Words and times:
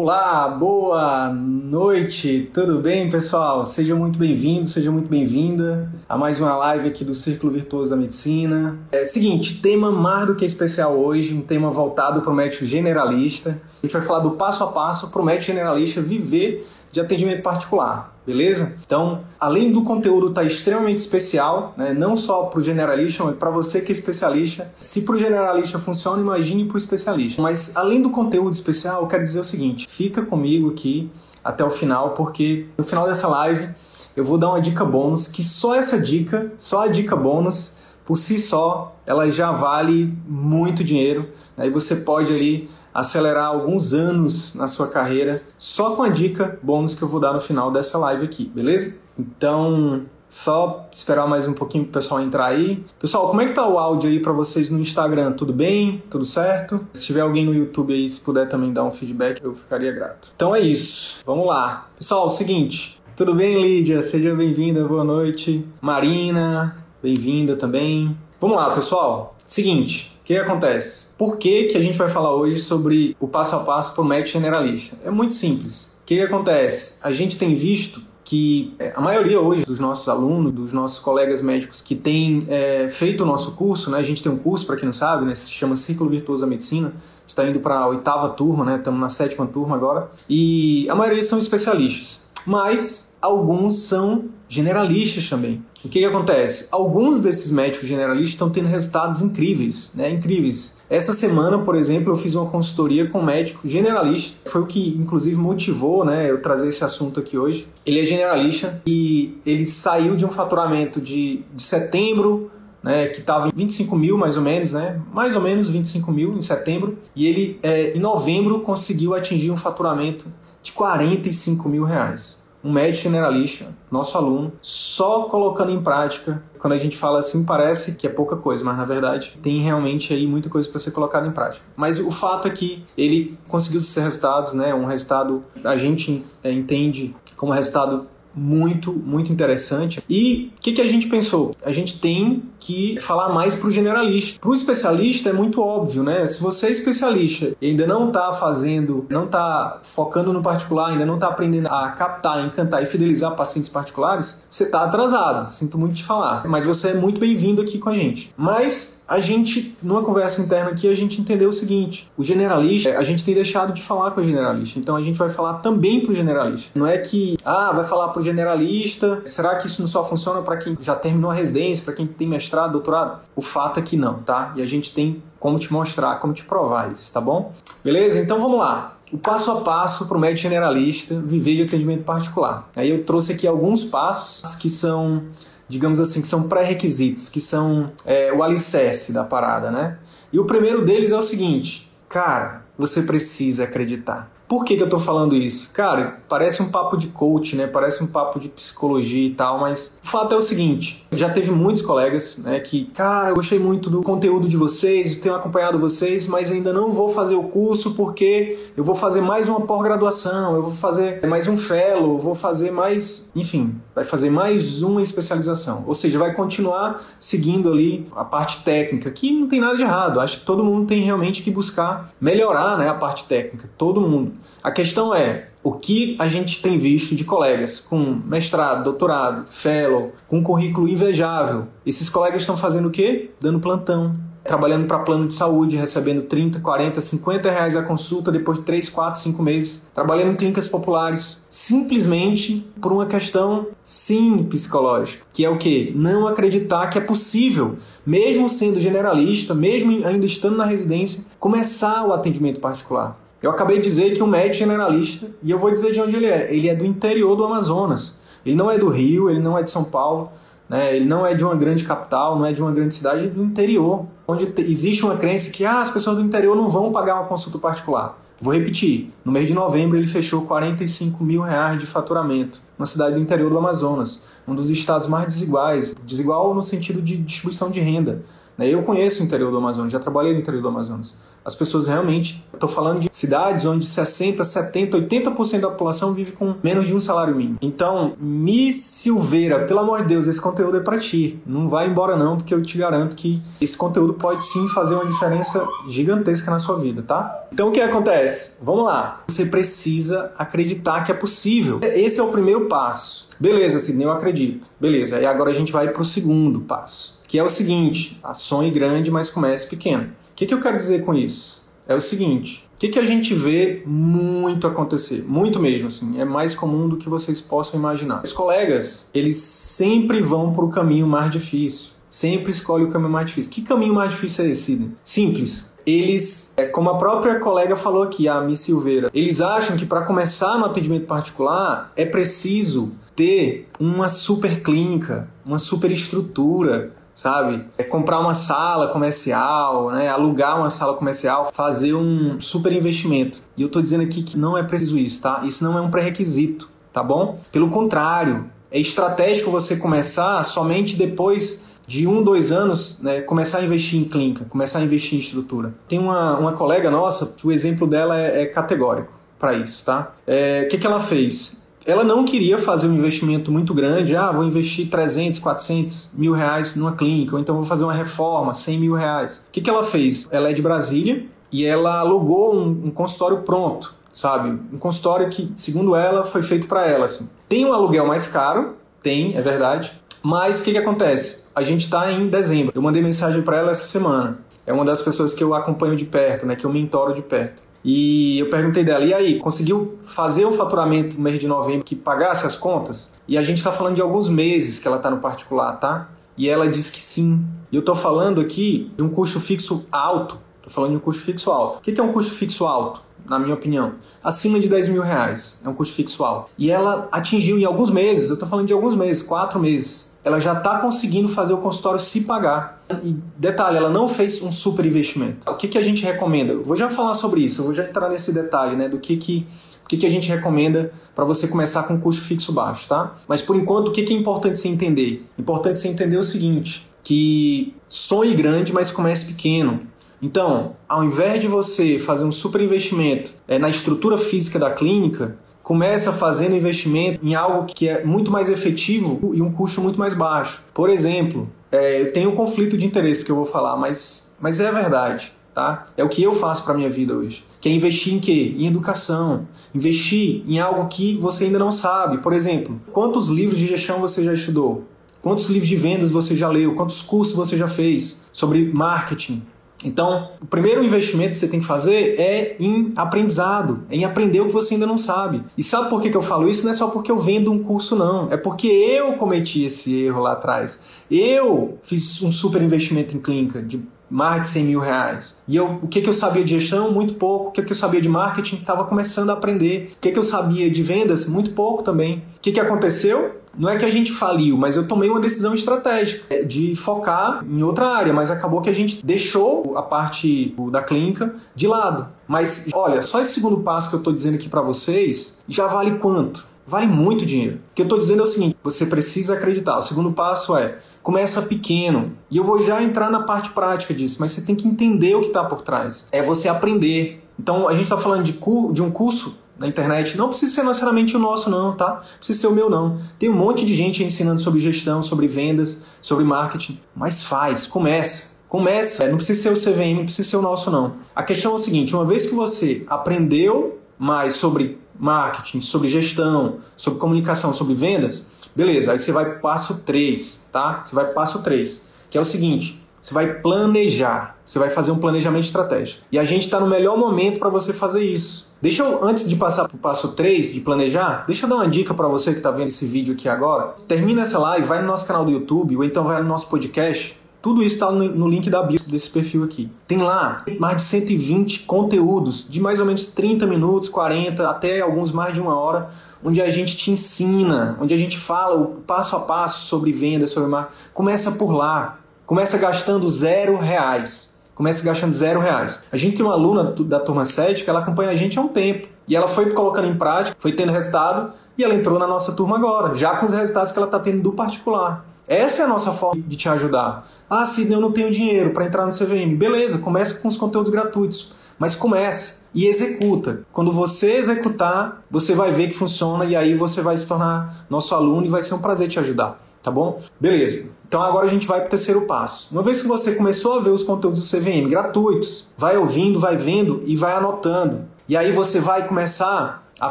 Olá, 0.00 0.46
boa 0.46 1.28
noite, 1.34 2.48
tudo 2.54 2.78
bem, 2.78 3.08
pessoal? 3.08 3.66
Seja 3.66 3.96
muito 3.96 4.16
bem-vindo, 4.16 4.68
seja 4.68 4.92
muito 4.92 5.08
bem-vinda 5.08 5.92
a 6.08 6.16
mais 6.16 6.40
uma 6.40 6.56
live 6.56 6.86
aqui 6.86 7.04
do 7.04 7.12
Círculo 7.12 7.52
Virtuoso 7.52 7.90
da 7.90 7.96
Medicina. 7.96 8.78
É 8.92 9.04
seguinte, 9.04 9.60
tema 9.60 9.90
mais 9.90 10.28
do 10.28 10.36
que 10.36 10.44
especial 10.44 10.96
hoje, 10.96 11.34
um 11.34 11.40
tema 11.40 11.68
voltado 11.68 12.22
para 12.22 12.30
o 12.30 12.34
médico 12.34 12.64
generalista. 12.64 13.60
A 13.82 13.86
gente 13.86 13.92
vai 13.92 14.00
falar 14.00 14.20
do 14.20 14.30
passo 14.30 14.62
a 14.62 14.68
passo 14.68 15.10
para 15.10 15.20
o 15.20 15.24
médico 15.24 15.46
generalista 15.46 16.00
viver 16.00 16.64
de 16.90 17.00
atendimento 17.00 17.42
particular, 17.42 18.16
beleza? 18.26 18.76
Então, 18.84 19.20
além 19.38 19.70
do 19.70 19.82
conteúdo 19.82 20.28
estar 20.28 20.40
tá 20.40 20.46
extremamente 20.46 20.98
especial, 20.98 21.74
né, 21.76 21.92
não 21.92 22.16
só 22.16 22.44
para 22.44 22.58
o 22.58 22.62
generalista, 22.62 23.24
mas 23.24 23.36
para 23.36 23.50
você 23.50 23.80
que 23.80 23.90
é 23.90 23.94
especialista. 23.94 24.72
Se 24.78 25.02
para 25.02 25.14
o 25.14 25.18
generalista 25.18 25.78
funciona, 25.78 26.20
imagine 26.20 26.64
para 26.64 26.74
o 26.74 26.78
especialista. 26.78 27.42
Mas 27.42 27.76
além 27.76 28.00
do 28.02 28.10
conteúdo 28.10 28.52
especial, 28.52 29.02
eu 29.02 29.08
quero 29.08 29.24
dizer 29.24 29.40
o 29.40 29.44
seguinte: 29.44 29.86
fica 29.88 30.22
comigo 30.22 30.70
aqui 30.70 31.10
até 31.44 31.64
o 31.64 31.70
final, 31.70 32.10
porque 32.10 32.66
no 32.76 32.84
final 32.84 33.06
dessa 33.06 33.28
live 33.28 33.70
eu 34.16 34.24
vou 34.24 34.36
dar 34.36 34.48
uma 34.48 34.60
dica 34.60 34.84
bônus, 34.84 35.28
que 35.28 35.42
só 35.42 35.76
essa 35.76 36.00
dica, 36.00 36.52
só 36.58 36.80
a 36.80 36.88
dica 36.88 37.14
bônus, 37.14 37.76
por 38.04 38.16
si 38.16 38.38
só, 38.38 38.96
ela 39.04 39.30
já 39.30 39.52
vale 39.52 40.12
muito 40.26 40.82
dinheiro. 40.82 41.28
Aí 41.56 41.68
né? 41.68 41.74
você 41.74 41.96
pode 41.96 42.32
ali 42.32 42.68
acelerar 42.98 43.46
alguns 43.46 43.94
anos 43.94 44.54
na 44.54 44.66
sua 44.66 44.88
carreira 44.88 45.42
só 45.56 45.94
com 45.94 46.02
a 46.02 46.08
dica 46.08 46.58
bônus 46.62 46.94
que 46.94 47.02
eu 47.02 47.08
vou 47.08 47.20
dar 47.20 47.32
no 47.32 47.40
final 47.40 47.70
dessa 47.70 47.96
live 47.98 48.24
aqui, 48.24 48.50
beleza? 48.54 48.98
Então, 49.18 50.02
só 50.28 50.86
esperar 50.92 51.26
mais 51.26 51.46
um 51.46 51.52
pouquinho 51.52 51.84
pro 51.84 51.94
pessoal 51.94 52.20
entrar 52.20 52.46
aí. 52.46 52.84
Pessoal, 52.98 53.28
como 53.28 53.40
é 53.40 53.46
que 53.46 53.52
tá 53.52 53.66
o 53.66 53.78
áudio 53.78 54.10
aí 54.10 54.20
para 54.20 54.32
vocês 54.32 54.68
no 54.68 54.78
Instagram? 54.80 55.32
Tudo 55.32 55.52
bem? 55.52 56.02
Tudo 56.10 56.24
certo? 56.24 56.86
Se 56.92 57.06
tiver 57.06 57.20
alguém 57.20 57.46
no 57.46 57.54
YouTube 57.54 57.94
aí, 57.94 58.08
se 58.08 58.20
puder 58.20 58.48
também 58.48 58.72
dar 58.72 58.84
um 58.84 58.90
feedback, 58.90 59.42
eu 59.42 59.54
ficaria 59.54 59.92
grato. 59.92 60.32
Então 60.34 60.54
é 60.54 60.60
isso. 60.60 61.22
Vamos 61.24 61.46
lá. 61.46 61.88
Pessoal, 61.96 62.24
é 62.24 62.26
o 62.26 62.30
seguinte, 62.30 63.00
tudo 63.16 63.34
bem, 63.34 63.60
Lídia? 63.60 64.02
Seja 64.02 64.34
bem-vinda, 64.34 64.84
boa 64.84 65.04
noite. 65.04 65.64
Marina, 65.80 66.76
bem-vinda 67.02 67.56
também. 67.56 68.16
Vamos 68.40 68.56
lá, 68.56 68.74
pessoal. 68.74 69.34
Seguinte, 69.46 70.17
que 70.28 70.36
acontece? 70.36 71.16
Por 71.16 71.38
que, 71.38 71.64
que 71.64 71.78
a 71.78 71.80
gente 71.80 71.96
vai 71.96 72.06
falar 72.06 72.34
hoje 72.34 72.60
sobre 72.60 73.16
o 73.18 73.26
passo 73.26 73.56
a 73.56 73.60
passo 73.60 73.94
para 73.94 74.02
o 74.02 74.04
médico 74.04 74.34
generalista? 74.34 74.94
É 75.02 75.10
muito 75.10 75.32
simples. 75.32 76.02
O 76.02 76.04
que, 76.04 76.16
que 76.16 76.20
acontece? 76.20 77.00
A 77.02 77.10
gente 77.12 77.38
tem 77.38 77.54
visto 77.54 78.02
que 78.24 78.74
é, 78.78 78.92
a 78.94 79.00
maioria 79.00 79.40
hoje 79.40 79.64
dos 79.64 79.78
nossos 79.78 80.06
alunos, 80.06 80.52
dos 80.52 80.70
nossos 80.70 80.98
colegas 80.98 81.40
médicos 81.40 81.80
que 81.80 81.94
têm 81.94 82.44
é, 82.46 82.90
feito 82.90 83.22
o 83.22 83.26
nosso 83.26 83.52
curso, 83.52 83.90
né? 83.90 83.96
a 83.96 84.02
gente 84.02 84.22
tem 84.22 84.30
um 84.30 84.36
curso, 84.36 84.66
para 84.66 84.76
quem 84.76 84.84
não 84.84 84.92
sabe, 84.92 85.24
né? 85.24 85.34
se 85.34 85.50
chama 85.50 85.74
Círculo 85.74 86.10
Virtuoso 86.10 86.42
da 86.42 86.46
Medicina, 86.46 86.92
está 87.26 87.48
indo 87.48 87.60
para 87.60 87.78
a 87.78 87.86
oitava 87.88 88.28
turma, 88.28 88.66
né? 88.66 88.76
estamos 88.76 89.00
na 89.00 89.08
sétima 89.08 89.46
turma 89.46 89.76
agora, 89.76 90.10
e 90.28 90.86
a 90.90 90.94
maioria 90.94 91.22
são 91.22 91.38
especialistas, 91.38 92.28
mas 92.44 93.16
alguns 93.22 93.78
são 93.78 94.26
generalistas 94.48 95.28
também. 95.28 95.62
O 95.84 95.88
que, 95.88 96.00
que 96.00 96.04
acontece? 96.04 96.68
Alguns 96.72 97.18
desses 97.18 97.50
médicos 97.50 97.88
generalistas 97.88 98.30
estão 98.30 98.50
tendo 98.50 98.66
resultados 98.66 99.20
incríveis, 99.20 99.92
né? 99.94 100.10
Incríveis. 100.10 100.78
Essa 100.90 101.12
semana, 101.12 101.58
por 101.58 101.76
exemplo, 101.76 102.12
eu 102.12 102.16
fiz 102.16 102.34
uma 102.34 102.46
consultoria 102.46 103.08
com 103.08 103.20
um 103.20 103.24
médico 103.24 103.68
generalista. 103.68 104.50
Foi 104.50 104.62
o 104.62 104.66
que, 104.66 104.96
inclusive, 104.98 105.36
motivou 105.36 106.04
né, 106.04 106.30
eu 106.30 106.40
trazer 106.40 106.68
esse 106.68 106.82
assunto 106.82 107.20
aqui 107.20 107.36
hoje. 107.36 107.66
Ele 107.84 108.00
é 108.00 108.04
generalista 108.04 108.82
e 108.86 109.36
ele 109.44 109.66
saiu 109.66 110.16
de 110.16 110.24
um 110.24 110.30
faturamento 110.30 111.00
de, 111.00 111.42
de 111.54 111.62
setembro 111.62 112.50
né, 112.82 113.08
que 113.08 113.20
estava 113.20 113.48
em 113.48 113.52
25 113.54 113.94
mil 113.96 114.16
mais 114.16 114.36
ou 114.36 114.42
menos, 114.42 114.72
né, 114.72 115.00
mais 115.12 115.34
ou 115.34 115.42
menos 115.42 115.68
25 115.68 116.10
mil 116.10 116.34
em 116.34 116.40
setembro, 116.40 116.96
e 117.14 117.26
ele 117.26 117.58
é, 117.62 117.92
em 117.94 118.00
novembro 118.00 118.60
conseguiu 118.60 119.14
atingir 119.14 119.50
um 119.50 119.56
faturamento 119.56 120.26
de 120.62 120.72
45 120.72 121.68
mil 121.68 121.84
reais 121.84 122.47
um 122.62 122.72
médico 122.72 123.04
generalista, 123.04 123.66
nosso 123.90 124.16
aluno, 124.18 124.52
só 124.60 125.22
colocando 125.24 125.70
em 125.72 125.80
prática. 125.80 126.42
Quando 126.58 126.72
a 126.72 126.76
gente 126.76 126.96
fala 126.96 127.20
assim, 127.20 127.44
parece 127.44 127.94
que 127.94 128.06
é 128.06 128.10
pouca 128.10 128.36
coisa, 128.36 128.64
mas 128.64 128.76
na 128.76 128.84
verdade 128.84 129.38
tem 129.42 129.60
realmente 129.60 130.12
aí 130.12 130.26
muita 130.26 130.48
coisa 130.48 130.68
para 130.68 130.80
ser 130.80 130.90
colocada 130.90 131.26
em 131.26 131.32
prática. 131.32 131.64
Mas 131.76 131.98
o 131.98 132.10
fato 132.10 132.48
é 132.48 132.50
que 132.50 132.84
ele 132.96 133.38
conseguiu 133.48 133.78
esses 133.78 133.94
resultados, 133.96 134.54
né? 134.54 134.74
Um 134.74 134.86
resultado 134.86 135.44
a 135.62 135.76
gente 135.76 136.24
é, 136.42 136.52
entende 136.52 137.14
como 137.36 137.52
resultado 137.52 138.06
muito, 138.34 138.92
muito 138.92 139.32
interessante. 139.32 140.02
E 140.08 140.52
o 140.56 140.60
que, 140.60 140.72
que 140.72 140.80
a 140.80 140.86
gente 140.86 141.08
pensou? 141.08 141.52
A 141.64 141.72
gente 141.72 142.00
tem 142.00 142.42
que 142.58 142.96
falar 143.00 143.30
mais 143.30 143.54
para 143.54 143.68
o 143.68 143.70
generalista. 143.70 144.40
Para 144.40 144.50
o 144.50 144.54
especialista 144.54 145.30
é 145.30 145.32
muito 145.32 145.60
óbvio, 145.60 146.02
né? 146.02 146.26
Se 146.26 146.42
você 146.42 146.66
é 146.66 146.70
especialista 146.70 147.54
e 147.60 147.70
ainda 147.70 147.86
não 147.86 148.08
está 148.08 148.32
fazendo, 148.32 149.06
não 149.08 149.24
está 149.24 149.80
focando 149.82 150.32
no 150.32 150.42
particular, 150.42 150.90
ainda 150.90 151.06
não 151.06 151.14
está 151.14 151.28
aprendendo 151.28 151.68
a 151.68 151.90
captar, 151.90 152.44
encantar 152.44 152.82
e 152.82 152.86
fidelizar 152.86 153.34
pacientes 153.34 153.68
particulares, 153.68 154.46
você 154.48 154.64
está 154.64 154.82
atrasado. 154.82 155.48
Sinto 155.50 155.78
muito 155.78 155.94
te 155.94 156.04
falar. 156.04 156.46
Mas 156.46 156.66
você 156.66 156.90
é 156.90 156.94
muito 156.94 157.20
bem-vindo 157.20 157.62
aqui 157.62 157.78
com 157.78 157.90
a 157.90 157.94
gente. 157.94 158.32
Mas 158.36 158.97
a 159.08 159.20
gente, 159.20 159.74
numa 159.82 160.02
conversa 160.02 160.42
interna 160.42 160.70
aqui, 160.70 160.86
a 160.86 160.94
gente 160.94 161.18
entendeu 161.18 161.48
o 161.48 161.52
seguinte: 161.52 162.10
o 162.16 162.22
generalista, 162.22 162.90
a 162.90 163.02
gente 163.02 163.24
tem 163.24 163.34
deixado 163.34 163.72
de 163.72 163.80
falar 163.80 164.10
com 164.10 164.20
o 164.20 164.24
generalista, 164.24 164.78
então 164.78 164.94
a 164.94 165.02
gente 165.02 165.18
vai 165.18 165.30
falar 165.30 165.54
também 165.54 166.00
para 166.00 166.12
o 166.12 166.14
generalista. 166.14 166.78
Não 166.78 166.86
é 166.86 166.98
que, 166.98 167.38
ah, 167.44 167.72
vai 167.72 167.84
falar 167.84 168.08
para 168.08 168.20
o 168.20 168.22
generalista, 168.22 169.22
será 169.24 169.56
que 169.56 169.66
isso 169.66 169.80
não 169.80 169.88
só 169.88 170.04
funciona 170.04 170.42
para 170.42 170.58
quem 170.58 170.76
já 170.80 170.94
terminou 170.94 171.30
a 171.30 171.34
residência, 171.34 171.82
para 171.82 171.94
quem 171.94 172.06
tem 172.06 172.28
mestrado, 172.28 172.72
doutorado? 172.72 173.20
O 173.34 173.40
fato 173.40 173.80
é 173.80 173.82
que 173.82 173.96
não, 173.96 174.18
tá? 174.18 174.52
E 174.54 174.60
a 174.60 174.66
gente 174.66 174.92
tem 174.92 175.22
como 175.40 175.58
te 175.58 175.72
mostrar, 175.72 176.16
como 176.16 176.34
te 176.34 176.44
provar 176.44 176.92
isso, 176.92 177.10
tá 177.10 177.20
bom? 177.20 177.54
Beleza? 177.82 178.18
Então 178.20 178.40
vamos 178.40 178.58
lá. 178.58 178.96
O 179.10 179.16
passo 179.16 179.50
a 179.50 179.60
passo 179.62 180.06
para 180.06 180.18
o 180.18 180.20
médico 180.20 180.42
generalista 180.42 181.18
viver 181.18 181.56
de 181.56 181.62
atendimento 181.62 182.04
particular. 182.04 182.68
Aí 182.76 182.90
eu 182.90 183.04
trouxe 183.04 183.32
aqui 183.32 183.46
alguns 183.46 183.84
passos 183.84 184.54
que 184.56 184.68
são 184.68 185.22
digamos 185.68 186.00
assim, 186.00 186.20
que 186.20 186.26
são 186.26 186.48
pré-requisitos, 186.48 187.28
que 187.28 187.40
são 187.40 187.92
é, 188.04 188.32
o 188.32 188.42
alicerce 188.42 189.12
da 189.12 189.24
parada, 189.24 189.70
né? 189.70 189.98
E 190.32 190.38
o 190.38 190.44
primeiro 190.44 190.84
deles 190.84 191.12
é 191.12 191.16
o 191.16 191.22
seguinte, 191.22 191.90
cara, 192.08 192.62
você 192.78 193.02
precisa 193.02 193.64
acreditar. 193.64 194.30
Por 194.48 194.64
que, 194.64 194.76
que 194.76 194.82
eu 194.82 194.86
estou 194.86 194.98
falando 194.98 195.34
isso? 195.34 195.70
Cara, 195.74 196.22
parece 196.26 196.62
um 196.62 196.70
papo 196.70 196.96
de 196.96 197.08
coach, 197.08 197.54
né? 197.54 197.66
Parece 197.66 198.02
um 198.02 198.06
papo 198.06 198.40
de 198.40 198.48
psicologia 198.48 199.26
e 199.28 199.34
tal, 199.34 199.60
mas 199.60 199.98
o 200.02 200.06
fato 200.06 200.34
é 200.34 200.38
o 200.38 200.40
seguinte: 200.40 201.06
já 201.12 201.30
teve 201.30 201.50
muitos 201.50 201.82
colegas, 201.82 202.38
né, 202.38 202.60
que, 202.60 202.84
cara, 202.86 203.30
eu 203.30 203.34
gostei 203.34 203.58
muito 203.58 203.88
do 203.88 204.02
conteúdo 204.02 204.46
de 204.46 204.56
vocês, 204.56 205.16
tenho 205.16 205.34
acompanhado 205.34 205.78
vocês, 205.78 206.26
mas 206.26 206.50
ainda 206.50 206.72
não 206.72 206.92
vou 206.92 207.08
fazer 207.08 207.34
o 207.34 207.44
curso 207.44 207.94
porque 207.94 208.70
eu 208.76 208.84
vou 208.84 208.94
fazer 208.94 209.20
mais 209.20 209.48
uma 209.48 209.62
pós-graduação, 209.62 210.56
eu 210.56 210.62
vou 210.62 210.72
fazer 210.72 211.26
mais 211.26 211.48
um 211.48 211.56
fellow, 211.56 212.18
vou 212.18 212.34
fazer 212.34 212.70
mais, 212.70 213.30
enfim, 213.34 213.74
vai 213.94 214.04
fazer 214.04 214.30
mais 214.30 214.82
uma 214.82 215.00
especialização. 215.00 215.84
Ou 215.86 215.94
seja, 215.94 216.18
vai 216.18 216.34
continuar 216.34 217.02
seguindo 217.18 217.72
ali 217.72 218.06
a 218.14 218.24
parte 218.24 218.62
técnica, 218.62 219.10
que 219.10 219.32
não 219.32 219.48
tem 219.48 219.60
nada 219.60 219.76
de 219.76 219.82
errado. 219.82 220.20
Acho 220.20 220.40
que 220.40 220.46
todo 220.46 220.62
mundo 220.62 220.86
tem 220.86 221.02
realmente 221.02 221.42
que 221.42 221.50
buscar 221.50 222.12
melhorar, 222.20 222.76
né, 222.76 222.88
a 222.88 222.94
parte 222.94 223.24
técnica, 223.24 223.68
todo 223.78 224.00
mundo. 224.00 224.32
A 224.62 224.70
questão 224.70 225.14
é, 225.14 225.47
o 225.62 225.72
que 225.72 226.16
a 226.18 226.28
gente 226.28 226.62
tem 226.62 226.78
visto 226.78 227.14
de 227.14 227.24
colegas 227.24 227.80
com 227.80 228.20
mestrado, 228.24 228.84
doutorado, 228.84 229.50
fellow, 229.50 230.12
com 230.26 230.42
currículo 230.42 230.88
invejável, 230.88 231.66
esses 231.84 232.08
colegas 232.08 232.42
estão 232.42 232.56
fazendo 232.56 232.88
o 232.88 232.90
quê? 232.90 233.30
Dando 233.40 233.60
plantão. 233.60 234.14
trabalhando 234.44 234.86
para 234.86 235.00
plano 235.00 235.26
de 235.26 235.34
saúde, 235.34 235.76
recebendo 235.76 236.22
30, 236.22 236.60
40, 236.60 237.00
50 237.02 237.50
reais 237.50 237.76
a 237.76 237.82
consulta 237.82 238.32
depois 238.32 238.56
de 238.58 238.64
3, 238.64 238.88
4, 238.88 239.20
5 239.20 239.42
meses, 239.42 239.90
trabalhando 239.94 240.32
em 240.32 240.36
clínicas 240.36 240.66
populares, 240.66 241.44
simplesmente 241.50 242.66
por 242.80 242.90
uma 242.90 243.04
questão, 243.04 243.66
sim, 243.84 244.44
psicológica, 244.44 245.26
que 245.34 245.44
é 245.44 245.50
o 245.50 245.58
que? 245.58 245.92
Não 245.94 246.26
acreditar 246.26 246.86
que 246.86 246.96
é 246.96 247.00
possível, 247.02 247.76
mesmo 248.06 248.48
sendo 248.48 248.80
generalista, 248.80 249.54
mesmo 249.54 250.06
ainda 250.06 250.24
estando 250.24 250.56
na 250.56 250.64
residência, 250.64 251.24
começar 251.38 252.06
o 252.06 252.14
atendimento 252.14 252.58
particular. 252.58 253.20
Eu 253.40 253.50
acabei 253.50 253.76
de 253.76 253.84
dizer 253.84 254.14
que 254.14 254.22
um 254.22 254.26
médico 254.26 254.56
generalista, 254.56 255.28
e 255.42 255.50
eu 255.50 255.58
vou 255.58 255.70
dizer 255.70 255.92
de 255.92 256.00
onde 256.00 256.16
ele 256.16 256.26
é, 256.26 256.52
ele 256.52 256.68
é 256.68 256.74
do 256.74 256.84
interior 256.84 257.36
do 257.36 257.44
Amazonas. 257.44 258.18
Ele 258.44 258.56
não 258.56 258.70
é 258.70 258.78
do 258.78 258.88
Rio, 258.88 259.30
ele 259.30 259.40
não 259.40 259.56
é 259.56 259.62
de 259.62 259.70
São 259.70 259.84
Paulo, 259.84 260.30
né? 260.68 260.96
ele 260.96 261.04
não 261.04 261.24
é 261.24 261.34
de 261.34 261.44
uma 261.44 261.54
grande 261.54 261.84
capital, 261.84 262.36
não 262.36 262.44
é 262.44 262.52
de 262.52 262.60
uma 262.60 262.72
grande 262.72 262.94
cidade, 262.94 263.24
é 263.24 263.28
do 263.28 263.42
interior, 263.42 264.06
onde 264.26 264.52
existe 264.58 265.04
uma 265.04 265.16
crença 265.16 265.50
que 265.50 265.64
ah, 265.64 265.80
as 265.80 265.90
pessoas 265.90 266.16
do 266.16 266.22
interior 266.22 266.56
não 266.56 266.68
vão 266.68 266.90
pagar 266.90 267.14
uma 267.14 267.24
consulta 267.24 267.58
particular. 267.58 268.18
Vou 268.40 268.54
repetir, 268.54 269.12
no 269.24 269.32
mês 269.32 269.48
de 269.48 269.54
novembro 269.54 269.96
ele 269.96 270.06
fechou 270.06 270.42
45 270.42 271.24
mil 271.24 271.42
reais 271.42 271.78
de 271.78 271.86
faturamento, 271.86 272.60
uma 272.78 272.86
cidade 272.86 273.16
do 273.16 273.20
interior 273.20 273.50
do 273.50 273.58
Amazonas, 273.58 274.22
um 274.46 274.54
dos 274.54 274.70
estados 274.70 275.08
mais 275.08 275.26
desiguais, 275.26 275.94
desigual 276.04 276.54
no 276.54 276.62
sentido 276.62 277.02
de 277.02 277.16
distribuição 277.16 277.70
de 277.70 277.80
renda. 277.80 278.22
Né? 278.56 278.68
Eu 278.68 278.82
conheço 278.82 279.22
o 279.22 279.26
interior 279.26 279.50
do 279.50 279.58
Amazonas, 279.58 279.92
já 279.92 279.98
trabalhei 279.98 280.34
no 280.34 280.40
interior 280.40 280.62
do 280.62 280.68
Amazonas. 280.68 281.16
As 281.48 281.54
pessoas 281.54 281.86
realmente, 281.86 282.44
estou 282.52 282.68
falando 282.68 283.00
de 283.00 283.08
cidades 283.10 283.64
onde 283.64 283.86
60, 283.86 284.44
70, 284.44 284.98
80% 284.98 285.60
da 285.60 285.70
população 285.70 286.12
vive 286.12 286.32
com 286.32 286.54
menos 286.62 286.86
de 286.86 286.94
um 286.94 287.00
salário 287.00 287.34
mínimo. 287.34 287.56
Então, 287.62 288.12
Miss 288.20 288.76
Silveira, 288.76 289.64
pelo 289.64 289.80
amor 289.80 290.02
de 290.02 290.08
Deus, 290.08 290.26
esse 290.28 290.38
conteúdo 290.38 290.76
é 290.76 290.80
para 290.80 290.98
ti. 290.98 291.40
Não 291.46 291.66
vai 291.66 291.88
embora 291.88 292.18
não, 292.18 292.36
porque 292.36 292.52
eu 292.52 292.60
te 292.60 292.76
garanto 292.76 293.16
que 293.16 293.40
esse 293.62 293.78
conteúdo 293.78 294.12
pode 294.12 294.44
sim 294.44 294.68
fazer 294.68 294.94
uma 294.94 295.06
diferença 295.06 295.66
gigantesca 295.88 296.50
na 296.50 296.58
sua 296.58 296.78
vida, 296.78 297.00
tá? 297.02 297.46
Então 297.50 297.70
o 297.70 297.72
que 297.72 297.80
acontece? 297.80 298.62
Vamos 298.62 298.84
lá. 298.84 299.24
Você 299.26 299.46
precisa 299.46 300.34
acreditar 300.36 301.02
que 301.02 301.10
é 301.10 301.14
possível. 301.14 301.80
Esse 301.82 302.20
é 302.20 302.22
o 302.22 302.28
primeiro 302.28 302.66
passo. 302.66 303.26
Beleza, 303.40 303.78
Sidney, 303.78 304.04
eu 304.04 304.12
acredito. 304.12 304.68
Beleza, 304.78 305.18
e 305.18 305.24
agora 305.24 305.48
a 305.48 305.54
gente 305.54 305.72
vai 305.72 305.88
para 305.88 306.02
o 306.02 306.04
segundo 306.04 306.60
passo, 306.60 307.20
que 307.26 307.38
é 307.38 307.42
o 307.42 307.48
seguinte: 307.48 308.20
sonhe 308.34 308.70
grande, 308.70 309.10
mas 309.10 309.30
comece 309.30 309.66
pequeno. 309.68 310.10
Que, 310.38 310.46
que 310.46 310.54
eu 310.54 310.60
quero 310.60 310.76
dizer 310.76 311.04
com 311.04 311.12
isso? 311.12 311.68
É 311.88 311.96
o 311.96 312.00
seguinte: 312.00 312.64
o 312.76 312.78
que, 312.78 312.90
que 312.90 312.98
a 313.00 313.04
gente 313.04 313.34
vê 313.34 313.82
muito 313.84 314.68
acontecer? 314.68 315.24
Muito 315.26 315.58
mesmo, 315.58 315.88
assim. 315.88 316.20
É 316.20 316.24
mais 316.24 316.54
comum 316.54 316.88
do 316.88 316.96
que 316.96 317.08
vocês 317.08 317.40
possam 317.40 317.80
imaginar. 317.80 318.22
Os 318.22 318.32
colegas, 318.32 319.10
eles 319.12 319.34
sempre 319.34 320.22
vão 320.22 320.52
para 320.52 320.64
o 320.64 320.68
caminho 320.68 321.08
mais 321.08 321.32
difícil. 321.32 321.90
Sempre 322.08 322.52
escolhem 322.52 322.86
o 322.86 322.90
caminho 322.90 323.10
mais 323.10 323.26
difícil. 323.26 323.50
Que 323.50 323.62
caminho 323.62 323.92
mais 323.92 324.10
difícil 324.10 324.44
é 324.44 324.50
esse, 324.50 324.62
Sidney? 324.62 324.92
Simples 325.02 325.76
eles, 325.84 326.52
é, 326.58 326.66
como 326.66 326.90
a 326.90 326.98
própria 326.98 327.40
colega 327.40 327.74
falou 327.74 328.02
aqui, 328.02 328.28
a 328.28 328.42
Miss 328.42 328.60
Silveira, 328.60 329.10
eles 329.14 329.40
acham 329.40 329.74
que 329.74 329.86
para 329.86 330.02
começar 330.02 330.58
no 330.58 330.66
atendimento 330.66 331.06
particular 331.06 331.90
é 331.96 332.04
preciso 332.04 332.92
ter 333.16 333.66
uma 333.80 334.06
super 334.06 334.62
clínica, 334.62 335.30
uma 335.46 335.58
super 335.58 335.90
estrutura, 335.90 336.92
sabe? 337.18 337.64
É 337.76 337.82
comprar 337.82 338.20
uma 338.20 338.32
sala 338.32 338.86
comercial, 338.86 339.90
né? 339.90 340.08
alugar 340.08 340.56
uma 340.56 340.70
sala 340.70 340.94
comercial, 340.94 341.50
fazer 341.52 341.92
um 341.92 342.40
super 342.40 342.72
investimento. 342.72 343.42
E 343.56 343.62
eu 343.62 343.66
estou 343.66 343.82
dizendo 343.82 344.04
aqui 344.04 344.22
que 344.22 344.38
não 344.38 344.56
é 344.56 344.62
preciso 344.62 344.96
isso, 344.96 345.20
tá? 345.20 345.40
Isso 345.42 345.64
não 345.64 345.76
é 345.76 345.80
um 345.80 345.90
pré-requisito, 345.90 346.70
tá 346.92 347.02
bom? 347.02 347.40
Pelo 347.50 347.70
contrário, 347.70 348.48
é 348.70 348.78
estratégico 348.78 349.50
você 349.50 349.76
começar 349.76 350.44
somente 350.44 350.94
depois 350.94 351.66
de 351.88 352.06
um, 352.06 352.22
dois 352.22 352.52
anos, 352.52 353.02
né, 353.02 353.20
começar 353.22 353.58
a 353.58 353.64
investir 353.64 353.98
em 353.98 354.04
clínica, 354.04 354.44
começar 354.44 354.78
a 354.78 354.82
investir 354.82 355.16
em 355.16 355.20
estrutura. 355.20 355.74
Tem 355.88 355.98
uma, 355.98 356.38
uma 356.38 356.52
colega 356.52 356.88
nossa 356.88 357.34
que 357.34 357.44
o 357.44 357.50
exemplo 357.50 357.84
dela 357.88 358.16
é, 358.16 358.42
é 358.42 358.46
categórico 358.46 359.12
para 359.40 359.54
isso, 359.54 359.84
tá? 359.84 360.14
É, 360.24 360.62
o 360.66 360.68
que, 360.68 360.78
que 360.78 360.86
ela 360.86 361.00
fez? 361.00 361.67
Ela 361.88 362.04
não 362.04 362.22
queria 362.22 362.58
fazer 362.58 362.86
um 362.86 362.94
investimento 362.94 363.50
muito 363.50 363.72
grande, 363.72 364.14
ah, 364.14 364.30
vou 364.30 364.44
investir 364.44 364.90
300, 364.90 365.38
400 365.38 366.10
mil 366.12 366.34
reais 366.34 366.76
numa 366.76 366.92
clínica, 366.92 367.34
ou 367.34 367.40
então 367.40 367.54
vou 367.54 367.64
fazer 367.64 367.82
uma 367.82 367.94
reforma, 367.94 368.52
100 368.52 368.78
mil 368.78 368.92
reais. 368.92 369.46
O 369.48 369.50
que, 369.50 369.62
que 369.62 369.70
ela 369.70 369.82
fez? 369.82 370.28
Ela 370.30 370.50
é 370.50 370.52
de 370.52 370.60
Brasília 370.60 371.24
e 371.50 371.64
ela 371.64 372.00
alugou 372.00 372.54
um, 372.54 372.68
um 372.84 372.90
consultório 372.90 373.38
pronto, 373.38 373.94
sabe? 374.12 374.50
Um 374.70 374.76
consultório 374.76 375.30
que, 375.30 375.50
segundo 375.54 375.96
ela, 375.96 376.24
foi 376.24 376.42
feito 376.42 376.66
para 376.66 376.86
ela. 376.86 377.06
Assim. 377.06 377.30
Tem 377.48 377.64
um 377.64 377.72
aluguel 377.72 378.06
mais 378.06 378.26
caro, 378.26 378.74
tem, 379.02 379.34
é 379.34 379.40
verdade, 379.40 379.90
mas 380.22 380.60
o 380.60 380.64
que, 380.64 380.72
que 380.72 380.78
acontece? 380.78 381.48
A 381.54 381.62
gente 381.62 381.86
está 381.86 382.12
em 382.12 382.28
dezembro. 382.28 382.70
Eu 382.74 382.82
mandei 382.82 383.00
mensagem 383.00 383.40
para 383.40 383.56
ela 383.56 383.70
essa 383.70 383.84
semana. 383.84 384.40
É 384.66 384.74
uma 384.74 384.84
das 384.84 385.00
pessoas 385.00 385.32
que 385.32 385.42
eu 385.42 385.54
acompanho 385.54 385.96
de 385.96 386.04
perto, 386.04 386.44
né? 386.44 386.54
Que 386.54 386.66
eu 386.66 386.70
mentoro 386.70 387.14
de 387.14 387.22
perto. 387.22 387.62
E 387.84 388.38
eu 388.38 388.50
perguntei 388.50 388.84
dela, 388.84 389.04
e 389.04 389.14
aí, 389.14 389.38
conseguiu 389.38 389.98
fazer 390.02 390.44
o 390.44 390.52
faturamento 390.52 391.16
no 391.16 391.22
mês 391.22 391.38
de 391.38 391.46
novembro 391.46 391.84
que 391.84 391.94
pagasse 391.94 392.46
as 392.46 392.56
contas? 392.56 393.14
E 393.26 393.38
a 393.38 393.42
gente 393.42 393.58
está 393.58 393.70
falando 393.70 393.94
de 393.94 394.02
alguns 394.02 394.28
meses 394.28 394.78
que 394.78 394.88
ela 394.88 394.96
está 394.96 395.10
no 395.10 395.18
particular, 395.18 395.78
tá? 395.78 396.08
E 396.36 396.48
ela 396.48 396.68
disse 396.68 396.92
que 396.92 397.00
sim. 397.00 397.46
E 397.70 397.76
eu 397.76 397.80
estou 397.80 397.94
falando 397.94 398.40
aqui 398.40 398.90
de 398.96 399.02
um 399.02 399.08
custo 399.08 399.40
fixo 399.40 399.86
alto. 399.90 400.38
Estou 400.56 400.72
falando 400.72 400.92
de 400.92 400.96
um 400.96 401.00
custo 401.00 401.22
fixo 401.22 401.50
alto. 401.50 401.78
O 401.78 401.80
que 401.80 401.98
é 401.98 402.02
um 402.02 402.12
custo 402.12 402.32
fixo 402.32 402.66
alto? 402.66 403.02
Na 403.26 403.38
minha 403.38 403.54
opinião, 403.54 403.94
acima 404.24 404.58
de 404.58 404.68
10 404.68 404.88
mil 404.88 405.02
reais 405.02 405.60
é 405.64 405.68
um 405.68 405.74
custo 405.74 405.94
fixo 405.94 406.24
alto. 406.24 406.50
E 406.56 406.70
ela 406.70 407.08
atingiu 407.12 407.58
em 407.58 407.64
alguns 407.64 407.90
meses, 407.90 408.30
eu 408.30 408.34
estou 408.34 408.48
falando 408.48 408.66
de 408.66 408.72
alguns 408.72 408.94
meses, 408.94 409.20
quatro 409.20 409.60
meses, 409.60 410.17
ela 410.24 410.40
já 410.40 410.52
está 410.52 410.78
conseguindo 410.78 411.28
fazer 411.28 411.52
o 411.52 411.58
consultório 411.58 412.00
se 412.00 412.22
pagar. 412.22 412.82
E 413.02 413.14
detalhe, 413.36 413.76
ela 413.76 413.90
não 413.90 414.08
fez 414.08 414.42
um 414.42 414.52
super 414.52 414.84
investimento. 414.84 415.50
O 415.50 415.54
que, 415.54 415.68
que 415.68 415.78
a 415.78 415.82
gente 415.82 416.02
recomenda? 416.02 416.52
Eu 416.52 416.64
vou 416.64 416.76
já 416.76 416.88
falar 416.88 417.14
sobre 417.14 417.40
isso, 417.40 417.60
eu 417.60 417.66
vou 417.66 417.74
já 417.74 417.84
entrar 417.84 418.08
nesse 418.08 418.32
detalhe, 418.32 418.76
né, 418.76 418.88
do 418.88 418.98
que 418.98 419.16
que 419.16 419.46
o 419.84 419.88
que, 419.88 419.96
que 419.96 420.04
a 420.04 420.10
gente 420.10 420.28
recomenda 420.28 420.92
para 421.14 421.24
você 421.24 421.48
começar 421.48 421.84
com 421.84 421.98
custo 421.98 422.22
fixo 422.22 422.52
baixo, 422.52 422.86
tá? 422.86 423.16
Mas 423.26 423.40
por 423.40 423.56
enquanto, 423.56 423.88
o 423.88 423.90
que, 423.90 424.02
que 424.02 424.12
é 424.12 424.16
importante 424.18 424.58
você 424.58 424.68
entender? 424.68 425.26
Importante 425.38 425.78
você 425.78 425.88
entender 425.88 426.18
o 426.18 426.22
seguinte, 426.22 426.86
que 427.02 427.74
sonhe 427.88 428.34
grande, 428.34 428.70
mas 428.70 428.90
comece 428.90 429.32
pequeno. 429.32 429.80
Então, 430.20 430.76
ao 430.86 431.02
invés 431.02 431.40
de 431.40 431.46
você 431.46 431.98
fazer 431.98 432.24
um 432.24 432.30
super 432.30 432.60
investimento 432.60 433.32
é, 433.48 433.58
na 433.58 433.70
estrutura 433.70 434.18
física 434.18 434.58
da 434.58 434.70
clínica, 434.70 435.38
começa 435.68 436.14
fazendo 436.14 436.56
investimento 436.56 437.20
em 437.22 437.34
algo 437.34 437.66
que 437.66 437.86
é 437.86 438.02
muito 438.02 438.30
mais 438.30 438.48
efetivo 438.48 439.34
e 439.34 439.42
um 439.42 439.52
custo 439.52 439.82
muito 439.82 439.98
mais 439.98 440.14
baixo. 440.14 440.62
Por 440.72 440.88
exemplo, 440.88 441.46
é, 441.70 442.00
eu 442.00 442.10
tenho 442.10 442.30
um 442.30 442.34
conflito 442.34 442.78
de 442.78 442.86
interesse 442.86 443.22
que 443.22 443.30
eu 443.30 443.36
vou 443.36 443.44
falar, 443.44 443.76
mas, 443.76 444.34
mas 444.40 444.60
é 444.60 444.72
verdade. 444.72 445.30
Tá? 445.54 445.88
É 445.94 446.02
o 446.02 446.08
que 446.08 446.22
eu 446.22 446.32
faço 446.32 446.64
para 446.64 446.72
minha 446.72 446.88
vida 446.88 447.12
hoje. 447.12 447.44
Que 447.60 447.68
é 447.68 447.72
investir 447.72 448.14
em 448.14 448.18
quê? 448.18 448.54
Em 448.56 448.66
educação. 448.66 449.46
Investir 449.74 450.42
em 450.48 450.58
algo 450.58 450.88
que 450.88 451.18
você 451.18 451.44
ainda 451.44 451.58
não 451.58 451.70
sabe. 451.70 452.16
Por 452.16 452.32
exemplo, 452.32 452.80
quantos 452.90 453.28
livros 453.28 453.58
de 453.58 453.66
gestão 453.66 454.00
você 454.00 454.24
já 454.24 454.32
estudou? 454.32 454.84
Quantos 455.20 455.50
livros 455.50 455.68
de 455.68 455.76
vendas 455.76 456.10
você 456.10 456.34
já 456.34 456.48
leu? 456.48 456.74
Quantos 456.76 457.02
cursos 457.02 457.34
você 457.34 457.58
já 457.58 457.68
fez 457.68 458.24
sobre 458.32 458.72
marketing? 458.72 459.42
Então, 459.84 460.30
o 460.40 460.46
primeiro 460.46 460.82
investimento 460.84 461.30
que 461.30 461.38
você 461.38 461.48
tem 461.48 461.60
que 461.60 461.66
fazer 461.66 462.18
é 462.18 462.56
em 462.58 462.92
aprendizado, 462.96 463.84
em 463.90 464.04
aprender 464.04 464.40
o 464.40 464.46
que 464.46 464.52
você 464.52 464.74
ainda 464.74 464.86
não 464.86 464.98
sabe. 464.98 465.42
E 465.56 465.62
sabe 465.62 465.88
por 465.88 466.02
que, 466.02 466.14
eu 466.14 466.22
falo 466.22 466.48
isso? 466.48 466.64
Não 466.64 466.70
é 466.70 466.74
só 466.74 466.88
porque 466.88 467.10
eu 467.10 467.18
vendo 467.18 467.52
um 467.52 467.62
curso, 467.62 467.94
não. 467.94 468.28
É 468.30 468.36
porque 468.36 468.66
eu 468.66 469.12
cometi 469.14 469.64
esse 469.64 470.04
erro 470.04 470.20
lá 470.20 470.32
atrás. 470.32 470.80
Eu 471.10 471.78
fiz 471.82 472.20
um 472.22 472.32
super 472.32 472.60
investimento 472.60 473.16
em 473.16 473.20
clínica 473.20 473.62
de 473.62 473.80
mais 474.10 474.42
de 474.42 474.48
100 474.48 474.64
mil 474.64 474.80
reais. 474.80 475.36
E 475.46 475.56
eu, 475.56 475.78
o 475.82 475.86
que, 475.86 476.06
eu 476.06 476.12
sabia 476.12 476.42
de 476.42 476.58
gestão? 476.58 476.90
Muito 476.90 477.14
pouco. 477.14 477.48
O 477.48 477.52
que, 477.52 477.60
eu 477.60 477.76
sabia 477.76 478.00
de 478.00 478.08
marketing? 478.08 478.56
Estava 478.56 478.84
começando 478.84 479.30
a 479.30 479.34
aprender. 479.34 479.92
O 479.96 480.00
que, 480.00 480.18
eu 480.18 480.24
sabia 480.24 480.70
de 480.70 480.82
vendas? 480.82 481.26
Muito 481.26 481.50
pouco 481.50 481.82
também. 481.82 482.22
O 482.36 482.40
que 482.40 482.58
aconteceu? 482.58 483.36
Não 483.58 483.68
é 483.68 483.76
que 483.76 483.84
a 483.84 483.90
gente 483.90 484.12
faliu, 484.12 484.56
mas 484.56 484.76
eu 484.76 484.86
tomei 484.86 485.10
uma 485.10 485.20
decisão 485.20 485.52
estratégica 485.52 486.22
é, 486.30 486.42
de 486.42 486.76
focar 486.76 487.44
em 487.44 487.62
outra 487.62 487.88
área, 487.88 488.12
mas 488.12 488.30
acabou 488.30 488.62
que 488.62 488.70
a 488.70 488.74
gente 488.74 489.04
deixou 489.04 489.76
a 489.76 489.82
parte 489.82 490.54
da 490.70 490.80
clínica 490.80 491.34
de 491.54 491.66
lado. 491.66 492.08
Mas 492.26 492.68
olha, 492.72 493.02
só 493.02 493.20
esse 493.20 493.34
segundo 493.34 493.60
passo 493.60 493.88
que 493.88 493.96
eu 493.96 493.98
estou 493.98 494.12
dizendo 494.12 494.36
aqui 494.36 494.48
para 494.48 494.60
vocês 494.60 495.42
já 495.48 495.66
vale 495.66 495.98
quanto? 495.98 496.46
Vale 496.66 496.86
muito 496.86 497.24
dinheiro. 497.24 497.56
O 497.56 497.74
que 497.74 497.80
eu 497.80 497.86
estou 497.86 497.98
dizendo 497.98 498.20
é 498.20 498.24
o 498.24 498.26
seguinte: 498.26 498.54
você 498.62 498.84
precisa 498.84 499.34
acreditar. 499.34 499.78
O 499.78 499.82
segundo 499.82 500.12
passo 500.12 500.54
é 500.54 500.76
começa 501.02 501.40
pequeno. 501.40 502.12
E 502.30 502.36
eu 502.36 502.44
vou 502.44 502.60
já 502.60 502.82
entrar 502.82 503.10
na 503.10 503.22
parte 503.22 503.50
prática 503.50 503.94
disso, 503.94 504.18
mas 504.20 504.32
você 504.32 504.42
tem 504.42 504.54
que 504.54 504.68
entender 504.68 505.14
o 505.14 505.20
que 505.22 505.28
está 505.28 505.42
por 505.42 505.62
trás. 505.62 506.06
É 506.12 506.22
você 506.22 506.46
aprender. 506.46 507.24
Então 507.40 507.66
a 507.66 507.72
gente 507.72 507.84
está 507.84 507.96
falando 507.96 508.22
de, 508.22 508.32
de 508.72 508.82
um 508.82 508.90
curso 508.90 509.38
na 509.58 509.66
internet. 509.66 510.16
Não 510.16 510.28
precisa 510.28 510.54
ser 510.54 510.62
necessariamente 510.62 511.16
o 511.16 511.18
nosso, 511.18 511.50
não, 511.50 511.72
tá? 511.76 512.02
Precisa 512.16 512.40
ser 512.40 512.46
o 512.46 512.52
meu, 512.52 512.70
não. 512.70 513.00
Tem 513.18 513.28
um 513.28 513.34
monte 513.34 513.64
de 513.64 513.74
gente 513.74 514.04
ensinando 514.04 514.40
sobre 514.40 514.60
gestão, 514.60 515.02
sobre 515.02 515.26
vendas, 515.26 515.84
sobre 516.00 516.24
marketing. 516.24 516.80
Mas 516.94 517.22
faz, 517.22 517.66
começa. 517.66 518.38
Começa. 518.48 519.04
É, 519.04 519.08
não 519.08 519.16
precisa 519.16 519.42
ser 519.42 519.50
o 519.50 519.72
CVM, 519.72 519.96
não 519.96 520.04
precisa 520.04 520.28
ser 520.28 520.36
o 520.36 520.42
nosso, 520.42 520.70
não. 520.70 520.96
A 521.14 521.22
questão 521.22 521.52
é 521.52 521.54
o 521.54 521.58
seguinte: 521.58 521.94
uma 521.94 522.04
vez 522.04 522.26
que 522.26 522.34
você 522.34 522.82
aprendeu 522.86 523.78
mais 523.98 524.34
sobre 524.34 524.78
marketing, 524.98 525.60
sobre 525.60 525.86
gestão, 525.86 526.58
sobre 526.76 526.98
comunicação, 526.98 527.52
sobre 527.52 527.74
vendas, 527.74 528.24
beleza, 528.56 528.92
aí 528.92 528.98
você 528.98 529.12
vai 529.12 529.38
passo 529.38 529.82
3, 529.84 530.48
tá? 530.50 530.82
Você 530.84 530.94
vai 530.94 531.12
passo 531.12 531.42
3, 531.42 531.82
que 532.08 532.16
é 532.16 532.20
o 532.20 532.24
seguinte: 532.24 532.77
Você 533.00 533.14
vai 533.14 533.34
planejar. 533.34 534.36
Você 534.44 534.58
vai 534.58 534.70
fazer 534.70 534.90
um 534.90 534.98
planejamento 534.98 535.44
estratégico. 535.44 536.02
E 536.10 536.18
a 536.18 536.24
gente 536.24 536.42
está 536.42 536.58
no 536.58 536.66
melhor 536.66 536.96
momento 536.96 537.38
para 537.38 537.48
você 537.48 537.72
fazer 537.72 538.04
isso. 538.04 538.48
Deixa 538.60 538.82
eu, 538.82 539.04
antes 539.04 539.28
de 539.28 539.36
passar 539.36 539.68
para 539.68 539.76
o 539.76 539.78
passo 539.78 540.12
3, 540.16 540.52
de 540.52 540.60
planejar, 540.60 541.24
deixa 541.26 541.46
eu 541.46 541.50
dar 541.50 541.56
uma 541.56 541.68
dica 541.68 541.94
para 541.94 542.08
você 542.08 542.32
que 542.32 542.38
está 542.38 542.50
vendo 542.50 542.68
esse 542.68 542.86
vídeo 542.86 543.14
aqui 543.14 543.28
agora. 543.28 543.74
Termina 543.86 544.22
essa 544.22 544.38
live, 544.38 544.66
vai 544.66 544.80
no 544.80 544.86
nosso 544.86 545.06
canal 545.06 545.24
do 545.24 545.30
YouTube 545.30 545.76
ou 545.76 545.84
então 545.84 546.02
vai 546.02 546.20
no 546.20 546.28
nosso 546.28 546.48
podcast. 546.50 547.16
Tudo 547.40 547.62
isso 547.62 547.76
está 547.76 547.90
no, 547.90 548.28
link 548.28 548.50
da 548.50 548.62
bio 548.64 548.80
desse 548.88 549.08
perfil 549.10 549.44
aqui. 549.44 549.70
Tem 549.86 549.98
lá 549.98 550.44
mais 550.58 550.78
de 550.78 550.82
120 550.82 551.60
conteúdos 551.60 552.48
de 552.50 552.60
mais 552.60 552.80
ou 552.80 552.86
menos 552.86 553.06
30 553.06 553.46
minutos, 553.46 553.88
40, 553.88 554.48
até 554.50 554.80
alguns 554.80 555.12
mais 555.12 555.32
de 555.34 555.40
uma 555.40 555.56
hora, 555.56 555.90
onde 556.24 556.42
a 556.42 556.50
gente 556.50 556.76
te 556.76 556.90
ensina, 556.90 557.78
onde 557.80 557.94
a 557.94 557.96
gente 557.96 558.18
fala 558.18 558.56
o 558.56 558.66
passo 558.82 559.14
a 559.14 559.20
passo 559.20 559.66
sobre 559.68 559.92
venda, 559.92 560.26
sobre 560.26 560.48
marketing. 560.48 560.76
Começa 560.92 561.32
por 561.32 561.52
lá. 561.52 562.00
Começa 562.28 562.58
gastando 562.58 563.08
zero 563.08 563.56
reais. 563.56 564.38
Começa 564.54 564.84
gastando 564.84 565.14
zero 565.14 565.40
reais. 565.40 565.80
A 565.90 565.96
gente 565.96 566.18
tem 566.18 566.26
uma 566.26 566.34
aluna 566.34 566.62
da 566.62 567.00
turma 567.00 567.24
7 567.24 567.64
que 567.64 567.70
ela 567.70 567.78
acompanha 567.78 568.10
a 568.10 568.14
gente 568.14 568.38
há 568.38 568.42
um 568.42 568.48
tempo. 568.48 568.86
E 569.08 569.16
ela 569.16 569.26
foi 569.26 569.50
colocando 569.52 569.88
em 569.88 569.96
prática, 569.96 570.36
foi 570.38 570.52
tendo 570.52 570.70
resultado 570.70 571.32
e 571.56 571.64
ela 571.64 571.72
entrou 571.74 571.98
na 571.98 572.06
nossa 572.06 572.32
turma 572.32 572.56
agora, 572.56 572.94
já 572.94 573.16
com 573.16 573.24
os 573.24 573.32
resultados 573.32 573.72
que 573.72 573.78
ela 573.78 573.86
está 573.86 573.98
tendo 573.98 574.20
do 574.20 574.32
particular. 574.32 575.06
Essa 575.26 575.62
é 575.62 575.64
a 575.64 575.68
nossa 575.68 575.90
forma 575.90 576.20
de 576.20 576.36
te 576.36 576.50
ajudar. 576.50 577.08
Ah, 577.30 577.46
Sidney, 577.46 577.74
eu 577.74 577.80
não 577.80 577.92
tenho 577.92 578.10
dinheiro 578.10 578.50
para 578.50 578.66
entrar 578.66 578.84
no 578.84 578.92
CVM. 578.92 579.34
Beleza, 579.34 579.78
começa 579.78 580.16
com 580.16 580.28
os 580.28 580.36
conteúdos 580.36 580.70
gratuitos. 580.70 581.32
Mas 581.58 581.74
comece 581.74 582.40
e 582.54 582.66
executa. 582.66 583.40
Quando 583.50 583.72
você 583.72 584.16
executar, 584.16 585.02
você 585.10 585.34
vai 585.34 585.50
ver 585.50 585.68
que 585.68 585.74
funciona 585.74 586.26
e 586.26 586.36
aí 586.36 586.54
você 586.54 586.82
vai 586.82 586.98
se 586.98 587.08
tornar 587.08 587.64
nosso 587.70 587.94
aluno 587.94 588.26
e 588.26 588.28
vai 588.28 588.42
ser 588.42 588.52
um 588.52 588.60
prazer 588.60 588.86
te 588.86 588.98
ajudar. 588.98 589.40
Tá 589.62 589.70
bom? 589.70 590.00
Beleza. 590.20 590.76
Então 590.88 591.02
agora 591.02 591.26
a 591.26 591.28
gente 591.28 591.46
vai 591.46 591.60
para 591.60 591.66
o 591.66 591.70
terceiro 591.70 592.06
passo. 592.06 592.48
Uma 592.50 592.62
vez 592.62 592.80
que 592.80 592.88
você 592.88 593.14
começou 593.14 593.58
a 593.58 593.60
ver 593.60 593.70
os 593.70 593.82
conteúdos 593.82 594.18
do 594.18 594.38
CVM 594.38 594.68
gratuitos, 594.68 595.48
vai 595.56 595.76
ouvindo, 595.76 596.18
vai 596.18 596.34
vendo 596.34 596.82
e 596.86 596.96
vai 596.96 597.12
anotando. 597.12 597.84
E 598.08 598.16
aí 598.16 598.32
você 598.32 598.58
vai 598.58 598.88
começar 598.88 599.68
a 599.78 599.90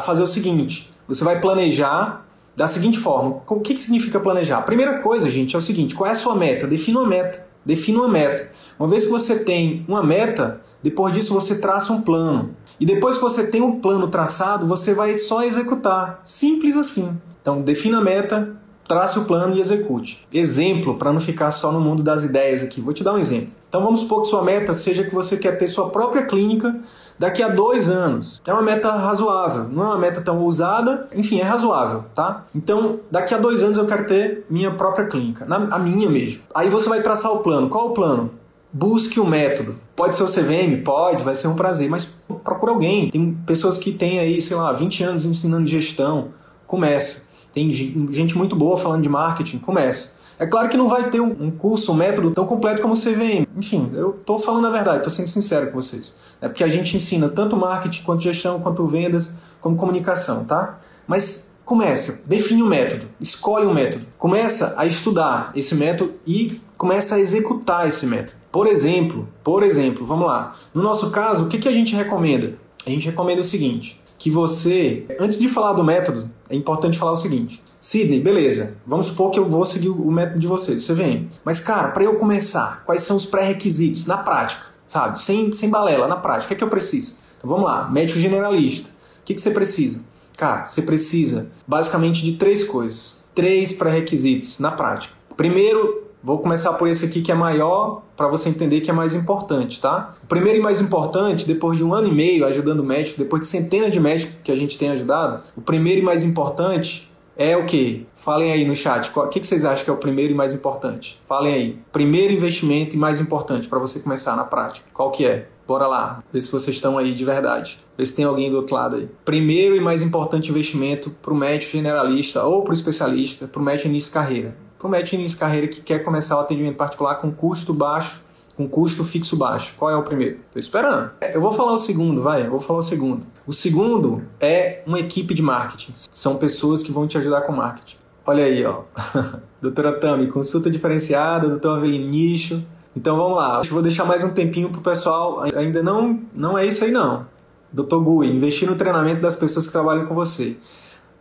fazer 0.00 0.22
o 0.22 0.26
seguinte: 0.26 0.92
você 1.06 1.22
vai 1.22 1.40
planejar 1.40 2.26
da 2.56 2.66
seguinte 2.66 2.98
forma. 2.98 3.40
O 3.46 3.60
que, 3.60 3.78
significa 3.78 4.18
planejar? 4.18 4.58
A 4.58 4.62
primeira 4.62 5.00
coisa, 5.00 5.30
gente, 5.30 5.54
é 5.54 5.58
o 5.58 5.62
seguinte: 5.62 5.94
qual 5.94 6.08
é 6.08 6.12
a 6.12 6.16
sua 6.16 6.34
meta? 6.34 6.66
Defina 6.66 6.98
uma 6.98 7.08
meta. 7.08 7.46
Defina 7.64 8.00
uma 8.00 8.08
meta. 8.08 8.50
Uma 8.76 8.88
vez 8.88 9.04
que 9.04 9.10
você 9.10 9.44
tem 9.44 9.84
uma 9.86 10.02
meta, 10.02 10.60
depois 10.82 11.14
disso 11.14 11.32
você 11.32 11.60
traça 11.60 11.92
um 11.92 12.02
plano. 12.02 12.56
E 12.80 12.86
depois 12.86 13.16
que 13.16 13.22
você 13.22 13.46
tem 13.48 13.60
um 13.60 13.78
plano 13.78 14.08
traçado, 14.08 14.66
você 14.66 14.94
vai 14.94 15.14
só 15.14 15.44
executar. 15.44 16.20
Simples 16.24 16.76
assim. 16.76 17.20
Então, 17.40 17.62
defina 17.62 17.98
a 17.98 18.00
meta, 18.00 18.56
trace 18.88 19.18
o 19.18 19.24
plano 19.26 19.54
e 19.54 19.60
execute. 19.60 20.26
Exemplo, 20.32 20.96
para 20.96 21.12
não 21.12 21.20
ficar 21.20 21.50
só 21.50 21.70
no 21.70 21.80
mundo 21.80 22.02
das 22.02 22.24
ideias 22.24 22.62
aqui, 22.62 22.80
vou 22.80 22.94
te 22.94 23.04
dar 23.04 23.12
um 23.12 23.18
exemplo. 23.18 23.50
Então 23.68 23.82
vamos 23.82 24.00
supor 24.00 24.22
que 24.22 24.28
sua 24.28 24.42
meta 24.42 24.72
seja 24.72 25.04
que 25.04 25.14
você 25.14 25.36
quer 25.36 25.58
ter 25.58 25.66
sua 25.66 25.90
própria 25.90 26.24
clínica 26.24 26.74
daqui 27.18 27.42
a 27.42 27.48
dois 27.48 27.90
anos. 27.90 28.40
É 28.46 28.52
uma 28.52 28.62
meta 28.62 28.90
razoável, 28.92 29.64
não 29.64 29.82
é 29.82 29.86
uma 29.88 29.98
meta 29.98 30.22
tão 30.22 30.40
ousada, 30.40 31.06
enfim, 31.14 31.38
é 31.38 31.42
razoável, 31.42 32.06
tá? 32.14 32.46
Então, 32.54 33.00
daqui 33.10 33.34
a 33.34 33.38
dois 33.38 33.62
anos 33.62 33.76
eu 33.76 33.86
quero 33.86 34.06
ter 34.06 34.46
minha 34.48 34.70
própria 34.70 35.06
clínica, 35.06 35.46
a 35.48 35.78
minha 35.78 36.08
mesmo. 36.08 36.40
Aí 36.54 36.70
você 36.70 36.88
vai 36.88 37.02
traçar 37.02 37.30
o 37.30 37.40
plano. 37.40 37.68
Qual 37.68 37.90
o 37.90 37.94
plano? 37.94 38.30
Busque 38.72 39.20
um 39.20 39.26
método. 39.26 39.76
Pode 39.94 40.14
ser 40.14 40.22
o 40.22 40.26
CVM? 40.26 40.82
Pode, 40.82 41.24
vai 41.24 41.34
ser 41.34 41.48
um 41.48 41.56
prazer, 41.56 41.90
mas 41.90 42.04
procura 42.42 42.72
alguém. 42.72 43.10
Tem 43.10 43.36
pessoas 43.46 43.76
que 43.76 43.92
têm 43.92 44.18
aí, 44.18 44.40
sei 44.40 44.56
lá, 44.56 44.72
20 44.72 45.04
anos 45.04 45.24
ensinando 45.24 45.66
gestão. 45.66 46.28
Comece 46.66 47.27
tem 47.58 47.72
gente 48.12 48.38
muito 48.38 48.54
boa 48.54 48.76
falando 48.76 49.02
de 49.02 49.08
marketing, 49.08 49.58
comece. 49.58 50.10
É 50.38 50.46
claro 50.46 50.68
que 50.68 50.76
não 50.76 50.88
vai 50.88 51.10
ter 51.10 51.20
um 51.20 51.50
curso, 51.50 51.90
um 51.90 51.96
método 51.96 52.30
tão 52.30 52.46
completo 52.46 52.80
como 52.80 52.94
o 52.94 52.96
CVM. 52.96 53.44
Enfim, 53.56 53.90
eu 53.92 54.10
estou 54.10 54.38
falando 54.38 54.68
a 54.68 54.70
verdade, 54.70 54.98
estou 54.98 55.10
sendo 55.10 55.26
sincero 55.26 55.66
com 55.66 55.82
vocês. 55.82 56.14
É 56.40 56.46
porque 56.46 56.62
a 56.62 56.68
gente 56.68 56.94
ensina 56.94 57.28
tanto 57.28 57.56
marketing, 57.56 58.04
quanto 58.04 58.22
gestão, 58.22 58.60
quanto 58.60 58.86
vendas, 58.86 59.38
como 59.60 59.74
comunicação, 59.74 60.44
tá? 60.44 60.78
Mas 61.08 61.58
começa, 61.64 62.28
define 62.28 62.62
o 62.62 62.66
um 62.66 62.68
método, 62.68 63.08
escolhe 63.20 63.66
um 63.66 63.74
método, 63.74 64.06
começa 64.16 64.74
a 64.78 64.86
estudar 64.86 65.50
esse 65.56 65.74
método 65.74 66.14
e 66.24 66.60
começa 66.76 67.16
a 67.16 67.18
executar 67.18 67.88
esse 67.88 68.06
método. 68.06 68.38
Por 68.52 68.68
exemplo, 68.68 69.28
por 69.42 69.64
exemplo, 69.64 70.06
vamos 70.06 70.28
lá. 70.28 70.52
No 70.72 70.82
nosso 70.82 71.10
caso, 71.10 71.46
o 71.46 71.48
que, 71.48 71.58
que 71.58 71.68
a 71.68 71.72
gente 71.72 71.96
recomenda? 71.96 72.54
A 72.86 72.90
gente 72.90 73.06
recomenda 73.06 73.40
o 73.40 73.44
seguinte: 73.44 74.00
que 74.18 74.30
você, 74.30 75.06
antes 75.18 75.38
de 75.38 75.48
falar 75.48 75.74
do 75.74 75.84
método, 75.84 76.28
é 76.50 76.56
importante 76.56 76.98
falar 76.98 77.12
o 77.12 77.16
seguinte. 77.16 77.62
Sidney, 77.80 78.20
beleza, 78.20 78.74
vamos 78.84 79.06
supor 79.06 79.30
que 79.30 79.38
eu 79.38 79.48
vou 79.48 79.64
seguir 79.64 79.88
o 79.88 80.10
método 80.10 80.40
de 80.40 80.46
vocês, 80.48 80.84
CVM. 80.84 81.28
Mas, 81.44 81.60
cara, 81.60 81.92
para 81.92 82.02
eu 82.02 82.16
começar, 82.16 82.82
quais 82.84 83.02
são 83.02 83.16
os 83.16 83.24
pré-requisitos 83.24 84.04
na 84.06 84.16
prática, 84.16 84.62
sabe? 84.88 85.20
Sem, 85.20 85.52
sem 85.52 85.70
balela, 85.70 86.08
na 86.08 86.16
prática, 86.16 86.46
o 86.46 86.48
que 86.48 86.54
é 86.54 86.56
que 86.56 86.64
eu 86.64 86.68
preciso? 86.68 87.16
Então 87.38 87.48
vamos 87.48 87.66
lá, 87.66 87.88
médico 87.88 88.18
generalista. 88.18 88.90
O 89.20 89.24
que, 89.24 89.34
que 89.34 89.40
você 89.40 89.52
precisa? 89.52 90.00
Cara, 90.36 90.64
você 90.64 90.82
precisa 90.82 91.50
basicamente 91.66 92.22
de 92.22 92.32
três 92.32 92.64
coisas. 92.64 93.24
Três 93.34 93.72
pré-requisitos 93.72 94.58
na 94.58 94.72
prática. 94.72 95.14
Primeiro, 95.36 96.07
Vou 96.22 96.38
começar 96.38 96.72
por 96.74 96.88
esse 96.88 97.04
aqui 97.04 97.22
que 97.22 97.30
é 97.30 97.34
maior, 97.34 98.02
para 98.16 98.26
você 98.26 98.48
entender 98.48 98.80
que 98.80 98.90
é 98.90 98.92
mais 98.92 99.14
importante, 99.14 99.80
tá? 99.80 100.14
O 100.22 100.26
primeiro 100.26 100.58
e 100.58 100.62
mais 100.62 100.80
importante, 100.80 101.46
depois 101.46 101.78
de 101.78 101.84
um 101.84 101.94
ano 101.94 102.08
e 102.08 102.14
meio 102.14 102.44
ajudando 102.44 102.82
médico, 102.82 103.18
depois 103.18 103.42
de 103.42 103.46
centenas 103.46 103.92
de 103.92 104.00
médicos 104.00 104.34
que 104.42 104.50
a 104.50 104.56
gente 104.56 104.76
tem 104.76 104.90
ajudado, 104.90 105.42
o 105.56 105.60
primeiro 105.60 106.00
e 106.00 106.04
mais 106.04 106.24
importante 106.24 107.08
é 107.36 107.56
o 107.56 107.66
que? 107.66 108.04
Falem 108.16 108.50
aí 108.50 108.66
no 108.66 108.74
chat. 108.74 109.12
O 109.16 109.28
que 109.28 109.46
vocês 109.46 109.64
acham 109.64 109.84
que 109.84 109.90
é 109.90 109.92
o 109.92 109.96
primeiro 109.96 110.32
e 110.32 110.36
mais 110.36 110.52
importante? 110.52 111.22
Falem 111.28 111.54
aí. 111.54 111.78
Primeiro 111.92 112.32
investimento 112.32 112.96
e 112.96 112.98
mais 112.98 113.20
importante 113.20 113.68
para 113.68 113.78
você 113.78 114.00
começar 114.00 114.34
na 114.34 114.42
prática. 114.42 114.88
Qual 114.92 115.12
que 115.12 115.24
é? 115.24 115.46
Bora 115.64 115.86
lá, 115.86 116.24
ver 116.32 116.42
se 116.42 116.50
vocês 116.50 116.74
estão 116.74 116.98
aí 116.98 117.14
de 117.14 117.24
verdade. 117.24 117.78
Ver 117.96 118.06
se 118.06 118.16
tem 118.16 118.24
alguém 118.24 118.50
do 118.50 118.56
outro 118.56 118.74
lado 118.74 118.96
aí. 118.96 119.08
Primeiro 119.24 119.76
e 119.76 119.80
mais 119.80 120.02
importante 120.02 120.50
investimento 120.50 121.10
para 121.22 121.32
o 121.32 121.36
médico 121.36 121.70
generalista 121.70 122.42
ou 122.42 122.64
para 122.64 122.72
o 122.72 122.74
especialista, 122.74 123.46
para 123.46 123.62
o 123.62 123.64
médico 123.64 123.88
início 123.88 124.10
de 124.10 124.14
carreira 124.14 124.67
o 124.86 124.90
médico 124.90 125.16
início 125.16 125.36
de 125.36 125.40
carreira 125.40 125.66
que 125.66 125.80
quer 125.80 126.00
começar 126.04 126.36
o 126.36 126.40
atendimento 126.40 126.76
particular 126.76 127.16
com 127.16 127.32
custo 127.32 127.74
baixo, 127.74 128.22
com 128.56 128.68
custo 128.68 129.02
fixo 129.02 129.36
baixo. 129.36 129.74
Qual 129.76 129.90
é 129.90 129.96
o 129.96 130.02
primeiro? 130.02 130.38
Estou 130.46 130.60
esperando. 130.60 131.10
Eu 131.32 131.40
vou 131.40 131.52
falar 131.52 131.72
o 131.72 131.78
segundo, 131.78 132.22
vai, 132.22 132.46
eu 132.46 132.50
vou 132.50 132.60
falar 132.60 132.78
o 132.78 132.82
segundo. 132.82 133.26
O 133.46 133.52
segundo 133.52 134.22
é 134.40 134.82
uma 134.86 135.00
equipe 135.00 135.34
de 135.34 135.42
marketing. 135.42 135.92
São 135.94 136.36
pessoas 136.36 136.82
que 136.82 136.92
vão 136.92 137.06
te 137.06 137.18
ajudar 137.18 137.42
com 137.42 137.52
marketing. 137.52 137.96
Olha 138.26 138.44
aí, 138.44 138.64
ó. 138.64 138.82
doutora 139.60 139.92
Tami, 139.92 140.26
consulta 140.28 140.70
diferenciada, 140.70 141.48
doutor 141.48 141.78
Avelino 141.78 142.10
Nicho. 142.10 142.62
Então 142.94 143.16
vamos 143.16 143.36
lá. 143.36 143.62
Eu 143.64 143.72
vou 143.72 143.82
deixar 143.82 144.04
mais 144.04 144.22
um 144.22 144.30
tempinho 144.30 144.70
pro 144.70 144.80
pessoal. 144.80 145.42
Ainda 145.56 145.82
não, 145.82 146.20
não 146.34 146.58
é 146.58 146.66
isso 146.66 146.84
aí 146.84 146.90
não. 146.90 147.26
Doutor 147.72 148.00
Gui, 148.02 148.26
investir 148.28 148.68
no 148.68 148.76
treinamento 148.76 149.20
das 149.20 149.36
pessoas 149.36 149.66
que 149.66 149.72
trabalham 149.72 150.06
com 150.06 150.14
você. 150.14 150.56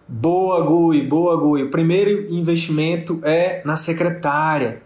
Boa, 0.09 0.61
Gui, 0.65 1.01
boa, 1.01 1.35
Gui. 1.35 1.63
O 1.63 1.69
primeiro 1.69 2.33
investimento 2.33 3.19
é 3.23 3.61
na 3.65 3.75
secretária. 3.75 4.81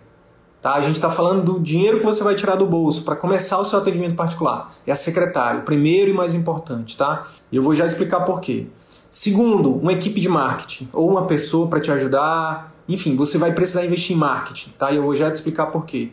Tá? 0.60 0.74
A 0.74 0.82
gente 0.82 0.96
está 0.96 1.12
falando 1.12 1.44
do 1.44 1.60
dinheiro 1.60 2.00
que 2.00 2.06
você 2.06 2.24
vai 2.24 2.34
tirar 2.34 2.56
do 2.56 2.66
bolso 2.66 3.04
para 3.04 3.16
começar 3.16 3.60
o 3.60 3.63
seu 3.63 3.78
atendimento 3.78 4.16
particular. 4.16 4.74
É 4.86 4.92
a 4.92 4.96
secretária, 4.96 5.62
o 5.62 5.63
primeiro 5.63 6.10
e 6.10 6.13
mais 6.13 6.34
importante. 6.34 6.98
Tá? 6.98 7.28
E 7.51 7.56
eu 7.56 7.62
vou 7.62 7.75
já 7.75 7.86
explicar 7.86 8.22
por 8.22 8.42
quê. 8.42 8.66
Segundo, 9.12 9.75
uma 9.75 9.94
equipe 9.94 10.20
de 10.20 10.28
marketing 10.28 10.90
ou 10.92 11.08
uma 11.08 11.28
pessoa 11.28 11.68
para 11.68 11.80
te 11.80 11.92
ajudar. 11.92 12.74
Enfim, 12.90 13.16
você 13.16 13.38
vai 13.38 13.54
precisar 13.54 13.86
investir 13.86 14.16
em 14.16 14.20
marketing. 14.20 14.72
Tá? 14.72 14.92
E 14.92 14.96
eu 14.96 15.04
vou 15.04 15.16
já 15.16 15.30
te 15.30 15.36
explicar 15.36 15.68
por 15.68 15.86
quê. 15.86 16.10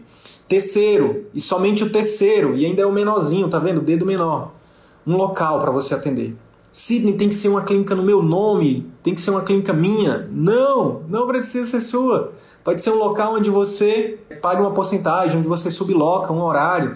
Terceiro, 0.47 1.27
e 1.33 1.41
somente 1.41 1.83
o 1.83 1.91
terceiro, 1.91 2.57
e 2.57 2.67
ainda 2.67 2.83
é 2.83 2.87
o 2.87 2.93
menorzinho, 2.93 3.49
tá 3.49 3.59
vendo? 3.59 3.79
O 3.79 3.83
dedo 3.83 4.05
menor. 4.05 4.53
Um 5.07 5.17
local 5.17 5.61
para 5.61 5.71
você 5.71 5.95
atender. 5.95 6.37
Sidney 6.79 7.15
tem 7.15 7.29
que 7.29 7.35
ser 7.35 7.49
uma 7.49 7.63
clínica 7.63 7.93
no 7.93 8.05
meu 8.05 8.23
nome, 8.23 8.87
tem 9.03 9.13
que 9.13 9.21
ser 9.21 9.33
uma 9.33 9.43
clínica 9.43 9.73
minha. 9.73 10.29
Não, 10.31 11.03
não 11.09 11.27
precisa 11.27 11.69
ser 11.69 11.81
sua. 11.81 12.33
Pode 12.63 12.81
ser 12.81 12.91
um 12.91 12.99
local 12.99 13.35
onde 13.35 13.51
você 13.51 14.21
paga 14.41 14.61
uma 14.61 14.71
porcentagem, 14.71 15.39
onde 15.39 15.49
você 15.49 15.73
subloca 15.73 16.33
um 16.33 16.41
horário. 16.41 16.95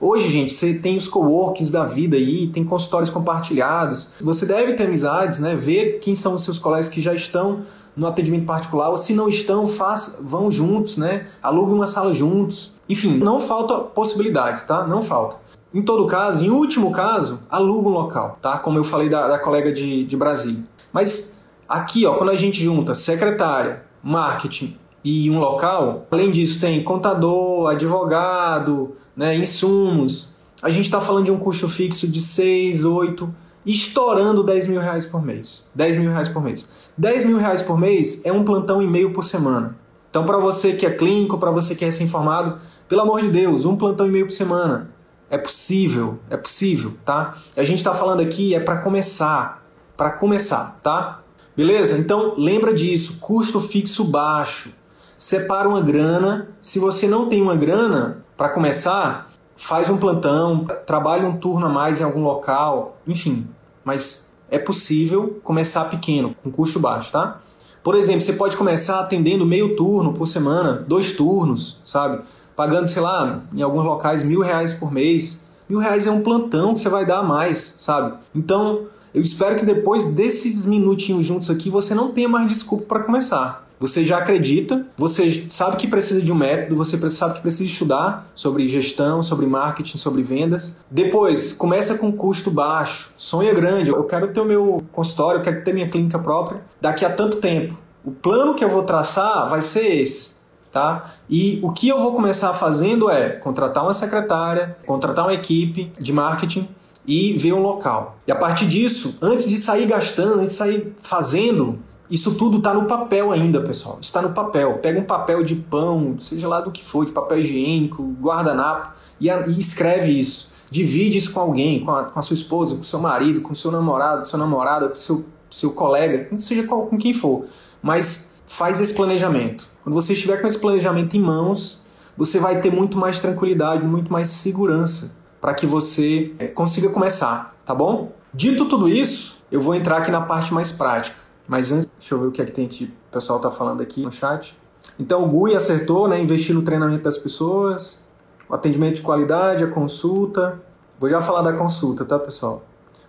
Hoje, 0.00 0.28
gente, 0.28 0.52
você 0.52 0.74
tem 0.74 0.96
os 0.96 1.06
coworkings 1.06 1.70
da 1.70 1.84
vida 1.84 2.16
aí, 2.16 2.48
tem 2.48 2.64
consultórios 2.64 3.08
compartilhados. 3.08 4.14
Você 4.20 4.44
deve 4.46 4.72
ter 4.72 4.82
amizades, 4.82 5.38
né? 5.38 5.54
Ver 5.54 6.00
quem 6.00 6.16
são 6.16 6.34
os 6.34 6.42
seus 6.42 6.58
colegas 6.58 6.88
que 6.88 7.00
já 7.00 7.14
estão 7.14 7.60
no 7.96 8.08
atendimento 8.08 8.46
particular, 8.46 8.90
ou 8.90 8.96
se 8.96 9.14
não 9.14 9.28
estão, 9.28 9.64
faz, 9.64 10.18
vão 10.24 10.50
juntos, 10.50 10.96
né? 10.96 11.28
Alugue 11.40 11.72
uma 11.72 11.86
sala 11.86 12.12
juntos. 12.12 12.72
Enfim, 12.88 13.16
não 13.18 13.38
falta 13.38 13.74
possibilidades, 13.78 14.64
tá? 14.64 14.84
Não 14.88 15.00
falta. 15.00 15.36
Em 15.72 15.82
todo 15.82 16.06
caso, 16.06 16.44
em 16.44 16.50
último 16.50 16.90
caso, 16.90 17.40
aluga 17.48 17.88
um 17.88 17.92
local, 17.92 18.38
tá? 18.42 18.58
Como 18.58 18.78
eu 18.78 18.84
falei 18.84 19.08
da, 19.08 19.28
da 19.28 19.38
colega 19.38 19.72
de, 19.72 20.04
de 20.04 20.16
Brasília. 20.16 20.64
Mas 20.92 21.44
aqui, 21.68 22.04
ó, 22.04 22.14
quando 22.14 22.30
a 22.30 22.34
gente 22.34 22.62
junta 22.62 22.94
secretária, 22.94 23.84
marketing 24.02 24.76
e 25.04 25.30
um 25.30 25.38
local, 25.38 26.06
além 26.10 26.30
disso 26.30 26.60
tem 26.60 26.82
contador, 26.82 27.70
advogado, 27.70 28.96
né, 29.16 29.36
insumos. 29.36 30.34
A 30.60 30.70
gente 30.70 30.86
está 30.86 31.00
falando 31.00 31.26
de 31.26 31.30
um 31.30 31.38
custo 31.38 31.68
fixo 31.68 32.08
de 32.08 32.20
6, 32.20 32.84
8, 32.84 33.32
estourando 33.64 34.42
10 34.42 34.66
mil 34.66 34.80
reais 34.80 35.06
por 35.06 35.22
mês. 35.22 35.70
10 35.74 35.98
mil 35.98 36.10
reais 36.10 36.28
por 36.28 36.42
mês. 36.42 36.68
10 36.98 37.24
mil 37.26 37.38
reais 37.38 37.62
por 37.62 37.78
mês 37.78 38.24
é 38.24 38.32
um 38.32 38.42
plantão 38.42 38.82
e 38.82 38.86
meio 38.88 39.12
por 39.12 39.22
semana. 39.22 39.76
Então, 40.10 40.26
para 40.26 40.38
você 40.38 40.72
que 40.72 40.84
é 40.84 40.90
clínico, 40.90 41.38
para 41.38 41.52
você 41.52 41.76
que 41.76 41.84
é 41.84 41.86
recém-formado, 41.86 42.60
Pelo 42.90 43.02
amor 43.02 43.20
de 43.20 43.28
Deus, 43.28 43.64
um 43.64 43.76
plantão 43.76 44.08
e 44.08 44.10
meio 44.10 44.26
por 44.26 44.32
semana. 44.32 44.90
É 45.30 45.38
possível, 45.38 46.18
é 46.28 46.36
possível, 46.36 46.92
tá? 47.04 47.36
A 47.56 47.62
gente 47.62 47.78
está 47.78 47.94
falando 47.94 48.20
aqui 48.20 48.52
é 48.54 48.58
para 48.60 48.78
começar, 48.78 49.64
para 49.96 50.10
começar, 50.10 50.80
tá? 50.82 51.20
Beleza? 51.56 51.96
Então 51.96 52.34
lembra 52.36 52.74
disso, 52.74 53.20
custo 53.20 53.60
fixo 53.60 54.04
baixo. 54.04 54.70
Separa 55.16 55.68
uma 55.68 55.80
grana. 55.80 56.48
Se 56.60 56.78
você 56.78 57.06
não 57.06 57.28
tem 57.28 57.40
uma 57.40 57.54
grana 57.54 58.24
para 58.36 58.48
começar, 58.48 59.30
faz 59.54 59.88
um 59.88 59.98
plantão, 59.98 60.66
trabalha 60.86 61.28
um 61.28 61.36
turno 61.36 61.66
a 61.66 61.68
mais 61.68 62.00
em 62.00 62.04
algum 62.04 62.24
local, 62.24 62.98
enfim. 63.06 63.46
Mas 63.84 64.36
é 64.50 64.58
possível 64.58 65.38
começar 65.44 65.84
pequeno, 65.84 66.34
com 66.42 66.50
custo 66.50 66.80
baixo, 66.80 67.12
tá? 67.12 67.40
Por 67.82 67.94
exemplo, 67.94 68.22
você 68.22 68.32
pode 68.32 68.56
começar 68.56 69.00
atendendo 69.00 69.46
meio 69.46 69.76
turno 69.76 70.12
por 70.12 70.26
semana, 70.26 70.84
dois 70.88 71.12
turnos, 71.12 71.80
sabe? 71.84 72.22
Pagando, 72.60 72.86
sei 72.88 73.00
lá, 73.00 73.40
em 73.54 73.62
alguns 73.62 73.86
locais 73.86 74.22
mil 74.22 74.42
reais 74.42 74.74
por 74.74 74.92
mês. 74.92 75.48
Mil 75.66 75.78
reais 75.78 76.06
é 76.06 76.10
um 76.10 76.20
plantão 76.20 76.74
que 76.74 76.80
você 76.80 76.90
vai 76.90 77.06
dar 77.06 77.20
a 77.20 77.22
mais, 77.22 77.76
sabe? 77.78 78.18
Então, 78.34 78.82
eu 79.14 79.22
espero 79.22 79.56
que 79.56 79.64
depois 79.64 80.12
desses 80.12 80.66
minutinhos 80.66 81.24
juntos 81.24 81.48
aqui 81.48 81.70
você 81.70 81.94
não 81.94 82.12
tenha 82.12 82.28
mais 82.28 82.46
desculpa 82.46 82.84
para 82.84 83.02
começar. 83.02 83.66
Você 83.78 84.04
já 84.04 84.18
acredita, 84.18 84.86
você 84.94 85.46
sabe 85.48 85.78
que 85.78 85.86
precisa 85.86 86.20
de 86.20 86.30
um 86.30 86.34
método, 86.34 86.76
você 86.76 86.98
sabe 87.08 87.36
que 87.36 87.40
precisa 87.40 87.64
estudar 87.64 88.30
sobre 88.34 88.68
gestão, 88.68 89.22
sobre 89.22 89.46
marketing, 89.46 89.96
sobre 89.96 90.20
vendas. 90.22 90.76
Depois, 90.90 91.54
começa 91.54 91.96
com 91.96 92.12
custo 92.12 92.50
baixo, 92.50 93.08
sonha 93.16 93.54
grande. 93.54 93.88
Eu 93.88 94.04
quero 94.04 94.34
ter 94.34 94.40
o 94.40 94.44
meu 94.44 94.82
consultório, 94.92 95.38
eu 95.38 95.42
quero 95.42 95.64
ter 95.64 95.72
minha 95.72 95.88
clínica 95.88 96.18
própria 96.18 96.60
daqui 96.78 97.06
a 97.06 97.10
tanto 97.10 97.38
tempo. 97.38 97.74
O 98.04 98.10
plano 98.10 98.54
que 98.54 98.62
eu 98.62 98.68
vou 98.68 98.82
traçar 98.82 99.48
vai 99.48 99.62
ser 99.62 100.02
esse 100.02 100.39
tá? 100.72 101.14
E 101.28 101.58
o 101.62 101.72
que 101.72 101.88
eu 101.88 102.00
vou 102.00 102.12
começar 102.12 102.52
fazendo 102.54 103.10
é 103.10 103.30
contratar 103.30 103.82
uma 103.82 103.92
secretária, 103.92 104.76
contratar 104.86 105.26
uma 105.26 105.34
equipe 105.34 105.92
de 105.98 106.12
marketing 106.12 106.68
e 107.06 107.32
ver 107.36 107.52
um 107.52 107.62
local. 107.62 108.18
E 108.26 108.32
a 108.32 108.36
partir 108.36 108.66
disso, 108.66 109.18
antes 109.20 109.48
de 109.48 109.56
sair 109.56 109.86
gastando, 109.86 110.40
antes 110.40 110.52
de 110.52 110.58
sair 110.58 110.96
fazendo, 111.00 111.78
isso 112.10 112.34
tudo 112.34 112.58
está 112.58 112.74
no 112.74 112.86
papel 112.86 113.32
ainda, 113.32 113.60
pessoal. 113.60 113.98
Está 114.00 114.20
no 114.20 114.30
papel. 114.30 114.78
Pega 114.78 114.98
um 115.00 115.04
papel 115.04 115.42
de 115.42 115.54
pão, 115.54 116.16
seja 116.18 116.48
lá 116.48 116.60
do 116.60 116.70
que 116.70 116.84
for, 116.84 117.06
de 117.06 117.12
papel 117.12 117.38
higiênico, 117.38 118.02
guardanapo, 118.20 118.90
e, 119.20 119.28
e 119.28 119.58
escreve 119.58 120.10
isso. 120.10 120.50
Divide 120.70 121.18
isso 121.18 121.32
com 121.32 121.40
alguém, 121.40 121.84
com 121.84 121.90
a, 121.90 122.04
com 122.04 122.18
a 122.18 122.22
sua 122.22 122.34
esposa, 122.34 122.74
com 122.76 122.82
o 122.82 122.84
seu 122.84 123.00
marido, 123.00 123.40
com 123.40 123.52
o 123.52 123.56
seu 123.56 123.72
namorado, 123.72 124.20
com 124.20 124.24
sua 124.24 124.38
namorada, 124.38 124.88
com 124.88 124.94
o 124.94 124.98
seu, 124.98 125.24
seu 125.50 125.72
colega, 125.72 126.28
seja 126.38 126.64
com 126.64 126.96
quem 126.96 127.12
for. 127.12 127.44
Mas 127.82 128.29
faz 128.50 128.80
esse 128.80 128.92
planejamento. 128.92 129.68
Quando 129.84 129.94
você 129.94 130.12
estiver 130.12 130.40
com 130.40 130.46
esse 130.48 130.58
planejamento 130.58 131.16
em 131.16 131.20
mãos, 131.20 131.84
você 132.16 132.40
vai 132.40 132.60
ter 132.60 132.72
muito 132.72 132.98
mais 132.98 133.20
tranquilidade, 133.20 133.86
muito 133.86 134.12
mais 134.12 134.28
segurança 134.28 135.16
para 135.40 135.54
que 135.54 135.66
você 135.66 136.34
é, 136.36 136.48
consiga 136.48 136.90
começar, 136.90 137.54
tá 137.64 137.72
bom? 137.72 138.10
Dito 138.34 138.68
tudo 138.68 138.88
isso, 138.88 139.40
eu 139.52 139.60
vou 139.60 139.72
entrar 139.72 139.98
aqui 139.98 140.10
na 140.10 140.20
parte 140.20 140.52
mais 140.52 140.72
prática. 140.72 141.16
Mas 141.46 141.70
antes, 141.70 141.86
deixa 141.96 142.12
eu 142.12 142.20
ver 142.20 142.26
o 142.26 142.32
que 142.32 142.42
é 142.42 142.44
que 142.44 142.50
tem 142.50 142.66
que 142.66 142.86
o 142.86 143.12
pessoal 143.12 143.38
está 143.38 143.52
falando 143.52 143.82
aqui 143.82 144.02
no 144.02 144.10
chat. 144.10 144.56
Então 144.98 145.24
o 145.24 145.28
GUI 145.28 145.54
acertou, 145.54 146.08
né? 146.08 146.20
Investir 146.20 146.52
no 146.52 146.62
treinamento 146.62 147.04
das 147.04 147.16
pessoas, 147.16 148.00
o 148.48 148.54
atendimento 148.54 148.96
de 148.96 149.02
qualidade, 149.02 149.62
a 149.62 149.68
consulta. 149.68 150.60
Vou 150.98 151.08
já 151.08 151.20
falar 151.22 151.42
da 151.42 151.52
consulta, 151.52 152.04
tá, 152.04 152.18
pessoal? 152.18 152.64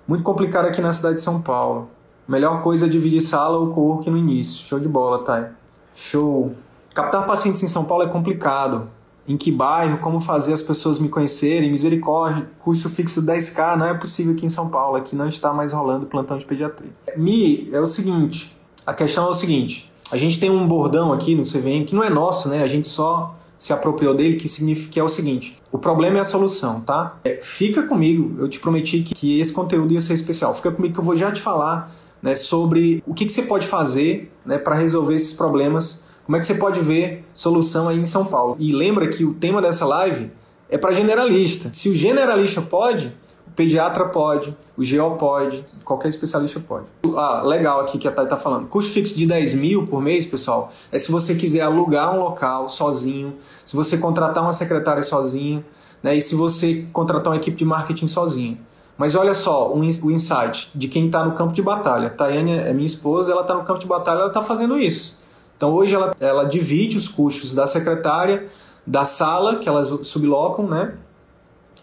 Muito 0.07 0.24
complicado 0.24 0.67
aqui 0.67 0.81
na 0.81 0.91
cidade 0.91 1.15
de 1.15 1.21
São 1.21 1.41
Paulo. 1.41 1.89
Melhor 2.27 2.61
coisa 2.61 2.85
é 2.85 2.89
dividir 2.89 3.21
sala 3.21 3.57
ou 3.57 3.67
co 3.67 4.01
no 4.09 4.17
início. 4.17 4.65
Show 4.65 4.79
de 4.79 4.87
bola, 4.87 5.23
tá? 5.23 5.51
Show. 5.93 6.53
Captar 6.93 7.25
pacientes 7.25 7.61
em 7.63 7.67
São 7.67 7.85
Paulo 7.85 8.03
é 8.03 8.07
complicado. 8.07 8.87
Em 9.27 9.37
que 9.37 9.51
bairro, 9.51 9.99
como 9.99 10.19
fazer 10.19 10.51
as 10.51 10.61
pessoas 10.61 10.97
me 10.99 11.07
conhecerem, 11.07 11.71
misericórdia, 11.71 12.49
custo 12.59 12.89
fixo 12.89 13.21
10k, 13.21 13.77
não 13.77 13.85
é 13.85 13.93
possível 13.93 14.33
aqui 14.33 14.45
em 14.45 14.49
São 14.49 14.67
Paulo, 14.69 14.97
aqui 14.97 15.15
não 15.15 15.27
está 15.27 15.53
mais 15.53 15.71
rolando 15.71 16.07
plantão 16.07 16.37
de 16.37 16.45
pediatria. 16.45 16.89
Mi, 17.15 17.69
é 17.71 17.79
o 17.79 17.85
seguinte, 17.85 18.57
a 18.85 18.93
questão 18.93 19.27
é 19.27 19.29
o 19.29 19.33
seguinte, 19.33 19.91
a 20.11 20.17
gente 20.17 20.39
tem 20.39 20.49
um 20.49 20.67
bordão 20.67 21.13
aqui 21.13 21.35
no 21.35 21.43
CVM 21.43 21.85
que 21.85 21.95
não 21.95 22.03
é 22.03 22.09
nosso, 22.09 22.49
né? 22.49 22.63
A 22.63 22.67
gente 22.67 22.87
só 22.87 23.35
se 23.61 23.71
apropriou 23.71 24.15
dele, 24.15 24.38
que 24.38 24.49
significa 24.49 24.93
que 24.93 24.99
é 24.99 25.03
o 25.03 25.07
seguinte: 25.07 25.55
o 25.71 25.77
problema 25.77 26.17
é 26.17 26.21
a 26.21 26.23
solução, 26.23 26.81
tá? 26.81 27.17
É, 27.23 27.39
fica 27.41 27.84
comigo, 27.84 28.36
eu 28.39 28.49
te 28.49 28.60
prometi 28.60 29.03
que, 29.03 29.13
que, 29.13 29.39
esse 29.39 29.53
conteúdo 29.53 29.93
ia 29.93 29.99
ser 29.99 30.13
especial. 30.13 30.53
Fica 30.55 30.71
comigo 30.71 30.95
que 30.95 30.99
eu 30.99 31.03
vou 31.03 31.15
já 31.15 31.31
te 31.31 31.39
falar 31.39 31.93
né, 32.21 32.36
sobre 32.36 33.03
o 33.05 33.13
que, 33.13 33.25
que 33.25 33.31
você 33.31 33.43
pode 33.43 33.67
fazer 33.67 34.31
né, 34.45 34.57
para 34.57 34.75
resolver 34.75 35.15
esses 35.15 35.34
problemas. 35.34 36.05
Como 36.23 36.36
é 36.36 36.39
que 36.39 36.45
você 36.45 36.55
pode 36.55 36.79
ver 36.79 37.25
solução 37.34 37.89
aí 37.89 37.97
em 37.97 38.05
São 38.05 38.25
Paulo? 38.25 38.55
E 38.60 38.71
lembra 38.71 39.07
que 39.07 39.25
o 39.25 39.34
tema 39.34 39.62
dessa 39.62 39.86
live 39.86 40.31
é 40.69 40.77
para 40.77 40.93
generalista. 40.93 41.69
Se 41.73 41.89
o 41.89 41.95
generalista 41.95 42.62
pode, 42.62 43.13
o 43.51 43.51
pediatra 43.51 44.05
pode, 44.05 44.55
o 44.77 44.81
GO 44.81 45.17
pode, 45.17 45.63
qualquer 45.84 46.07
especialista 46.07 46.60
pode. 46.60 46.86
Ah, 47.17 47.41
legal 47.43 47.81
aqui 47.81 47.97
que 47.97 48.07
a 48.07 48.12
Thay 48.12 48.23
está 48.23 48.38
falando. 48.38 48.67
Custo 48.67 48.91
fixo 48.93 49.17
de 49.17 49.25
10 49.25 49.55
mil 49.55 49.86
por 49.86 50.01
mês, 50.01 50.25
pessoal, 50.25 50.71
é 50.89 50.97
se 50.97 51.12
você 51.12 51.36
quiser 51.36 51.62
alugar 51.62 52.15
um 52.15 52.19
local 52.21 52.69
sozinho, 52.69 53.36
se 53.65 53.75
você 53.75 53.97
contratar 53.97 54.41
uma 54.41 54.53
secretária 54.53 55.03
sozinho, 55.03 55.65
né, 56.01 56.15
e 56.15 56.21
se 56.21 56.34
você 56.34 56.88
contratar 56.93 57.34
uma 57.34 57.38
equipe 57.38 57.57
de 57.57 57.65
marketing 57.65 58.07
sozinho. 58.07 58.57
Mas 58.97 59.15
olha 59.15 59.34
só 59.34 59.73
um, 59.73 59.82
o 59.82 60.12
insight 60.12 60.69
de 60.75 60.88
quem 60.88 61.08
está 61.08 61.25
no 61.25 61.34
campo 61.34 61.54
de 61.54 61.62
batalha. 61.62 62.10
Tayane 62.10 62.51
é 62.51 62.73
minha 62.73 62.86
esposa, 62.86 63.32
ela 63.32 63.41
está 63.41 63.54
no 63.54 63.63
campo 63.63 63.80
de 63.80 63.88
batalha, 63.88 64.19
ela 64.19 64.27
está 64.27 64.41
fazendo 64.41 64.77
isso. 64.77 65.21
Então 65.58 65.71
hoje 65.73 65.95
ela, 65.95 66.15
ela 66.19 66.43
divide 66.43 66.97
os 66.97 67.08
custos 67.08 67.54
da 67.54 67.67
secretária, 67.67 68.47
da 68.86 69.06
sala 69.06 69.58
que 69.58 69.69
elas 69.69 69.89
sublocam, 70.08 70.67
né, 70.67 70.95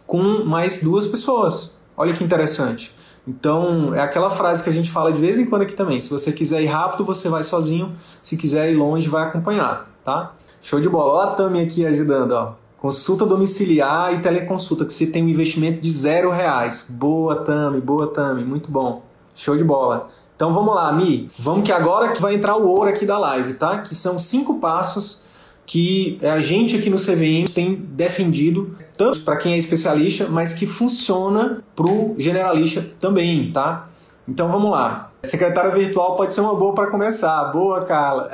com 0.07 0.44
mais 0.44 0.83
duas 0.83 1.07
pessoas. 1.07 1.77
Olha 1.97 2.12
que 2.12 2.23
interessante. 2.23 2.92
Então, 3.29 3.94
é 3.94 4.01
aquela 4.01 4.31
frase 4.31 4.64
que 4.64 4.71
a 4.71 4.73
gente 4.73 4.90
fala 4.90 5.12
de 5.12 5.21
vez 5.21 5.38
em 5.38 5.44
quando 5.44 5.62
aqui 5.62 5.75
também. 5.75 6.01
Se 6.01 6.09
você 6.09 6.33
quiser 6.33 6.62
ir 6.62 6.66
rápido, 6.66 7.05
você 7.05 7.29
vai 7.29 7.42
sozinho. 7.42 7.94
Se 8.23 8.38
quiser 8.38 8.73
ir 8.73 8.75
longe, 8.75 9.07
vai 9.07 9.25
acompanhado, 9.25 9.85
tá? 10.03 10.33
Show 10.62 10.81
de 10.81 10.88
bola. 10.88 11.12
Ó 11.12 11.21
a 11.21 11.27
Tami 11.35 11.61
aqui 11.61 11.85
ajudando, 11.85 12.33
ó. 12.33 12.55
Consulta 12.79 13.27
domiciliar 13.27 14.14
e 14.14 14.21
teleconsulta, 14.21 14.85
que 14.85 14.93
você 14.93 15.07
tem 15.07 15.25
um 15.25 15.29
investimento 15.29 15.81
de 15.81 15.91
zero 15.91 16.31
reais. 16.31 16.87
Boa, 16.88 17.37
Tami, 17.37 17.81
boa, 17.81 18.07
Tami, 18.07 18.45
muito 18.45 18.71
bom. 18.71 19.03
Show 19.35 19.57
de 19.57 19.64
bola. 19.64 20.09
Então 20.37 20.53
vamos 20.53 20.73
lá, 20.75 20.93
Mi. 20.93 21.27
Vamos 21.41 21.64
que 21.64 21.73
agora 21.73 22.12
que 22.12 22.23
vai 22.23 22.37
entrar 22.37 22.57
o 22.57 22.69
ouro 22.69 22.88
aqui 22.88 23.05
da 23.05 23.19
live, 23.19 23.55
tá? 23.55 23.79
Que 23.79 23.95
são 23.95 24.17
cinco 24.17 24.61
passos 24.61 25.25
que 25.67 26.19
a 26.23 26.38
gente 26.38 26.77
aqui 26.77 26.88
no 26.88 26.97
CVM 26.97 27.53
tem 27.53 27.75
defendido, 27.75 28.77
tanto 28.97 29.21
para 29.21 29.37
quem 29.37 29.55
é 29.55 29.59
especialista, 29.59 30.27
mas 30.29 30.53
que 30.53 30.67
funciona 30.67 31.62
para 31.75 31.87
o 31.87 32.14
generalista 32.17 32.87
também, 32.99 33.53
tá? 33.53 33.88
Então 34.27 34.49
vamos 34.49 34.71
lá. 34.71 35.11
Secretária 35.23 35.71
virtual 35.73 36.14
pode 36.14 36.33
ser 36.33 36.41
uma 36.41 36.55
boa 36.55 36.75
para 36.75 36.87
começar. 36.87 37.45
Boa, 37.47 37.83
Carla. 37.83 38.31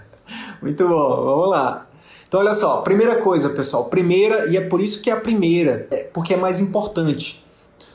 Muito 0.60 0.86
bom. 0.86 1.24
Vamos 1.24 1.50
lá. 1.50 1.87
Então, 2.28 2.40
olha 2.40 2.52
só, 2.52 2.82
primeira 2.82 3.16
coisa, 3.16 3.48
pessoal, 3.48 3.86
primeira, 3.86 4.50
e 4.50 4.56
é 4.56 4.60
por 4.60 4.82
isso 4.82 5.00
que 5.00 5.08
é 5.08 5.14
a 5.14 5.20
primeira, 5.20 5.86
é 5.90 6.04
porque 6.12 6.34
é 6.34 6.36
mais 6.36 6.60
importante. 6.60 7.42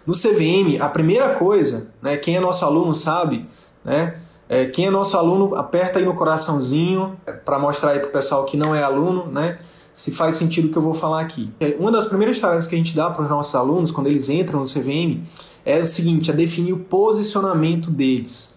No 0.08 0.14
CVM, 0.14 0.82
a 0.82 0.90
primeira 0.90 1.36
coisa, 1.36 1.92
né, 2.02 2.18
quem 2.18 2.36
é 2.36 2.40
nosso 2.40 2.66
aluno 2.66 2.96
sabe, 2.96 3.46
né, 3.86 4.20
é, 4.50 4.66
quem 4.66 4.88
é 4.88 4.90
nosso 4.90 5.16
aluno, 5.18 5.56
aperta 5.56 6.00
aí 6.00 6.06
no 6.06 6.16
coraçãozinho 6.16 7.16
para 7.46 7.60
mostrar 7.60 7.92
aí 7.92 8.00
para 8.00 8.10
o 8.10 8.12
pessoal 8.12 8.44
que 8.44 8.58
não 8.58 8.74
é 8.74 8.82
aluno, 8.82 9.28
né, 9.28 9.60
se 9.94 10.12
faz 10.12 10.34
sentido 10.34 10.68
o 10.68 10.72
que 10.72 10.78
eu 10.78 10.82
vou 10.82 10.94
falar 10.94 11.22
aqui. 11.22 11.52
É, 11.60 11.76
uma 11.80 11.92
das 11.92 12.06
primeiras 12.06 12.40
tarefas 12.40 12.66
que 12.66 12.74
a 12.74 12.78
gente 12.78 12.96
dá 12.96 13.12
para 13.12 13.22
os 13.22 13.30
nossos 13.30 13.54
alunos, 13.54 13.92
quando 13.92 14.08
eles 14.08 14.30
entram 14.30 14.62
no 14.62 14.66
CVM, 14.66 15.22
é 15.64 15.80
o 15.80 15.86
seguinte, 15.86 16.32
é 16.32 16.34
definir 16.34 16.74
o 16.74 16.80
posicionamento 16.80 17.92
deles. 17.92 18.53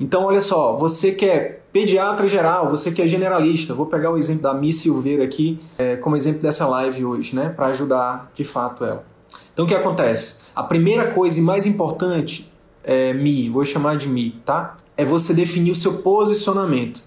Então, 0.00 0.24
olha 0.24 0.40
só, 0.40 0.74
você 0.74 1.12
quer 1.12 1.60
Pediatra 1.72 2.26
geral, 2.26 2.68
você 2.68 2.90
que 2.90 3.00
é 3.00 3.06
generalista, 3.06 3.74
vou 3.74 3.86
pegar 3.86 4.10
o 4.10 4.16
exemplo 4.16 4.42
da 4.42 4.54
Miss 4.54 4.76
Silveira 4.80 5.22
aqui 5.22 5.60
é, 5.78 5.96
como 5.96 6.16
exemplo 6.16 6.42
dessa 6.42 6.66
live 6.66 7.04
hoje, 7.04 7.36
né, 7.36 7.50
para 7.50 7.66
ajudar 7.66 8.28
de 8.34 8.42
fato 8.42 8.84
ela. 8.84 9.04
Então 9.52 9.66
o 9.66 9.68
que 9.68 9.74
acontece? 9.74 10.42
A 10.56 10.64
primeira 10.64 11.12
coisa 11.12 11.38
e 11.38 11.42
mais 11.42 11.66
importante 11.66 12.50
é 12.82 13.12
Mi, 13.12 13.48
vou 13.48 13.64
chamar 13.64 13.96
de 13.96 14.08
Mi, 14.08 14.32
tá? 14.44 14.78
É 14.96 15.04
você 15.04 15.32
definir 15.32 15.70
o 15.70 15.74
seu 15.74 15.98
posicionamento. 15.98 17.02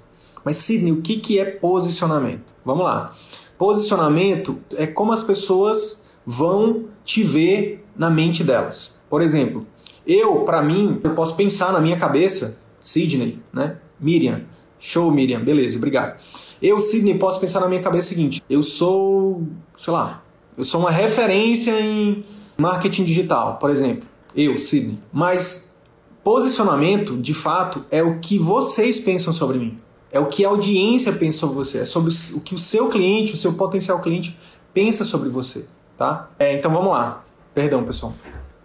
Mas 0.46 0.58
Sidney, 0.58 0.94
o 0.94 1.02
que, 1.02 1.18
que 1.18 1.40
é 1.40 1.46
posicionamento? 1.46 2.44
Vamos 2.64 2.86
lá. 2.86 3.12
Posicionamento 3.58 4.60
é 4.78 4.88
como 4.88 5.12
as 5.12 5.24
pessoas 5.24 6.12
vão 6.26 6.86
te 7.04 7.22
ver 7.22 7.86
na 7.96 8.10
mente 8.10 8.44
delas. 8.44 9.04
Por 9.10 9.22
exemplo, 9.22 9.66
eu, 10.08 10.42
para 10.42 10.62
mim, 10.62 11.02
eu 11.04 11.14
posso 11.14 11.36
pensar 11.36 11.74
na 11.74 11.80
minha 11.82 11.98
cabeça, 11.98 12.63
Sidney, 12.84 13.40
né? 13.54 13.78
Miriam, 13.98 14.42
Show, 14.78 15.10
Miriam. 15.10 15.42
Beleza, 15.42 15.78
obrigado. 15.78 16.20
Eu, 16.62 16.78
Sidney, 16.82 17.18
posso 17.18 17.40
pensar 17.40 17.62
na 17.62 17.70
minha 17.70 17.82
cabeça 17.82 18.08
o 18.08 18.10
seguinte: 18.10 18.44
eu 18.50 18.62
sou, 18.62 19.48
sei 19.78 19.94
lá, 19.94 20.22
eu 20.58 20.66
sou 20.66 20.82
uma 20.82 20.92
referência 20.92 21.72
em 21.80 22.26
marketing 22.58 23.06
digital, 23.06 23.58
por 23.58 23.70
exemplo. 23.70 24.06
Eu, 24.36 24.58
Sidney. 24.58 25.00
Mas 25.12 25.80
posicionamento, 26.24 27.16
de 27.16 27.34
fato, 27.34 27.86
é 27.90 28.04
o 28.04 28.20
que 28.20 28.38
vocês 28.38 29.00
pensam 29.00 29.32
sobre 29.32 29.58
mim. 29.58 29.80
É 30.12 30.20
o 30.20 30.26
que 30.26 30.44
a 30.44 30.50
audiência 30.50 31.14
pensa 31.14 31.40
sobre 31.40 31.56
você. 31.56 31.80
É 31.80 31.86
sobre 31.86 32.12
o 32.36 32.42
que 32.42 32.54
o 32.54 32.58
seu 32.58 32.90
cliente, 32.90 33.34
o 33.34 33.38
seu 33.38 33.54
potencial 33.54 34.02
cliente 34.02 34.38
pensa 34.74 35.06
sobre 35.06 35.30
você, 35.30 35.68
tá? 35.98 36.30
É, 36.38 36.54
então 36.54 36.72
vamos 36.72 36.92
lá. 36.92 37.24
Perdão, 37.54 37.84
pessoal. 37.84 38.14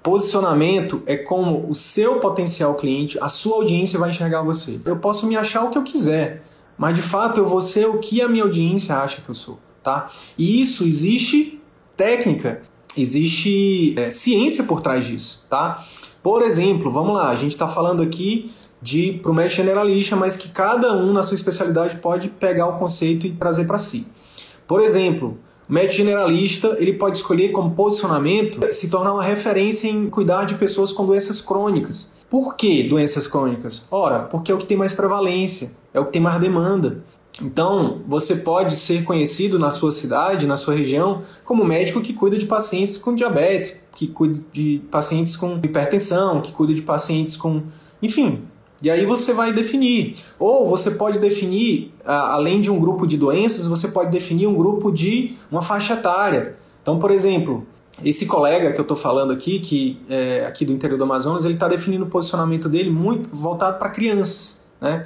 Posicionamento 0.08 1.02
é 1.04 1.18
como 1.18 1.68
o 1.68 1.74
seu 1.74 2.18
potencial 2.18 2.74
cliente, 2.76 3.18
a 3.20 3.28
sua 3.28 3.56
audiência 3.56 3.98
vai 3.98 4.08
enxergar 4.08 4.40
você. 4.40 4.80
Eu 4.86 4.96
posso 4.96 5.26
me 5.26 5.36
achar 5.36 5.64
o 5.64 5.70
que 5.70 5.76
eu 5.76 5.82
quiser, 5.82 6.42
mas 6.78 6.96
de 6.96 7.02
fato 7.02 7.38
eu 7.38 7.44
vou 7.44 7.60
ser 7.60 7.86
o 7.86 7.98
que 7.98 8.22
a 8.22 8.26
minha 8.26 8.42
audiência 8.42 8.96
acha 8.96 9.20
que 9.20 9.28
eu 9.28 9.34
sou, 9.34 9.58
tá? 9.82 10.08
E 10.38 10.62
isso 10.62 10.84
existe 10.84 11.60
técnica, 11.94 12.62
existe 12.96 13.92
é, 13.98 14.10
ciência 14.10 14.64
por 14.64 14.80
trás 14.80 15.04
disso, 15.04 15.46
tá? 15.50 15.84
Por 16.22 16.40
exemplo, 16.40 16.90
vamos 16.90 17.14
lá, 17.14 17.28
a 17.28 17.36
gente 17.36 17.52
está 17.52 17.68
falando 17.68 18.00
aqui 18.00 18.50
de 18.80 19.20
para 19.22 19.34
médico 19.34 19.56
generalista, 19.56 20.16
mas 20.16 20.38
que 20.38 20.48
cada 20.48 20.90
um 20.94 21.12
na 21.12 21.20
sua 21.20 21.34
especialidade 21.34 21.96
pode 21.96 22.30
pegar 22.30 22.66
o 22.66 22.78
conceito 22.78 23.26
e 23.26 23.32
trazer 23.32 23.66
para 23.66 23.76
si. 23.76 24.06
Por 24.66 24.80
exemplo, 24.80 25.36
o 25.68 25.72
médico 25.72 25.94
generalista 25.94 26.76
ele 26.80 26.94
pode 26.94 27.18
escolher 27.18 27.50
como 27.50 27.72
posicionamento 27.72 28.60
se 28.72 28.88
tornar 28.88 29.12
uma 29.12 29.22
referência 29.22 29.88
em 29.88 30.08
cuidar 30.08 30.44
de 30.44 30.54
pessoas 30.54 30.92
com 30.92 31.04
doenças 31.04 31.40
crônicas. 31.40 32.12
Por 32.30 32.56
que 32.56 32.82
doenças 32.82 33.26
crônicas? 33.26 33.86
Ora, 33.90 34.20
porque 34.20 34.50
é 34.50 34.54
o 34.54 34.58
que 34.58 34.66
tem 34.66 34.76
mais 34.76 34.92
prevalência, 34.92 35.72
é 35.92 36.00
o 36.00 36.06
que 36.06 36.12
tem 36.12 36.22
mais 36.22 36.40
demanda. 36.40 37.02
Então, 37.40 38.00
você 38.06 38.36
pode 38.36 38.76
ser 38.76 39.04
conhecido 39.04 39.58
na 39.58 39.70
sua 39.70 39.92
cidade, 39.92 40.46
na 40.46 40.56
sua 40.56 40.74
região, 40.74 41.22
como 41.44 41.64
médico 41.64 42.00
que 42.00 42.12
cuida 42.12 42.36
de 42.36 42.46
pacientes 42.46 42.96
com 42.96 43.14
diabetes, 43.14 43.86
que 43.94 44.08
cuida 44.08 44.40
de 44.52 44.82
pacientes 44.90 45.36
com 45.36 45.54
hipertensão, 45.62 46.40
que 46.40 46.52
cuida 46.52 46.74
de 46.74 46.82
pacientes 46.82 47.36
com. 47.36 47.62
Enfim, 48.02 48.42
e 48.80 48.90
aí 48.90 49.04
você 49.04 49.32
vai 49.32 49.52
definir. 49.52 50.16
Ou 50.38 50.68
você 50.68 50.92
pode 50.92 51.18
definir, 51.18 51.92
além 52.04 52.60
de 52.60 52.70
um 52.70 52.78
grupo 52.78 53.06
de 53.06 53.16
doenças, 53.16 53.66
você 53.66 53.88
pode 53.88 54.10
definir 54.10 54.46
um 54.46 54.54
grupo 54.54 54.92
de 54.92 55.34
uma 55.50 55.60
faixa 55.60 55.94
etária. 55.94 56.56
Então, 56.80 56.98
por 56.98 57.10
exemplo, 57.10 57.66
esse 58.04 58.26
colega 58.26 58.72
que 58.72 58.78
eu 58.78 58.82
estou 58.82 58.96
falando 58.96 59.32
aqui, 59.32 59.58
que 59.58 60.00
é 60.08 60.46
aqui 60.46 60.64
do 60.64 60.72
interior 60.72 60.96
do 60.96 61.04
Amazonas, 61.04 61.44
ele 61.44 61.54
está 61.54 61.66
definindo 61.66 62.04
o 62.04 62.08
posicionamento 62.08 62.68
dele 62.68 62.90
muito 62.90 63.28
voltado 63.32 63.78
para 63.78 63.90
crianças. 63.90 64.70
Né? 64.80 65.04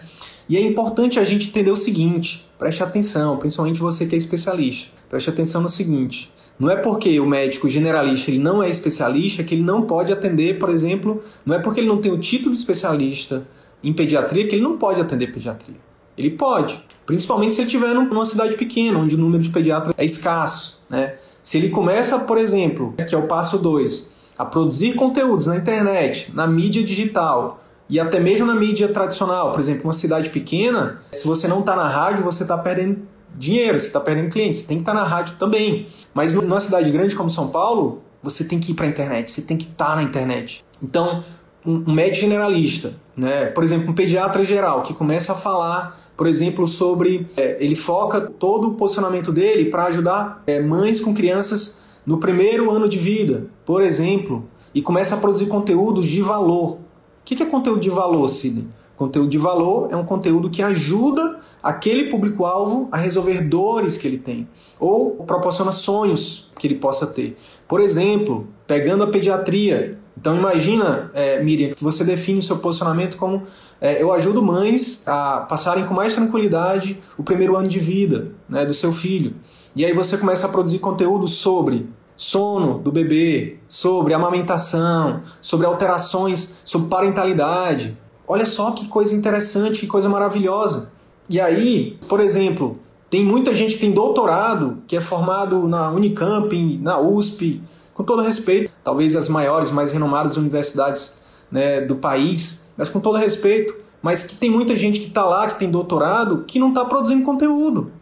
E 0.48 0.56
é 0.56 0.60
importante 0.60 1.18
a 1.18 1.24
gente 1.24 1.48
entender 1.48 1.70
o 1.70 1.76
seguinte, 1.76 2.46
preste 2.58 2.82
atenção, 2.82 3.38
principalmente 3.38 3.80
você 3.80 4.04
que 4.04 4.14
é 4.14 4.18
especialista. 4.18 4.90
Preste 5.08 5.30
atenção 5.30 5.62
no 5.62 5.68
seguinte, 5.68 6.30
não 6.58 6.70
é 6.70 6.76
porque 6.76 7.18
o 7.18 7.26
médico 7.26 7.68
generalista 7.68 8.30
ele 8.30 8.38
não 8.38 8.62
é 8.62 8.68
especialista 8.68 9.42
que 9.42 9.54
ele 9.54 9.62
não 9.62 9.82
pode 9.82 10.12
atender, 10.12 10.58
por 10.58 10.68
exemplo, 10.68 11.24
não 11.44 11.56
é 11.56 11.58
porque 11.58 11.80
ele 11.80 11.88
não 11.88 12.00
tem 12.00 12.12
o 12.12 12.18
título 12.18 12.52
de 12.52 12.58
especialista 12.58 13.46
em 13.82 13.92
pediatria 13.92 14.46
que 14.46 14.54
ele 14.54 14.62
não 14.62 14.76
pode 14.76 15.00
atender 15.00 15.32
pediatria. 15.32 15.76
Ele 16.16 16.30
pode, 16.30 16.82
principalmente 17.06 17.54
se 17.54 17.60
ele 17.60 17.66
estiver 17.66 17.94
numa 17.94 18.24
cidade 18.24 18.56
pequena, 18.56 18.98
onde 18.98 19.14
o 19.14 19.18
número 19.18 19.42
de 19.42 19.50
pediatras 19.50 19.94
é 19.96 20.04
escasso. 20.04 20.84
Né? 20.88 21.14
Se 21.42 21.58
ele 21.58 21.70
começa, 21.70 22.18
por 22.20 22.38
exemplo, 22.38 22.94
que 23.08 23.14
é 23.14 23.18
o 23.18 23.26
passo 23.26 23.58
2, 23.58 24.12
a 24.38 24.44
produzir 24.44 24.94
conteúdos 24.94 25.46
na 25.46 25.56
internet, 25.56 26.30
na 26.34 26.46
mídia 26.46 26.82
digital 26.82 27.62
e 27.88 27.98
até 27.98 28.20
mesmo 28.20 28.46
na 28.46 28.54
mídia 28.54 28.88
tradicional, 28.88 29.52
por 29.52 29.60
exemplo, 29.60 29.84
uma 29.84 29.92
cidade 29.92 30.30
pequena, 30.30 31.00
se 31.10 31.26
você 31.26 31.48
não 31.48 31.60
está 31.60 31.74
na 31.74 31.88
rádio, 31.88 32.22
você 32.22 32.42
está 32.42 32.56
perdendo 32.56 33.00
dinheiro, 33.34 33.78
você 33.78 33.86
está 33.86 34.00
perdendo 34.00 34.30
clientes, 34.30 34.60
você 34.60 34.66
tem 34.66 34.76
que 34.78 34.82
estar 34.82 34.94
tá 34.94 35.00
na 35.00 35.06
rádio 35.06 35.36
também. 35.38 35.86
Mas 36.14 36.32
numa 36.32 36.60
cidade 36.60 36.90
grande 36.90 37.16
como 37.16 37.30
São 37.30 37.48
Paulo, 37.48 38.02
você 38.22 38.44
tem 38.44 38.60
que 38.60 38.72
ir 38.72 38.74
para 38.74 38.86
a 38.86 38.88
internet, 38.88 39.32
você 39.32 39.42
tem 39.42 39.56
que 39.56 39.64
estar 39.64 39.90
tá 39.90 39.96
na 39.96 40.02
internet. 40.02 40.64
Então, 40.82 41.24
um 41.64 41.92
médico 41.92 42.20
generalista, 42.20 42.94
né? 43.16 43.46
por 43.46 43.62
exemplo, 43.62 43.90
um 43.90 43.94
pediatra 43.94 44.44
geral, 44.44 44.82
que 44.82 44.92
começa 44.92 45.32
a 45.32 45.36
falar, 45.36 46.12
por 46.16 46.26
exemplo, 46.26 46.66
sobre. 46.66 47.26
É, 47.36 47.56
ele 47.60 47.74
foca 47.74 48.20
todo 48.20 48.68
o 48.68 48.74
posicionamento 48.74 49.32
dele 49.32 49.70
para 49.70 49.84
ajudar 49.84 50.42
é, 50.46 50.60
mães 50.60 51.00
com 51.00 51.14
crianças 51.14 51.82
no 52.04 52.18
primeiro 52.18 52.70
ano 52.70 52.88
de 52.88 52.98
vida, 52.98 53.46
por 53.64 53.82
exemplo, 53.82 54.48
e 54.74 54.82
começa 54.82 55.14
a 55.14 55.18
produzir 55.18 55.46
conteúdos 55.46 56.04
de 56.04 56.20
valor. 56.20 56.74
O 56.74 56.78
que 57.24 57.40
é 57.42 57.46
conteúdo 57.46 57.80
de 57.80 57.90
valor, 57.90 58.28
Sidney? 58.28 58.66
Conteúdo 58.96 59.28
de 59.28 59.38
valor 59.38 59.88
é 59.90 59.96
um 59.96 60.04
conteúdo 60.04 60.50
que 60.50 60.62
ajuda 60.62 61.40
aquele 61.62 62.10
público-alvo 62.10 62.88
a 62.92 62.96
resolver 62.96 63.40
dores 63.40 63.96
que 63.96 64.06
ele 64.06 64.18
tem 64.18 64.48
ou 64.78 65.12
proporciona 65.24 65.72
sonhos 65.72 66.50
que 66.58 66.66
ele 66.66 66.74
possa 66.76 67.06
ter. 67.06 67.36
Por 67.66 67.80
exemplo, 67.80 68.46
pegando 68.66 69.02
a 69.02 69.06
pediatria, 69.06 69.98
então 70.18 70.36
imagina, 70.36 71.10
é, 71.14 71.42
Miriam, 71.42 71.70
que 71.70 71.82
você 71.82 72.04
define 72.04 72.38
o 72.38 72.42
seu 72.42 72.58
posicionamento 72.58 73.16
como 73.16 73.42
é, 73.80 74.00
eu 74.02 74.12
ajudo 74.12 74.42
mães 74.42 75.06
a 75.08 75.40
passarem 75.48 75.84
com 75.84 75.94
mais 75.94 76.14
tranquilidade 76.14 76.98
o 77.18 77.22
primeiro 77.22 77.56
ano 77.56 77.66
de 77.66 77.78
vida 77.78 78.32
né, 78.48 78.64
do 78.64 78.74
seu 78.74 78.92
filho. 78.92 79.34
E 79.74 79.84
aí 79.84 79.92
você 79.92 80.18
começa 80.18 80.46
a 80.46 80.50
produzir 80.50 80.78
conteúdo 80.78 81.26
sobre 81.26 81.88
sono 82.14 82.78
do 82.78 82.92
bebê, 82.92 83.56
sobre 83.68 84.14
amamentação, 84.14 85.22
sobre 85.40 85.66
alterações, 85.66 86.56
sobre 86.64 86.88
parentalidade. 86.88 87.96
Olha 88.28 88.46
só 88.46 88.70
que 88.70 88.86
coisa 88.86 89.14
interessante, 89.16 89.80
que 89.80 89.86
coisa 89.86 90.08
maravilhosa. 90.08 90.92
E 91.28 91.40
aí, 91.40 91.96
por 92.08 92.20
exemplo, 92.20 92.78
tem 93.10 93.24
muita 93.24 93.54
gente 93.54 93.74
que 93.74 93.80
tem 93.80 93.90
doutorado, 93.90 94.78
que 94.86 94.96
é 94.96 95.00
formado 95.00 95.66
na 95.66 95.90
Unicamp, 95.90 96.78
na 96.78 97.00
USP, 97.00 97.62
com 97.94 98.02
todo 98.02 98.22
respeito, 98.22 98.72
talvez 98.82 99.14
as 99.16 99.28
maiores, 99.28 99.70
mais 99.70 99.92
renomadas 99.92 100.36
universidades 100.36 101.22
né, 101.50 101.80
do 101.82 101.96
país, 101.96 102.72
mas 102.76 102.88
com 102.88 103.00
todo 103.00 103.18
respeito, 103.18 103.74
mas 104.00 104.22
que 104.24 104.34
tem 104.34 104.50
muita 104.50 104.74
gente 104.74 104.98
que 104.98 105.08
está 105.08 105.24
lá, 105.24 105.46
que 105.46 105.58
tem 105.58 105.70
doutorado, 105.70 106.44
que 106.46 106.58
não 106.58 106.70
está 106.70 106.84
produzindo 106.84 107.22
conteúdo. 107.22 107.92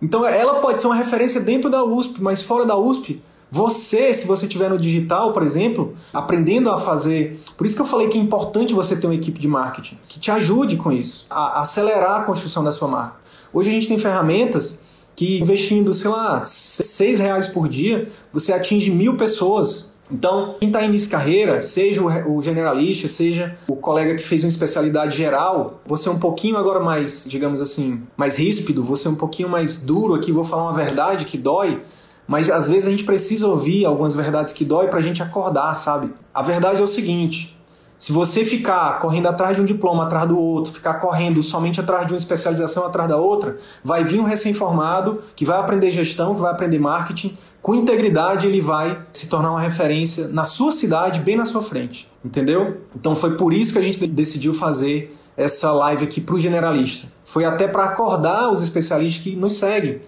Então 0.00 0.24
ela 0.26 0.60
pode 0.60 0.80
ser 0.80 0.86
uma 0.86 0.96
referência 0.96 1.40
dentro 1.40 1.70
da 1.70 1.82
USP, 1.84 2.22
mas 2.22 2.42
fora 2.42 2.64
da 2.64 2.76
USP, 2.76 3.22
você, 3.50 4.12
se 4.12 4.26
você 4.26 4.44
estiver 4.44 4.68
no 4.68 4.76
digital, 4.76 5.32
por 5.32 5.42
exemplo, 5.42 5.94
aprendendo 6.12 6.70
a 6.70 6.76
fazer. 6.76 7.40
Por 7.56 7.66
isso 7.66 7.74
que 7.74 7.80
eu 7.80 7.86
falei 7.86 8.08
que 8.08 8.18
é 8.18 8.20
importante 8.20 8.74
você 8.74 8.94
ter 8.96 9.06
uma 9.06 9.14
equipe 9.14 9.40
de 9.40 9.48
marketing 9.48 9.96
que 10.02 10.20
te 10.20 10.30
ajude 10.30 10.76
com 10.76 10.92
isso, 10.92 11.26
a 11.30 11.62
acelerar 11.62 12.20
a 12.20 12.24
construção 12.24 12.62
da 12.62 12.70
sua 12.70 12.88
marca. 12.88 13.20
Hoje 13.52 13.70
a 13.70 13.72
gente 13.72 13.88
tem 13.88 13.98
ferramentas 13.98 14.82
que 15.18 15.40
investindo, 15.40 15.92
sei 15.92 16.08
lá, 16.08 16.42
seis 16.44 17.18
reais 17.18 17.48
por 17.48 17.68
dia, 17.68 18.08
você 18.32 18.52
atinge 18.52 18.88
mil 18.88 19.16
pessoas. 19.16 19.96
Então, 20.08 20.54
quem 20.60 20.68
está 20.68 20.80
início 20.84 21.08
de 21.08 21.10
carreira, 21.10 21.60
seja 21.60 22.00
o 22.00 22.40
generalista, 22.40 23.08
seja 23.08 23.58
o 23.66 23.74
colega 23.74 24.14
que 24.14 24.22
fez 24.22 24.44
uma 24.44 24.48
especialidade 24.48 25.16
geral, 25.16 25.82
você 25.84 26.08
é 26.08 26.12
um 26.12 26.20
pouquinho 26.20 26.56
agora 26.56 26.78
mais, 26.78 27.26
digamos 27.28 27.60
assim, 27.60 28.00
mais 28.16 28.36
ríspido, 28.36 28.80
você 28.80 29.08
é 29.08 29.10
um 29.10 29.16
pouquinho 29.16 29.48
mais 29.48 29.78
duro 29.78 30.14
aqui, 30.14 30.30
vou 30.30 30.44
falar 30.44 30.62
uma 30.62 30.72
verdade 30.72 31.24
que 31.24 31.36
dói, 31.36 31.82
mas 32.24 32.48
às 32.48 32.68
vezes 32.68 32.86
a 32.86 32.90
gente 32.90 33.02
precisa 33.02 33.48
ouvir 33.48 33.86
algumas 33.86 34.14
verdades 34.14 34.52
que 34.52 34.64
dói 34.64 34.86
para 34.86 35.00
a 35.00 35.02
gente 35.02 35.20
acordar, 35.20 35.74
sabe? 35.74 36.14
A 36.32 36.42
verdade 36.44 36.80
é 36.80 36.84
o 36.84 36.86
seguinte: 36.86 37.57
se 37.98 38.12
você 38.12 38.44
ficar 38.44 38.98
correndo 39.00 39.26
atrás 39.26 39.56
de 39.56 39.62
um 39.62 39.64
diploma 39.64 40.04
atrás 40.04 40.28
do 40.28 40.38
outro, 40.38 40.72
ficar 40.72 40.94
correndo 40.94 41.42
somente 41.42 41.80
atrás 41.80 42.06
de 42.06 42.12
uma 42.12 42.18
especialização 42.18 42.86
atrás 42.86 43.08
da 43.08 43.16
outra, 43.16 43.56
vai 43.82 44.04
vir 44.04 44.20
um 44.20 44.24
recém-formado 44.24 45.20
que 45.34 45.44
vai 45.44 45.58
aprender 45.58 45.90
gestão, 45.90 46.32
que 46.32 46.40
vai 46.40 46.52
aprender 46.52 46.78
marketing, 46.78 47.36
com 47.60 47.74
integridade 47.74 48.46
ele 48.46 48.60
vai 48.60 49.02
se 49.12 49.28
tornar 49.28 49.50
uma 49.50 49.60
referência 49.60 50.28
na 50.28 50.44
sua 50.44 50.70
cidade, 50.70 51.18
bem 51.18 51.34
na 51.34 51.44
sua 51.44 51.60
frente. 51.60 52.08
Entendeu? 52.24 52.82
Então 52.94 53.16
foi 53.16 53.36
por 53.36 53.52
isso 53.52 53.72
que 53.72 53.78
a 53.78 53.82
gente 53.82 54.06
decidiu 54.06 54.54
fazer 54.54 55.16
essa 55.36 55.72
live 55.72 56.04
aqui 56.04 56.20
para 56.20 56.36
o 56.36 56.38
generalista. 56.38 57.08
Foi 57.24 57.44
até 57.44 57.66
para 57.66 57.84
acordar 57.84 58.50
os 58.50 58.62
especialistas 58.62 59.22
que 59.22 59.34
nos 59.34 59.56
seguem. 59.56 60.00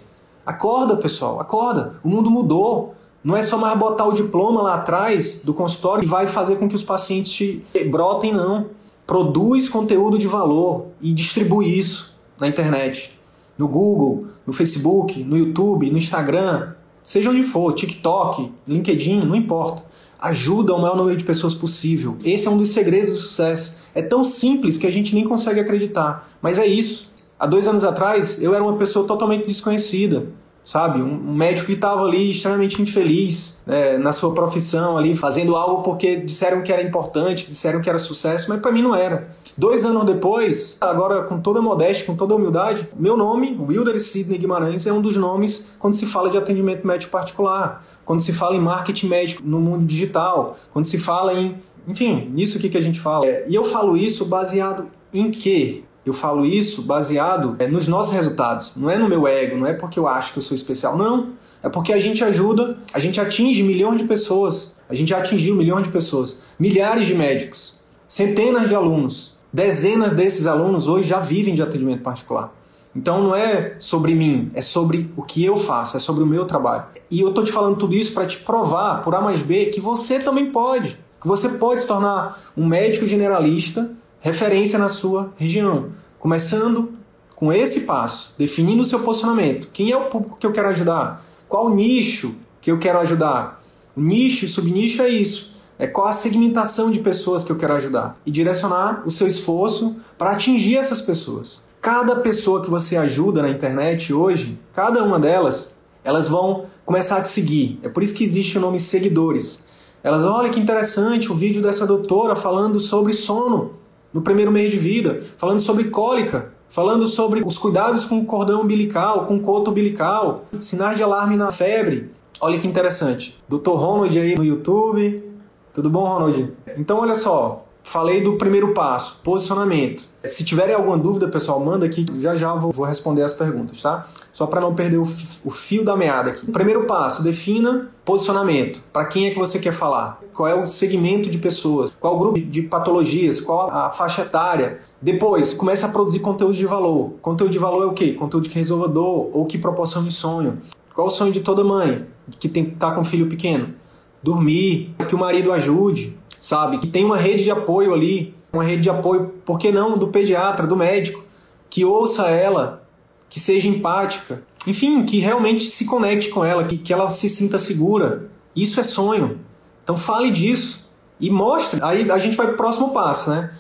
Acorda, 0.47 0.97
pessoal, 0.97 1.41
acorda. 1.41 1.95
O 2.03 2.09
mundo 2.09 2.31
mudou. 2.31 2.95
Não 3.23 3.37
é 3.37 3.43
só 3.43 3.59
mais 3.59 3.79
botar 3.79 4.07
o 4.07 4.13
diploma 4.13 4.63
lá 4.63 4.75
atrás 4.77 5.43
do 5.45 5.53
consultório 5.53 6.05
e 6.05 6.07
vai 6.07 6.27
fazer 6.27 6.57
com 6.57 6.67
que 6.67 6.75
os 6.75 6.83
pacientes 6.83 7.31
te 7.31 7.63
brotem, 7.91 8.33
não. 8.33 8.69
Produz 9.07 9.69
conteúdo 9.69 10.19
de 10.19 10.27
valor 10.27 10.87
e 11.03 11.13
distribui 11.13 11.79
isso 11.79 12.19
na 12.41 12.49
internet. 12.49 13.19
No 13.59 13.69
Google, 13.69 14.27
no 14.47 14.53
Facebook, 14.55 15.23
no 15.23 15.37
YouTube, 15.37 15.91
no 15.91 15.99
Instagram, 15.99 16.73
seja 17.03 17.29
onde 17.29 17.43
for, 17.43 17.75
TikTok, 17.75 18.51
LinkedIn, 18.67 19.21
não 19.21 19.37
importa. 19.37 19.85
Ajuda 20.19 20.75
o 20.75 20.81
maior 20.81 20.97
número 20.97 21.17
de 21.17 21.25
pessoas 21.25 21.53
possível. 21.53 22.17
Esse 22.25 22.47
é 22.47 22.51
um 22.51 22.57
dos 22.57 22.71
segredos 22.71 23.13
do 23.15 23.19
sucesso. 23.19 23.83
É 23.95 24.01
tão 24.01 24.25
simples 24.25 24.79
que 24.79 24.87
a 24.87 24.93
gente 24.93 25.15
nem 25.15 25.25
consegue 25.25 25.61
acreditar. 25.61 26.31
Mas 26.41 26.59
é 26.59 26.67
isso. 26.67 27.11
Há 27.39 27.47
dois 27.47 27.69
anos 27.69 27.85
atrás, 27.85 28.43
eu 28.43 28.55
era 28.55 28.63
uma 28.63 28.77
pessoa 28.77 29.07
totalmente 29.07 29.47
desconhecida 29.47 30.29
sabe? 30.65 31.01
Um 31.03 31.35
médico 31.35 31.67
que 31.67 31.73
estava 31.73 32.05
ali 32.05 32.31
extremamente 32.31 32.81
infeliz 32.81 33.63
né, 33.67 33.99
na 33.99 34.13
sua 34.13 34.33
profissão 34.35 34.97
ali, 34.97 35.15
fazendo 35.15 35.57
algo 35.57 35.83
porque 35.83 36.17
disseram 36.17 36.63
que 36.63 36.73
era 36.73 36.83
importante, 36.83 37.47
disseram 37.47 37.81
que 37.81 37.89
era 37.89 37.99
sucesso, 37.99 38.47
mas 38.49 38.61
para 38.61 38.71
mim 38.71 38.83
não 38.83 38.95
era. 38.95 39.29
Dois 39.57 39.85
anos 39.85 40.05
depois, 40.05 40.79
agora 40.81 41.23
com 41.25 41.41
toda 41.41 41.61
modéstia, 41.61 42.07
com 42.07 42.15
toda 42.15 42.35
humildade, 42.35 42.89
meu 42.97 43.17
nome, 43.17 43.59
Wilder 43.61 43.99
Sidney 44.01 44.39
Guimarães, 44.39 44.87
é 44.87 44.93
um 44.93 45.01
dos 45.01 45.17
nomes 45.17 45.73
quando 45.79 45.95
se 45.95 46.07
fala 46.07 46.31
de 46.31 46.39
atendimento 46.39 46.87
médico 46.87 47.13
particular, 47.13 47.85
quando 48.05 48.21
se 48.21 48.33
fala 48.33 48.57
em 48.57 48.61
marketing 48.61 49.09
médico 49.09 49.43
no 49.45 49.61
mundo 49.61 49.85
digital, 49.85 50.57
quando 50.73 50.85
se 50.85 50.99
fala 50.99 51.35
em, 51.35 51.57
enfim, 51.87 52.31
nisso 52.33 52.59
aqui 52.59 52.69
que 52.69 52.79
a 52.79 52.83
gente 52.83 53.01
fala. 53.01 53.27
E 53.49 53.55
eu 53.55 53.65
falo 53.65 53.97
isso 53.97 54.25
baseado 54.25 54.87
em 55.13 55.31
quê? 55.31 55.83
Eu 56.05 56.13
falo 56.13 56.47
isso 56.47 56.83
baseado 56.83 57.57
é, 57.59 57.67
nos 57.67 57.87
nossos 57.87 58.13
resultados. 58.13 58.75
Não 58.77 58.91
é 58.91 58.99
no 58.99 59.09
meu 59.09 59.27
ego, 59.29 59.57
não 59.57 59.67
é 59.67 59.73
porque 59.73 59.99
eu 59.99 60.09
acho 60.09 60.33
que 60.33 60.39
eu 60.39 60.43
sou 60.43 60.55
especial. 60.55 60.97
Não. 60.97 61.31
É 61.63 61.69
porque 61.69 61.93
a 61.93 62.01
gente 62.01 62.25
ajuda, 62.25 62.79
a 62.93 62.99
gente 62.99 63.21
atinge 63.21 63.63
milhões 63.63 63.99
de 63.99 64.05
pessoas. 64.05 64.81
A 64.89 64.95
gente 64.95 65.09
já 65.09 65.19
atingiu 65.19 65.55
milhões 65.55 65.85
de 65.85 65.91
pessoas. 65.91 66.41
Milhares 66.59 67.07
de 67.07 67.15
médicos. 67.15 67.81
Centenas 68.09 68.69
de 68.69 68.75
alunos. 68.75 69.39
Dezenas 69.53 70.13
desses 70.13 70.47
alunos 70.47 70.89
hoje 70.89 71.09
já 71.09 71.21
vivem 71.21 71.55
de 71.55 71.63
atendimento 71.63 72.03
particular. 72.03 72.55
Então 72.95 73.23
não 73.23 73.37
é 73.37 73.77
sobre 73.79 74.15
mim, 74.15 74.51
é 74.53 74.61
sobre 74.61 75.13
o 75.17 75.23
que 75.23 75.45
eu 75.45 75.57
faço, 75.57 75.97
é 75.97 76.01
sobre 76.01 76.25
o 76.25 76.27
meu 76.27 76.45
trabalho. 76.45 76.85
E 77.11 77.21
eu 77.21 77.33
tô 77.33 77.43
te 77.45 77.53
falando 77.53 77.77
tudo 77.77 77.95
isso 77.95 78.13
para 78.13 78.27
te 78.27 78.39
provar, 78.39 79.03
por 79.03 79.15
A 79.15 79.21
mais 79.21 79.43
B, 79.43 79.67
que 79.67 79.81
você 79.81 80.19
também 80.19 80.47
pode. 80.47 80.99
Que 81.21 81.29
você 81.29 81.51
pode 81.51 81.83
se 81.83 81.87
tornar 81.87 82.41
um 82.57 82.67
médico 82.67 83.07
generalista, 83.07 83.91
referência 84.21 84.79
na 84.79 84.89
sua 84.89 85.33
região. 85.37 85.91
Começando 86.19 86.93
com 87.35 87.51
esse 87.53 87.81
passo, 87.81 88.35
definindo 88.39 88.83
o 88.83 88.85
seu 88.85 89.01
posicionamento. 89.01 89.69
Quem 89.73 89.91
é 89.91 89.97
o 89.97 90.11
público 90.11 90.37
que 90.39 90.47
eu 90.47 90.53
quero 90.53 90.69
ajudar? 90.69 91.25
Qual 91.49 91.67
o 91.67 91.75
nicho 91.75 92.35
que 92.61 92.71
eu 92.71 92.79
quero 92.79 92.99
ajudar? 93.01 93.65
O 93.97 94.01
nicho 94.01 94.45
e 94.45 94.49
subnicho 94.49 95.03
é 95.03 95.09
isso. 95.09 95.55
É 95.79 95.87
qual 95.87 96.07
a 96.07 96.13
segmentação 96.13 96.91
de 96.91 96.99
pessoas 96.99 97.43
que 97.43 97.51
eu 97.51 97.57
quero 97.57 97.73
ajudar. 97.73 98.21
E 98.27 98.31
direcionar 98.31 99.03
o 99.07 99.11
seu 99.11 99.27
esforço 99.27 99.97
para 100.19 100.33
atingir 100.33 100.77
essas 100.77 101.01
pessoas. 101.01 101.63
Cada 101.81 102.17
pessoa 102.17 102.63
que 102.63 102.69
você 102.69 102.99
ajuda 102.99 103.41
na 103.41 103.49
internet 103.49 104.13
hoje, 104.13 104.61
cada 104.75 105.03
uma 105.03 105.19
delas, 105.19 105.75
elas 106.05 106.29
vão 106.29 106.67
começar 106.85 107.17
a 107.17 107.23
te 107.23 107.31
seguir. 107.31 107.81
É 107.83 107.89
por 107.89 108.03
isso 108.03 108.15
que 108.15 108.23
existe 108.23 108.59
o 108.59 108.61
nome 108.61 108.79
seguidores. 108.79 109.69
Elas, 110.03 110.23
olha 110.23 110.51
que 110.51 110.61
interessante 110.61 111.33
o 111.33 111.35
vídeo 111.35 111.63
dessa 111.63 111.87
doutora 111.87 112.37
falando 112.37 112.79
sobre 112.79 113.15
sono 113.15 113.80
no 114.13 114.23
primeiro 114.23 114.51
mês 114.51 114.71
de 114.71 114.79
vida, 114.79 115.23
falando 115.37 115.61
sobre 115.61 115.85
cólica, 115.85 116.53
falando 116.69 117.07
sobre 117.09 117.43
os 117.45 117.59
cuidados 117.59 118.05
com 118.05 118.19
o 118.21 118.27
cordão 118.27 118.63
umbilical, 118.63 119.27
com 119.27 119.37
o 119.37 119.41
coto 119.41 119.71
umbilical, 119.71 120.45
sinais 120.59 120.97
de 120.97 121.03
alarme 121.03 121.37
na 121.37 121.51
febre. 121.51 122.11
Olha 122.41 122.59
que 122.59 122.67
interessante. 122.67 123.41
Dr. 123.49 123.71
Ronald 123.71 124.19
aí 124.19 124.35
no 124.35 124.45
YouTube. 124.45 125.31
Tudo 125.75 125.91
bom, 125.91 126.05
Ronald? 126.05 126.53
Então, 126.77 126.99
olha 126.99 127.15
só, 127.15 127.67
Falei 127.83 128.21
do 128.21 128.37
primeiro 128.37 128.73
passo, 128.73 129.21
posicionamento. 129.23 130.05
Se 130.25 130.45
tiverem 130.45 130.75
alguma 130.75 130.99
dúvida, 130.99 131.29
pessoal, 131.29 131.59
manda 131.61 131.87
aqui, 131.87 132.05
já 132.21 132.35
já 132.35 132.55
vou, 132.55 132.71
vou 132.71 132.85
responder 132.85 133.23
as 133.23 133.33
perguntas, 133.33 133.81
tá? 133.81 134.07
Só 134.33 134.47
para 134.47 134.61
não 134.61 134.75
perder 134.75 134.99
o, 134.99 135.03
o, 135.45 135.51
fio 135.51 135.83
da 135.83 135.97
meada 135.97 136.31
aqui. 136.31 136.47
Primeiro 136.51 136.85
passo, 136.85 137.23
defina 137.23 137.89
posicionamento. 138.05 138.83
Para 138.93 139.07
quem 139.07 139.27
é 139.27 139.31
que 139.31 139.39
você 139.39 139.59
quer 139.59 139.73
falar? 139.73 140.21
Qual 140.35 140.47
é 140.47 140.55
o 140.55 140.67
segmento 140.67 141.31
de 141.31 141.39
pessoas? 141.39 141.91
Qual 141.99 142.17
o 142.17 142.19
grupo 142.19 142.39
de 142.39 142.63
patologias? 142.63 143.41
Qual 143.41 143.71
a 143.71 143.89
faixa 143.89 144.23
etária? 144.23 144.81
Depois, 145.01 145.55
comece 145.55 145.87
a 145.87 145.89
produzir 145.89 146.21
conteúdo 146.21 146.55
de 146.55 146.67
valor. 146.67 147.15
Conteúdo 147.23 147.51
de 147.51 147.59
valor 147.59 147.85
é 147.85 147.87
o 147.87 147.95
quê? 147.95 148.13
Conteúdo 148.13 148.49
que 148.49 148.57
resolva 148.57 148.89
dor 148.89 149.31
ou 149.33 149.47
que 149.47 149.57
proporcione 149.57 150.13
sonho. 150.13 150.59
Qual 150.95 151.07
o 151.07 151.11
sonho 151.11 151.33
de 151.33 151.41
toda 151.41 151.65
mãe 151.65 152.07
que 152.39 152.49
tem 152.49 152.67
tá 152.67 152.93
com 152.93 153.01
um 153.01 153.05
filho 153.05 153.27
pequeno? 153.27 153.75
Dormir, 154.23 154.95
que 155.09 155.15
o 155.15 155.19
marido 155.19 155.51
ajude, 155.51 156.19
sabe? 156.39 156.79
Que 156.79 156.87
tem 156.87 157.07
uma 157.07 157.17
rede 157.17 157.45
de 157.45 157.51
apoio 157.51 157.95
ali, 157.95 158.35
uma 158.53 158.65
rede 158.65 158.83
de 158.83 158.91
apoio, 158.91 159.35
por 159.45 159.59
que 159.59 159.71
não, 159.71 159.97
do 159.97 160.09
pediatra, 160.09 160.67
do 160.67 160.77
médico, 160.77 161.25
que 161.69 161.85
ouça 161.85 162.29
ela, 162.29 162.83
que 163.29 163.39
seja 163.39 163.69
empática, 163.69 164.43
enfim, 164.67 165.05
que 165.05 165.19
realmente 165.19 165.65
se 165.69 165.87
conecte 165.87 166.29
com 166.29 166.45
ela, 166.45 166.65
que, 166.65 166.77
que 166.77 166.93
ela 166.93 167.09
se 167.09 167.29
sinta 167.29 167.59
segura. 167.59 168.29
Isso 168.55 168.81
é 168.81 168.83
sonho. 168.83 169.41
Então 169.83 169.97
fale 169.97 170.31
disso 170.31 170.91
e 171.19 171.31
mostre. 171.31 171.81
Aí 171.83 172.11
a 172.11 172.19
gente 172.19 172.37
vai 172.37 172.49
pro 172.49 172.57
próximo 172.57 172.93
passo, 172.93 173.31
né? 173.31 173.53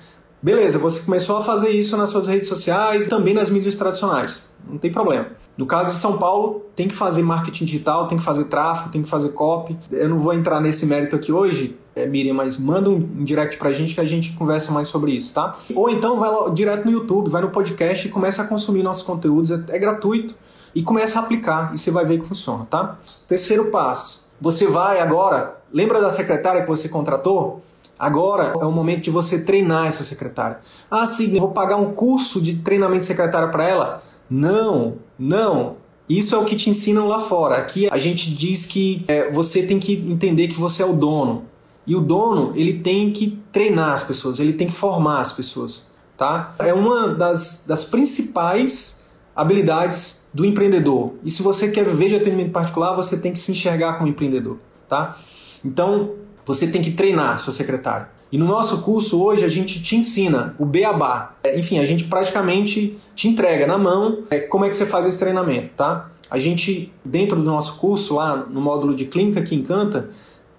Beleza, 0.42 0.78
você 0.78 1.00
começou 1.00 1.36
a 1.36 1.42
fazer 1.42 1.68
isso 1.68 1.96
nas 1.98 2.08
suas 2.08 2.26
redes 2.26 2.48
sociais, 2.48 3.06
também 3.06 3.34
nas 3.34 3.50
mídias 3.50 3.76
tradicionais. 3.76 4.48
Não 4.66 4.78
tem 4.78 4.90
problema. 4.90 5.26
No 5.54 5.66
caso 5.66 5.90
de 5.90 5.96
São 5.96 6.16
Paulo, 6.16 6.62
tem 6.74 6.88
que 6.88 6.94
fazer 6.94 7.22
marketing 7.22 7.66
digital, 7.66 8.08
tem 8.08 8.16
que 8.16 8.24
fazer 8.24 8.44
tráfego, 8.44 8.88
tem 8.88 9.02
que 9.02 9.08
fazer 9.08 9.28
copy. 9.30 9.76
Eu 9.90 10.08
não 10.08 10.18
vou 10.18 10.32
entrar 10.32 10.58
nesse 10.58 10.86
mérito 10.86 11.14
aqui 11.14 11.30
hoje, 11.30 11.78
é, 11.94 12.06
Miriam, 12.06 12.32
mas 12.32 12.56
manda 12.56 12.88
um 12.88 13.22
direct 13.22 13.58
pra 13.58 13.70
gente 13.70 13.92
que 13.92 14.00
a 14.00 14.06
gente 14.06 14.32
conversa 14.32 14.72
mais 14.72 14.88
sobre 14.88 15.12
isso, 15.12 15.34
tá? 15.34 15.54
Ou 15.74 15.90
então 15.90 16.18
vai 16.18 16.30
lá, 16.30 16.48
direto 16.48 16.86
no 16.86 16.92
YouTube, 16.92 17.28
vai 17.28 17.42
no 17.42 17.50
podcast 17.50 18.08
e 18.08 18.10
começa 18.10 18.42
a 18.42 18.46
consumir 18.46 18.82
nossos 18.82 19.02
conteúdos, 19.02 19.50
é, 19.50 19.62
é 19.68 19.78
gratuito, 19.78 20.34
e 20.74 20.82
começa 20.82 21.18
a 21.18 21.22
aplicar, 21.22 21.74
e 21.74 21.78
você 21.78 21.90
vai 21.90 22.06
ver 22.06 22.18
que 22.18 22.26
funciona, 22.26 22.66
tá? 22.70 22.96
Terceiro 23.28 23.66
passo, 23.66 24.32
você 24.40 24.66
vai 24.66 25.00
agora, 25.00 25.60
lembra 25.70 26.00
da 26.00 26.08
secretária 26.08 26.62
que 26.62 26.68
você 26.68 26.88
contratou? 26.88 27.62
Agora 28.00 28.54
é 28.58 28.64
o 28.64 28.72
momento 28.72 29.02
de 29.02 29.10
você 29.10 29.44
treinar 29.44 29.86
essa 29.86 30.02
secretária. 30.02 30.60
Ah, 30.90 31.04
sim, 31.04 31.34
eu 31.34 31.40
vou 31.40 31.50
pagar 31.50 31.76
um 31.76 31.92
curso 31.92 32.40
de 32.40 32.56
treinamento 32.56 33.00
de 33.00 33.04
secretária 33.04 33.48
para 33.48 33.68
ela? 33.68 34.02
Não, 34.30 34.94
não. 35.18 35.76
Isso 36.08 36.34
é 36.34 36.38
o 36.38 36.46
que 36.46 36.56
te 36.56 36.70
ensinam 36.70 37.06
lá 37.06 37.18
fora. 37.18 37.56
Aqui 37.58 37.88
a 37.90 37.98
gente 37.98 38.34
diz 38.34 38.64
que 38.64 39.04
é, 39.06 39.30
você 39.30 39.66
tem 39.66 39.78
que 39.78 39.92
entender 39.92 40.48
que 40.48 40.58
você 40.58 40.82
é 40.82 40.86
o 40.86 40.94
dono. 40.94 41.44
E 41.86 41.94
o 41.94 42.00
dono, 42.00 42.52
ele 42.54 42.78
tem 42.78 43.12
que 43.12 43.38
treinar 43.52 43.92
as 43.92 44.02
pessoas, 44.02 44.40
ele 44.40 44.54
tem 44.54 44.66
que 44.66 44.72
formar 44.72 45.20
as 45.20 45.32
pessoas, 45.32 45.90
tá? 46.16 46.54
É 46.58 46.72
uma 46.72 47.08
das, 47.08 47.66
das 47.66 47.84
principais 47.84 49.10
habilidades 49.36 50.30
do 50.32 50.46
empreendedor. 50.46 51.12
E 51.22 51.30
se 51.30 51.42
você 51.42 51.70
quer 51.70 51.84
viver 51.84 52.08
de 52.08 52.16
atendimento 52.16 52.50
particular, 52.50 52.94
você 52.94 53.18
tem 53.18 53.32
que 53.32 53.38
se 53.38 53.52
enxergar 53.52 53.94
como 53.94 54.08
empreendedor, 54.08 54.56
tá? 54.88 55.18
Então, 55.64 56.12
você 56.44 56.66
tem 56.66 56.82
que 56.82 56.92
treinar 56.92 57.38
sua 57.38 57.52
secretária. 57.52 58.08
E 58.32 58.38
no 58.38 58.46
nosso 58.46 58.82
curso 58.82 59.20
hoje 59.22 59.44
a 59.44 59.48
gente 59.48 59.82
te 59.82 59.96
ensina 59.96 60.54
o 60.58 60.64
beabá. 60.64 61.34
É, 61.42 61.58
enfim, 61.58 61.78
a 61.78 61.84
gente 61.84 62.04
praticamente 62.04 62.98
te 63.14 63.28
entrega 63.28 63.66
na 63.66 63.76
mão 63.76 64.24
é, 64.30 64.38
como 64.38 64.64
é 64.64 64.68
que 64.68 64.76
você 64.76 64.86
faz 64.86 65.04
esse 65.06 65.18
treinamento, 65.18 65.70
tá? 65.76 66.10
A 66.30 66.38
gente, 66.38 66.92
dentro 67.04 67.36
do 67.36 67.44
nosso 67.44 67.76
curso, 67.78 68.14
lá 68.14 68.36
no 68.36 68.60
módulo 68.60 68.94
de 68.94 69.04
clínica 69.06 69.42
que 69.42 69.54
encanta, 69.54 70.10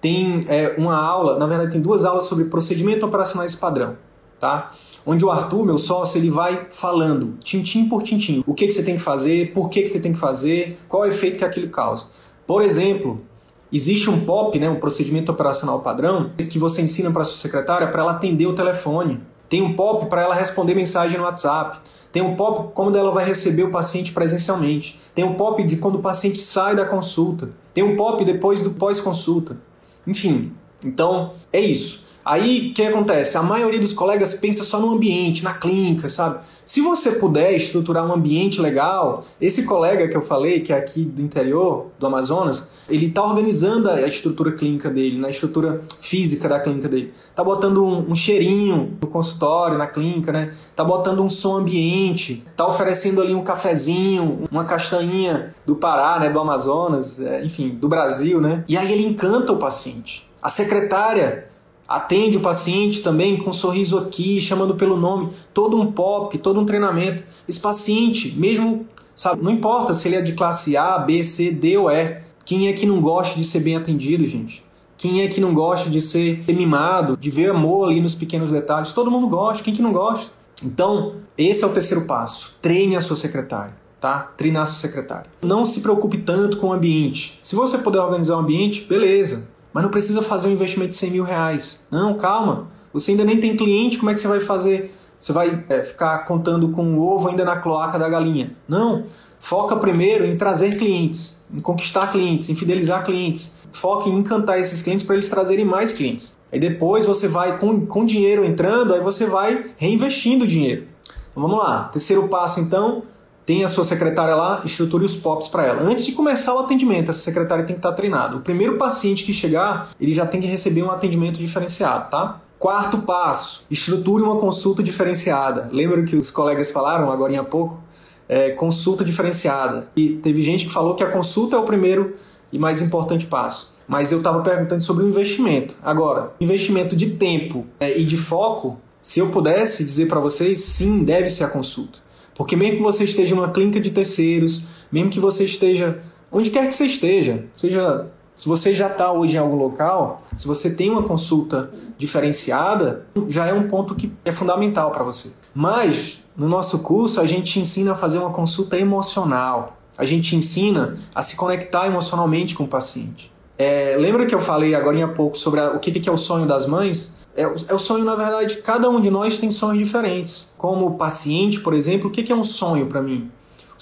tem 0.02 0.44
é, 0.48 0.74
uma 0.76 0.96
aula, 0.96 1.38
na 1.38 1.46
verdade 1.46 1.72
tem 1.72 1.80
duas 1.80 2.04
aulas 2.04 2.24
sobre 2.24 2.44
procedimento 2.46 3.06
operacionais 3.06 3.54
padrão, 3.54 3.96
tá? 4.38 4.72
Onde 5.06 5.24
o 5.24 5.30
Arthur, 5.30 5.64
meu 5.64 5.78
sócio, 5.78 6.18
ele 6.18 6.30
vai 6.30 6.66
falando, 6.70 7.34
tintim 7.42 7.88
por 7.88 8.02
tintim, 8.02 8.44
o 8.46 8.52
que, 8.52 8.66
que 8.66 8.72
você 8.72 8.82
tem 8.82 8.96
que 8.96 9.02
fazer, 9.02 9.52
por 9.52 9.70
que, 9.70 9.82
que 9.82 9.88
você 9.88 9.98
tem 9.98 10.12
que 10.12 10.18
fazer, 10.18 10.78
qual 10.86 11.04
é 11.04 11.08
o 11.08 11.10
efeito 11.10 11.38
que 11.38 11.44
aquilo 11.44 11.68
causa. 11.68 12.04
Por 12.46 12.62
exemplo, 12.62 13.22
Existe 13.72 14.10
um 14.10 14.20
POP, 14.24 14.58
né, 14.58 14.68
um 14.68 14.78
procedimento 14.78 15.32
operacional 15.32 15.80
padrão, 15.80 16.30
que 16.36 16.58
você 16.58 16.82
ensina 16.82 17.10
para 17.10 17.24
sua 17.24 17.36
secretária 17.36 17.88
para 17.88 18.02
ela 18.02 18.12
atender 18.12 18.46
o 18.46 18.54
telefone. 18.54 19.20
Tem 19.48 19.62
um 19.62 19.74
POP 19.74 20.06
para 20.06 20.22
ela 20.22 20.34
responder 20.34 20.74
mensagem 20.74 21.18
no 21.18 21.24
WhatsApp. 21.24 21.78
Tem 22.12 22.22
um 22.22 22.36
POP 22.36 22.72
como 22.74 22.94
ela 22.96 23.10
vai 23.10 23.24
receber 23.24 23.64
o 23.64 23.70
paciente 23.70 24.12
presencialmente. 24.12 25.00
Tem 25.14 25.24
um 25.24 25.34
POP 25.34 25.62
de 25.64 25.76
quando 25.76 25.96
o 25.96 26.02
paciente 26.02 26.38
sai 26.38 26.74
da 26.76 26.84
consulta. 26.84 27.50
Tem 27.72 27.82
um 27.82 27.96
POP 27.96 28.24
depois 28.24 28.62
do 28.62 28.70
pós-consulta. 28.70 29.58
Enfim, 30.06 30.52
então 30.84 31.32
é 31.52 31.60
isso. 31.60 32.01
Aí 32.24 32.70
o 32.70 32.74
que 32.74 32.82
acontece? 32.82 33.36
A 33.36 33.42
maioria 33.42 33.80
dos 33.80 33.92
colegas 33.92 34.34
pensa 34.34 34.62
só 34.62 34.78
no 34.78 34.92
ambiente, 34.92 35.42
na 35.42 35.54
clínica, 35.54 36.08
sabe? 36.08 36.40
Se 36.64 36.80
você 36.80 37.12
puder 37.12 37.54
estruturar 37.54 38.06
um 38.06 38.12
ambiente 38.12 38.60
legal, 38.60 39.24
esse 39.40 39.64
colega 39.64 40.06
que 40.08 40.16
eu 40.16 40.22
falei, 40.22 40.60
que 40.60 40.72
é 40.72 40.76
aqui 40.76 41.04
do 41.04 41.20
interior 41.20 41.88
do 41.98 42.06
Amazonas, 42.06 42.70
ele 42.88 43.06
está 43.06 43.24
organizando 43.24 43.90
a 43.90 44.06
estrutura 44.06 44.52
clínica 44.52 44.88
dele, 44.88 45.18
na 45.18 45.28
estrutura 45.28 45.82
física 46.00 46.48
da 46.48 46.60
clínica 46.60 46.88
dele. 46.88 47.12
Tá 47.34 47.42
botando 47.42 47.84
um, 47.84 48.10
um, 48.10 48.14
cheirinho 48.14 48.96
no 49.00 49.08
consultório, 49.08 49.76
na 49.76 49.86
clínica, 49.86 50.30
né? 50.30 50.52
Tá 50.76 50.84
botando 50.84 51.20
um 51.20 51.28
som 51.28 51.56
ambiente, 51.56 52.44
tá 52.56 52.66
oferecendo 52.66 53.20
ali 53.20 53.34
um 53.34 53.42
cafezinho, 53.42 54.46
uma 54.50 54.64
castanhinha 54.64 55.54
do 55.66 55.74
Pará, 55.74 56.20
né, 56.20 56.30
do 56.30 56.38
Amazonas, 56.38 57.20
é, 57.20 57.44
enfim, 57.44 57.70
do 57.70 57.88
Brasil, 57.88 58.40
né? 58.40 58.64
E 58.68 58.76
aí 58.76 58.92
ele 58.92 59.04
encanta 59.04 59.52
o 59.52 59.56
paciente. 59.56 60.28
A 60.40 60.48
secretária 60.48 61.51
atende 61.86 62.36
o 62.36 62.40
paciente 62.40 63.00
também 63.00 63.36
com 63.36 63.50
um 63.50 63.52
sorriso 63.52 63.98
aqui, 63.98 64.40
chamando 64.40 64.74
pelo 64.74 64.96
nome, 64.96 65.30
todo 65.52 65.80
um 65.80 65.92
pop, 65.92 66.36
todo 66.38 66.60
um 66.60 66.64
treinamento. 66.64 67.22
Esse 67.48 67.60
paciente, 67.60 68.34
mesmo, 68.36 68.86
sabe, 69.14 69.42
não 69.42 69.50
importa 69.50 69.92
se 69.92 70.08
ele 70.08 70.16
é 70.16 70.22
de 70.22 70.32
classe 70.32 70.76
A, 70.76 70.98
B, 70.98 71.22
C, 71.22 71.50
D 71.50 71.76
ou 71.76 71.90
E, 71.90 72.22
quem 72.44 72.68
é 72.68 72.72
que 72.72 72.86
não 72.86 73.00
gosta 73.00 73.38
de 73.38 73.44
ser 73.44 73.60
bem 73.60 73.76
atendido, 73.76 74.26
gente? 74.26 74.64
Quem 74.96 75.22
é 75.22 75.28
que 75.28 75.40
não 75.40 75.52
gosta 75.52 75.90
de 75.90 76.00
ser 76.00 76.44
mimado, 76.48 77.16
de 77.16 77.28
ver 77.28 77.50
amor 77.50 77.88
ali 77.88 78.00
nos 78.00 78.14
pequenos 78.14 78.52
detalhes? 78.52 78.92
Todo 78.92 79.10
mundo 79.10 79.26
gosta, 79.26 79.62
quem 79.62 79.74
que 79.74 79.82
não 79.82 79.92
gosta? 79.92 80.32
Então, 80.64 81.16
esse 81.36 81.64
é 81.64 81.66
o 81.66 81.72
terceiro 81.72 82.06
passo. 82.06 82.54
Treine 82.62 82.94
a 82.94 83.00
sua 83.00 83.16
secretária, 83.16 83.74
tá? 84.00 84.32
Treinar 84.36 84.62
a 84.62 84.66
sua 84.66 84.88
secretária. 84.88 85.26
Não 85.42 85.66
se 85.66 85.80
preocupe 85.80 86.18
tanto 86.18 86.56
com 86.56 86.68
o 86.68 86.72
ambiente. 86.72 87.38
Se 87.42 87.56
você 87.56 87.78
puder 87.78 88.00
organizar 88.00 88.36
o 88.36 88.40
ambiente, 88.40 88.82
beleza. 88.82 89.50
Mas 89.72 89.82
não 89.82 89.90
precisa 89.90 90.22
fazer 90.22 90.48
um 90.48 90.52
investimento 90.52 90.90
de 90.90 90.96
100 90.96 91.10
mil 91.10 91.24
reais. 91.24 91.86
Não, 91.90 92.14
calma. 92.14 92.68
Você 92.92 93.12
ainda 93.12 93.24
nem 93.24 93.40
tem 93.40 93.56
cliente, 93.56 93.98
como 93.98 94.10
é 94.10 94.14
que 94.14 94.20
você 94.20 94.28
vai 94.28 94.40
fazer? 94.40 94.94
Você 95.18 95.32
vai 95.32 95.64
é, 95.68 95.82
ficar 95.82 96.18
contando 96.24 96.68
com 96.70 96.94
o 96.94 97.00
ovo 97.00 97.28
ainda 97.28 97.44
na 97.44 97.56
cloaca 97.56 97.98
da 97.98 98.08
galinha. 98.08 98.54
Não. 98.68 99.04
Foca 99.38 99.76
primeiro 99.76 100.24
em 100.24 100.36
trazer 100.36 100.76
clientes, 100.76 101.46
em 101.52 101.60
conquistar 101.60 102.12
clientes, 102.12 102.48
em 102.48 102.54
fidelizar 102.54 103.04
clientes. 103.04 103.58
Foca 103.72 104.08
em 104.08 104.18
encantar 104.18 104.58
esses 104.58 104.82
clientes 104.82 105.04
para 105.04 105.14
eles 105.14 105.28
trazerem 105.28 105.64
mais 105.64 105.92
clientes. 105.92 106.34
Aí 106.52 106.60
depois 106.60 107.06
você 107.06 107.26
vai, 107.26 107.58
com, 107.58 107.86
com 107.86 108.04
dinheiro 108.04 108.44
entrando, 108.44 108.92
aí 108.92 109.00
você 109.00 109.24
vai 109.26 109.70
reinvestindo 109.78 110.44
o 110.44 110.46
dinheiro. 110.46 110.86
Então, 111.30 111.42
vamos 111.42 111.58
lá. 111.58 111.84
Terceiro 111.84 112.28
passo, 112.28 112.60
então, 112.60 113.04
tem 113.44 113.64
a 113.64 113.68
sua 113.68 113.84
secretária 113.84 114.34
lá, 114.34 114.62
estruture 114.64 115.04
os 115.04 115.16
POPs 115.16 115.48
para 115.48 115.66
ela. 115.66 115.82
Antes 115.82 116.06
de 116.06 116.12
começar 116.12 116.54
o 116.54 116.60
atendimento, 116.60 117.10
essa 117.10 117.20
secretária 117.20 117.64
tem 117.64 117.74
que 117.74 117.80
estar 117.80 117.92
treinada. 117.92 118.36
O 118.36 118.40
primeiro 118.40 118.76
paciente 118.76 119.24
que 119.24 119.32
chegar, 119.32 119.90
ele 120.00 120.14
já 120.14 120.24
tem 120.24 120.40
que 120.40 120.46
receber 120.46 120.82
um 120.82 120.90
atendimento 120.90 121.38
diferenciado, 121.38 122.10
tá? 122.10 122.40
Quarto 122.58 122.98
passo, 122.98 123.66
estruture 123.68 124.22
uma 124.22 124.36
consulta 124.36 124.82
diferenciada. 124.82 125.68
Lembra 125.72 126.04
que 126.04 126.14
os 126.14 126.30
colegas 126.30 126.70
falaram 126.70 127.10
agora 127.10 127.38
há 127.40 127.42
pouco? 127.42 127.82
É, 128.28 128.50
consulta 128.50 129.04
diferenciada. 129.04 129.88
E 129.96 130.10
teve 130.10 130.40
gente 130.40 130.66
que 130.66 130.72
falou 130.72 130.94
que 130.94 131.02
a 131.02 131.10
consulta 131.10 131.56
é 131.56 131.58
o 131.58 131.64
primeiro 131.64 132.14
e 132.52 132.58
mais 132.60 132.80
importante 132.80 133.26
passo. 133.26 133.74
Mas 133.88 134.12
eu 134.12 134.18
estava 134.18 134.40
perguntando 134.42 134.80
sobre 134.80 135.02
o 135.02 135.08
investimento. 135.08 135.74
Agora, 135.82 136.32
investimento 136.40 136.94
de 136.94 137.10
tempo 137.10 137.66
é, 137.80 137.98
e 137.98 138.04
de 138.04 138.16
foco, 138.16 138.78
se 139.00 139.18
eu 139.18 139.30
pudesse 139.30 139.84
dizer 139.84 140.06
para 140.06 140.20
vocês, 140.20 140.60
sim, 140.60 141.02
deve 141.02 141.28
ser 141.28 141.42
a 141.42 141.48
consulta. 141.48 141.98
Porque 142.42 142.56
mesmo 142.56 142.78
que 142.78 142.82
você 142.82 143.04
esteja 143.04 143.36
numa 143.36 143.50
clínica 143.50 143.78
de 143.78 143.92
terceiros, 143.92 144.64
mesmo 144.90 145.10
que 145.10 145.20
você 145.20 145.44
esteja 145.44 146.00
onde 146.32 146.50
quer 146.50 146.68
que 146.68 146.74
você 146.74 146.86
esteja, 146.86 147.44
seja 147.54 148.08
se 148.34 148.48
você 148.48 148.74
já 148.74 148.88
está 148.88 149.12
hoje 149.12 149.36
em 149.36 149.38
algum 149.38 149.54
local, 149.54 150.24
se 150.34 150.44
você 150.44 150.74
tem 150.74 150.90
uma 150.90 151.04
consulta 151.04 151.70
diferenciada, 151.96 153.06
já 153.28 153.46
é 153.46 153.52
um 153.52 153.68
ponto 153.68 153.94
que 153.94 154.12
é 154.24 154.32
fundamental 154.32 154.90
para 154.90 155.04
você. 155.04 155.30
Mas 155.54 156.24
no 156.36 156.48
nosso 156.48 156.80
curso 156.80 157.20
a 157.20 157.26
gente 157.26 157.60
ensina 157.60 157.92
a 157.92 157.94
fazer 157.94 158.18
uma 158.18 158.30
consulta 158.30 158.76
emocional. 158.76 159.78
A 159.96 160.04
gente 160.04 160.34
ensina 160.34 160.96
a 161.14 161.22
se 161.22 161.36
conectar 161.36 161.86
emocionalmente 161.86 162.56
com 162.56 162.64
o 162.64 162.68
paciente. 162.68 163.30
É, 163.56 163.96
lembra 163.96 164.26
que 164.26 164.34
eu 164.34 164.40
falei 164.40 164.74
agora 164.74 165.04
há 165.04 165.06
pouco 165.06 165.38
sobre 165.38 165.60
a, 165.60 165.70
o 165.74 165.78
que, 165.78 165.92
que 165.92 166.08
é 166.08 166.12
o 166.12 166.16
sonho 166.16 166.44
das 166.44 166.66
mães? 166.66 167.21
É, 167.36 167.42
é 167.42 167.74
o 167.74 167.78
sonho, 167.78 168.04
na 168.04 168.14
verdade, 168.14 168.56
cada 168.58 168.88
um 168.90 169.00
de 169.00 169.10
nós 169.10 169.38
tem 169.38 169.50
sonhos 169.50 169.78
diferentes. 169.78 170.52
Como 170.58 170.96
paciente, 170.96 171.60
por 171.60 171.74
exemplo, 171.74 172.08
o 172.08 172.12
que 172.12 172.30
é 172.30 172.36
um 172.36 172.44
sonho 172.44 172.86
para 172.86 173.00
mim? 173.00 173.30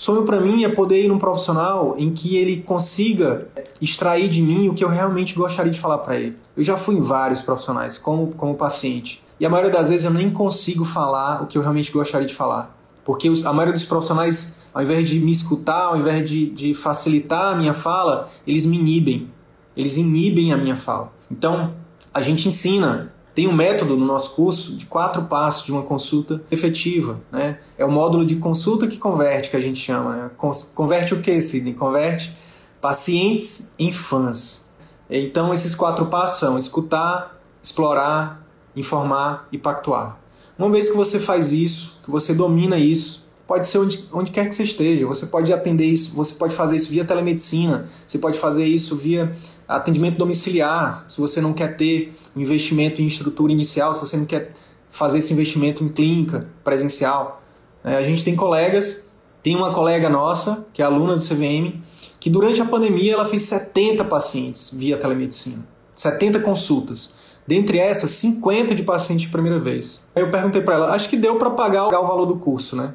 Sonho 0.01 0.25
para 0.25 0.41
mim 0.41 0.65
é 0.65 0.69
poder 0.69 1.05
ir 1.05 1.09
num 1.09 1.19
profissional 1.19 1.95
em 1.99 2.11
que 2.11 2.37
ele 2.37 2.63
consiga 2.63 3.49
extrair 3.83 4.29
de 4.29 4.41
mim 4.41 4.69
o 4.69 4.75
que 4.75 4.83
eu 4.83 4.89
realmente 4.89 5.35
gostaria 5.35 5.71
de 5.71 5.79
falar 5.79 5.99
para 5.99 6.17
ele. 6.19 6.37
Eu 6.57 6.63
já 6.63 6.77
fui 6.77 6.95
em 6.95 7.01
vários 7.01 7.43
profissionais 7.43 7.99
como, 7.99 8.29
como 8.29 8.55
paciente. 8.55 9.23
E 9.39 9.45
a 9.45 9.51
maioria 9.51 9.71
das 9.71 9.91
vezes 9.91 10.07
eu 10.07 10.11
nem 10.11 10.31
consigo 10.31 10.87
falar 10.87 11.43
o 11.43 11.47
que 11.47 11.59
eu 11.59 11.63
realmente 11.63 11.93
gostaria 11.93 12.27
de 12.27 12.35
falar. 12.35 12.75
Porque 13.05 13.29
os, 13.29 13.45
a 13.45 13.53
maioria 13.53 13.75
dos 13.75 13.85
profissionais, 13.85 14.67
ao 14.73 14.83
invés 14.83 15.07
de 15.07 15.21
me 15.21 15.33
escutar, 15.33 15.87
ao 15.87 15.99
invés 15.99 16.29
de, 16.29 16.49
de 16.49 16.73
facilitar 16.73 17.53
a 17.53 17.57
minha 17.57 17.75
fala, 17.75 18.27
eles 18.47 18.65
me 18.65 18.79
inibem. 18.79 19.31
Eles 19.77 19.99
inibem 19.99 20.51
a 20.53 20.57
minha 20.57 20.77
fala. 20.77 21.13
Então, 21.31 21.75
a 22.15 22.23
gente 22.23 22.49
ensina 22.49 23.13
tem 23.35 23.47
um 23.47 23.53
método 23.53 23.97
no 23.97 24.05
nosso 24.05 24.35
curso 24.35 24.75
de 24.77 24.87
quatro 24.87 25.23
passos 25.23 25.65
de 25.65 25.73
uma 25.73 25.83
consulta 25.83 26.43
efetiva. 26.51 27.21
Né? 27.31 27.59
É 27.79 27.85
o 27.85 27.91
módulo 27.91 28.25
de 28.25 28.37
consulta 28.37 28.87
que 28.87 28.99
converte, 28.99 29.51
que 29.51 29.57
a 29.57 29.61
gente 29.61 29.79
chama. 29.79 30.17
Né? 30.17 30.31
Converte 30.75 31.15
o 31.15 31.21
que, 31.21 31.41
Sidney? 31.41 31.75
Converte 31.75 32.35
pacientes 32.81 33.75
em 33.79 33.93
fãs. 33.93 34.71
Então, 35.09 35.53
esses 35.53 35.75
quatro 35.75 36.07
passos 36.07 36.41
são 36.41 36.59
escutar, 36.59 37.39
explorar, 37.63 38.47
informar 38.75 39.49
e 39.53 39.59
pactuar. 39.59 40.19
Uma 40.59 40.71
vez 40.71 40.89
que 40.89 40.97
você 40.97 41.19
faz 41.19 41.53
isso, 41.53 42.01
que 42.05 42.11
você 42.11 42.35
domina 42.35 42.79
isso, 42.79 43.29
pode 43.47 43.67
ser 43.67 43.79
onde, 43.79 44.05
onde 44.13 44.31
quer 44.31 44.49
que 44.49 44.55
você 44.55 44.63
esteja. 44.63 45.07
Você 45.07 45.27
pode 45.27 45.53
atender 45.53 45.87
isso, 45.87 46.15
você 46.15 46.35
pode 46.35 46.55
fazer 46.55 46.77
isso 46.77 46.89
via 46.89 47.05
telemedicina, 47.05 47.87
você 48.07 48.19
pode 48.19 48.39
fazer 48.39 48.65
isso 48.65 48.95
via 48.95 49.35
atendimento 49.77 50.19
domiciliar, 50.19 51.05
se 51.09 51.21
você 51.21 51.41
não 51.41 51.53
quer 51.53 51.77
ter 51.77 52.13
um 52.35 52.41
investimento 52.41 53.01
em 53.01 53.07
estrutura 53.07 53.53
inicial, 53.53 53.95
se 53.95 54.01
você 54.01 54.17
não 54.17 54.27
quer 54.27 54.53
fazer 54.89 55.19
esse 55.19 55.33
investimento 55.33 55.85
em 55.85 55.89
clínica 55.89 56.49
presencial. 56.65 57.43
É, 57.85 57.97
a 57.97 58.03
gente 58.03 58.25
tem 58.25 58.35
colegas, 58.35 59.11
tem 59.43 59.55
uma 59.57 59.73
colega 59.73 60.11
nossa, 60.11 60.67
que 60.73 60.83
é 60.83 60.85
aluna 60.85 61.17
do 61.17 61.23
CVM, 61.23 61.81
que 62.19 62.29
durante 62.29 62.61
a 62.61 62.65
pandemia 62.65 63.15
ela 63.15 63.25
fez 63.25 63.43
70 63.45 64.05
pacientes 64.05 64.71
via 64.75 64.99
telemedicina, 64.99 65.67
70 65.95 66.41
consultas. 66.41 67.15
Dentre 67.47 67.79
essas, 67.79 68.11
50 68.11 68.75
de 68.75 68.83
paciente 68.83 69.23
de 69.23 69.29
primeira 69.29 69.59
vez. 69.59 70.07
Aí 70.15 70.23
eu 70.23 70.31
perguntei 70.31 70.61
para 70.61 70.75
ela, 70.75 70.95
acho 70.95 71.09
que 71.09 71.17
deu 71.17 71.37
para 71.37 71.51
pagar 71.51 71.89
o 71.89 72.07
valor 72.07 72.27
do 72.27 72.37
curso, 72.37 72.77
né? 72.77 72.93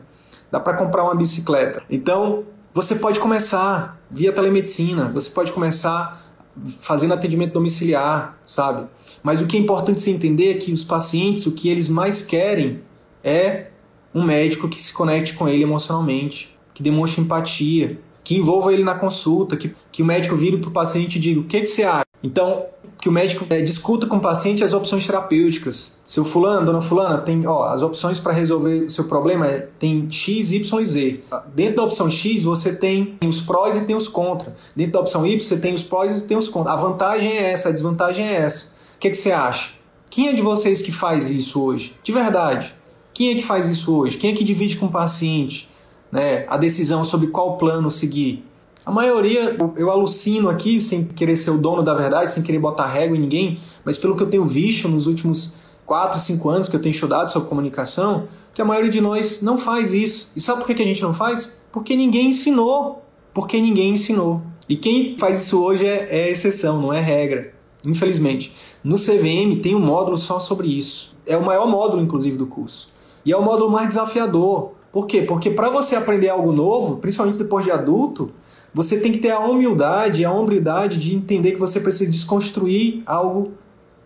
Dá 0.51 0.59
para 0.59 0.75
comprar 0.75 1.03
uma 1.03 1.15
bicicleta. 1.15 1.81
Então, 1.89 2.43
você 2.73 2.95
pode 2.95 3.19
começar 3.19 3.99
via 4.09 4.31
telemedicina, 4.31 5.09
você 5.09 5.29
pode 5.29 5.51
começar 5.51 6.24
fazendo 6.80 7.13
atendimento 7.13 7.54
domiciliar, 7.54 8.38
sabe? 8.46 8.88
Mas 9.22 9.41
o 9.41 9.48
que 9.48 9.58
é 9.58 9.60
importante 9.60 10.00
se 10.00 10.12
entender 10.12 10.52
é 10.52 10.54
que 10.56 10.72
os 10.72 10.84
pacientes, 10.84 11.46
o 11.46 11.52
que 11.52 11.70
eles 11.70 11.89
mais 11.89 12.22
querem 12.22 12.82
é 13.24 13.68
um 14.13 14.24
médico 14.24 14.70
que 14.70 14.82
se 14.82 14.94
conecte 14.94 15.34
com 15.34 15.48
ele 15.48 15.63
emocionalmente, 15.63 16.58
que 16.74 16.82
demonstre 16.82 17.22
empatia, 17.22 18.00
que 18.24 18.36
envolva 18.36 18.74
ele 18.74 18.84
na 18.84 18.96
consulta, 18.96 19.58
que, 19.58 19.74
que 19.91 20.02
o 20.02 20.06
médico 20.06 20.36
vire 20.36 20.58
para 20.58 20.70
o 20.70 20.74
paciente 20.74 21.18
e 21.18 21.20
diga: 21.20 21.39
o 21.39 21.44
que, 21.44 21.60
que 21.60 21.68
você 21.68 21.84
acha? 21.84 22.06
Então, 22.24 22.65
que 22.99 23.10
o 23.10 23.12
médico 23.12 23.45
é, 23.49 23.62
discuta 23.62 24.08
com 24.08 24.17
o 24.17 24.19
paciente 24.19 24.63
as 24.63 24.73
opções 24.73 25.05
terapêuticas. 25.05 25.93
Seu 26.03 26.23
fulano, 26.23 26.65
dona 26.65 26.81
fulana, 26.81 27.19
tem, 27.19 27.45
ó, 27.45 27.65
as 27.65 27.81
opções 27.81 28.19
para 28.19 28.34
resolver 28.34 28.86
o 28.86 28.89
seu 28.89 29.05
problema 29.05 29.47
é, 29.47 29.67
tem 29.77 30.10
X, 30.10 30.51
Y 30.51 30.81
e 30.81 30.86
Z. 30.86 31.23
Dentro 31.53 31.77
da 31.77 31.84
opção 31.84 32.10
X, 32.10 32.43
você 32.43 32.75
tem 32.75 33.17
os 33.25 33.41
prós 33.41 33.75
e 33.75 33.81
tem 33.81 33.95
os 33.95 34.08
contra. 34.08 34.55
Dentro 34.75 34.93
da 34.93 34.99
opção 35.01 35.25
Y, 35.25 35.39
você 35.39 35.58
tem 35.58 35.73
os 35.73 35.84
prós 35.84 36.21
e 36.21 36.25
tem 36.25 36.38
os 36.38 36.47
contra. 36.47 36.73
A 36.73 36.75
vantagem 36.75 37.31
é 37.31 37.51
essa, 37.51 37.69
a 37.69 37.71
desvantagem 37.71 38.25
é 38.25 38.36
essa. 38.36 38.75
O 38.95 38.99
que, 38.99 39.10
que 39.10 39.17
você 39.17 39.31
acha? 39.31 39.71
Quem 40.10 40.29
é 40.29 40.34
de 40.34 40.41
vocês 40.41 40.81
que 40.81 40.91
faz 40.91 41.29
isso 41.29 41.62
hoje? 41.62 41.93
De 42.01 42.12
verdade. 42.12 42.73
Quem 43.13 43.31
é 43.31 43.36
que 43.36 43.43
faz 43.43 43.67
isso 43.67 43.95
hoje? 43.95 44.17
Quem 44.17 44.31
é 44.31 44.34
que 44.34 44.43
divide 44.43 44.77
com 44.77 44.86
o 44.86 44.91
paciente 44.91 45.69
né, 46.12 46.45
a 46.47 46.58
decisão 46.58 47.03
sobre 47.03 47.27
qual 47.27 47.58
plano 47.58 47.91
seguir? 47.91 48.43
A 48.86 48.91
maioria, 48.91 49.58
eu 49.76 49.89
alucino 49.89 50.48
aqui, 50.48 50.80
sem 50.80 51.06
querer 51.06 51.36
ser 51.36 51.50
o 51.50 51.58
dono 51.58 51.82
da 51.82 51.93
verdade, 51.93 52.32
sem 52.32 52.43
querer 52.43 52.60
botar 52.60 52.86
régua 52.86 53.17
em 53.17 53.19
ninguém, 53.19 53.60
mas 53.84 53.98
pelo 53.98 54.15
que 54.15 54.21
eu 54.21 54.30
tenho 54.30 54.45
visto 54.45 54.88
nos 54.88 55.08
últimos 55.08 55.56
4, 55.86 56.19
5 56.19 56.50
anos 56.50 56.69
que 56.69 56.76
eu 56.76 56.82
tenho 56.82 56.93
estudado 56.93 57.30
sobre 57.30 57.50
comunicação, 57.50 58.28
que 58.54 58.62
a 58.62 58.65
maioria 58.65 58.91
de 58.91 59.02
nós 59.02 59.41
não 59.41 59.58
faz 59.58 59.91
isso. 59.91 60.32
E 60.36 60.41
sabe 60.41 60.63
por 60.63 60.74
que 60.74 60.82
a 60.82 60.86
gente 60.86 61.02
não 61.02 61.13
faz? 61.13 61.60
Porque 61.71 61.95
ninguém 61.95 62.30
ensinou. 62.30 63.04
Porque 63.34 63.60
ninguém 63.60 63.93
ensinou. 63.93 64.41
E 64.69 64.76
quem 64.76 65.17
faz 65.17 65.41
isso 65.41 65.62
hoje 65.63 65.86
é, 65.86 66.08
é 66.10 66.32
exceção, 66.32 66.82
não 66.82 66.93
é 66.93 67.02
regra. 67.02 67.54
Infelizmente. 67.86 68.54
No 68.84 68.95
CVM 68.95 69.62
tem 69.62 69.76
um 69.76 69.80
módulo 69.80 70.17
só 70.17 70.39
sobre 70.39 70.67
isso. 70.67 71.15
É 71.26 71.36
o 71.36 71.45
maior 71.45 71.67
módulo, 71.67 72.02
inclusive, 72.02 72.38
do 72.38 72.48
curso. 72.48 72.89
E 73.26 73.32
é 73.32 73.38
o 73.38 73.43
módulo 73.43 73.69
mais 73.69 73.89
desafiador. 73.89 74.71
Por 74.91 75.08
quê? 75.08 75.24
Porque 75.24 75.50
para 75.50 75.69
você 75.69 75.95
aprender 75.95 76.30
algo 76.30 76.52
novo, 76.52 76.98
principalmente 76.98 77.38
depois 77.38 77.65
de 77.65 77.71
adulto, 77.71 78.32
você 78.75 78.99
tem 78.99 79.09
que 79.09 79.19
ter 79.19 79.31
a 79.31 79.39
humildade, 79.39 80.25
a 80.25 80.31
hombridade 80.33 80.99
de 80.99 81.15
entender 81.15 81.53
que 81.53 81.59
você 81.59 81.79
precisa 81.79 82.11
desconstruir 82.11 83.01
algo 83.05 83.53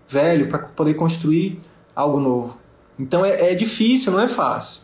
velho 0.07 0.47
para 0.47 0.59
poder 0.59 0.93
construir 0.93 1.59
algo 1.95 2.19
novo. 2.19 2.59
Então 2.99 3.25
é, 3.25 3.51
é, 3.51 3.55
difícil, 3.55 4.11
não 4.11 4.19
é 4.19 4.27
fácil. 4.27 4.83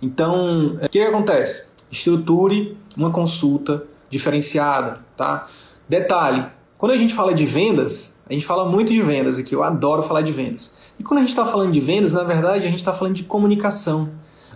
Então, 0.00 0.76
o 0.76 0.88
que, 0.88 1.00
que 1.00 1.02
acontece? 1.02 1.70
Estruture 1.90 2.76
uma 2.96 3.10
consulta 3.10 3.82
diferenciada, 4.08 5.00
tá? 5.16 5.48
Detalhe, 5.88 6.46
quando 6.78 6.92
a 6.92 6.96
gente 6.96 7.12
fala 7.12 7.34
de 7.34 7.44
vendas, 7.44 8.20
a 8.30 8.32
gente 8.32 8.46
fala 8.46 8.70
muito 8.70 8.92
de 8.92 9.02
vendas 9.02 9.36
aqui, 9.36 9.52
eu 9.52 9.64
adoro 9.64 10.04
falar 10.04 10.22
de 10.22 10.30
vendas. 10.30 10.76
E 10.96 11.02
quando 11.02 11.18
a 11.18 11.20
gente 11.22 11.30
está 11.30 11.44
falando 11.44 11.72
de 11.72 11.80
vendas, 11.80 12.12
na 12.12 12.22
verdade, 12.22 12.66
a 12.66 12.70
gente 12.70 12.78
está 12.78 12.92
falando 12.92 13.16
de 13.16 13.24
comunicação. 13.24 14.10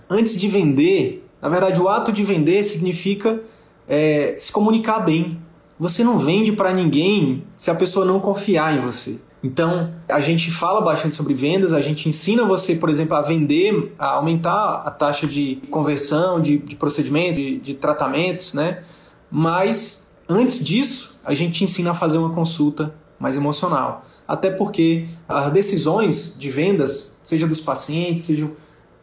Antes 0.08 0.38
de 0.38 0.46
vender, 0.46 1.28
na 1.42 1.48
verdade, 1.48 1.80
o 1.80 1.88
ato 1.88 2.12
de 2.12 2.22
vender 2.22 2.62
significa 2.62 3.42
é, 3.88 4.34
se 4.38 4.52
comunicar 4.52 5.00
bem. 5.00 5.40
Você 5.78 6.04
não 6.04 6.18
vende 6.18 6.52
para 6.52 6.72
ninguém 6.72 7.44
se 7.54 7.70
a 7.70 7.74
pessoa 7.74 8.04
não 8.04 8.20
confiar 8.20 8.76
em 8.76 8.80
você. 8.80 9.20
Então, 9.42 9.94
a 10.08 10.20
gente 10.20 10.50
fala 10.50 10.80
bastante 10.80 11.14
sobre 11.14 11.32
vendas, 11.32 11.72
a 11.72 11.80
gente 11.80 12.08
ensina 12.08 12.44
você, 12.44 12.74
por 12.74 12.90
exemplo, 12.90 13.16
a 13.16 13.22
vender, 13.22 13.94
a 13.96 14.14
aumentar 14.14 14.82
a 14.84 14.90
taxa 14.90 15.28
de 15.28 15.62
conversão, 15.70 16.40
de, 16.40 16.58
de 16.58 16.74
procedimentos, 16.74 17.36
de, 17.36 17.58
de 17.58 17.74
tratamentos, 17.74 18.52
né? 18.52 18.82
Mas, 19.30 20.16
antes 20.28 20.64
disso, 20.64 21.20
a 21.24 21.34
gente 21.34 21.62
ensina 21.62 21.92
a 21.92 21.94
fazer 21.94 22.18
uma 22.18 22.30
consulta 22.30 22.92
mais 23.18 23.36
emocional. 23.36 24.04
Até 24.26 24.50
porque 24.50 25.08
as 25.28 25.52
decisões 25.52 26.36
de 26.38 26.50
vendas, 26.50 27.18
seja 27.22 27.46
dos 27.46 27.60
pacientes, 27.60 28.24
seja 28.24 28.50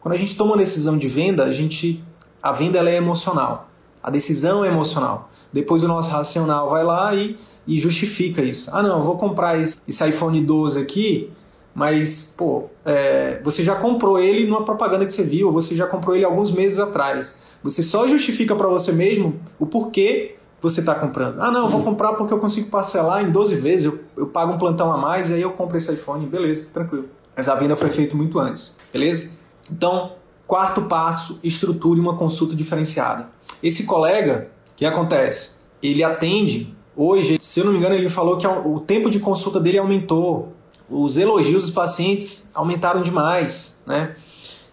quando 0.00 0.14
a 0.14 0.18
gente 0.18 0.36
toma 0.36 0.52
uma 0.52 0.58
decisão 0.58 0.96
de 0.96 1.08
venda, 1.08 1.44
a 1.44 1.52
gente 1.52 2.04
a 2.42 2.52
venda 2.52 2.78
ela 2.78 2.90
é 2.90 2.96
emocional. 2.96 3.65
A 4.06 4.10
decisão 4.10 4.64
é 4.64 4.68
emocional. 4.68 5.28
Depois 5.52 5.82
o 5.82 5.88
nosso 5.88 6.08
racional 6.10 6.70
vai 6.70 6.84
lá 6.84 7.12
e, 7.12 7.36
e 7.66 7.76
justifica 7.76 8.40
isso. 8.40 8.70
Ah, 8.72 8.80
não, 8.80 8.98
eu 8.98 9.02
vou 9.02 9.16
comprar 9.16 9.60
esse, 9.60 9.76
esse 9.88 10.08
iPhone 10.08 10.40
12 10.40 10.80
aqui, 10.80 11.32
mas, 11.74 12.32
pô, 12.38 12.66
é, 12.84 13.40
você 13.42 13.64
já 13.64 13.74
comprou 13.74 14.20
ele 14.20 14.46
numa 14.46 14.64
propaganda 14.64 15.04
que 15.04 15.12
você 15.12 15.24
viu, 15.24 15.48
ou 15.48 15.52
você 15.52 15.74
já 15.74 15.88
comprou 15.88 16.14
ele 16.14 16.24
alguns 16.24 16.52
meses 16.52 16.78
atrás. 16.78 17.34
Você 17.64 17.82
só 17.82 18.06
justifica 18.06 18.54
para 18.54 18.68
você 18.68 18.92
mesmo 18.92 19.40
o 19.58 19.66
porquê 19.66 20.36
você 20.62 20.78
está 20.78 20.94
comprando. 20.94 21.40
Ah, 21.40 21.50
não, 21.50 21.64
eu 21.64 21.68
vou 21.68 21.82
comprar 21.82 22.12
porque 22.12 22.32
eu 22.32 22.38
consigo 22.38 22.70
parcelar 22.70 23.24
em 23.24 23.32
12 23.32 23.56
vezes, 23.56 23.86
eu, 23.86 23.98
eu 24.16 24.28
pago 24.28 24.52
um 24.52 24.58
plantão 24.58 24.92
a 24.92 24.96
mais 24.96 25.30
e 25.30 25.34
aí 25.34 25.42
eu 25.42 25.50
compro 25.50 25.76
esse 25.76 25.92
iPhone. 25.92 26.26
Beleza, 26.26 26.68
tranquilo. 26.72 27.06
Mas 27.36 27.48
a 27.48 27.56
venda 27.56 27.74
foi 27.74 27.90
feita 27.90 28.16
muito 28.16 28.38
antes, 28.38 28.72
beleza? 28.92 29.30
Então, 29.68 30.12
Quarto 30.46 30.82
passo, 30.82 31.40
estruture 31.42 32.00
uma 32.00 32.14
consulta 32.14 32.54
diferenciada. 32.54 33.28
Esse 33.62 33.84
colega, 33.84 34.50
o 34.72 34.76
que 34.76 34.84
acontece? 34.84 35.56
Ele 35.82 36.04
atende, 36.04 36.74
hoje, 36.96 37.38
se 37.40 37.60
eu 37.60 37.64
não 37.64 37.72
me 37.72 37.78
engano, 37.78 37.94
ele 37.94 38.08
falou 38.08 38.36
que 38.36 38.46
o 38.46 38.78
tempo 38.80 39.10
de 39.10 39.18
consulta 39.18 39.58
dele 39.58 39.78
aumentou, 39.78 40.52
os 40.88 41.16
elogios 41.16 41.64
dos 41.64 41.72
pacientes 41.72 42.50
aumentaram 42.54 43.02
demais, 43.02 43.82
né? 43.86 44.14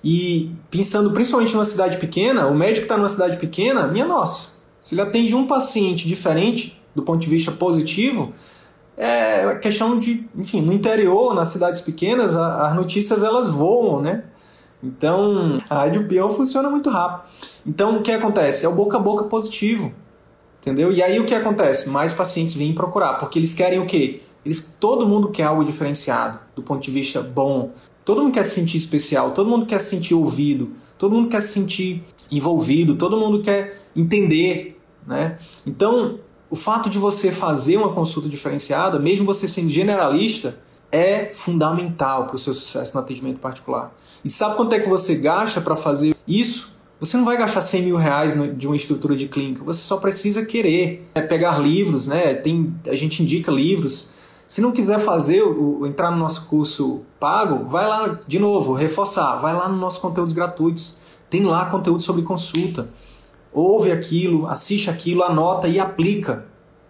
E 0.04 0.52
pensando 0.70 1.12
principalmente 1.12 1.54
numa 1.54 1.66
cidade 1.66 1.98
pequena, 1.98 2.48
o 2.48 2.56
médico 2.56 2.84
está 2.84 2.98
numa 2.98 3.10
cidade 3.10 3.38
pequena, 3.38 3.88
minha 3.88 4.06
nossa, 4.06 4.50
se 4.82 4.94
ele 4.94 5.02
atende 5.02 5.34
um 5.34 5.48
paciente 5.48 6.08
diferente 6.08 6.80
do 6.94 7.02
ponto 7.02 7.20
de 7.20 7.30
vista 7.30 7.52
positivo, 7.52 8.34
é 8.96 9.56
questão 9.56 9.98
de, 9.98 10.28
enfim, 10.36 10.62
no 10.62 10.72
interior, 10.72 11.34
nas 11.34 11.48
cidades 11.48 11.82
pequenas, 11.82 12.36
as 12.36 12.76
notícias 12.76 13.24
elas 13.24 13.50
voam, 13.50 14.02
né? 14.02 14.26
Então, 14.84 15.58
a 15.70 15.76
rádio 15.76 16.08
peão 16.08 16.34
funciona 16.34 16.70
muito 16.70 16.90
rápido. 16.90 17.32
Então, 17.66 17.98
o 17.98 18.02
que 18.02 18.12
acontece? 18.12 18.66
É 18.66 18.70
o 18.70 18.76
boca 18.76 18.98
a 18.98 19.00
boca 19.00 19.24
positivo. 19.24 19.94
Entendeu? 20.60 20.92
E 20.92 21.02
aí 21.02 21.20
o 21.20 21.26
que 21.26 21.34
acontece? 21.34 21.90
Mais 21.90 22.14
pacientes 22.14 22.54
vêm 22.54 22.74
procurar, 22.74 23.16
porque 23.20 23.40
eles 23.40 23.54
querem 23.54 23.80
o 23.80 23.86
quê? 23.86 24.22
Eles, 24.46 24.78
todo 24.80 25.08
mundo 25.08 25.30
quer 25.30 25.44
algo 25.44 25.64
diferenciado, 25.64 26.40
do 26.56 26.62
ponto 26.62 26.82
de 26.82 26.92
vista 26.92 27.22
bom. 27.22 27.72
Todo 28.04 28.22
mundo 28.22 28.34
quer 28.34 28.44
se 28.44 28.56
sentir 28.56 28.78
especial, 28.78 29.32
todo 29.32 29.50
mundo 29.50 29.66
quer 29.66 29.80
se 29.80 29.90
sentir 29.90 30.14
ouvido, 30.14 30.72
todo 30.98 31.16
mundo 31.16 31.30
quer 31.30 31.42
se 31.42 31.50
sentir 31.50 32.04
envolvido, 32.32 32.96
todo 32.96 33.18
mundo 33.18 33.42
quer 33.42 33.82
entender, 33.96 34.80
né? 35.08 35.38
Então, 35.66 36.20
o 36.50 36.56
fato 36.56 36.90
de 36.90 36.98
você 36.98 37.32
fazer 37.32 37.78
uma 37.78 37.94
consulta 37.94 38.28
diferenciada, 38.28 39.00
mesmo 39.00 39.26
você 39.26 39.48
sendo 39.48 39.70
generalista, 39.70 40.60
é 40.94 41.32
fundamental 41.34 42.28
para 42.28 42.36
o 42.36 42.40
seu 42.40 42.54
sucesso 42.54 42.94
no 42.94 43.02
atendimento 43.02 43.40
particular. 43.40 43.92
E 44.24 44.30
sabe 44.30 44.56
quanto 44.56 44.74
é 44.74 44.80
que 44.80 44.88
você 44.88 45.16
gasta 45.16 45.60
para 45.60 45.76
fazer 45.76 46.16
isso? 46.28 46.74
Você 47.00 47.18
não 47.18 47.26
vai 47.26 47.36
gastar 47.36 47.62
100 47.62 47.82
mil 47.84 47.98
reais 47.98 48.36
de 48.56 48.68
uma 48.68 48.76
estrutura 48.76 49.16
de 49.16 49.28
clínica, 49.28 49.64
você 49.64 49.82
só 49.82 49.98
precisa 49.98 50.46
querer. 50.46 51.10
É 51.16 51.22
pegar 51.22 51.58
livros, 51.58 52.08
né? 52.08 52.36
Tem, 52.36 52.74
a 52.88 52.96
gente 52.96 53.24
indica 53.24 53.52
livros. 53.52 54.12
Se 54.48 54.62
não 54.62 54.72
quiser 54.72 55.00
fazer, 55.00 55.42
o, 55.42 55.86
entrar 55.88 56.12
no 56.12 56.18
nosso 56.18 56.48
curso 56.48 57.02
pago, 57.20 57.68
vai 57.68 57.88
lá, 57.88 58.20
de 58.28 58.38
novo, 58.38 58.74
reforçar, 58.74 59.38
vai 59.38 59.54
lá 59.54 59.68
nos 59.68 59.80
nossos 59.80 60.00
conteúdos 60.00 60.32
gratuitos. 60.32 61.00
Tem 61.28 61.44
lá 61.44 61.66
conteúdo 61.66 62.04
sobre 62.04 62.22
consulta. 62.22 62.88
Ouve 63.52 63.92
aquilo, 63.92 64.46
assiste 64.48 64.92
aquilo, 64.92 65.24
anota 65.24 65.68
e 65.68 65.80
aplica. 65.80 66.46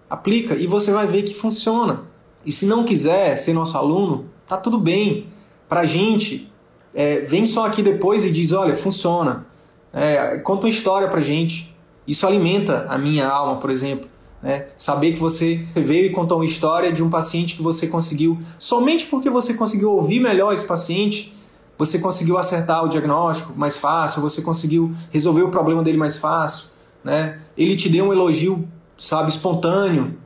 Aplica 0.09 0.55
e 0.55 0.67
você 0.67 0.91
vai 0.91 1.07
ver 1.07 1.23
que 1.23 1.33
funciona. 1.33 2.12
E 2.45 2.51
se 2.51 2.65
não 2.65 2.83
quiser 2.83 3.35
ser 3.37 3.53
nosso 3.53 3.77
aluno, 3.77 4.25
tá 4.47 4.57
tudo 4.57 4.77
bem. 4.77 5.27
Pra 5.67 5.85
gente, 5.85 6.51
é, 6.93 7.21
vem 7.21 7.45
só 7.45 7.65
aqui 7.65 7.81
depois 7.81 8.25
e 8.25 8.31
diz: 8.31 8.51
olha, 8.51 8.75
funciona. 8.75 9.45
É, 9.91 10.37
conta 10.39 10.65
uma 10.65 10.69
história 10.69 11.07
pra 11.07 11.21
gente. 11.21 11.73
Isso 12.07 12.27
alimenta 12.27 12.85
a 12.89 12.97
minha 12.97 13.27
alma, 13.27 13.57
por 13.59 13.69
exemplo. 13.69 14.09
Né? 14.41 14.67
Saber 14.75 15.13
que 15.13 15.19
você 15.19 15.65
veio 15.73 16.07
e 16.07 16.09
contou 16.09 16.39
uma 16.39 16.45
história 16.45 16.91
de 16.91 17.01
um 17.01 17.09
paciente 17.09 17.55
que 17.55 17.61
você 17.61 17.87
conseguiu, 17.87 18.37
somente 18.59 19.05
porque 19.05 19.29
você 19.29 19.53
conseguiu 19.53 19.93
ouvir 19.93 20.19
melhor 20.19 20.53
esse 20.53 20.65
paciente, 20.65 21.33
você 21.77 21.97
conseguiu 21.99 22.37
acertar 22.37 22.83
o 22.83 22.89
diagnóstico 22.89 23.53
mais 23.57 23.77
fácil, 23.77 24.21
você 24.21 24.41
conseguiu 24.41 24.93
resolver 25.11 25.43
o 25.43 25.49
problema 25.49 25.81
dele 25.81 25.97
mais 25.97 26.17
fácil. 26.17 26.71
Né? 27.03 27.39
Ele 27.57 27.75
te 27.75 27.87
deu 27.87 28.05
um 28.05 28.13
elogio, 28.13 28.67
sabe, 28.97 29.29
espontâneo. 29.29 30.17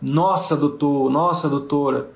Nossa, 0.00 0.56
doutor, 0.56 1.10
nossa, 1.10 1.48
doutora, 1.48 2.10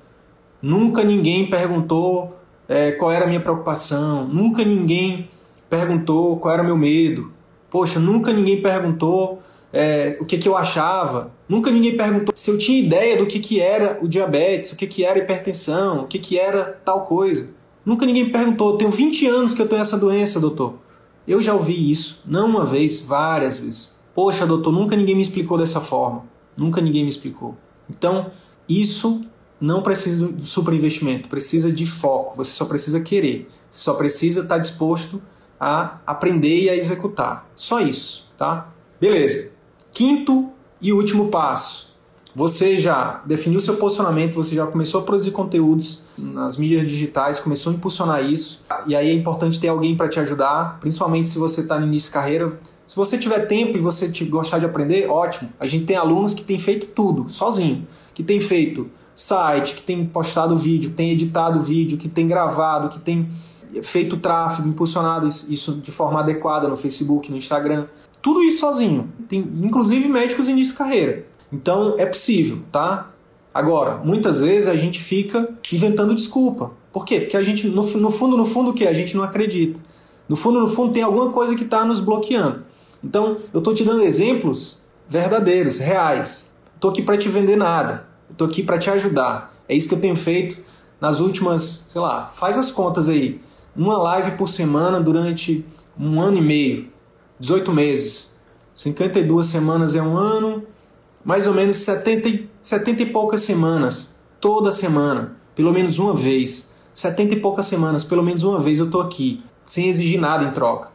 nunca 0.61 1.03
ninguém 1.03 1.49
perguntou 1.49 2.37
é, 2.67 2.91
qual 2.91 3.11
era 3.11 3.25
a 3.25 3.27
minha 3.27 3.39
preocupação, 3.39 4.27
nunca 4.27 4.63
ninguém 4.63 5.29
perguntou 5.69 6.37
qual 6.37 6.53
era 6.53 6.63
o 6.63 6.65
meu 6.65 6.77
medo. 6.77 7.31
Poxa, 7.69 7.99
nunca 7.99 8.31
ninguém 8.33 8.61
perguntou 8.61 9.41
é, 9.73 10.17
o 10.19 10.25
que, 10.25 10.37
que 10.37 10.47
eu 10.47 10.57
achava. 10.57 11.31
Nunca 11.47 11.71
ninguém 11.71 11.95
perguntou 11.95 12.33
se 12.35 12.51
eu 12.51 12.57
tinha 12.57 12.79
ideia 12.79 13.17
do 13.17 13.25
que, 13.25 13.39
que 13.39 13.59
era 13.59 13.97
o 14.01 14.07
diabetes, 14.07 14.71
o 14.71 14.75
que, 14.75 14.85
que 14.85 15.03
era 15.03 15.19
hipertensão, 15.19 16.03
o 16.03 16.07
que, 16.07 16.19
que 16.19 16.37
era 16.37 16.79
tal 16.85 17.01
coisa. 17.05 17.49
Nunca 17.85 18.05
ninguém 18.05 18.29
perguntou. 18.29 18.77
Tenho 18.77 18.91
20 18.91 19.25
anos 19.27 19.53
que 19.53 19.61
eu 19.61 19.67
tenho 19.67 19.81
essa 19.81 19.97
doença, 19.97 20.39
doutor. 20.39 20.75
Eu 21.27 21.41
já 21.41 21.53
ouvi 21.53 21.91
isso, 21.91 22.21
não 22.25 22.47
uma 22.47 22.65
vez, 22.65 23.01
várias 23.01 23.59
vezes. 23.59 23.99
Poxa, 24.13 24.45
doutor, 24.45 24.71
nunca 24.71 24.95
ninguém 24.95 25.15
me 25.15 25.21
explicou 25.21 25.57
dessa 25.57 25.79
forma. 25.79 26.25
Nunca 26.57 26.81
ninguém 26.81 27.03
me 27.03 27.09
explicou. 27.09 27.55
Então, 27.89 28.31
isso 28.67 29.25
não 29.59 29.81
precisa 29.81 30.31
de 30.31 30.45
superinvestimento, 30.45 31.29
precisa 31.29 31.71
de 31.71 31.85
foco. 31.85 32.35
Você 32.35 32.51
só 32.51 32.65
precisa 32.65 33.01
querer. 33.01 33.49
Você 33.69 33.83
só 33.83 33.93
precisa 33.93 34.41
estar 34.41 34.57
disposto 34.57 35.21
a 35.59 35.99
aprender 36.07 36.63
e 36.63 36.69
a 36.69 36.75
executar. 36.75 37.47
Só 37.55 37.79
isso, 37.79 38.31
tá? 38.37 38.73
Beleza. 38.99 39.51
Quinto 39.91 40.51
e 40.81 40.91
último 40.91 41.29
passo. 41.29 41.90
Você 42.33 42.77
já 42.77 43.21
definiu 43.25 43.59
seu 43.59 43.75
posicionamento, 43.75 44.35
você 44.35 44.55
já 44.55 44.65
começou 44.65 45.01
a 45.01 45.03
produzir 45.03 45.31
conteúdos 45.31 46.03
nas 46.17 46.57
mídias 46.57 46.87
digitais, 46.87 47.39
começou 47.39 47.73
a 47.73 47.75
impulsionar 47.75 48.23
isso. 48.23 48.63
E 48.87 48.95
aí 48.95 49.09
é 49.09 49.13
importante 49.13 49.59
ter 49.59 49.67
alguém 49.67 49.97
para 49.97 50.07
te 50.07 50.19
ajudar, 50.19 50.79
principalmente 50.79 51.27
se 51.27 51.37
você 51.37 51.61
está 51.61 51.77
no 51.77 51.85
início 51.85 52.09
de 52.09 52.13
carreira. 52.13 52.57
Se 52.87 52.95
você 52.95 53.17
tiver 53.17 53.47
tempo 53.47 53.77
e 53.77 53.81
você 53.81 54.07
gostar 54.25 54.59
de 54.59 54.65
aprender, 54.65 55.09
ótimo. 55.09 55.49
A 55.59 55.67
gente 55.67 55.85
tem 55.85 55.97
alunos 55.97 56.33
que 56.33 56.43
têm 56.43 56.57
feito 56.57 56.87
tudo 56.87 57.29
sozinho, 57.29 57.85
que 58.13 58.23
tem 58.23 58.39
feito 58.39 58.89
site, 59.13 59.75
que 59.75 59.83
tem 59.83 60.05
postado 60.05 60.55
vídeo, 60.55 60.91
tem 60.91 61.11
editado 61.11 61.59
vídeo, 61.59 61.97
que 61.97 62.07
tem 62.07 62.27
gravado, 62.27 62.89
que 62.89 62.99
tem 62.99 63.29
feito 63.83 64.17
tráfego, 64.17 64.67
impulsionado 64.67 65.27
isso 65.27 65.75
de 65.75 65.91
forma 65.91 66.19
adequada 66.19 66.67
no 66.67 66.75
Facebook, 66.75 67.29
no 67.29 67.37
Instagram. 67.37 67.87
Tudo 68.21 68.43
isso 68.43 68.59
sozinho. 68.59 69.09
Tem 69.27 69.39
inclusive 69.39 70.07
médicos 70.07 70.47
início 70.47 70.73
de 70.73 70.77
carreira. 70.77 71.30
Então 71.51 71.95
é 71.97 72.05
possível, 72.05 72.59
tá? 72.71 73.11
Agora, 73.53 73.97
muitas 73.97 74.41
vezes 74.41 74.67
a 74.67 74.75
gente 74.75 74.99
fica 74.99 75.49
inventando 75.71 76.15
desculpa. 76.15 76.71
Por 76.91 77.05
quê? 77.05 77.21
Porque 77.21 77.35
a 77.35 77.43
gente, 77.43 77.67
no, 77.67 77.83
no 77.83 78.11
fundo, 78.11 78.37
no 78.37 78.45
fundo, 78.45 78.71
o 78.71 78.73
que? 78.73 78.87
A 78.87 78.93
gente 78.93 79.15
não 79.15 79.23
acredita. 79.23 79.79
No 80.27 80.35
fundo, 80.35 80.59
no 80.59 80.67
fundo, 80.67 80.93
tem 80.93 81.03
alguma 81.03 81.29
coisa 81.29 81.55
que 81.55 81.63
está 81.63 81.83
nos 81.83 81.99
bloqueando. 81.99 82.63
Então, 83.03 83.37
eu 83.53 83.57
estou 83.57 83.73
te 83.73 83.83
dando 83.83 84.03
exemplos 84.03 84.81
verdadeiros, 85.09 85.77
reais. 85.77 86.53
Estou 86.75 86.91
aqui 86.91 87.01
para 87.01 87.17
te 87.17 87.27
vender 87.27 87.57
nada. 87.57 88.07
Estou 88.29 88.47
aqui 88.47 88.63
para 88.63 88.77
te 88.77 88.89
ajudar. 88.89 89.53
É 89.67 89.75
isso 89.75 89.89
que 89.89 89.95
eu 89.95 89.99
tenho 89.99 90.15
feito 90.15 90.57
nas 91.01 91.19
últimas, 91.19 91.87
sei 91.91 91.99
lá, 91.99 92.27
faz 92.27 92.57
as 92.57 92.71
contas 92.71 93.09
aí. 93.09 93.41
Uma 93.75 93.97
live 93.97 94.31
por 94.31 94.47
semana 94.47 95.01
durante 95.01 95.65
um 95.99 96.21
ano 96.21 96.37
e 96.37 96.41
meio, 96.41 96.87
18 97.39 97.71
meses. 97.71 98.39
52 98.75 99.45
semanas 99.45 99.95
é 99.95 100.01
um 100.01 100.15
ano, 100.15 100.63
mais 101.23 101.47
ou 101.47 101.53
menos 101.53 101.77
70, 101.77 102.45
70 102.61 103.03
e 103.03 103.05
poucas 103.07 103.41
semanas, 103.41 104.19
toda 104.39 104.71
semana, 104.71 105.37
pelo 105.55 105.71
menos 105.71 105.99
uma 105.99 106.13
vez. 106.13 106.71
70 106.93 107.35
e 107.35 107.39
poucas 107.39 107.67
semanas, 107.67 108.03
pelo 108.03 108.23
menos 108.23 108.43
uma 108.43 108.59
vez 108.59 108.79
eu 108.79 108.85
estou 108.85 109.01
aqui, 109.01 109.41
sem 109.65 109.87
exigir 109.87 110.19
nada 110.19 110.43
em 110.43 110.51
troca. 110.51 110.91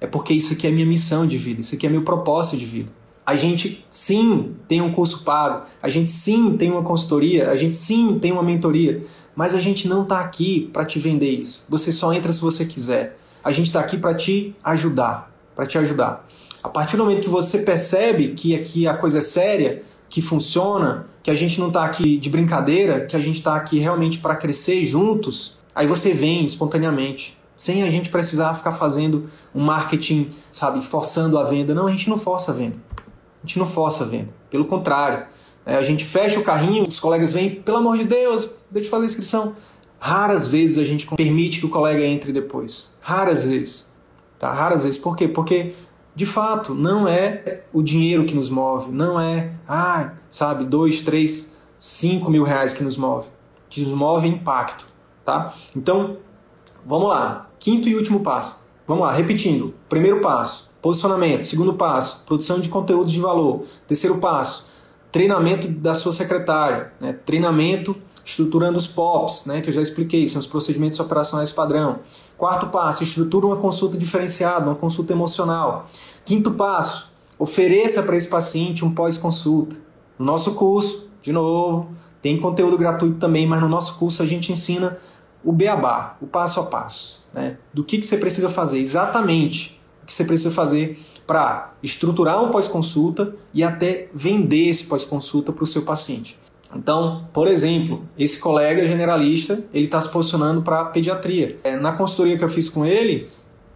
É 0.00 0.06
porque 0.06 0.34
isso 0.34 0.52
aqui 0.52 0.66
é 0.66 0.70
minha 0.70 0.86
missão 0.86 1.26
de 1.26 1.38
vida, 1.38 1.60
isso 1.60 1.74
aqui 1.74 1.86
é 1.86 1.90
meu 1.90 2.02
propósito 2.02 2.56
de 2.56 2.66
vida. 2.66 2.92
A 3.24 3.34
gente 3.34 3.84
sim 3.90 4.54
tem 4.68 4.80
um 4.80 4.92
curso 4.92 5.24
pago, 5.24 5.66
a 5.82 5.88
gente 5.88 6.08
sim 6.10 6.56
tem 6.56 6.70
uma 6.70 6.82
consultoria, 6.82 7.50
a 7.50 7.56
gente 7.56 7.74
sim 7.74 8.18
tem 8.18 8.30
uma 8.30 8.42
mentoria, 8.42 9.04
mas 9.34 9.54
a 9.54 9.58
gente 9.58 9.88
não 9.88 10.02
está 10.02 10.20
aqui 10.20 10.70
para 10.72 10.84
te 10.84 10.98
vender 10.98 11.30
isso. 11.30 11.66
Você 11.68 11.90
só 11.92 12.12
entra 12.12 12.32
se 12.32 12.40
você 12.40 12.64
quiser. 12.64 13.18
A 13.42 13.52
gente 13.52 13.66
está 13.66 13.80
aqui 13.80 13.96
para 13.96 14.14
te 14.14 14.54
ajudar, 14.62 15.32
para 15.54 15.66
te 15.66 15.78
ajudar. 15.78 16.26
A 16.66 16.68
partir 16.68 16.96
do 16.96 17.04
momento 17.04 17.22
que 17.22 17.28
você 17.28 17.60
percebe 17.60 18.30
que 18.34 18.52
aqui 18.52 18.88
a 18.88 18.94
coisa 18.94 19.18
é 19.18 19.20
séria, 19.20 19.84
que 20.08 20.20
funciona, 20.20 21.06
que 21.22 21.30
a 21.30 21.34
gente 21.34 21.60
não 21.60 21.68
está 21.68 21.84
aqui 21.84 22.16
de 22.16 22.28
brincadeira, 22.28 23.06
que 23.06 23.14
a 23.14 23.20
gente 23.20 23.36
está 23.36 23.54
aqui 23.54 23.78
realmente 23.78 24.18
para 24.18 24.34
crescer 24.34 24.84
juntos, 24.84 25.58
aí 25.72 25.86
você 25.86 26.12
vem 26.12 26.44
espontaneamente 26.44 27.38
sem 27.56 27.84
a 27.84 27.90
gente 27.90 28.10
precisar 28.10 28.52
ficar 28.54 28.72
fazendo 28.72 29.30
um 29.54 29.62
marketing, 29.62 30.28
sabe, 30.50 30.84
forçando 30.84 31.38
a 31.38 31.44
venda. 31.44 31.72
Não, 31.72 31.86
a 31.86 31.90
gente 31.90 32.10
não 32.10 32.18
força 32.18 32.50
a 32.50 32.54
venda. 32.54 32.76
A 32.98 33.46
gente 33.46 33.60
não 33.60 33.66
força 33.66 34.02
a 34.02 34.06
venda. 34.06 34.28
Pelo 34.50 34.64
contrário, 34.64 35.24
é, 35.64 35.76
a 35.76 35.82
gente 35.82 36.04
fecha 36.04 36.40
o 36.40 36.42
carrinho, 36.42 36.82
os 36.82 36.98
colegas 36.98 37.32
vêm, 37.32 37.48
pelo 37.48 37.78
amor 37.78 37.96
de 37.96 38.04
Deus, 38.04 38.50
deixa 38.70 38.88
eu 38.88 38.90
fazer 38.90 39.04
a 39.04 39.06
inscrição. 39.06 39.56
Raras 40.00 40.48
vezes 40.48 40.78
a 40.78 40.84
gente 40.84 41.06
permite 41.06 41.60
que 41.60 41.66
o 41.66 41.70
colega 41.70 42.02
entre 42.02 42.32
depois. 42.32 42.94
Raras 43.00 43.44
vezes. 43.44 43.96
Tá? 44.38 44.52
Raras 44.52 44.84
vezes. 44.84 44.98
Por 44.98 45.16
quê? 45.16 45.26
Porque, 45.26 45.74
de 46.16 46.24
fato, 46.24 46.74
não 46.74 47.06
é 47.06 47.64
o 47.74 47.82
dinheiro 47.82 48.24
que 48.24 48.34
nos 48.34 48.48
move. 48.48 48.90
Não 48.90 49.20
é, 49.20 49.52
ah, 49.68 50.12
sabe, 50.30 50.64
dois, 50.64 51.02
três, 51.02 51.58
cinco 51.78 52.30
mil 52.30 52.42
reais 52.42 52.72
que 52.72 52.82
nos 52.82 52.96
move. 52.96 53.28
Que 53.68 53.82
nos 53.82 53.92
move 53.92 54.26
é 54.26 54.30
impacto. 54.30 54.86
Tá? 55.22 55.52
Então, 55.76 56.16
vamos 56.86 57.10
lá. 57.10 57.50
Quinto 57.58 57.86
e 57.86 57.94
último 57.94 58.20
passo. 58.20 58.66
Vamos 58.86 59.04
lá, 59.04 59.12
repetindo. 59.12 59.74
Primeiro 59.90 60.22
passo, 60.22 60.74
posicionamento. 60.80 61.42
Segundo 61.42 61.74
passo, 61.74 62.24
produção 62.24 62.60
de 62.60 62.70
conteúdos 62.70 63.12
de 63.12 63.20
valor. 63.20 63.64
Terceiro 63.86 64.18
passo, 64.18 64.70
treinamento 65.12 65.68
da 65.68 65.92
sua 65.92 66.12
secretária. 66.12 66.94
Né? 66.98 67.12
Treinamento 67.12 67.94
estruturando 68.26 68.76
os 68.76 68.88
POPs, 68.88 69.46
né, 69.46 69.60
que 69.60 69.70
eu 69.70 69.72
já 69.72 69.80
expliquei, 69.80 70.26
são 70.26 70.40
os 70.40 70.48
procedimentos 70.48 70.98
operacionais 70.98 71.52
padrão. 71.52 72.00
Quarto 72.36 72.66
passo, 72.66 73.04
estrutura 73.04 73.46
uma 73.46 73.56
consulta 73.56 73.96
diferenciada, 73.96 74.66
uma 74.66 74.74
consulta 74.74 75.12
emocional. 75.12 75.88
Quinto 76.24 76.50
passo, 76.50 77.12
ofereça 77.38 78.02
para 78.02 78.16
esse 78.16 78.26
paciente 78.26 78.84
um 78.84 78.92
pós-consulta. 78.92 79.76
No 80.18 80.26
nosso 80.26 80.56
curso, 80.56 81.08
de 81.22 81.30
novo, 81.30 81.88
tem 82.20 82.36
conteúdo 82.36 82.76
gratuito 82.76 83.16
também, 83.18 83.46
mas 83.46 83.60
no 83.60 83.68
nosso 83.68 83.96
curso 83.96 84.24
a 84.24 84.26
gente 84.26 84.50
ensina 84.50 84.98
o 85.44 85.52
beabá, 85.52 86.16
o 86.20 86.26
passo 86.26 86.58
a 86.58 86.64
passo, 86.64 87.24
né? 87.32 87.58
Do 87.72 87.84
que, 87.84 87.98
que 87.98 88.06
você 88.06 88.16
precisa 88.16 88.48
fazer, 88.48 88.80
exatamente 88.80 89.80
o 90.02 90.06
que 90.06 90.12
você 90.12 90.24
precisa 90.24 90.50
fazer 90.50 90.98
para 91.24 91.74
estruturar 91.80 92.42
um 92.42 92.50
pós-consulta 92.50 93.36
e 93.54 93.62
até 93.62 94.08
vender 94.12 94.68
esse 94.68 94.84
pós-consulta 94.84 95.52
para 95.52 95.62
o 95.62 95.66
seu 95.66 95.82
paciente. 95.82 96.36
Então, 96.74 97.28
por 97.32 97.46
exemplo, 97.46 98.02
esse 98.18 98.38
colega 98.38 98.84
generalista, 98.86 99.64
ele 99.72 99.84
está 99.84 100.00
se 100.00 100.10
posicionando 100.10 100.62
para 100.62 100.84
pediatria. 100.86 101.58
É, 101.62 101.76
na 101.76 101.92
consultoria 101.92 102.36
que 102.36 102.44
eu 102.44 102.48
fiz 102.48 102.68
com 102.68 102.84
ele, 102.84 103.28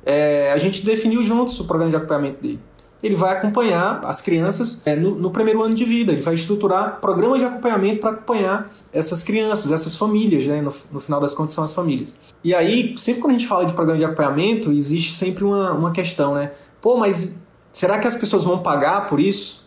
é, 0.04 0.52
a 0.52 0.58
gente 0.58 0.84
definiu 0.84 1.22
juntos 1.22 1.58
o 1.60 1.64
programa 1.64 1.90
de 1.90 1.96
acompanhamento 1.96 2.42
dele. 2.42 2.60
Ele 3.02 3.14
vai 3.14 3.32
acompanhar 3.32 4.02
as 4.04 4.20
crianças 4.20 4.82
é, 4.84 4.94
no, 4.94 5.14
no, 5.14 5.30
primeiro 5.30 5.62
ano 5.62 5.74
de 5.74 5.84
vida. 5.86 6.12
Ele 6.12 6.20
vai 6.20 6.34
estruturar 6.34 7.00
programas 7.00 7.38
de 7.38 7.46
acompanhamento 7.46 8.00
para 8.00 8.10
acompanhar 8.10 8.70
essas 8.92 9.22
crianças, 9.22 9.72
essas 9.72 9.96
famílias, 9.96 10.46
né? 10.46 10.60
No, 10.60 10.72
no, 10.92 11.00
final 11.00 11.18
das 11.18 11.32
contas 11.32 11.54
são 11.54 11.64
as 11.64 11.72
famílias. 11.72 12.14
E 12.44 12.54
aí, 12.54 12.94
sempre 12.98 13.22
quando 13.22 13.34
a 13.34 13.38
gente 13.38 13.48
fala 13.48 13.64
de 13.64 13.72
programa 13.72 13.98
de 13.98 14.04
acompanhamento, 14.04 14.70
existe 14.70 15.12
sempre 15.12 15.44
uma, 15.44 15.72
uma 15.72 15.92
questão, 15.92 16.34
né? 16.34 16.52
Pô, 16.82 16.98
mas 16.98 17.46
será 17.72 17.98
que 17.98 18.06
as 18.06 18.16
pessoas 18.16 18.44
vão 18.44 18.58
pagar 18.58 19.08
por 19.08 19.18
isso? 19.18 19.66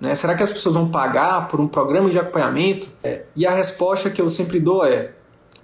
Né? 0.00 0.14
Será 0.14 0.34
que 0.34 0.42
as 0.42 0.52
pessoas 0.52 0.74
vão 0.74 0.88
pagar 0.88 1.48
por 1.48 1.60
um 1.60 1.68
programa 1.68 2.10
de 2.10 2.18
acompanhamento? 2.18 2.88
É. 3.02 3.22
E 3.34 3.46
a 3.46 3.54
resposta 3.54 4.10
que 4.10 4.20
eu 4.20 4.28
sempre 4.28 4.60
dou 4.60 4.84
é: 4.84 5.12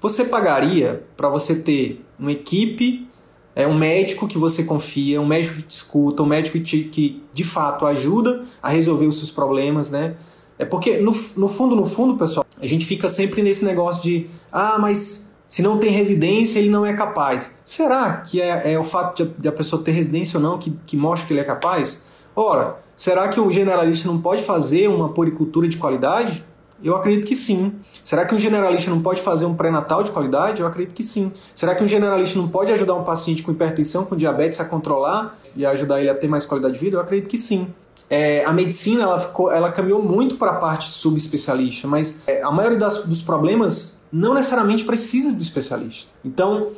você 0.01 0.25
pagaria 0.25 1.05
para 1.17 1.29
você 1.29 1.57
ter 1.57 2.05
uma 2.19 2.33
equipe, 2.33 3.09
é 3.55 3.67
um 3.67 3.77
médico 3.77 4.27
que 4.27 4.39
você 4.39 4.65
confia, 4.65 5.21
um 5.21 5.27
médico 5.27 5.57
que 5.57 5.63
te 5.63 5.71
escuta, 5.71 6.23
um 6.23 6.27
médico 6.27 6.59
que, 6.59 6.65
te, 6.65 6.85
que 6.85 7.23
de 7.33 7.45
fato 7.45 7.87
ajuda 7.87 8.45
a 8.63 8.71
resolver 8.71 9.07
os 9.07 9.17
seus 9.17 9.31
problemas, 9.31 9.91
né? 9.91 10.17
É 10.59 10.65
porque 10.65 10.99
no, 10.99 11.13
no 11.37 11.49
fundo, 11.49 11.75
no 11.75 11.85
fundo, 11.85 12.17
pessoal, 12.17 12.47
a 12.61 12.67
gente 12.67 12.87
fica 12.87 13.09
sempre 13.09 13.43
nesse 13.43 13.65
negócio 13.65 14.03
de 14.03 14.29
ah, 14.51 14.79
mas 14.79 15.37
se 15.47 15.61
não 15.61 15.77
tem 15.77 15.91
residência, 15.91 16.59
ele 16.59 16.71
não 16.71 16.87
é 16.87 16.95
capaz. 16.95 17.59
Será 17.65 18.19
que 18.19 18.41
é, 18.41 18.73
é 18.73 18.79
o 18.79 18.85
fato 18.85 19.25
de, 19.25 19.31
de, 19.39 19.49
a 19.49 19.53
pessoa 19.53 19.83
ter 19.83 19.91
residência 19.91 20.39
ou 20.39 20.43
não 20.43 20.59
que, 20.59 20.73
que 20.87 20.97
mostra 20.97 21.27
que 21.27 21.33
ele 21.35 21.41
é 21.41 21.45
capaz? 21.45 22.05
Ora, 22.35 22.77
será 22.97 23.29
que 23.29 23.41
o 23.41 23.51
generalista 23.53 24.09
não 24.09 24.21
pode 24.21 24.43
fazer 24.43 24.89
uma 24.89 25.11
poricultura 25.11 25.69
de 25.69 25.77
qualidade? 25.77 26.45
Eu 26.83 26.97
acredito 26.97 27.27
que 27.27 27.37
sim. 27.37 27.75
Será 28.03 28.25
que 28.25 28.35
um 28.35 28.39
generalista 28.39 28.91
não 28.91 29.01
pode 29.01 29.23
fazer 29.23 29.45
um 29.45 29.55
pré-natal 29.55 30.03
de 30.03 30.11
qualidade? 30.11 30.61
Eu 30.61 30.67
acredito 30.67 30.95
que 30.95 31.05
sim. 31.05 31.33
Será 31.55 31.75
que 31.75 31.85
um 31.85 31.89
generalista 31.89 32.39
não 32.39 32.49
pode 32.49 32.73
ajudar 32.73 32.95
um 32.95 33.05
paciente 33.05 33.43
com 33.43 33.53
hipertensão, 33.53 34.05
com 34.05 34.17
diabetes 34.17 34.59
a 34.61 34.65
controlar 34.65 35.39
e 35.55 35.65
ajudar 35.65 36.01
ele 36.01 36.11
a 36.11 36.15
ter 36.15 36.27
mais 36.27 36.45
qualidade 36.45 36.75
de 36.75 36.81
vida? 36.81 36.97
Eu 36.97 37.01
acredito 37.01 37.29
que 37.29 37.39
sim. 37.39 37.73
É, 38.11 38.45
a 38.45 38.53
medicina 38.53 39.05
ela, 39.05 39.19
ficou, 39.19 39.51
ela 39.51 39.71
caminhou 39.71 40.03
muito 40.03 40.37
para 40.37 40.51
a 40.51 40.55
parte 40.55 40.89
subespecialista, 40.89 41.89
mas 41.89 42.23
é, 42.27 42.43
a 42.43 42.51
maioria 42.51 42.79
das, 42.79 43.07
dos 43.07 43.23
problemas 43.23 44.03
não 44.13 44.35
necessariamente 44.35 44.85
precisa 44.85 45.33
do 45.33 45.41
especialista. 45.41 46.11
Então, 46.23 46.73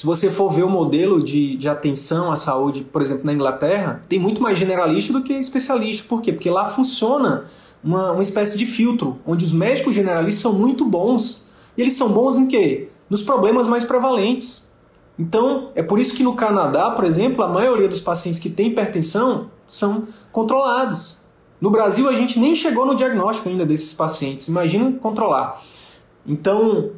se 0.00 0.06
você 0.06 0.30
for 0.30 0.50
ver 0.50 0.62
o 0.62 0.70
modelo 0.70 1.22
de, 1.22 1.58
de 1.58 1.68
atenção 1.68 2.32
à 2.32 2.36
saúde, 2.36 2.84
por 2.84 3.02
exemplo, 3.02 3.26
na 3.26 3.34
Inglaterra, 3.34 4.00
tem 4.08 4.18
muito 4.18 4.40
mais 4.40 4.58
generalista 4.58 5.12
do 5.12 5.22
que 5.22 5.34
especialista. 5.34 6.06
Por 6.08 6.22
quê? 6.22 6.32
Porque 6.32 6.48
lá 6.48 6.64
funciona 6.70 7.44
uma, 7.84 8.12
uma 8.12 8.22
espécie 8.22 8.56
de 8.56 8.64
filtro, 8.64 9.18
onde 9.26 9.44
os 9.44 9.52
médicos 9.52 9.94
generalistas 9.94 10.40
são 10.40 10.54
muito 10.54 10.86
bons. 10.86 11.48
E 11.76 11.82
eles 11.82 11.98
são 11.98 12.08
bons 12.08 12.38
em 12.38 12.48
quê? 12.48 12.88
Nos 13.10 13.20
problemas 13.20 13.66
mais 13.66 13.84
prevalentes. 13.84 14.72
Então, 15.18 15.70
é 15.74 15.82
por 15.82 15.98
isso 15.98 16.14
que 16.14 16.22
no 16.22 16.34
Canadá, 16.34 16.92
por 16.92 17.04
exemplo, 17.04 17.44
a 17.44 17.48
maioria 17.48 17.86
dos 17.86 18.00
pacientes 18.00 18.40
que 18.40 18.48
têm 18.48 18.68
hipertensão 18.68 19.50
são 19.68 20.08
controlados. 20.32 21.18
No 21.60 21.68
Brasil, 21.68 22.08
a 22.08 22.14
gente 22.14 22.40
nem 22.40 22.56
chegou 22.56 22.86
no 22.86 22.94
diagnóstico 22.94 23.50
ainda 23.50 23.66
desses 23.66 23.92
pacientes. 23.92 24.48
Imagina 24.48 24.92
controlar. 24.92 25.60
Então, 26.26 26.92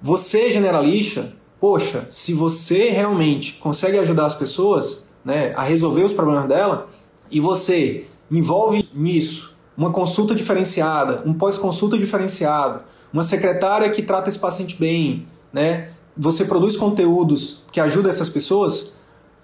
você 0.00 0.52
generalista, 0.52 1.32
poxa, 1.64 2.04
se 2.10 2.34
você 2.34 2.90
realmente 2.90 3.54
consegue 3.54 3.98
ajudar 3.98 4.26
as 4.26 4.34
pessoas 4.34 5.06
né, 5.24 5.54
a 5.56 5.62
resolver 5.62 6.02
os 6.02 6.12
problemas 6.12 6.46
dela 6.46 6.90
e 7.30 7.40
você 7.40 8.06
envolve 8.30 8.86
nisso 8.92 9.56
uma 9.74 9.90
consulta 9.90 10.34
diferenciada, 10.34 11.22
um 11.24 11.32
pós-consulta 11.32 11.96
diferenciado, 11.96 12.82
uma 13.10 13.22
secretária 13.22 13.88
que 13.88 14.02
trata 14.02 14.28
esse 14.28 14.38
paciente 14.38 14.76
bem, 14.78 15.26
né? 15.50 15.88
Você 16.14 16.44
produz 16.44 16.76
conteúdos 16.76 17.62
que 17.72 17.80
ajudam 17.80 18.10
essas 18.10 18.28
pessoas, 18.28 18.96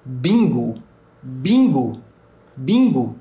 bingo, 0.04 0.74
bingo, 1.22 2.02
bingo, 2.54 3.16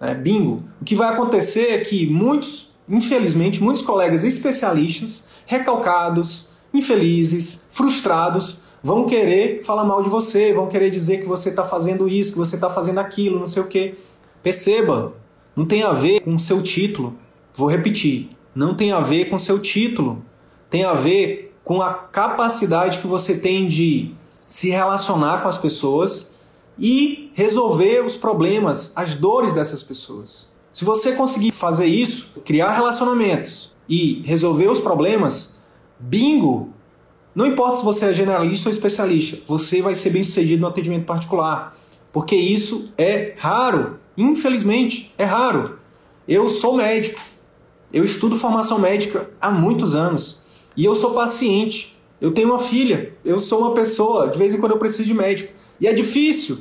né? 0.00 0.14
bingo. 0.14 0.62
O 0.80 0.84
que 0.84 0.94
vai 0.94 1.12
acontecer 1.12 1.70
é 1.72 1.78
que 1.78 2.06
muitos, 2.06 2.76
infelizmente, 2.88 3.60
muitos 3.60 3.82
colegas 3.82 4.22
especialistas 4.22 5.26
recalcados, 5.44 6.56
infelizes, 6.72 7.68
frustrados, 7.72 8.58
vão 8.82 9.06
querer 9.06 9.64
falar 9.64 9.84
mal 9.84 10.02
de 10.02 10.08
você, 10.08 10.52
vão 10.52 10.66
querer 10.66 10.90
dizer 10.90 11.20
que 11.20 11.26
você 11.26 11.50
está 11.50 11.64
fazendo 11.64 12.08
isso, 12.08 12.32
que 12.32 12.38
você 12.38 12.54
está 12.54 12.70
fazendo 12.70 12.98
aquilo, 12.98 13.38
não 13.38 13.46
sei 13.46 13.62
o 13.62 13.66
quê. 13.66 13.94
Perceba, 14.42 15.14
não 15.54 15.64
tem 15.64 15.82
a 15.82 15.92
ver 15.92 16.20
com 16.20 16.38
seu 16.38 16.62
título. 16.62 17.16
Vou 17.54 17.68
repetir, 17.68 18.30
não 18.54 18.74
tem 18.74 18.92
a 18.92 19.00
ver 19.00 19.26
com 19.28 19.36
seu 19.38 19.58
título. 19.58 20.24
Tem 20.70 20.84
a 20.84 20.92
ver 20.92 21.56
com 21.64 21.82
a 21.82 21.92
capacidade 21.92 22.98
que 22.98 23.06
você 23.06 23.38
tem 23.38 23.66
de 23.66 24.14
se 24.46 24.70
relacionar 24.70 25.42
com 25.42 25.48
as 25.48 25.58
pessoas 25.58 26.36
e 26.78 27.30
resolver 27.34 28.04
os 28.04 28.16
problemas, 28.16 28.92
as 28.94 29.14
dores 29.14 29.52
dessas 29.52 29.82
pessoas. 29.82 30.48
Se 30.72 30.84
você 30.84 31.12
conseguir 31.12 31.50
fazer 31.50 31.86
isso, 31.86 32.40
criar 32.44 32.72
relacionamentos, 32.72 33.72
e 33.88 34.22
resolver 34.24 34.68
os 34.68 34.80
problemas, 34.80 35.57
bingo! 35.98 36.72
Não 37.34 37.46
importa 37.46 37.76
se 37.76 37.84
você 37.84 38.06
é 38.06 38.14
generalista 38.14 38.68
ou 38.68 38.72
especialista, 38.72 39.38
você 39.46 39.80
vai 39.80 39.94
ser 39.94 40.10
bem 40.10 40.24
sucedido 40.24 40.60
no 40.62 40.66
atendimento 40.66 41.04
particular. 41.04 41.76
Porque 42.12 42.34
isso 42.34 42.90
é 42.98 43.34
raro. 43.36 43.98
Infelizmente, 44.16 45.14
é 45.16 45.24
raro. 45.24 45.78
Eu 46.26 46.48
sou 46.48 46.76
médico. 46.76 47.20
Eu 47.92 48.04
estudo 48.04 48.36
formação 48.36 48.78
médica 48.78 49.30
há 49.40 49.50
muitos 49.50 49.94
anos. 49.94 50.40
E 50.76 50.84
eu 50.84 50.94
sou 50.94 51.12
paciente. 51.12 51.96
Eu 52.20 52.32
tenho 52.32 52.48
uma 52.48 52.58
filha. 52.58 53.14
Eu 53.24 53.38
sou 53.38 53.60
uma 53.60 53.72
pessoa. 53.72 54.28
De 54.28 54.38
vez 54.38 54.52
em 54.52 54.58
quando 54.58 54.72
eu 54.72 54.78
preciso 54.78 55.04
de 55.04 55.14
médico. 55.14 55.52
E 55.80 55.86
é 55.86 55.92
difícil. 55.92 56.58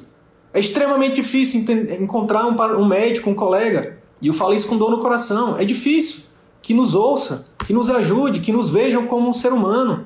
É 0.54 0.60
extremamente 0.60 1.16
difícil 1.16 1.66
encontrar 2.00 2.46
um 2.46 2.86
médico, 2.86 3.30
um 3.30 3.36
colega. 3.36 3.98
E 4.22 4.28
eu 4.28 4.34
falo 4.34 4.54
isso 4.54 4.68
com 4.68 4.78
dor 4.78 4.92
no 4.92 5.00
coração. 5.00 5.58
É 5.58 5.66
difícil 5.66 6.22
que 6.62 6.74
nos 6.74 6.96
ouça, 6.96 7.46
que 7.68 7.74
nos 7.74 7.90
ajude, 7.90 8.40
que 8.40 8.54
nos 8.54 8.70
vejam 8.70 9.08
como 9.08 9.28
um 9.28 9.34
ser 9.34 9.52
humano, 9.52 10.06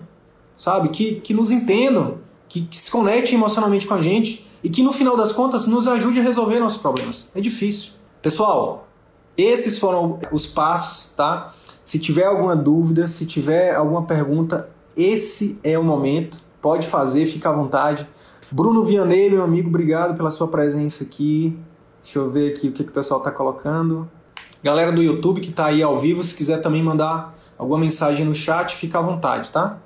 sabe? 0.58 0.90
Que, 0.90 1.22
que 1.22 1.32
nos 1.32 1.52
entendam, 1.52 2.18
que, 2.50 2.62
que 2.62 2.76
se 2.76 2.90
conectem 2.90 3.36
emocionalmente 3.36 3.86
com 3.86 3.94
a 3.94 4.02
gente 4.02 4.44
e 4.64 4.70
que 4.70 4.82
no 4.82 4.92
final 4.92 5.16
das 5.16 5.32
contas 5.32 5.68
nos 5.68 5.88
ajude 5.88 6.20
a 6.20 6.24
resolver 6.24 6.60
nossos 6.60 6.82
problemas. 6.82 7.30
É 7.36 7.40
difícil. 7.40 7.92
Pessoal, 8.20 8.88
esses 9.38 9.78
foram 9.78 10.18
os 10.32 10.48
passos, 10.48 11.14
tá? 11.14 11.54
Se 11.84 12.00
tiver 12.00 12.26
alguma 12.26 12.56
dúvida, 12.56 13.08
se 13.08 13.28
tiver 13.28 13.76
alguma 13.76 14.06
pergunta, 14.08 14.68
esse 14.98 15.60
é 15.64 15.78
o 15.78 15.84
momento. 15.84 16.40
Pode 16.64 16.88
fazer, 16.88 17.28
fica 17.28 17.50
à 17.50 17.52
vontade. 17.52 18.10
Bruno 18.50 18.82
Vianney, 18.82 19.30
meu 19.30 19.44
amigo, 19.44 19.70
obrigado 19.70 20.18
pela 20.18 20.32
sua 20.32 20.48
presença 20.48 21.04
aqui. 21.04 21.56
Deixa 22.02 22.18
eu 22.18 22.28
ver 22.28 22.54
aqui 22.54 22.70
o 22.70 22.72
que, 22.72 22.84
que 22.84 22.90
o 22.90 22.94
pessoal 22.94 23.20
está 23.20 23.30
colocando. 23.30 24.10
Galera 24.64 24.92
do 24.92 25.04
YouTube 25.04 25.42
que 25.42 25.52
está 25.52 25.68
aí 25.68 25.84
ao 25.84 25.96
vivo, 25.96 26.24
se 26.24 26.36
quiser 26.36 26.60
também 26.60 26.82
mandar 26.82 27.38
alguma 27.62 27.80
mensagem 27.80 28.26
no 28.26 28.34
chat, 28.34 28.76
fica 28.76 28.98
à 28.98 29.02
vontade, 29.04 29.52
tá? 29.52 29.78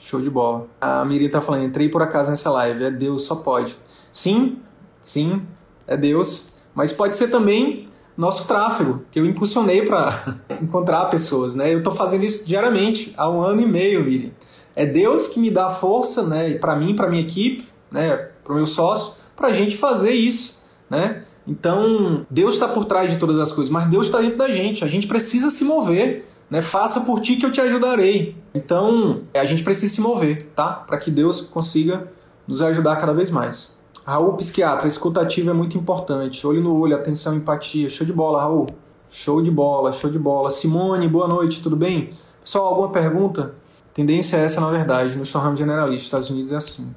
Show 0.00 0.20
de 0.20 0.30
bola. 0.30 0.68
A 0.80 1.04
Miri 1.04 1.28
tá 1.28 1.40
falando, 1.40 1.64
entrei 1.64 1.88
por 1.88 2.00
acaso 2.00 2.30
nessa 2.30 2.48
live. 2.48 2.84
É 2.84 2.90
Deus, 2.92 3.24
só 3.24 3.34
pode. 3.34 3.76
Sim, 4.12 4.60
sim, 5.00 5.42
é 5.84 5.96
Deus. 5.96 6.52
Mas 6.72 6.92
pode 6.92 7.16
ser 7.16 7.28
também 7.28 7.88
nosso 8.16 8.46
tráfego, 8.46 9.04
que 9.10 9.18
eu 9.18 9.26
impulsionei 9.26 9.84
para 9.84 10.36
encontrar 10.62 11.06
pessoas, 11.06 11.56
né? 11.56 11.74
Eu 11.74 11.78
estou 11.78 11.92
fazendo 11.92 12.24
isso 12.24 12.46
diariamente, 12.46 13.12
há 13.16 13.28
um 13.28 13.42
ano 13.42 13.62
e 13.62 13.66
meio, 13.66 14.04
Miri. 14.04 14.32
É 14.76 14.86
Deus 14.86 15.26
que 15.26 15.40
me 15.40 15.50
dá 15.50 15.68
força, 15.68 16.22
né? 16.22 16.54
Para 16.54 16.76
mim, 16.76 16.94
para 16.94 17.10
minha 17.10 17.22
equipe, 17.22 17.66
né? 17.90 18.28
Para 18.44 18.54
meu 18.54 18.66
sócio, 18.66 19.14
para 19.34 19.48
a 19.48 19.52
gente 19.52 19.76
fazer 19.76 20.12
isso, 20.12 20.62
né? 20.88 21.24
Então, 21.44 22.24
Deus 22.30 22.54
está 22.54 22.68
por 22.68 22.84
trás 22.84 23.10
de 23.10 23.18
todas 23.18 23.40
as 23.40 23.50
coisas, 23.50 23.72
mas 23.72 23.90
Deus 23.90 24.06
está 24.06 24.20
dentro 24.20 24.38
da 24.38 24.48
gente. 24.48 24.84
A 24.84 24.88
gente 24.88 25.08
precisa 25.08 25.50
se 25.50 25.64
mover. 25.64 26.30
Né? 26.50 26.60
Faça 26.62 27.00
por 27.00 27.20
ti 27.20 27.36
que 27.36 27.46
eu 27.46 27.52
te 27.52 27.60
ajudarei. 27.60 28.36
Então, 28.54 29.22
a 29.34 29.44
gente 29.44 29.62
precisa 29.62 29.94
se 29.94 30.00
mover, 30.00 30.50
tá? 30.54 30.70
Para 30.72 30.98
que 30.98 31.10
Deus 31.10 31.40
consiga 31.40 32.08
nos 32.46 32.62
ajudar 32.62 32.96
cada 32.96 33.12
vez 33.12 33.30
mais. 33.30 33.74
Raul 34.06 34.34
Psiquiatra, 34.34 34.86
escutativo 34.86 35.50
é 35.50 35.54
muito 35.54 35.78
importante. 35.78 36.46
Olho 36.46 36.60
no 36.60 36.78
olho, 36.78 36.94
atenção, 36.94 37.34
empatia. 37.34 37.88
Show 37.88 38.06
de 38.06 38.12
bola, 38.12 38.42
Raul. 38.42 38.66
Show 39.08 39.40
de 39.40 39.50
bola, 39.50 39.92
show 39.92 40.10
de 40.10 40.18
bola. 40.18 40.50
Simone, 40.50 41.08
boa 41.08 41.26
noite, 41.26 41.62
tudo 41.62 41.74
bem? 41.74 42.10
Só 42.44 42.66
alguma 42.66 42.90
pergunta? 42.90 43.54
Tendência 43.94 44.36
é 44.36 44.44
essa, 44.44 44.60
na 44.60 44.70
verdade, 44.70 45.16
nos 45.16 45.32
tornamos 45.32 45.58
generalistas. 45.58 46.04
Estados 46.04 46.30
Unidos 46.30 46.52
é 46.52 46.56
assim. 46.56 46.94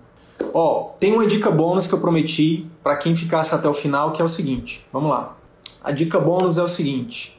Ó, 0.53 0.89
tem 0.99 1.13
uma 1.13 1.25
dica 1.25 1.49
bônus 1.49 1.87
que 1.87 1.93
eu 1.93 1.99
prometi 1.99 2.65
para 2.83 2.97
quem 2.97 3.15
ficasse 3.15 3.53
até 3.55 3.69
o 3.69 3.73
final, 3.73 4.11
que 4.11 4.21
é 4.21 4.25
o 4.25 4.27
seguinte. 4.27 4.85
Vamos 4.91 5.09
lá. 5.09 5.37
A 5.83 5.91
dica 5.91 6.19
bônus 6.19 6.57
é 6.57 6.63
o 6.63 6.67
seguinte. 6.67 7.36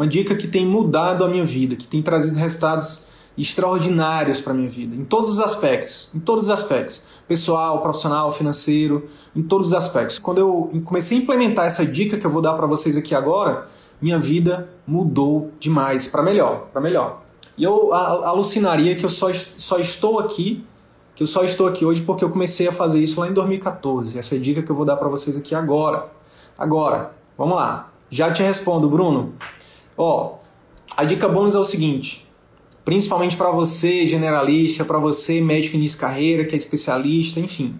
Uma 0.00 0.06
dica 0.06 0.34
que 0.34 0.48
tem 0.48 0.66
mudado 0.66 1.22
a 1.22 1.28
minha 1.28 1.44
vida, 1.44 1.76
que 1.76 1.86
tem 1.86 2.00
trazido 2.00 2.38
resultados 2.38 3.08
extraordinários 3.36 4.40
para 4.40 4.54
minha 4.54 4.66
vida, 4.66 4.96
em 4.96 5.04
todos 5.04 5.32
os 5.32 5.40
aspectos, 5.40 6.10
em 6.14 6.18
todos 6.18 6.46
os 6.46 6.50
aspectos, 6.50 7.04
pessoal, 7.28 7.82
profissional, 7.82 8.32
financeiro, 8.32 9.06
em 9.36 9.42
todos 9.42 9.66
os 9.66 9.74
aspectos. 9.74 10.18
Quando 10.18 10.38
eu 10.38 10.72
comecei 10.86 11.18
a 11.18 11.20
implementar 11.20 11.66
essa 11.66 11.84
dica 11.84 12.16
que 12.16 12.26
eu 12.26 12.30
vou 12.30 12.40
dar 12.40 12.54
para 12.54 12.66
vocês 12.66 12.96
aqui 12.96 13.14
agora, 13.14 13.68
minha 14.00 14.18
vida 14.18 14.70
mudou 14.86 15.52
demais 15.60 16.06
para 16.06 16.22
melhor, 16.22 16.68
para 16.72 16.80
melhor. 16.80 17.20
E 17.58 17.62
eu 17.62 17.92
alucinaria 17.92 18.96
que 18.96 19.04
eu 19.04 19.10
só, 19.10 19.30
só 19.34 19.78
estou 19.78 20.18
aqui, 20.18 20.64
que 21.14 21.22
eu 21.22 21.26
só 21.26 21.44
estou 21.44 21.66
aqui 21.68 21.84
hoje 21.84 22.00
porque 22.00 22.24
eu 22.24 22.30
comecei 22.30 22.66
a 22.66 22.72
fazer 22.72 23.02
isso 23.02 23.20
lá 23.20 23.28
em 23.28 23.34
2014. 23.34 24.18
Essa 24.18 24.36
é 24.36 24.38
dica 24.38 24.62
que 24.62 24.70
eu 24.70 24.76
vou 24.76 24.86
dar 24.86 24.96
para 24.96 25.10
vocês 25.10 25.36
aqui 25.36 25.54
agora. 25.54 26.10
Agora, 26.56 27.14
vamos 27.36 27.56
lá. 27.56 27.90
Já 28.08 28.32
te 28.32 28.42
respondo, 28.42 28.88
Bruno. 28.88 29.34
Ó, 30.02 30.38
a 30.96 31.04
dica 31.04 31.28
bônus 31.28 31.54
é 31.54 31.58
o 31.58 31.64
seguinte: 31.64 32.26
principalmente 32.86 33.36
para 33.36 33.50
você, 33.50 34.06
generalista, 34.06 34.82
para 34.82 34.98
você, 34.98 35.42
médico 35.42 35.76
início 35.76 35.98
de 35.98 36.00
carreira, 36.00 36.44
que 36.46 36.54
é 36.54 36.58
especialista, 36.58 37.38
enfim. 37.38 37.78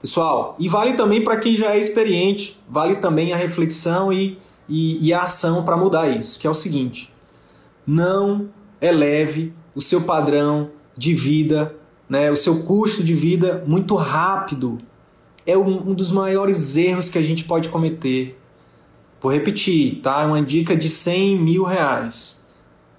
Pessoal, 0.00 0.56
e 0.58 0.66
vale 0.66 0.94
também 0.94 1.22
para 1.22 1.36
quem 1.36 1.54
já 1.54 1.76
é 1.76 1.78
experiente, 1.78 2.58
vale 2.66 2.96
também 2.96 3.34
a 3.34 3.36
reflexão 3.36 4.10
e, 4.10 4.38
e, 4.66 5.06
e 5.06 5.12
a 5.12 5.24
ação 5.24 5.62
para 5.62 5.76
mudar 5.76 6.08
isso, 6.08 6.40
que 6.40 6.46
é 6.46 6.50
o 6.50 6.54
seguinte: 6.54 7.12
não 7.86 8.48
eleve 8.80 9.52
o 9.74 9.80
seu 9.80 10.04
padrão 10.04 10.70
de 10.96 11.14
vida, 11.14 11.76
né, 12.08 12.30
o 12.30 12.36
seu 12.36 12.62
custo 12.62 13.04
de 13.04 13.12
vida 13.12 13.62
muito 13.66 13.94
rápido. 13.94 14.78
É 15.44 15.58
um, 15.58 15.90
um 15.90 15.94
dos 15.94 16.10
maiores 16.12 16.76
erros 16.78 17.10
que 17.10 17.18
a 17.18 17.22
gente 17.22 17.44
pode 17.44 17.68
cometer. 17.68 18.38
Vou 19.22 19.30
repetir, 19.30 20.00
tá? 20.02 20.22
É 20.22 20.26
uma 20.26 20.42
dica 20.42 20.74
de 20.74 20.90
100 20.90 21.38
mil 21.38 21.62
reais, 21.62 22.44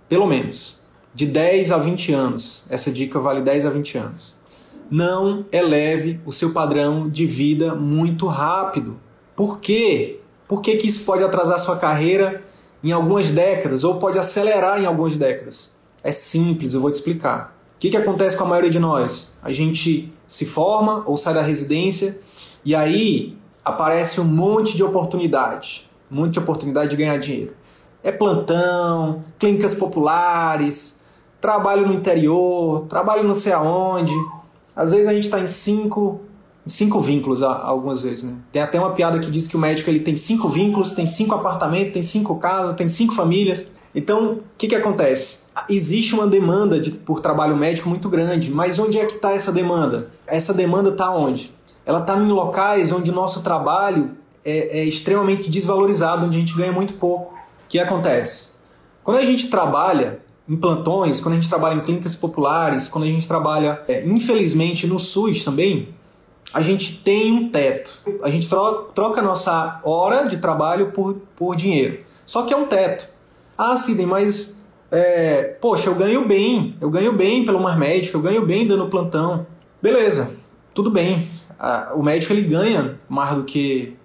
pelo 0.07 0.25
menos 0.25 0.81
de 1.13 1.25
10 1.25 1.71
a 1.71 1.77
20 1.77 2.13
anos. 2.13 2.65
Essa 2.69 2.89
dica 2.89 3.19
vale 3.19 3.41
10 3.41 3.65
a 3.65 3.69
20 3.69 3.97
anos. 3.97 4.35
Não 4.89 5.45
eleve 5.51 6.21
o 6.25 6.31
seu 6.31 6.53
padrão 6.53 7.09
de 7.09 7.25
vida 7.25 7.75
muito 7.75 8.25
rápido. 8.25 8.97
Por 9.35 9.59
quê? 9.59 10.21
Por 10.47 10.61
que, 10.61 10.77
que 10.77 10.87
isso 10.87 11.03
pode 11.03 11.23
atrasar 11.23 11.59
sua 11.59 11.77
carreira 11.77 12.41
em 12.83 12.91
algumas 12.91 13.31
décadas 13.31 13.83
ou 13.83 13.95
pode 13.95 14.17
acelerar 14.17 14.81
em 14.81 14.85
algumas 14.85 15.17
décadas? 15.17 15.77
É 16.03 16.11
simples, 16.11 16.73
eu 16.73 16.79
vou 16.79 16.89
te 16.89 16.95
explicar. 16.95 17.57
O 17.75 17.79
que, 17.79 17.89
que 17.89 17.97
acontece 17.97 18.37
com 18.37 18.45
a 18.45 18.47
maioria 18.47 18.69
de 18.69 18.79
nós? 18.79 19.37
A 19.43 19.51
gente 19.51 20.13
se 20.27 20.45
forma 20.45 21.03
ou 21.05 21.17
sai 21.17 21.33
da 21.33 21.41
residência 21.41 22.19
e 22.63 22.73
aí 22.73 23.37
aparece 23.63 24.21
um 24.21 24.25
monte 24.25 24.75
de 24.75 24.83
oportunidade, 24.83 25.89
de 26.33 26.39
oportunidade 26.39 26.91
de 26.91 26.95
ganhar 26.95 27.17
dinheiro. 27.17 27.53
É 28.03 28.11
plantão, 28.11 29.23
clínicas 29.39 29.73
populares, 29.73 31.03
trabalho 31.41 31.87
no 31.87 31.93
interior, 31.93 32.85
trabalho 32.87 33.23
não 33.23 33.33
sei 33.33 33.53
aonde. 33.53 34.13
Às 34.75 34.91
vezes 34.91 35.07
a 35.07 35.13
gente 35.13 35.25
está 35.25 35.39
em 35.39 35.47
cinco, 35.47 36.21
cinco 36.65 36.99
vínculos 36.99 37.41
algumas 37.41 38.01
vezes, 38.01 38.23
né? 38.23 38.35
Tem 38.51 38.61
até 38.61 38.79
uma 38.79 38.91
piada 38.91 39.19
que 39.19 39.31
diz 39.31 39.47
que 39.47 39.55
o 39.55 39.59
médico 39.59 39.89
ele 39.89 39.99
tem 39.99 40.15
cinco 40.15 40.47
vínculos, 40.49 40.91
tem 40.91 41.07
cinco 41.07 41.35
apartamentos, 41.35 41.93
tem 41.93 42.03
cinco 42.03 42.37
casas, 42.37 42.73
tem 42.73 42.87
cinco 42.87 43.13
famílias. 43.13 43.65
Então, 43.95 44.33
o 44.33 44.43
que, 44.57 44.67
que 44.67 44.75
acontece? 44.75 45.51
Existe 45.69 46.15
uma 46.15 46.25
demanda 46.25 46.79
de, 46.79 46.91
por 46.91 47.19
trabalho 47.19 47.55
médico 47.55 47.87
muito 47.87 48.09
grande, 48.09 48.49
mas 48.49 48.79
onde 48.79 48.97
é 48.97 49.05
que 49.05 49.15
está 49.15 49.31
essa 49.31 49.51
demanda? 49.51 50.09
Essa 50.25 50.53
demanda 50.53 50.89
está 50.89 51.11
onde? 51.11 51.51
Ela 51.85 51.99
está 51.99 52.17
em 52.17 52.27
locais 52.27 52.91
onde 52.91 53.11
nosso 53.11 53.43
trabalho 53.43 54.11
é, 54.43 54.79
é 54.79 54.83
extremamente 54.83 55.49
desvalorizado, 55.49 56.25
onde 56.25 56.37
a 56.37 56.39
gente 56.39 56.55
ganha 56.55 56.71
muito 56.71 56.95
pouco. 56.95 57.33
O 57.33 57.69
que 57.69 57.79
acontece? 57.79 58.53
Quando 59.03 59.17
a 59.17 59.25
gente 59.25 59.49
trabalha 59.49 60.19
em 60.47 60.55
plantões, 60.55 61.19
quando 61.19 61.33
a 61.33 61.35
gente 61.35 61.49
trabalha 61.49 61.75
em 61.75 61.81
clínicas 61.81 62.15
populares, 62.15 62.87
quando 62.87 63.05
a 63.05 63.07
gente 63.07 63.27
trabalha, 63.27 63.81
é, 63.87 64.05
infelizmente, 64.05 64.85
no 64.85 64.99
SUS 64.99 65.43
também, 65.43 65.89
a 66.53 66.61
gente 66.61 66.97
tem 66.97 67.31
um 67.31 67.49
teto. 67.49 67.99
A 68.21 68.29
gente 68.29 68.47
troca, 68.47 69.19
a 69.19 69.23
nossa 69.23 69.81
hora 69.83 70.27
de 70.27 70.37
trabalho 70.37 70.91
por, 70.91 71.15
por 71.35 71.55
dinheiro. 71.55 71.99
Só 72.25 72.43
que 72.43 72.53
é 72.53 72.57
um 72.57 72.67
teto. 72.67 73.07
Ah, 73.57 73.75
Sidney, 73.75 74.05
mas 74.05 74.63
é, 74.91 75.55
poxa, 75.59 75.89
eu 75.89 75.95
ganho 75.95 76.27
bem, 76.27 76.75
eu 76.79 76.89
ganho 76.89 77.13
bem 77.13 77.43
pelo 77.43 77.59
mar 77.59 77.77
médico, 77.77 78.17
eu 78.17 78.21
ganho 78.21 78.45
bem 78.45 78.67
dando 78.67 78.87
plantão. 78.87 79.47
Beleza, 79.81 80.35
tudo 80.73 80.91
bem. 80.91 81.27
Ah, 81.59 81.93
o 81.95 82.03
médico 82.03 82.33
ele 82.33 82.43
ganha 82.43 82.99
mais 83.09 83.35
do 83.35 83.43
que 83.43 83.97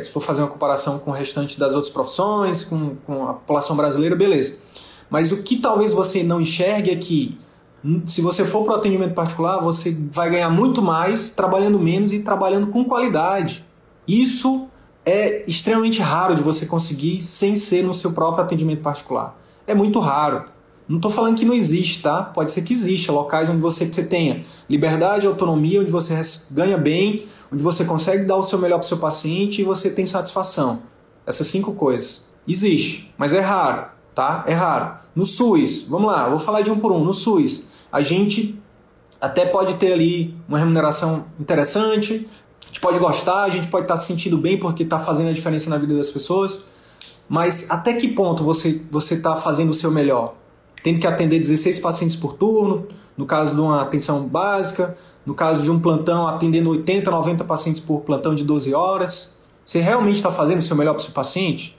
se 0.00 0.10
for 0.10 0.20
fazer 0.20 0.42
uma 0.42 0.48
comparação 0.48 0.98
com 0.98 1.10
o 1.10 1.14
restante 1.14 1.58
das 1.58 1.74
outras 1.74 1.92
profissões, 1.92 2.64
com, 2.64 2.96
com 3.06 3.28
a 3.28 3.34
população 3.34 3.76
brasileira, 3.76 4.14
beleza. 4.14 4.58
Mas 5.10 5.32
o 5.32 5.42
que 5.42 5.56
talvez 5.56 5.92
você 5.92 6.22
não 6.22 6.40
enxergue 6.40 6.90
é 6.90 6.96
que 6.96 7.38
hum, 7.84 8.02
se 8.06 8.20
você 8.20 8.44
for 8.44 8.64
para 8.64 8.74
o 8.74 8.76
atendimento 8.76 9.14
particular, 9.14 9.58
você 9.58 9.96
vai 10.10 10.30
ganhar 10.30 10.50
muito 10.50 10.80
mais 10.80 11.32
trabalhando 11.32 11.78
menos 11.78 12.12
e 12.12 12.20
trabalhando 12.20 12.68
com 12.68 12.84
qualidade. 12.84 13.64
Isso 14.06 14.68
é 15.04 15.42
extremamente 15.48 16.00
raro 16.00 16.34
de 16.34 16.42
você 16.42 16.64
conseguir 16.64 17.20
sem 17.20 17.56
ser 17.56 17.82
no 17.82 17.92
seu 17.92 18.12
próprio 18.12 18.44
atendimento 18.44 18.82
particular. 18.82 19.38
É 19.66 19.74
muito 19.74 19.98
raro. 19.98 20.44
Não 20.88 20.96
estou 20.96 21.10
falando 21.10 21.36
que 21.36 21.44
não 21.44 21.54
existe, 21.54 22.02
tá? 22.02 22.22
Pode 22.22 22.50
ser 22.50 22.62
que 22.62 22.72
exista 22.72 23.12
locais 23.12 23.48
onde 23.48 23.60
você, 23.60 23.86
você 23.86 24.04
tenha 24.04 24.44
liberdade, 24.68 25.26
autonomia, 25.26 25.80
onde 25.80 25.90
você 25.90 26.20
ganha 26.50 26.76
bem, 26.76 27.26
onde 27.52 27.62
você 27.62 27.84
consegue 27.84 28.24
dar 28.24 28.36
o 28.36 28.42
seu 28.42 28.58
melhor 28.58 28.78
para 28.78 28.84
o 28.84 28.88
seu 28.88 28.98
paciente 28.98 29.60
e 29.60 29.64
você 29.64 29.90
tem 29.90 30.06
satisfação. 30.06 30.82
Essas 31.26 31.46
cinco 31.46 31.74
coisas. 31.74 32.30
Existe, 32.46 33.12
mas 33.16 33.32
é 33.32 33.40
raro 33.40 33.92
tá? 34.14 34.44
É 34.46 34.52
raro. 34.52 34.96
No 35.14 35.24
SUS, 35.24 35.86
vamos 35.88 36.10
lá, 36.10 36.28
vou 36.28 36.38
falar 36.38 36.62
de 36.62 36.70
um 36.70 36.78
por 36.78 36.92
um. 36.92 37.02
No 37.02 37.12
SUS, 37.12 37.68
a 37.90 38.00
gente 38.00 38.58
até 39.20 39.46
pode 39.46 39.74
ter 39.74 39.92
ali 39.92 40.34
uma 40.48 40.58
remuneração 40.58 41.26
interessante, 41.38 42.28
a 42.62 42.66
gente 42.66 42.80
pode 42.80 42.98
gostar, 42.98 43.44
a 43.44 43.48
gente 43.48 43.68
pode 43.68 43.84
estar 43.84 43.94
tá 43.94 44.00
se 44.00 44.06
sentindo 44.06 44.36
bem 44.36 44.58
porque 44.58 44.82
está 44.82 44.98
fazendo 44.98 45.28
a 45.30 45.32
diferença 45.32 45.70
na 45.70 45.78
vida 45.78 45.94
das 45.96 46.10
pessoas, 46.10 46.66
mas 47.28 47.70
até 47.70 47.92
que 47.94 48.08
ponto 48.08 48.42
você 48.42 48.82
você 48.90 49.14
está 49.14 49.36
fazendo 49.36 49.70
o 49.70 49.74
seu 49.74 49.90
melhor? 49.90 50.34
Tendo 50.82 50.98
que 50.98 51.06
atender 51.06 51.38
16 51.38 51.78
pacientes 51.78 52.16
por 52.16 52.32
turno, 52.32 52.88
no 53.16 53.24
caso 53.24 53.54
de 53.54 53.60
uma 53.60 53.82
atenção 53.82 54.26
básica, 54.26 54.96
no 55.24 55.34
caso 55.34 55.62
de 55.62 55.70
um 55.70 55.78
plantão 55.78 56.26
atendendo 56.26 56.70
80, 56.70 57.10
90 57.10 57.44
pacientes 57.44 57.80
por 57.80 58.00
plantão 58.00 58.34
de 58.34 58.44
12 58.44 58.74
horas. 58.74 59.38
Você 59.64 59.80
realmente 59.80 60.16
está 60.16 60.30
fazendo 60.30 60.58
o 60.58 60.62
seu 60.62 60.76
melhor 60.76 60.92
para 60.92 61.00
o 61.00 61.04
seu 61.04 61.12
paciente? 61.12 61.78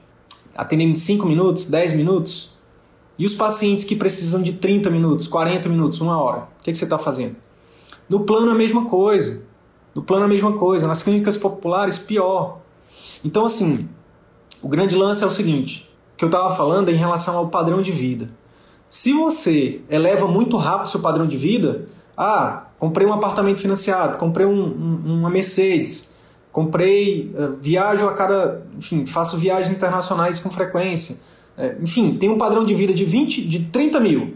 atendendo 0.56 0.92
em 0.92 0.96
5 0.96 1.26
minutos, 1.26 1.66
10 1.66 1.94
minutos? 1.94 2.54
E 3.18 3.26
os 3.26 3.36
pacientes 3.36 3.84
que 3.84 3.96
precisam 3.96 4.42
de 4.42 4.54
30 4.54 4.90
minutos, 4.90 5.28
40 5.28 5.70
minutos, 5.70 6.02
uma 6.02 6.18
hora? 6.18 6.48
O 6.60 6.64
que, 6.64 6.72
que 6.72 6.78
você 6.78 6.84
está 6.84 6.98
fazendo? 6.98 7.36
No 8.10 8.22
plano 8.22 8.52
a 8.52 8.56
mesma 8.56 8.86
coisa. 8.86 9.44
No 9.94 10.02
plano 10.02 10.26
a 10.26 10.28
mesma 10.28 10.54
coisa. 10.54 10.88
Nas 10.88 11.04
clínicas 11.04 11.38
populares, 11.38 12.00
pior. 12.00 12.60
Então, 13.24 13.46
assim, 13.46 13.88
o 14.62 14.68
grande 14.68 14.96
lance 14.96 15.24
é 15.24 15.28
o 15.28 15.32
seguinte: 15.32 15.90
que 16.18 16.26
eu 16.26 16.28
estava 16.28 16.56
falando 16.56 16.90
é 16.90 16.92
em 16.92 16.98
relação 16.98 17.38
ao 17.38 17.50
padrão 17.50 17.82
de 17.82 17.92
vida. 17.92 18.30
Se 18.90 19.14
você 19.14 19.82
eleva 19.90 20.28
muito 20.28 20.58
rápido 20.58 20.90
seu 20.90 21.00
padrão 21.00 21.28
de 21.28 21.38
vida, 21.38 21.88
ah, 22.18 22.68
comprei 22.78 23.08
um 23.08 23.14
apartamento 23.14 23.60
financiado, 23.60 24.18
comprei 24.18 24.46
um, 24.46 24.52
um, 24.52 25.20
uma 25.20 25.30
Mercedes, 25.30 26.16
comprei, 26.52 27.34
uh, 27.36 27.58
viajo 27.60 28.08
a 28.08 28.14
cada, 28.14 28.66
enfim, 28.78 29.06
faço 29.06 29.38
viagens 29.38 29.76
internacionais 29.76 30.40
com 30.40 30.50
frequência. 30.50 31.18
É, 31.58 31.76
enfim, 31.82 32.16
tem 32.16 32.30
um 32.30 32.38
padrão 32.38 32.64
de 32.64 32.74
vida 32.74 32.94
de 32.94 33.06
20, 33.06 33.48
de 33.48 33.60
30 33.66 34.00
mil, 34.00 34.34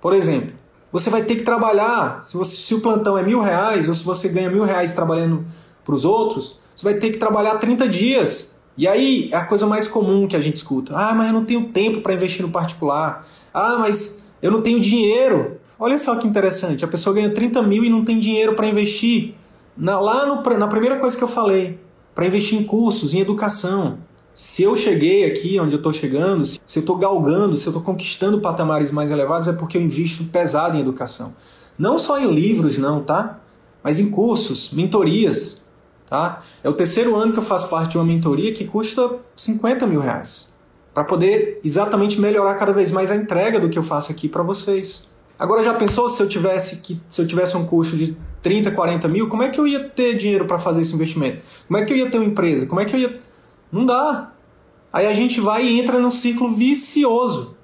por 0.00 0.12
exemplo. 0.12 0.52
Você 0.92 1.10
vai 1.10 1.22
ter 1.22 1.36
que 1.36 1.42
trabalhar, 1.42 2.24
se, 2.24 2.36
você, 2.36 2.56
se 2.56 2.74
o 2.74 2.80
plantão 2.80 3.18
é 3.18 3.22
mil 3.22 3.40
reais, 3.40 3.88
ou 3.88 3.94
se 3.94 4.04
você 4.04 4.28
ganha 4.28 4.48
mil 4.48 4.64
reais 4.64 4.92
trabalhando 4.92 5.44
para 5.84 5.94
os 5.94 6.04
outros, 6.04 6.58
você 6.74 6.84
vai 6.84 6.94
ter 6.94 7.10
que 7.10 7.18
trabalhar 7.18 7.56
30 7.56 7.88
dias. 7.88 8.56
E 8.76 8.86
aí 8.86 9.30
é 9.32 9.36
a 9.36 9.44
coisa 9.44 9.66
mais 9.66 9.88
comum 9.88 10.26
que 10.28 10.36
a 10.36 10.40
gente 10.40 10.56
escuta. 10.56 10.94
Ah, 10.94 11.14
mas 11.14 11.28
eu 11.28 11.32
não 11.32 11.44
tenho 11.44 11.68
tempo 11.68 12.00
para 12.00 12.12
investir 12.12 12.42
no 12.42 12.50
particular. 12.52 13.26
Ah, 13.52 13.76
mas 13.78 14.28
eu 14.42 14.50
não 14.50 14.60
tenho 14.60 14.78
dinheiro. 14.80 15.58
Olha 15.78 15.98
só 15.98 16.16
que 16.16 16.26
interessante. 16.26 16.84
A 16.84 16.88
pessoa 16.88 17.14
ganha 17.14 17.30
30 17.30 17.62
mil 17.62 17.84
e 17.84 17.90
não 17.90 18.04
tem 18.04 18.18
dinheiro 18.18 18.54
para 18.54 18.66
investir. 18.66 19.34
Na, 19.76 20.00
lá 20.00 20.24
no, 20.24 20.42
na 20.56 20.66
primeira 20.68 20.98
coisa 20.98 21.16
que 21.16 21.22
eu 21.22 21.28
falei, 21.28 21.78
para 22.14 22.26
investir 22.26 22.58
em 22.58 22.64
cursos, 22.64 23.12
em 23.12 23.20
educação. 23.20 23.98
Se 24.32 24.62
eu 24.62 24.76
cheguei 24.76 25.24
aqui 25.24 25.60
onde 25.60 25.74
eu 25.74 25.78
estou 25.78 25.92
chegando, 25.92 26.44
se 26.44 26.58
eu 26.74 26.80
estou 26.80 26.96
galgando, 26.96 27.56
se 27.56 27.66
eu 27.66 27.70
estou 27.70 27.82
conquistando 27.82 28.40
patamares 28.40 28.90
mais 28.90 29.10
elevados, 29.10 29.48
é 29.48 29.52
porque 29.52 29.76
eu 29.76 29.82
invisto 29.82 30.24
pesado 30.24 30.76
em 30.76 30.80
educação. 30.80 31.34
Não 31.78 31.98
só 31.98 32.18
em 32.18 32.30
livros, 32.30 32.78
não, 32.78 33.02
tá? 33.02 33.40
Mas 33.82 33.98
em 33.98 34.10
cursos, 34.10 34.72
mentorias, 34.72 35.66
tá? 36.08 36.42
É 36.64 36.68
o 36.68 36.72
terceiro 36.72 37.14
ano 37.16 37.32
que 37.32 37.38
eu 37.38 37.42
faço 37.42 37.68
parte 37.68 37.92
de 37.92 37.98
uma 37.98 38.04
mentoria 38.04 38.52
que 38.52 38.64
custa 38.64 39.18
50 39.36 39.86
mil 39.86 40.00
reais. 40.00 40.54
para 40.94 41.04
poder 41.04 41.60
exatamente 41.62 42.18
melhorar 42.18 42.54
cada 42.54 42.72
vez 42.72 42.90
mais 42.90 43.10
a 43.10 43.16
entrega 43.16 43.60
do 43.60 43.68
que 43.68 43.78
eu 43.78 43.82
faço 43.82 44.10
aqui 44.10 44.30
para 44.30 44.42
vocês. 44.42 45.10
Agora 45.38 45.62
já 45.62 45.74
pensou 45.74 46.08
se 46.08 46.22
eu 46.22 46.28
tivesse 46.28 46.76
que 46.76 47.00
se 47.08 47.20
eu 47.20 47.26
tivesse 47.26 47.56
um 47.56 47.66
custo 47.66 47.96
de 47.96 48.16
30, 48.42 48.70
40 48.70 49.08
mil, 49.08 49.28
como 49.28 49.42
é 49.42 49.48
que 49.48 49.60
eu 49.60 49.66
ia 49.66 49.88
ter 49.88 50.16
dinheiro 50.16 50.46
para 50.46 50.58
fazer 50.58 50.80
esse 50.82 50.94
investimento? 50.94 51.42
Como 51.66 51.78
é 51.78 51.84
que 51.84 51.92
eu 51.92 51.96
ia 51.96 52.10
ter 52.10 52.18
uma 52.18 52.26
empresa? 52.26 52.66
Como 52.66 52.80
é 52.80 52.84
que 52.84 52.94
eu 52.94 53.00
ia. 53.00 53.20
Não 53.70 53.84
dá. 53.84 54.32
Aí 54.92 55.06
a 55.06 55.12
gente 55.12 55.40
vai 55.40 55.66
e 55.66 55.80
entra 55.80 55.98
num 55.98 56.10
ciclo 56.10 56.50
vicioso. 56.50 57.56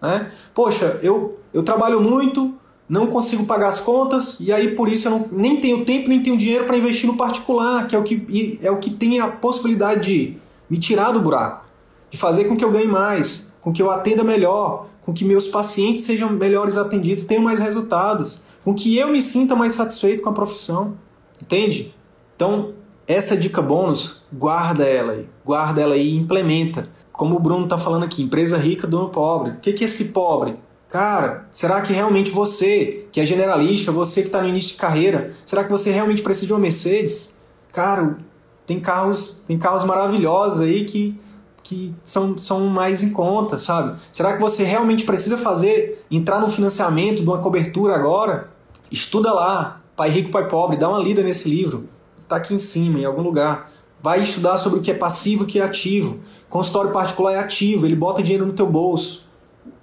Né? 0.00 0.30
Poxa, 0.54 1.00
eu, 1.02 1.40
eu 1.52 1.62
trabalho 1.62 2.00
muito, 2.00 2.54
não 2.88 3.08
consigo 3.08 3.44
pagar 3.44 3.68
as 3.68 3.80
contas, 3.80 4.38
e 4.38 4.52
aí 4.52 4.74
por 4.74 4.88
isso 4.88 5.08
eu 5.08 5.12
não, 5.12 5.24
nem 5.32 5.60
tenho 5.60 5.84
tempo 5.84 6.08
nem 6.08 6.22
tenho 6.22 6.36
dinheiro 6.36 6.64
para 6.64 6.76
investir 6.76 7.08
no 7.08 7.16
particular, 7.16 7.88
que 7.88 7.96
é 7.96 7.98
o 7.98 8.02
que, 8.02 8.58
é 8.62 8.70
o 8.70 8.76
que 8.76 8.90
tem 8.90 9.18
a 9.18 9.28
possibilidade 9.28 10.06
de 10.06 10.36
me 10.70 10.78
tirar 10.78 11.12
do 11.12 11.20
buraco, 11.20 11.64
de 12.10 12.16
fazer 12.16 12.44
com 12.44 12.56
que 12.56 12.64
eu 12.64 12.70
ganhe 12.70 12.86
mais, 12.86 13.52
com 13.60 13.72
que 13.72 13.82
eu 13.82 13.90
atenda 13.90 14.22
melhor, 14.22 14.86
com 15.06 15.12
que 15.12 15.24
meus 15.24 15.46
pacientes 15.46 16.02
sejam 16.02 16.28
melhores 16.30 16.76
atendidos, 16.76 17.24
tenham 17.24 17.44
mais 17.44 17.60
resultados, 17.60 18.40
com 18.64 18.74
que 18.74 18.98
eu 18.98 19.08
me 19.12 19.22
sinta 19.22 19.54
mais 19.54 19.72
satisfeito 19.72 20.20
com 20.20 20.30
a 20.30 20.32
profissão. 20.32 20.96
Entende? 21.40 21.94
Então, 22.34 22.72
essa 23.06 23.36
dica 23.36 23.62
bônus, 23.62 24.24
guarda 24.32 24.84
ela 24.84 25.12
aí, 25.12 25.28
guarda 25.44 25.80
ela 25.80 25.94
aí 25.94 26.08
e 26.08 26.16
implementa. 26.16 26.88
Como 27.12 27.36
o 27.36 27.38
Bruno 27.38 27.64
está 27.64 27.78
falando 27.78 28.02
aqui, 28.02 28.20
empresa 28.20 28.58
rica, 28.58 28.84
dono 28.84 29.08
pobre. 29.10 29.52
O 29.52 29.60
que 29.60 29.70
é 29.70 29.86
esse 29.86 30.06
pobre? 30.06 30.56
Cara, 30.88 31.46
será 31.52 31.80
que 31.80 31.92
realmente 31.92 32.30
você, 32.30 33.06
que 33.12 33.20
é 33.20 33.24
generalista, 33.24 33.92
você 33.92 34.22
que 34.22 34.28
está 34.28 34.42
no 34.42 34.48
início 34.48 34.72
de 34.72 34.76
carreira, 34.78 35.32
será 35.44 35.62
que 35.62 35.70
você 35.70 35.92
realmente 35.92 36.20
precisa 36.20 36.48
de 36.48 36.52
uma 36.52 36.58
Mercedes? 36.58 37.38
Cara, 37.72 38.18
tem 38.66 38.80
carros, 38.80 39.44
tem 39.46 39.56
carros 39.56 39.84
maravilhosos 39.84 40.60
aí 40.60 40.84
que, 40.84 41.16
que 41.66 41.92
são, 42.04 42.38
são 42.38 42.68
mais 42.68 43.02
em 43.02 43.10
conta, 43.10 43.58
sabe? 43.58 43.98
Será 44.12 44.34
que 44.34 44.40
você 44.40 44.62
realmente 44.62 45.04
precisa 45.04 45.36
fazer, 45.36 46.06
entrar 46.08 46.40
no 46.40 46.48
financiamento 46.48 47.16
de 47.16 47.28
uma 47.28 47.38
cobertura 47.38 47.96
agora? 47.96 48.50
Estuda 48.88 49.32
lá, 49.32 49.80
Pai 49.96 50.08
Rico, 50.08 50.30
Pai 50.30 50.46
Pobre, 50.46 50.76
dá 50.76 50.88
uma 50.88 51.00
lida 51.00 51.24
nesse 51.24 51.48
livro. 51.48 51.88
Está 52.22 52.36
aqui 52.36 52.54
em 52.54 52.58
cima, 52.58 53.00
em 53.00 53.04
algum 53.04 53.20
lugar. 53.20 53.68
Vai 54.00 54.22
estudar 54.22 54.58
sobre 54.58 54.78
o 54.78 54.82
que 54.82 54.92
é 54.92 54.94
passivo 54.94 55.42
e 55.42 55.44
o 55.44 55.48
que 55.48 55.58
é 55.58 55.64
ativo. 55.64 56.20
Consultório 56.48 56.92
particular 56.92 57.32
é 57.32 57.38
ativo, 57.40 57.84
ele 57.84 57.96
bota 57.96 58.22
dinheiro 58.22 58.46
no 58.46 58.52
teu 58.52 58.68
bolso, 58.68 59.26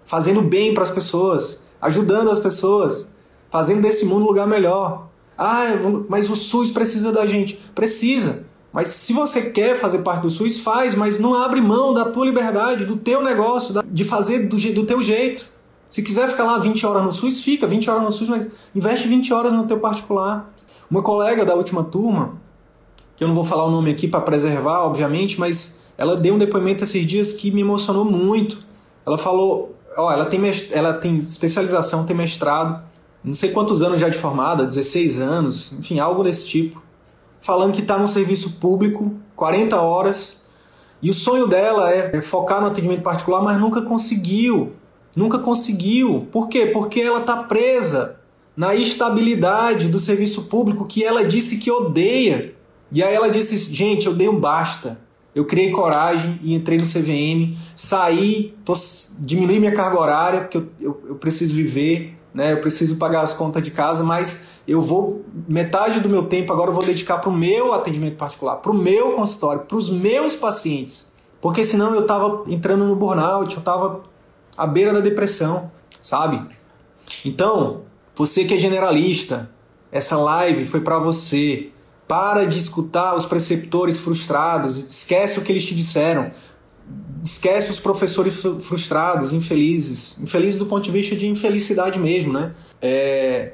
fazendo 0.06 0.42
bem 0.42 0.74
para 0.74 0.84
as 0.84 0.92
pessoas, 0.92 1.66
ajudando 1.82 2.32
as 2.32 2.40
pessoas, 2.40 3.12
fazendo 3.50 3.82
desse 3.82 4.06
mundo 4.06 4.24
um 4.24 4.28
lugar 4.28 4.48
melhor. 4.48 5.10
Ah, 5.38 5.66
mas 6.08 6.30
o 6.30 6.36
SUS 6.38 6.72
precisa 6.72 7.12
da 7.12 7.26
gente. 7.26 7.60
Precisa. 7.76 8.46
Mas 8.74 8.90
se 8.90 9.14
você 9.14 9.52
quer 9.52 9.78
fazer 9.78 10.00
parte 10.00 10.24
do 10.24 10.30
SUS, 10.32 10.60
faz, 10.60 10.96
mas 10.96 11.20
não 11.20 11.36
abre 11.36 11.62
mão 11.62 11.94
da 11.94 12.06
tua 12.06 12.26
liberdade, 12.26 12.88
do 12.88 12.98
teu 12.98 13.22
negócio, 13.22 13.84
de 13.86 14.04
fazer 14.04 14.48
do, 14.48 14.58
do 14.58 14.84
teu 14.84 15.02
jeito. 15.02 15.48
Se 15.88 16.02
quiser 16.02 16.28
ficar 16.28 16.44
lá 16.44 16.58
20 16.58 16.84
horas 16.88 17.04
no 17.04 17.12
SUS, 17.12 17.44
fica 17.44 17.68
20 17.68 17.88
horas 17.88 18.04
no 18.04 18.12
SUS, 18.12 18.28
mas 18.28 18.48
investe 18.74 19.08
20 19.08 19.32
horas 19.32 19.54
no 19.54 19.68
teu 19.68 19.80
particular. 19.80 20.52
Uma 20.90 21.04
colega 21.04 21.46
da 21.46 21.54
última 21.54 21.84
turma, 21.84 22.42
que 23.16 23.24
eu 23.24 23.28
não 23.28 23.36
vou 23.36 23.44
falar 23.44 23.66
o 23.66 23.72
nome 23.72 23.92
aqui 23.92 24.08
para 24.08 24.22
preservar, 24.22 24.82
obviamente, 24.82 25.40
mas 25.40 25.84
ela 25.96 26.16
deu 26.16 26.34
um 26.34 26.40
depoimento 26.40 26.84
esses 26.84 27.06
dias 27.06 27.32
que 27.32 27.52
me 27.52 27.62
emocionou 27.62 28.04
muito. 28.04 28.58
Ela 29.06 29.20
falou, 29.20 29.76
ó, 29.96 30.12
ela 30.12 30.26
tem, 30.26 30.42
ela 30.72 30.94
tem 30.94 31.20
especialização, 31.20 32.08
tem 32.08 32.16
mestrado, 32.16 32.84
não 33.24 33.36
sei 33.36 33.52
quantos 33.52 33.84
anos 33.84 34.02
já 34.02 34.10
de 34.10 34.18
formada, 34.18 34.66
16 34.66 35.22
anos, 35.22 35.74
enfim, 35.74 36.00
algo 36.00 36.24
desse 36.24 36.48
tipo. 36.48 36.82
Falando 37.44 37.74
que 37.74 37.82
está 37.82 37.98
no 37.98 38.08
serviço 38.08 38.52
público, 38.52 39.12
40 39.36 39.76
horas, 39.82 40.46
e 41.02 41.10
o 41.10 41.14
sonho 41.14 41.46
dela 41.46 41.94
é 41.94 42.22
focar 42.22 42.62
no 42.62 42.68
atendimento 42.68 43.02
particular, 43.02 43.42
mas 43.42 43.60
nunca 43.60 43.82
conseguiu. 43.82 44.72
Nunca 45.14 45.38
conseguiu. 45.38 46.26
Por 46.32 46.48
quê? 46.48 46.68
Porque 46.68 47.02
ela 47.02 47.20
está 47.20 47.44
presa 47.44 48.18
na 48.56 48.74
estabilidade 48.74 49.90
do 49.90 50.00
serviço 50.00 50.44
público 50.44 50.88
que 50.88 51.04
ela 51.04 51.26
disse 51.26 51.58
que 51.58 51.70
odeia. 51.70 52.56
E 52.90 53.04
aí 53.04 53.14
ela 53.14 53.30
disse: 53.30 53.58
gente, 53.74 54.08
eu 54.08 54.16
dei 54.16 54.30
um 54.30 54.40
basta. 54.40 54.98
Eu 55.36 55.44
criei 55.44 55.70
coragem 55.70 56.40
e 56.42 56.54
entrei 56.54 56.78
no 56.78 56.86
CVM, 56.86 57.58
saí, 57.76 58.56
tô, 58.64 58.72
diminui 59.20 59.60
minha 59.60 59.74
carga 59.74 60.00
horária, 60.00 60.42
porque 60.42 60.58
eu, 60.60 60.70
eu, 60.80 61.04
eu 61.10 61.16
preciso 61.16 61.54
viver, 61.56 62.18
né? 62.34 62.54
eu 62.54 62.62
preciso 62.62 62.96
pagar 62.96 63.20
as 63.20 63.34
contas 63.34 63.62
de 63.62 63.72
casa, 63.72 64.02
mas 64.02 64.53
eu 64.68 64.80
vou, 64.80 65.24
metade 65.48 66.00
do 66.00 66.10
meu 66.10 66.24
tempo 66.24 66.54
agora 66.54 66.70
eu 66.70 66.74
vou 66.74 66.84
dedicar 66.84 67.18
para 67.18 67.30
o 67.30 67.34
meu 67.34 67.74
atendimento 67.74 68.16
particular, 68.16 68.58
para 68.58 68.72
o 68.72 68.76
meu 68.76 69.12
consultório, 69.12 69.62
para 69.62 69.78
os 69.78 69.90
meus 69.90 70.36
pacientes. 70.36 71.14
Porque 71.42 71.66
senão 71.66 71.94
eu 71.94 72.04
estava 72.04 72.44
entrando 72.48 72.86
no 72.86 72.96
burnout, 72.96 73.54
eu 73.54 73.60
estava 73.60 74.02
à 74.56 74.66
beira 74.66 74.94
da 74.94 75.02
depressão, 75.02 75.70
sabe? 76.00 76.42
Então, 77.26 77.82
você 78.16 78.46
que 78.46 78.54
é 78.54 78.58
generalista, 78.58 79.50
essa 79.92 80.18
live 80.18 80.66
foi 80.66 80.80
para 80.80 80.98
você. 81.00 81.70
Para 82.08 82.46
de 82.46 82.60
escutar 82.60 83.16
os 83.16 83.26
preceptores 83.26 83.98
frustrados, 83.98 84.78
esquece 84.78 85.40
o 85.40 85.42
que 85.42 85.52
eles 85.52 85.66
te 85.66 85.76
disseram. 85.76 86.32
Esquece 87.24 87.72
os 87.72 87.80
professores 87.80 88.44
frustrados, 88.60 89.34
infelizes. 89.34 90.20
Infelizes 90.22 90.60
do 90.60 90.66
ponto 90.66 90.84
de 90.84 90.92
vista 90.92 91.16
de 91.16 91.28
infelicidade 91.28 92.00
mesmo, 92.00 92.34
né? 92.34 92.54
É... 92.82 93.54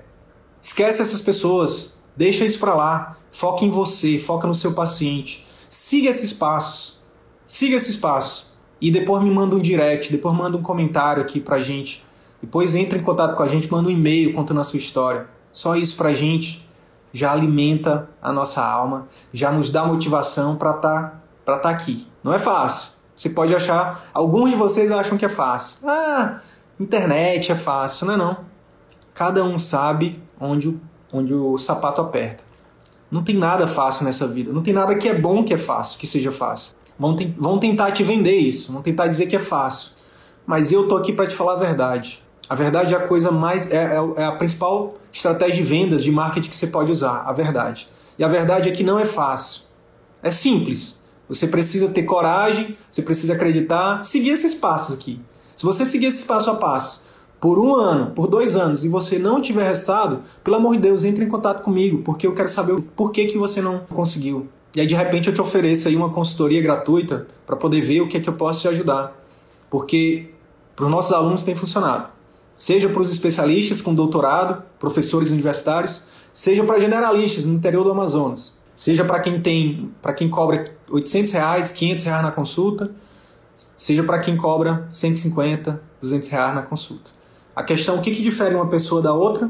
Esquece 0.62 1.02
essas 1.02 1.22
pessoas, 1.22 2.00
deixa 2.16 2.46
isso 2.46 2.60
para 2.60 2.76
lá. 2.76 3.18
Foca 3.32 3.64
em 3.66 3.70
você, 3.70 4.18
foca 4.18 4.48
no 4.48 4.56
seu 4.56 4.74
paciente. 4.74 5.46
Siga 5.68 6.10
esses 6.10 6.34
passos. 6.34 7.02
Siga 7.46 7.76
esses 7.76 7.96
passos. 7.96 8.54
E 8.82 8.92
depois 8.92 9.24
me 9.24 9.32
manda 9.32 9.56
um 9.56 9.60
direct, 9.60 10.12
depois 10.12 10.36
manda 10.36 10.58
um 10.58 10.62
comentário 10.62 11.22
aqui 11.22 11.40
pra 11.40 11.60
gente 11.60 12.04
depois 12.42 12.74
entra 12.74 12.98
em 12.98 13.04
contato 13.04 13.36
com 13.36 13.44
a 13.44 13.48
gente, 13.48 13.70
manda 13.70 13.90
um 13.90 13.92
e-mail 13.92 14.34
contando 14.34 14.62
a 14.62 14.64
sua 14.64 14.80
história. 14.80 15.28
Só 15.52 15.76
isso 15.76 15.98
pra 15.98 16.14
gente 16.14 16.66
já 17.12 17.32
alimenta 17.32 18.10
a 18.22 18.32
nossa 18.32 18.64
alma, 18.64 19.08
já 19.34 19.52
nos 19.52 19.70
dá 19.70 19.84
motivação 19.84 20.56
para 20.56 20.76
estar 20.76 21.24
tá, 21.44 21.58
tá 21.58 21.70
aqui. 21.70 22.08
Não 22.24 22.34
é 22.34 22.40
fácil. 22.40 22.94
Você 23.16 23.30
pode 23.30 23.54
achar, 23.54 24.10
alguns 24.14 24.52
de 24.52 24.56
vocês 24.56 24.92
acham 24.92 25.18
que 25.18 25.26
é 25.26 25.30
fácil. 25.30 25.90
Ah, 25.90 26.40
internet 26.80 27.52
é 27.52 27.56
fácil, 27.56 28.08
não 28.08 28.14
é 28.14 28.18
não. 28.18 28.38
Cada 29.14 29.44
um 29.44 29.58
sabe 29.58 30.24
onde, 30.40 30.80
onde 31.12 31.34
o 31.34 31.58
sapato 31.58 32.02
aperta. 32.02 32.44
Não 33.12 33.24
tem 33.24 33.36
nada 33.36 33.68
fácil 33.68 34.06
nessa 34.06 34.28
vida. 34.28 34.54
Não 34.54 34.62
tem 34.62 34.74
nada 34.74 34.96
que 34.96 35.08
é 35.08 35.14
bom 35.14 35.44
que 35.44 35.54
é 35.54 35.58
fácil, 35.58 36.00
que 36.00 36.06
seja 36.06 36.32
fácil. 36.32 36.76
Vão, 36.98 37.16
te, 37.16 37.34
vão 37.38 37.58
tentar 37.58 37.92
te 37.92 38.04
vender 38.04 38.36
isso, 38.36 38.72
vão 38.72 38.82
tentar 38.82 39.08
dizer 39.08 39.28
que 39.28 39.36
é 39.36 39.40
fácil. 39.40 39.92
Mas 40.46 40.72
eu 40.72 40.88
tô 40.88 40.98
aqui 40.98 41.14
para 41.14 41.26
te 41.26 41.36
falar 41.36 41.54
a 41.54 41.58
verdade. 41.58 42.24
A 42.50 42.56
verdade 42.56 42.94
é 42.94 42.98
a 42.98 43.08
coisa 43.08 43.32
mais. 43.32 43.70
É, 43.72 43.96
é, 43.96 44.22
é, 44.22 44.26
a 44.26 44.32
principal 44.34 44.96
estratégia 45.12 45.64
de 45.64 45.64
vendas, 45.64 46.04
de 46.04 46.12
marketing 46.12 46.50
que 46.50 46.58
você 46.58 46.68
pode 46.68 46.92
usar. 46.92 47.24
A 47.26 47.32
verdade. 47.32 47.88
E 48.18 48.24
a 48.24 48.28
verdade 48.28 48.70
é 48.70 48.72
que 48.72 48.84
não 48.84 49.00
é 49.00 49.06
fácil. 49.06 49.62
É 50.22 50.30
simples. 50.30 51.04
Você 51.28 51.48
precisa 51.48 51.90
ter 51.90 52.04
coragem, 52.04 52.76
você 52.90 53.04
precisa 53.04 53.34
acreditar, 53.34 54.04
seguir 54.04 54.32
esses 54.32 54.56
passos 54.56 54.98
aqui. 54.98 55.22
Se 55.56 55.64
você 55.64 55.86
seguir 55.86 56.08
esses 56.08 56.24
passo 56.24 56.50
a 56.50 56.56
passo 56.56 57.09
por 57.40 57.58
um 57.58 57.76
ano, 57.76 58.12
por 58.12 58.28
dois 58.28 58.56
anos, 58.56 58.84
e 58.84 58.90
você 58.90 59.18
não 59.18 59.42
tiver 59.42 59.68
resultado, 59.68 60.22
pelo 60.44 60.58
amor 60.58 60.76
de 60.76 60.82
Deus, 60.82 61.04
entre 61.04 61.24
em 61.24 61.28
contato 61.28 61.64
comigo, 61.64 62.02
porque 62.04 62.28
eu 62.28 62.34
quero 62.34 62.50
saber 62.50 62.74
o 62.74 62.82
porquê 62.82 63.26
que 63.26 63.38
você 63.38 63.62
não 63.62 63.80
conseguiu. 63.80 64.48
E 64.76 64.82
aí, 64.82 64.86
de 64.86 64.96
repente, 64.96 65.30
eu 65.30 65.34
te 65.34 65.42
ofereço 65.42 65.88
aí 65.88 65.96
uma 65.96 66.10
consultoria 66.10 66.62
gratuita 66.62 67.28
para 67.46 67.56
poder 67.56 67.82
ver 67.82 68.02
o 68.02 68.08
que 68.08 68.18
é 68.18 68.20
que 68.20 68.30
eu 68.30 68.34
posso 68.34 68.62
te 68.62 68.68
ajudar. 68.68 69.18
Porque 69.70 70.30
para 70.76 70.86
os 70.86 70.92
nossos 70.92 71.12
alunos 71.12 71.44
tem 71.44 71.56
funcionado 71.56 72.20
seja 72.60 72.90
para 72.90 73.02
os 73.02 73.10
especialistas 73.10 73.80
com 73.80 73.96
doutorado, 73.96 74.62
professores 74.78 75.32
universitários, 75.32 76.04
seja 76.34 76.62
para 76.62 76.78
generalistas 76.78 77.46
no 77.46 77.54
interior 77.54 77.86
do 77.86 77.92
Amazonas, 77.92 78.60
seja 78.76 79.06
para 79.06 79.22
quem 79.22 79.40
tem, 79.40 79.90
para 80.02 80.12
quem 80.12 80.30
cobra 80.30 80.70
800 80.90 81.32
reais, 81.32 81.72
500 81.72 82.04
reais 82.04 82.22
na 82.22 82.32
consulta, 82.32 82.92
seja 83.56 84.04
para 84.04 84.20
quem 84.20 84.36
cobra 84.36 84.86
150, 84.90 85.82
200 86.02 86.28
reais 86.28 86.54
na 86.54 86.62
consulta. 86.62 87.12
A 87.56 87.64
questão, 87.64 87.98
o 87.98 88.02
que, 88.02 88.12
que 88.12 88.22
difere 88.22 88.56
uma 88.56 88.68
pessoa 88.68 89.02
da 89.02 89.14
outra, 89.14 89.50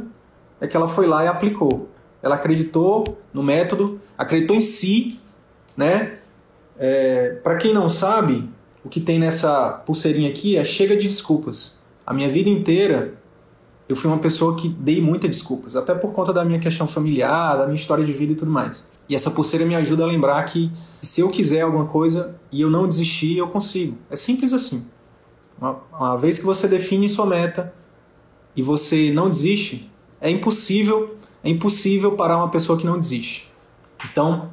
é 0.59 0.67
que 0.67 0.75
ela 0.75 0.87
foi 0.87 1.07
lá 1.07 1.23
e 1.23 1.27
aplicou. 1.27 1.89
Ela 2.21 2.35
acreditou 2.35 3.17
no 3.33 3.41
método, 3.41 3.99
acreditou 4.17 4.55
em 4.55 4.61
si, 4.61 5.19
né? 5.77 6.17
É, 6.77 7.39
para 7.43 7.57
quem 7.57 7.73
não 7.73 7.87
sabe, 7.87 8.49
o 8.83 8.89
que 8.89 8.99
tem 8.99 9.19
nessa 9.19 9.69
pulseirinha 9.85 10.29
aqui 10.29 10.57
é 10.57 10.63
chega 10.63 10.95
de 10.95 11.07
desculpas. 11.07 11.77
A 12.05 12.13
minha 12.13 12.29
vida 12.29 12.49
inteira 12.49 13.13
eu 13.89 13.95
fui 13.95 14.09
uma 14.09 14.19
pessoa 14.19 14.55
que 14.55 14.69
dei 14.69 15.01
muitas 15.01 15.29
desculpas, 15.31 15.75
até 15.75 15.95
por 15.95 16.11
conta 16.11 16.31
da 16.31 16.45
minha 16.45 16.59
questão 16.59 16.87
familiar, 16.87 17.57
da 17.57 17.65
minha 17.65 17.75
história 17.75 18.05
de 18.05 18.13
vida 18.13 18.33
e 18.33 18.35
tudo 18.35 18.51
mais. 18.51 18.87
E 19.09 19.15
essa 19.15 19.31
pulseira 19.31 19.65
me 19.65 19.75
ajuda 19.75 20.03
a 20.03 20.05
lembrar 20.05 20.43
que 20.43 20.71
se 21.01 21.21
eu 21.21 21.29
quiser 21.29 21.61
alguma 21.61 21.85
coisa 21.85 22.39
e 22.51 22.61
eu 22.61 22.69
não 22.69 22.87
desistir, 22.87 23.37
eu 23.37 23.47
consigo. 23.47 23.97
É 24.07 24.15
simples 24.15 24.53
assim. 24.53 24.87
Uma, 25.59 25.79
uma 25.91 26.15
vez 26.15 26.37
que 26.37 26.45
você 26.45 26.67
define 26.67 27.09
sua 27.09 27.25
meta 27.25 27.73
e 28.55 28.61
você 28.61 29.11
não 29.11 29.29
desiste, 29.29 29.89
é 30.19 30.29
impossível, 30.29 31.15
é 31.43 31.49
impossível 31.49 32.13
parar 32.13 32.37
uma 32.37 32.49
pessoa 32.49 32.77
que 32.77 32.85
não 32.85 32.99
desiste. 32.99 33.49
Então, 34.11 34.49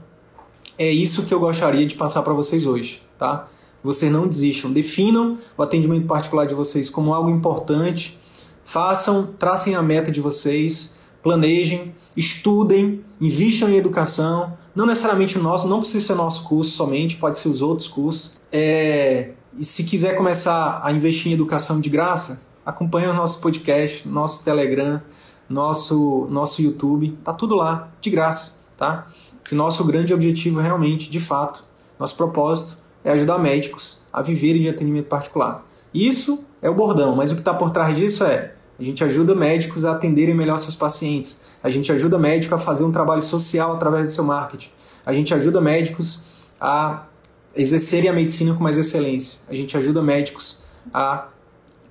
é 0.79 0.91
isso 0.91 1.25
que 1.25 1.33
eu 1.33 1.41
gostaria 1.41 1.87
de 1.87 1.95
passar 1.95 2.23
para 2.23 2.33
vocês 2.33 2.67
hoje, 2.67 3.03
tá? 3.19 3.49
vocês 3.87 4.11
não 4.11 4.27
desistam. 4.27 4.73
Definam 4.73 5.39
o 5.57 5.63
atendimento 5.63 6.07
particular 6.07 6.47
de 6.47 6.55
vocês 6.55 6.91
como 6.91 7.15
algo 7.15 7.31
importante. 7.31 8.19
Façam, 8.65 9.27
tracem 9.39 9.77
a 9.77 9.83
meta 9.83 10.11
de 10.11 10.21
vocês, 10.21 10.97
planejem, 11.23 11.95
estudem, 12.17 13.05
invistam 13.21 13.71
em 13.71 13.77
educação. 13.77 14.57
Não 14.75 14.85
necessariamente 14.85 15.39
o 15.39 15.43
nosso, 15.43 15.69
não 15.69 15.79
precisa 15.79 16.05
ser 16.05 16.13
o 16.15 16.17
nosso 16.17 16.49
curso 16.49 16.73
somente, 16.73 17.17
pode 17.17 17.39
ser 17.39 17.49
os 17.49 17.63
outros 17.63 17.87
cursos. 17.87 18.35
É, 18.51 19.31
e 19.57 19.65
se 19.65 19.85
quiser 19.85 20.17
começar 20.17 20.81
a 20.83 20.93
investir 20.93 21.31
em 21.31 21.35
educação 21.35 21.81
de 21.81 21.89
graça, 21.89 22.43
acompanhe 22.67 23.07
o 23.07 23.15
nosso 23.15 23.41
podcast, 23.41 24.07
nosso 24.09 24.45
Telegram, 24.45 25.01
nosso, 25.49 26.27
nosso 26.29 26.61
YouTube. 26.61 27.17
Tá 27.25 27.33
tudo 27.33 27.55
lá, 27.55 27.89
de 28.01 28.11
graça, 28.11 28.57
tá? 28.77 29.07
E 29.51 29.55
nosso 29.55 29.85
grande 29.85 30.13
objetivo 30.13 30.61
realmente, 30.61 31.09
de 31.09 31.21
fato, 31.21 31.63
nosso 31.99 32.17
propósito 32.17 32.79
é 33.05 33.13
ajudar 33.13 33.39
médicos 33.39 34.03
a 34.13 34.21
viverem 34.21 34.63
de 34.63 34.69
atendimento 34.69 35.07
particular. 35.07 35.65
Isso 35.95 36.45
é 36.61 36.69
o 36.69 36.75
bordão, 36.75 37.15
mas 37.15 37.31
o 37.31 37.35
que 37.35 37.41
está 37.41 37.55
por 37.55 37.71
trás 37.71 37.97
disso 37.97 38.25
é 38.25 38.57
a 38.79 38.83
gente 38.83 39.03
ajuda 39.03 39.35
médicos 39.35 39.85
a 39.87 39.93
atenderem 39.93 40.35
melhor 40.35 40.59
seus 40.59 40.75
pacientes. 40.75 41.57
A 41.63 41.71
gente 41.71 41.91
ajuda 41.91 42.19
médico 42.19 42.55
a 42.55 42.59
fazer 42.59 42.85
um 42.85 42.93
trabalho 42.93 43.23
social 43.23 43.73
através 43.73 44.05
do 44.05 44.13
seu 44.13 44.25
marketing. 44.25 44.71
A 45.05 45.15
gente 45.15 45.33
ajuda 45.33 45.61
médicos 45.61 46.51
a 46.61 47.07
exercerem 47.55 48.11
a 48.11 48.13
medicina 48.13 48.55
com 48.55 48.63
mais 48.63 48.77
excelência. 48.77 49.41
A 49.49 49.55
gente 49.55 49.77
ajuda 49.79 50.03
médicos 50.03 50.63
a 50.93 51.29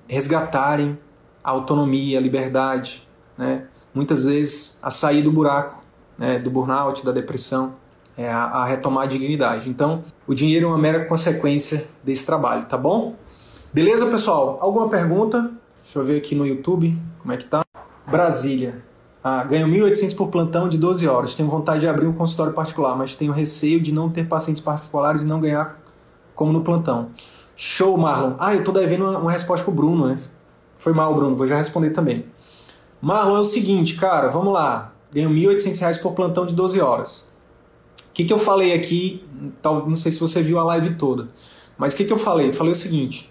resgatarem 0.08 0.98
a 1.42 1.50
autonomia, 1.50 2.18
a 2.18 2.20
liberdade, 2.20 3.06
né? 3.36 3.66
muitas 3.94 4.24
vezes 4.24 4.78
a 4.82 4.90
sair 4.90 5.22
do 5.22 5.30
buraco, 5.30 5.82
né? 6.18 6.38
do 6.38 6.50
burnout, 6.50 7.04
da 7.04 7.12
depressão, 7.12 7.74
é, 8.16 8.30
a, 8.30 8.44
a 8.44 8.64
retomar 8.64 9.04
a 9.04 9.06
dignidade. 9.06 9.68
Então, 9.68 10.02
o 10.26 10.34
dinheiro 10.34 10.66
é 10.66 10.68
uma 10.68 10.78
mera 10.78 11.04
consequência 11.04 11.86
desse 12.02 12.24
trabalho, 12.24 12.66
tá 12.66 12.76
bom? 12.76 13.14
Beleza, 13.72 14.06
pessoal? 14.06 14.58
Alguma 14.60 14.88
pergunta? 14.88 15.50
Deixa 15.82 15.98
eu 15.98 16.04
ver 16.04 16.16
aqui 16.16 16.34
no 16.34 16.46
YouTube 16.46 16.98
como 17.20 17.32
é 17.32 17.36
que 17.36 17.44
tá. 17.44 17.62
Brasília. 18.06 18.82
Ah, 19.22 19.42
ganho 19.42 19.66
1.800 19.66 20.16
por 20.16 20.28
plantão 20.28 20.68
de 20.68 20.78
12 20.78 21.08
horas. 21.08 21.34
Tenho 21.34 21.48
vontade 21.48 21.80
de 21.80 21.88
abrir 21.88 22.06
um 22.06 22.12
consultório 22.12 22.52
particular, 22.52 22.96
mas 22.96 23.16
tenho 23.16 23.32
receio 23.32 23.80
de 23.80 23.92
não 23.92 24.08
ter 24.08 24.26
pacientes 24.28 24.60
particulares 24.62 25.24
e 25.24 25.26
não 25.26 25.40
ganhar 25.40 25.80
como 26.34 26.52
no 26.52 26.62
plantão. 26.62 27.10
Show, 27.56 27.96
Marlon. 27.96 28.34
Ah, 28.38 28.54
eu 28.54 28.62
tô 28.62 28.70
devendo 28.70 29.06
uma, 29.06 29.18
uma 29.18 29.32
resposta 29.32 29.64
pro 29.64 29.74
Bruno, 29.74 30.06
né? 30.06 30.16
Foi 30.76 30.92
mal, 30.92 31.14
Bruno. 31.14 31.34
Vou 31.34 31.46
já 31.46 31.56
responder 31.56 31.90
também. 31.90 32.26
Marlon, 33.00 33.36
é 33.36 33.40
o 33.40 33.44
seguinte, 33.44 33.94
cara, 33.94 34.28
vamos 34.28 34.52
lá. 34.52 34.92
Ganho 35.10 35.30
1.800 35.30 35.80
reais 35.80 35.98
por 35.98 36.12
plantão 36.12 36.44
de 36.44 36.54
12 36.54 36.80
horas. 36.80 37.34
O 38.10 38.12
que, 38.12 38.24
que 38.24 38.32
eu 38.32 38.38
falei 38.38 38.74
aqui? 38.74 39.24
Não 39.62 39.96
sei 39.96 40.12
se 40.12 40.20
você 40.20 40.42
viu 40.42 40.58
a 40.58 40.64
live 40.64 40.94
toda. 40.94 41.28
Mas 41.78 41.94
o 41.94 41.96
que, 41.96 42.04
que 42.04 42.12
eu 42.12 42.18
falei? 42.18 42.48
Eu 42.48 42.52
falei 42.52 42.72
o 42.72 42.76
seguinte: 42.76 43.30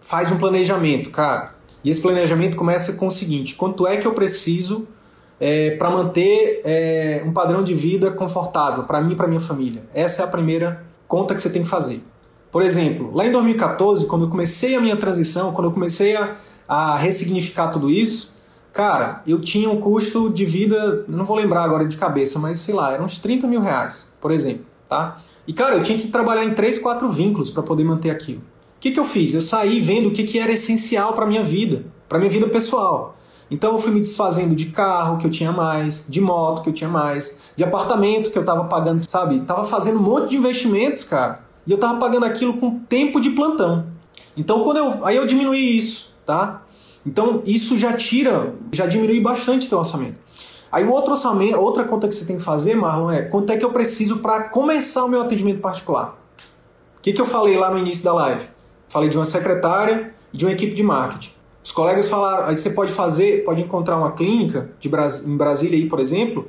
faz 0.00 0.30
um 0.30 0.38
planejamento, 0.38 1.10
cara. 1.10 1.54
E 1.82 1.90
esse 1.90 2.00
planejamento 2.00 2.56
começa 2.56 2.94
com 2.94 3.08
o 3.08 3.10
seguinte: 3.10 3.54
quanto 3.54 3.86
é 3.86 3.96
que 3.96 4.06
eu 4.06 4.12
preciso 4.12 4.88
é, 5.40 5.72
para 5.72 5.90
manter 5.90 6.62
é, 6.64 7.22
um 7.26 7.32
padrão 7.32 7.62
de 7.62 7.74
vida 7.74 8.10
confortável 8.10 8.84
para 8.84 9.00
mim 9.00 9.12
e 9.12 9.16
para 9.16 9.26
minha 9.26 9.40
família. 9.40 9.84
Essa 9.92 10.22
é 10.22 10.24
a 10.24 10.28
primeira 10.28 10.84
conta 11.06 11.34
que 11.34 11.42
você 11.42 11.50
tem 11.50 11.62
que 11.62 11.68
fazer. 11.68 12.02
Por 12.54 12.62
exemplo, 12.62 13.10
lá 13.12 13.26
em 13.26 13.32
2014, 13.32 14.06
quando 14.06 14.26
eu 14.26 14.28
comecei 14.28 14.76
a 14.76 14.80
minha 14.80 14.96
transição, 14.96 15.52
quando 15.52 15.66
eu 15.66 15.72
comecei 15.72 16.14
a, 16.14 16.36
a 16.68 16.96
ressignificar 16.96 17.66
tudo 17.66 17.90
isso, 17.90 18.32
cara, 18.72 19.22
eu 19.26 19.40
tinha 19.40 19.68
um 19.68 19.80
custo 19.80 20.30
de 20.30 20.44
vida, 20.44 21.04
não 21.08 21.24
vou 21.24 21.36
lembrar 21.36 21.64
agora 21.64 21.84
de 21.84 21.96
cabeça, 21.96 22.38
mas 22.38 22.60
sei 22.60 22.72
lá, 22.72 22.92
eram 22.92 23.06
uns 23.06 23.18
30 23.18 23.48
mil 23.48 23.60
reais, 23.60 24.14
por 24.20 24.30
exemplo, 24.30 24.64
tá? 24.88 25.16
E 25.48 25.52
cara, 25.52 25.74
eu 25.74 25.82
tinha 25.82 25.98
que 25.98 26.06
trabalhar 26.06 26.44
em 26.44 26.54
três, 26.54 26.78
quatro 26.78 27.10
vínculos 27.10 27.50
para 27.50 27.64
poder 27.64 27.82
manter 27.82 28.10
aquilo. 28.10 28.38
O 28.38 28.78
que, 28.78 28.92
que 28.92 29.00
eu 29.00 29.04
fiz? 29.04 29.34
Eu 29.34 29.40
saí 29.40 29.80
vendo 29.80 30.10
o 30.10 30.12
que, 30.12 30.22
que 30.22 30.38
era 30.38 30.52
essencial 30.52 31.12
para 31.12 31.26
minha 31.26 31.42
vida, 31.42 31.84
para 32.08 32.20
minha 32.20 32.30
vida 32.30 32.46
pessoal. 32.46 33.16
Então 33.50 33.72
eu 33.72 33.80
fui 33.80 33.90
me 33.90 33.98
desfazendo 33.98 34.54
de 34.54 34.66
carro 34.66 35.18
que 35.18 35.26
eu 35.26 35.30
tinha 35.32 35.50
mais, 35.50 36.06
de 36.08 36.20
moto 36.20 36.62
que 36.62 36.68
eu 36.68 36.72
tinha 36.72 36.88
mais, 36.88 37.40
de 37.56 37.64
apartamento 37.64 38.30
que 38.30 38.38
eu 38.38 38.44
tava 38.44 38.62
pagando, 38.66 39.10
sabe? 39.10 39.40
Tava 39.40 39.64
fazendo 39.64 39.98
um 39.98 40.02
monte 40.02 40.30
de 40.30 40.36
investimentos, 40.36 41.02
cara. 41.02 41.43
E 41.66 41.72
eu 41.72 41.78
tava 41.78 41.98
pagando 41.98 42.26
aquilo 42.26 42.54
com 42.54 42.78
tempo 42.78 43.20
de 43.20 43.30
plantão. 43.30 43.86
Então 44.36 44.62
quando 44.62 44.78
eu. 44.78 45.04
Aí 45.04 45.16
eu 45.16 45.26
diminuí 45.26 45.76
isso, 45.76 46.14
tá? 46.26 46.62
Então 47.06 47.42
isso 47.46 47.78
já 47.78 47.92
tira, 47.92 48.54
já 48.72 48.86
diminui 48.86 49.20
bastante 49.20 49.66
o 49.66 49.68
teu 49.68 49.78
orçamento. 49.78 50.16
Aí 50.70 50.84
outro 50.84 51.12
orçamento, 51.12 51.56
outra 51.58 51.84
conta 51.84 52.08
que 52.08 52.14
você 52.14 52.24
tem 52.24 52.36
que 52.36 52.42
fazer, 52.42 52.74
Marlon, 52.74 53.10
é 53.10 53.22
quanto 53.22 53.52
é 53.52 53.56
que 53.56 53.64
eu 53.64 53.70
preciso 53.70 54.18
para 54.18 54.48
começar 54.48 55.04
o 55.04 55.08
meu 55.08 55.20
atendimento 55.20 55.60
particular. 55.60 56.18
O 56.98 57.02
que, 57.02 57.12
que 57.12 57.20
eu 57.20 57.26
falei 57.26 57.56
lá 57.56 57.70
no 57.70 57.78
início 57.78 58.02
da 58.02 58.12
live? 58.12 58.46
Falei 58.88 59.08
de 59.08 59.16
uma 59.16 59.24
secretária 59.24 60.12
e 60.32 60.36
de 60.36 60.44
uma 60.44 60.52
equipe 60.52 60.74
de 60.74 60.82
marketing. 60.82 61.30
Os 61.62 61.70
colegas 61.70 62.08
falaram, 62.08 62.46
aí 62.46 62.56
você 62.56 62.70
pode 62.70 62.92
fazer, 62.92 63.44
pode 63.44 63.62
encontrar 63.62 63.96
uma 63.96 64.12
clínica 64.12 64.70
de 64.80 64.88
Bras, 64.88 65.26
em 65.26 65.36
Brasília 65.36 65.78
aí, 65.78 65.86
por 65.88 66.00
exemplo, 66.00 66.48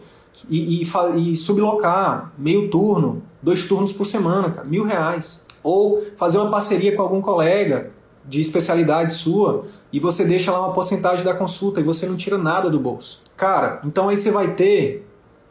e, 0.49 0.81
e, 0.81 1.31
e, 1.31 1.36
sublocar 1.36 2.33
meio 2.38 2.69
turno, 2.69 3.23
dois 3.41 3.67
turnos 3.67 3.91
por 3.91 4.05
semana, 4.05 4.49
cara, 4.49 4.67
mil 4.67 4.83
reais. 4.83 5.45
Ou 5.63 6.03
fazer 6.15 6.38
uma 6.38 6.51
parceria 6.51 6.95
com 6.95 7.01
algum 7.01 7.21
colega 7.21 7.91
de 8.27 8.41
especialidade 8.41 9.13
sua 9.13 9.65
e 9.91 9.99
você 9.99 10.25
deixa 10.25 10.51
lá 10.51 10.59
uma 10.59 10.73
porcentagem 10.73 11.23
da 11.23 11.33
consulta 11.33 11.79
e 11.79 11.83
você 11.83 12.05
não 12.05 12.15
tira 12.15 12.38
nada 12.38 12.69
do 12.69 12.79
bolso. 12.79 13.21
Cara, 13.36 13.81
então 13.83 14.09
aí 14.09 14.17
você 14.17 14.31
vai 14.31 14.53
ter, 14.53 15.07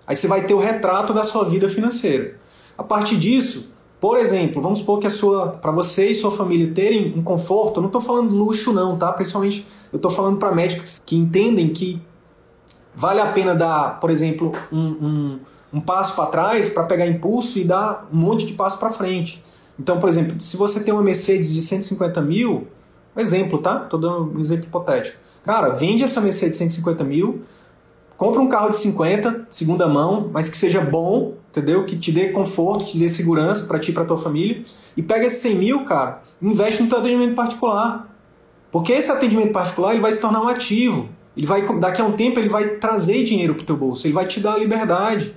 aí 0.07 0.17
você 0.17 0.27
vai 0.27 0.45
ter 0.45 0.55
o 0.55 0.59
retrato 0.59 1.13
da 1.13 1.25
sua 1.25 1.45
vida 1.45 1.69
financeira. 1.69 2.39
A 2.77 2.83
partir 2.83 3.17
disso, 3.17 3.75
por 4.01 4.19
exemplo, 4.19 4.61
vamos 4.61 4.81
supor 4.81 4.99
que 4.99 5.07
a 5.07 5.11
sua, 5.11 5.49
para 5.49 5.71
você 5.71 6.09
e 6.09 6.15
sua 6.15 6.31
família 6.31 6.71
terem 6.75 7.15
um 7.17 7.23
conforto, 7.23 7.79
eu 7.79 7.83
não 7.83 7.89
estou 7.89 8.01
falando 8.01 8.35
luxo 8.35 8.73
não, 8.73 8.99
tá? 8.99 9.13
Principalmente 9.13 9.67
eu 9.93 9.97
estou 9.97 10.11
falando 10.11 10.37
para 10.37 10.53
médicos 10.53 11.01
que 11.07 11.17
entendem 11.17 11.73
que 11.73 12.03
vale 12.95 13.21
a 13.21 13.27
pena 13.27 13.55
dar, 13.55 14.01
por 14.01 14.11
exemplo, 14.11 14.53
um, 14.73 14.79
um, 14.79 15.39
um 15.73 15.81
passo 15.81 16.15
para 16.15 16.27
trás 16.27 16.69
para 16.69 16.85
pegar 16.85 17.07
impulso 17.07 17.59
e 17.59 17.65
dar 17.65 18.09
um 18.13 18.17
monte 18.17 18.47
de 18.47 18.53
passo 18.53 18.79
para 18.79 18.91
frente. 18.91 19.43
Então, 19.79 19.99
por 19.99 20.09
exemplo, 20.09 20.41
se 20.41 20.57
você 20.57 20.83
tem 20.83 20.95
uma 20.95 21.03
Mercedes 21.03 21.53
de 21.53 21.61
150 21.61 22.21
mil, 22.23 22.69
exemplo, 23.17 23.59
tá? 23.59 23.83
Estou 23.85 23.99
dando 23.99 24.37
um 24.37 24.41
exemplo 24.41 24.67
hipotético. 24.67 25.19
Cara, 25.43 25.71
vende 25.71 26.03
essa 26.03 26.21
Mercedes 26.21 26.53
de 26.53 26.59
150 26.59 27.05
mil, 27.05 27.43
compra 28.17 28.41
um 28.41 28.49
carro 28.49 28.71
de 28.71 28.77
50, 28.77 29.47
segunda 29.51 29.87
mão, 29.89 30.31
mas 30.33 30.49
que 30.49 30.57
seja 30.57 30.81
bom, 30.81 31.35
entendeu? 31.51 31.85
Que 31.85 31.97
te 31.97 32.13
dê 32.13 32.29
conforto, 32.29 32.85
te 32.87 32.99
dê 32.99 33.09
segurança 33.09 33.67
para 33.67 33.79
ti 33.79 33.91
e 33.91 33.95
para 33.95 34.05
tua 34.05 34.17
família. 34.17 34.63
E 34.97 35.03
pega 35.03 35.27
esses 35.27 35.41
100 35.41 35.57
mil, 35.57 35.85
cara, 35.85 36.23
investe 36.41 36.83
no 36.83 36.89
teu 36.89 36.99
atendimento 36.99 37.35
particular. 37.35 38.09
Porque 38.71 38.93
esse 38.93 39.11
atendimento 39.11 39.53
particular 39.53 39.93
ele 39.93 40.01
vai 40.01 40.13
se 40.13 40.21
tornar 40.21 40.41
um 40.41 40.49
ativo. 40.49 41.09
Ele 41.37 41.47
vai, 41.47 41.63
daqui 41.79 42.01
a 42.01 42.05
um 42.05 42.13
tempo 42.13 42.39
ele 42.39 42.49
vai 42.49 42.69
trazer 42.77 43.25
dinheiro 43.25 43.55
pro 43.55 43.65
teu 43.65 43.77
bolso, 43.77 44.07
ele 44.07 44.15
vai 44.15 44.27
te 44.27 44.41
dar 44.41 44.59
liberdade. 44.59 45.35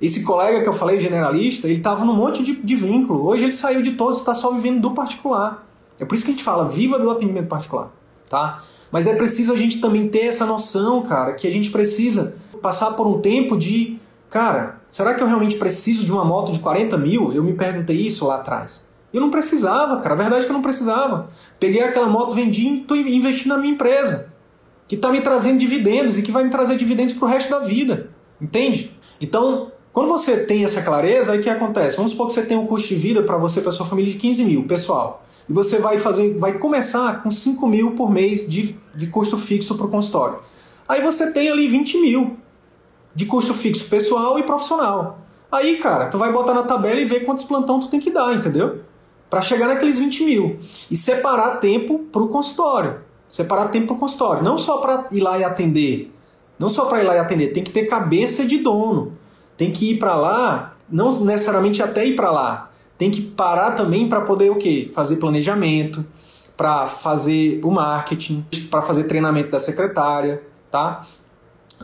Esse 0.00 0.24
colega 0.24 0.62
que 0.62 0.68
eu 0.68 0.72
falei, 0.72 0.98
generalista, 0.98 1.66
ele 1.66 1.78
estava 1.78 2.04
num 2.04 2.14
monte 2.14 2.42
de, 2.42 2.56
de 2.56 2.74
vínculo. 2.74 3.24
Hoje 3.24 3.44
ele 3.44 3.52
saiu 3.52 3.82
de 3.82 3.92
todos, 3.92 4.18
está 4.18 4.34
só 4.34 4.52
vivendo 4.52 4.80
do 4.80 4.90
particular. 4.92 5.66
É 5.98 6.04
por 6.04 6.14
isso 6.14 6.24
que 6.24 6.30
a 6.30 6.34
gente 6.34 6.42
fala, 6.42 6.68
viva 6.68 6.98
do 6.98 7.08
atendimento 7.08 7.46
particular, 7.46 7.92
tá? 8.28 8.60
Mas 8.90 9.06
é 9.06 9.14
preciso 9.14 9.52
a 9.52 9.56
gente 9.56 9.80
também 9.80 10.08
ter 10.08 10.26
essa 10.26 10.44
noção, 10.44 11.02
cara, 11.02 11.34
que 11.34 11.46
a 11.46 11.50
gente 11.50 11.70
precisa 11.70 12.36
passar 12.60 12.92
por 12.92 13.06
um 13.06 13.20
tempo 13.20 13.56
de 13.56 13.98
cara, 14.28 14.80
será 14.88 15.14
que 15.14 15.22
eu 15.22 15.26
realmente 15.26 15.56
preciso 15.56 16.04
de 16.04 16.10
uma 16.10 16.24
moto 16.24 16.52
de 16.52 16.58
40 16.58 16.96
mil? 16.98 17.32
Eu 17.32 17.44
me 17.44 17.52
perguntei 17.52 17.96
isso 17.96 18.26
lá 18.26 18.36
atrás. 18.36 18.82
Eu 19.12 19.20
não 19.20 19.30
precisava, 19.30 19.98
cara. 19.98 20.14
A 20.14 20.16
verdade 20.16 20.42
é 20.42 20.44
que 20.44 20.50
eu 20.50 20.54
não 20.54 20.62
precisava. 20.62 21.28
Peguei 21.60 21.82
aquela 21.82 22.08
moto, 22.08 22.34
vendi 22.34 22.84
e 22.90 23.16
investindo 23.16 23.50
na 23.50 23.58
minha 23.58 23.74
empresa. 23.74 24.31
Que 24.86 24.96
está 24.96 25.10
me 25.10 25.20
trazendo 25.20 25.58
dividendos 25.58 26.18
e 26.18 26.22
que 26.22 26.32
vai 26.32 26.44
me 26.44 26.50
trazer 26.50 26.76
dividendos 26.76 27.14
para 27.14 27.26
o 27.26 27.28
resto 27.28 27.50
da 27.50 27.60
vida. 27.60 28.10
Entende? 28.40 28.96
Então, 29.20 29.70
quando 29.92 30.08
você 30.08 30.44
tem 30.44 30.64
essa 30.64 30.82
clareza, 30.82 31.32
aí 31.32 31.40
o 31.40 31.42
que 31.42 31.50
acontece? 31.50 31.96
Vamos 31.96 32.12
supor 32.12 32.28
que 32.28 32.32
você 32.32 32.42
tem 32.42 32.56
um 32.56 32.66
custo 32.66 32.88
de 32.88 32.94
vida 32.94 33.22
para 33.22 33.36
você 33.36 33.60
e 33.60 33.62
para 33.62 33.70
sua 33.70 33.84
família 33.84 34.10
de 34.10 34.18
15 34.18 34.44
mil, 34.44 34.64
pessoal. 34.64 35.24
E 35.48 35.52
você 35.52 35.78
vai 35.78 35.98
fazer, 35.98 36.38
vai 36.38 36.58
começar 36.58 37.22
com 37.22 37.30
5 37.30 37.66
mil 37.66 37.92
por 37.92 38.10
mês 38.10 38.48
de, 38.48 38.76
de 38.94 39.06
custo 39.08 39.36
fixo 39.36 39.76
para 39.76 39.86
o 39.86 39.90
consultório. 39.90 40.38
Aí 40.88 41.02
você 41.02 41.32
tem 41.32 41.50
ali 41.50 41.68
20 41.68 41.98
mil 41.98 42.36
de 43.14 43.26
custo 43.26 43.52
fixo 43.52 43.84
pessoal 43.86 44.38
e 44.38 44.42
profissional. 44.42 45.18
Aí, 45.50 45.76
cara, 45.76 46.06
tu 46.06 46.16
vai 46.16 46.32
botar 46.32 46.54
na 46.54 46.62
tabela 46.62 46.98
e 46.98 47.04
ver 47.04 47.26
quantos 47.26 47.44
plantão 47.44 47.78
tu 47.78 47.88
tem 47.88 48.00
que 48.00 48.10
dar, 48.10 48.34
entendeu? 48.34 48.80
Para 49.28 49.42
chegar 49.42 49.68
naqueles 49.68 49.98
20 49.98 50.24
mil. 50.24 50.58
E 50.90 50.96
separar 50.96 51.56
tempo 51.56 51.98
para 52.10 52.22
o 52.22 52.28
consultório. 52.28 53.00
Separar 53.32 53.68
tempo 53.68 53.86
para 53.86 53.96
o 53.96 53.98
consultório. 53.98 54.42
Não 54.42 54.58
só 54.58 54.76
para 54.76 55.06
ir 55.10 55.20
lá 55.20 55.38
e 55.38 55.42
atender. 55.42 56.14
Não 56.58 56.68
só 56.68 56.84
para 56.84 57.02
ir 57.02 57.06
lá 57.06 57.14
e 57.14 57.18
atender. 57.18 57.48
Tem 57.54 57.64
que 57.64 57.70
ter 57.70 57.86
cabeça 57.86 58.44
de 58.44 58.58
dono. 58.58 59.16
Tem 59.56 59.70
que 59.70 59.92
ir 59.92 59.98
para 59.98 60.14
lá, 60.14 60.76
não 60.86 61.08
necessariamente 61.24 61.82
até 61.82 62.04
ir 62.04 62.14
para 62.14 62.30
lá. 62.30 62.70
Tem 62.98 63.10
que 63.10 63.22
parar 63.22 63.70
também 63.70 64.06
para 64.06 64.20
poder 64.20 64.50
o 64.50 64.56
quê? 64.56 64.90
Fazer 64.92 65.16
planejamento, 65.16 66.04
para 66.58 66.86
fazer 66.86 67.58
o 67.64 67.70
marketing, 67.70 68.44
para 68.70 68.82
fazer 68.82 69.04
treinamento 69.04 69.50
da 69.50 69.58
secretária, 69.58 70.42
tá? 70.70 71.02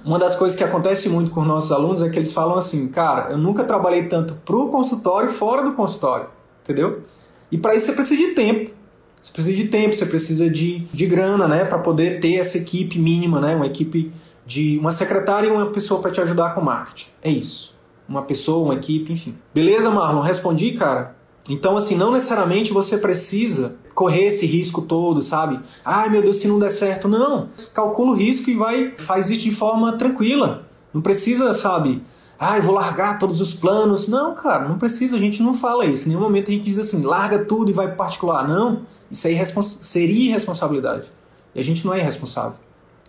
uma 0.04 0.18
das 0.18 0.36
coisas 0.36 0.54
que 0.54 0.62
acontece 0.62 1.08
muito 1.08 1.30
com 1.30 1.40
os 1.40 1.46
nossos 1.46 1.72
alunos 1.72 2.02
é 2.02 2.10
que 2.10 2.18
eles 2.18 2.30
falam 2.30 2.58
assim, 2.58 2.88
cara, 2.88 3.30
eu 3.30 3.38
nunca 3.38 3.64
trabalhei 3.64 4.04
tanto 4.04 4.34
pro 4.44 4.68
consultório 4.68 5.30
fora 5.30 5.62
do 5.62 5.72
consultório, 5.72 6.26
entendeu? 6.62 7.02
E 7.50 7.56
para 7.56 7.74
isso 7.74 7.86
você 7.86 7.92
precisa 7.92 8.20
de 8.20 8.34
tempo. 8.34 8.77
Você 9.22 9.32
precisa 9.32 9.56
de 9.56 9.64
tempo, 9.64 9.94
você 9.94 10.06
precisa 10.06 10.48
de, 10.48 10.86
de 10.92 11.06
grana, 11.06 11.46
né, 11.46 11.64
para 11.64 11.78
poder 11.78 12.20
ter 12.20 12.34
essa 12.36 12.58
equipe 12.58 12.98
mínima, 12.98 13.40
né, 13.40 13.54
uma 13.54 13.66
equipe 13.66 14.12
de 14.46 14.78
uma 14.78 14.92
secretária 14.92 15.48
e 15.48 15.50
uma 15.50 15.66
pessoa 15.66 16.00
para 16.00 16.10
te 16.10 16.20
ajudar 16.20 16.54
com 16.54 16.60
marketing. 16.60 17.08
É 17.22 17.30
isso. 17.30 17.76
Uma 18.08 18.22
pessoa, 18.22 18.64
uma 18.64 18.74
equipe, 18.74 19.12
enfim. 19.12 19.34
Beleza, 19.52 19.90
Marlon? 19.90 20.22
Respondi, 20.22 20.72
cara? 20.72 21.14
Então, 21.48 21.76
assim, 21.76 21.96
não 21.96 22.12
necessariamente 22.12 22.72
você 22.72 22.96
precisa 22.96 23.76
correr 23.94 24.26
esse 24.26 24.46
risco 24.46 24.82
todo, 24.82 25.20
sabe? 25.20 25.60
Ai, 25.84 26.08
meu 26.08 26.22
Deus, 26.22 26.36
se 26.36 26.48
não 26.48 26.58
der 26.58 26.70
certo. 26.70 27.08
Não. 27.08 27.48
Calcula 27.74 28.12
o 28.12 28.14
risco 28.14 28.48
e 28.48 28.54
vai, 28.54 28.94
faz 28.96 29.28
isso 29.28 29.42
de 29.42 29.50
forma 29.50 29.92
tranquila. 29.92 30.66
Não 30.92 31.02
precisa, 31.02 31.52
sabe? 31.52 32.02
Ai, 32.38 32.60
vou 32.60 32.74
largar 32.74 33.18
todos 33.18 33.40
os 33.40 33.54
planos. 33.54 34.06
Não, 34.06 34.34
cara, 34.34 34.68
não 34.68 34.78
precisa. 34.78 35.16
A 35.16 35.18
gente 35.18 35.42
não 35.42 35.52
fala 35.52 35.84
isso. 35.84 36.06
Em 36.06 36.10
nenhum 36.10 36.20
momento 36.20 36.50
a 36.50 36.52
gente 36.52 36.64
diz 36.64 36.78
assim, 36.78 37.02
larga 37.02 37.44
tudo 37.44 37.70
e 37.70 37.74
vai 37.74 37.94
particular. 37.94 38.46
Não. 38.46 38.82
Isso 39.10 39.26
aí 39.26 39.36
seria 39.62 40.28
irresponsabilidade. 40.30 41.10
E 41.54 41.58
a 41.58 41.64
gente 41.64 41.84
não 41.84 41.92
é 41.92 41.98
irresponsável. 41.98 42.58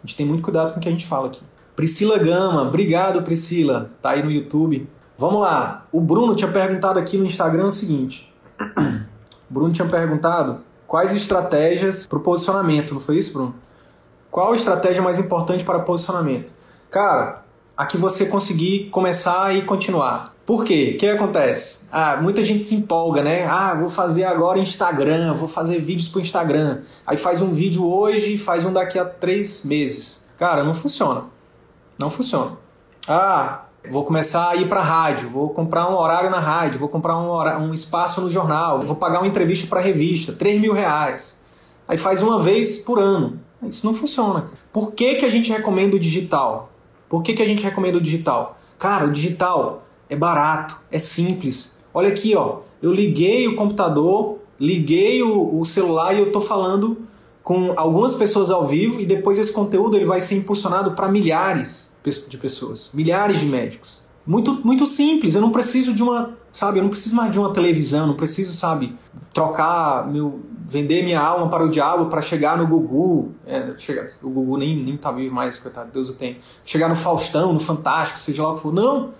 A 0.03 0.07
gente 0.07 0.15
tem 0.15 0.25
muito 0.25 0.41
cuidado 0.41 0.73
com 0.73 0.79
o 0.79 0.81
que 0.81 0.87
a 0.87 0.91
gente 0.91 1.05
fala 1.05 1.27
aqui. 1.27 1.41
Priscila 1.75 2.17
Gama, 2.17 2.63
obrigado 2.63 3.21
Priscila, 3.21 3.89
tá 4.01 4.09
aí 4.09 4.21
no 4.21 4.29
YouTube. 4.29 4.89
Vamos 5.17 5.39
lá, 5.39 5.85
o 5.93 6.01
Bruno 6.01 6.35
tinha 6.35 6.51
perguntado 6.51 6.99
aqui 6.99 7.17
no 7.17 7.25
Instagram 7.25 7.67
o 7.67 7.71
seguinte: 7.71 8.33
o 8.59 9.03
Bruno 9.49 9.71
tinha 9.71 9.87
perguntado 9.87 10.61
quais 10.85 11.15
estratégias 11.15 12.05
para 12.05 12.17
o 12.17 12.21
posicionamento, 12.21 12.93
não 12.93 12.99
foi 12.99 13.17
isso, 13.17 13.31
Bruno? 13.31 13.55
Qual 14.29 14.53
estratégia 14.53 15.01
mais 15.01 15.19
importante 15.19 15.63
para 15.63 15.79
posicionamento? 15.79 16.51
Cara, 16.89 17.45
a 17.79 17.85
que 17.85 17.95
você 17.95 18.25
conseguir 18.25 18.89
começar 18.89 19.55
e 19.55 19.61
continuar. 19.61 20.25
Por 20.45 20.65
quê? 20.65 20.91
O 20.95 20.97
que 20.99 21.07
acontece? 21.07 21.87
Ah, 21.93 22.17
muita 22.21 22.43
gente 22.43 22.61
se 22.61 22.75
empolga, 22.75 23.21
né? 23.21 23.47
Ah, 23.47 23.73
vou 23.73 23.87
fazer 23.87 24.25
agora 24.25 24.59
Instagram, 24.59 25.33
vou 25.33 25.47
fazer 25.47 25.79
vídeos 25.79 26.09
para 26.09 26.19
Instagram. 26.19 26.81
Aí 27.07 27.15
faz 27.15 27.41
um 27.41 27.53
vídeo 27.53 27.89
hoje 27.89 28.33
e 28.33 28.37
faz 28.37 28.65
um 28.65 28.73
daqui 28.73 28.99
a 28.99 29.05
três 29.05 29.63
meses. 29.63 30.27
Cara, 30.37 30.61
não 30.61 30.73
funciona. 30.73 31.23
Não 31.97 32.09
funciona. 32.09 32.57
Ah, 33.07 33.63
vou 33.89 34.03
começar 34.03 34.49
a 34.49 34.55
ir 34.57 34.67
para 34.67 34.81
rádio, 34.81 35.29
vou 35.29 35.51
comprar 35.51 35.89
um 35.89 35.95
horário 35.95 36.29
na 36.29 36.39
rádio, 36.41 36.79
vou 36.79 36.89
comprar 36.89 37.17
um, 37.17 37.29
horário, 37.29 37.61
um 37.61 37.73
espaço 37.73 38.19
no 38.19 38.29
jornal, 38.29 38.79
vou 38.81 38.97
pagar 38.97 39.19
uma 39.19 39.27
entrevista 39.27 39.67
para 39.67 39.79
revista, 39.79 40.33
3 40.33 40.59
mil 40.59 40.73
reais. 40.73 41.41
Aí 41.87 41.97
faz 41.97 42.21
uma 42.21 42.41
vez 42.41 42.77
por 42.77 42.99
ano. 42.99 43.39
Isso 43.63 43.85
não 43.85 43.93
funciona. 43.93 44.47
Por 44.73 44.91
que, 44.91 45.15
que 45.15 45.25
a 45.25 45.29
gente 45.29 45.49
recomenda 45.49 45.95
o 45.95 45.99
digital? 45.99 46.68
Por 47.09 47.23
que, 47.23 47.33
que 47.33 47.41
a 47.41 47.45
gente 47.45 47.63
recomenda 47.63 47.97
o 47.97 48.01
digital? 48.01 48.59
Cara, 48.77 49.05
o 49.05 49.11
digital 49.11 49.83
é 50.07 50.15
barato, 50.15 50.79
é 50.91 50.99
simples. 50.99 51.79
Olha 51.93 52.09
aqui, 52.09 52.35
ó. 52.35 52.59
Eu 52.81 52.93
liguei 52.93 53.47
o 53.47 53.55
computador, 53.55 54.37
liguei 54.59 55.21
o, 55.21 55.59
o 55.59 55.65
celular 55.65 56.13
e 56.13 56.19
eu 56.19 56.27
estou 56.27 56.41
falando 56.41 56.97
com 57.43 57.73
algumas 57.75 58.13
pessoas 58.13 58.51
ao 58.51 58.65
vivo 58.65 59.01
e 59.01 59.05
depois 59.05 59.37
esse 59.37 59.51
conteúdo 59.51 59.97
ele 59.97 60.05
vai 60.05 60.21
ser 60.21 60.35
impulsionado 60.35 60.91
para 60.91 61.09
milhares 61.09 61.91
de 62.27 62.37
pessoas, 62.37 62.91
milhares 62.93 63.39
de 63.39 63.45
médicos. 63.45 64.07
Muito, 64.25 64.61
muito 64.63 64.85
simples. 64.85 65.33
Eu 65.33 65.41
não 65.41 65.51
preciso 65.51 65.91
de 65.91 66.03
uma, 66.03 66.37
sabe? 66.51 66.77
Eu 66.77 66.83
não 66.83 66.89
preciso 66.91 67.15
mais 67.15 67.31
de 67.31 67.39
uma 67.39 67.51
televisão. 67.51 68.05
Não 68.05 68.15
preciso, 68.15 68.53
sabe? 68.53 68.95
Trocar 69.33 70.07
meu, 70.07 70.41
vender 70.69 71.03
minha 71.03 71.19
alma 71.19 71.49
para 71.49 71.63
o 71.63 71.69
diabo 71.69 72.05
para 72.05 72.21
chegar 72.21 72.57
no 72.57 72.67
Gugu. 72.67 73.33
É, 73.45 73.73
chegar, 73.77 74.05
o 74.21 74.29
Gugu 74.29 74.57
nem, 74.57 74.75
nem 74.83 74.95
tá 74.95 75.11
vivo 75.11 75.33
mais, 75.33 75.57
coitado, 75.57 75.91
Deus 75.91 76.09
o 76.09 76.13
tem. 76.13 76.37
Chegar 76.63 76.87
no 76.87 76.95
Faustão, 76.95 77.51
no 77.51 77.59
Fantástico, 77.59 78.19
seja 78.19 78.43
lá 78.43 78.51
o 78.51 78.55
que 78.55 78.61
for. 78.61 78.73
Não! 78.73 79.11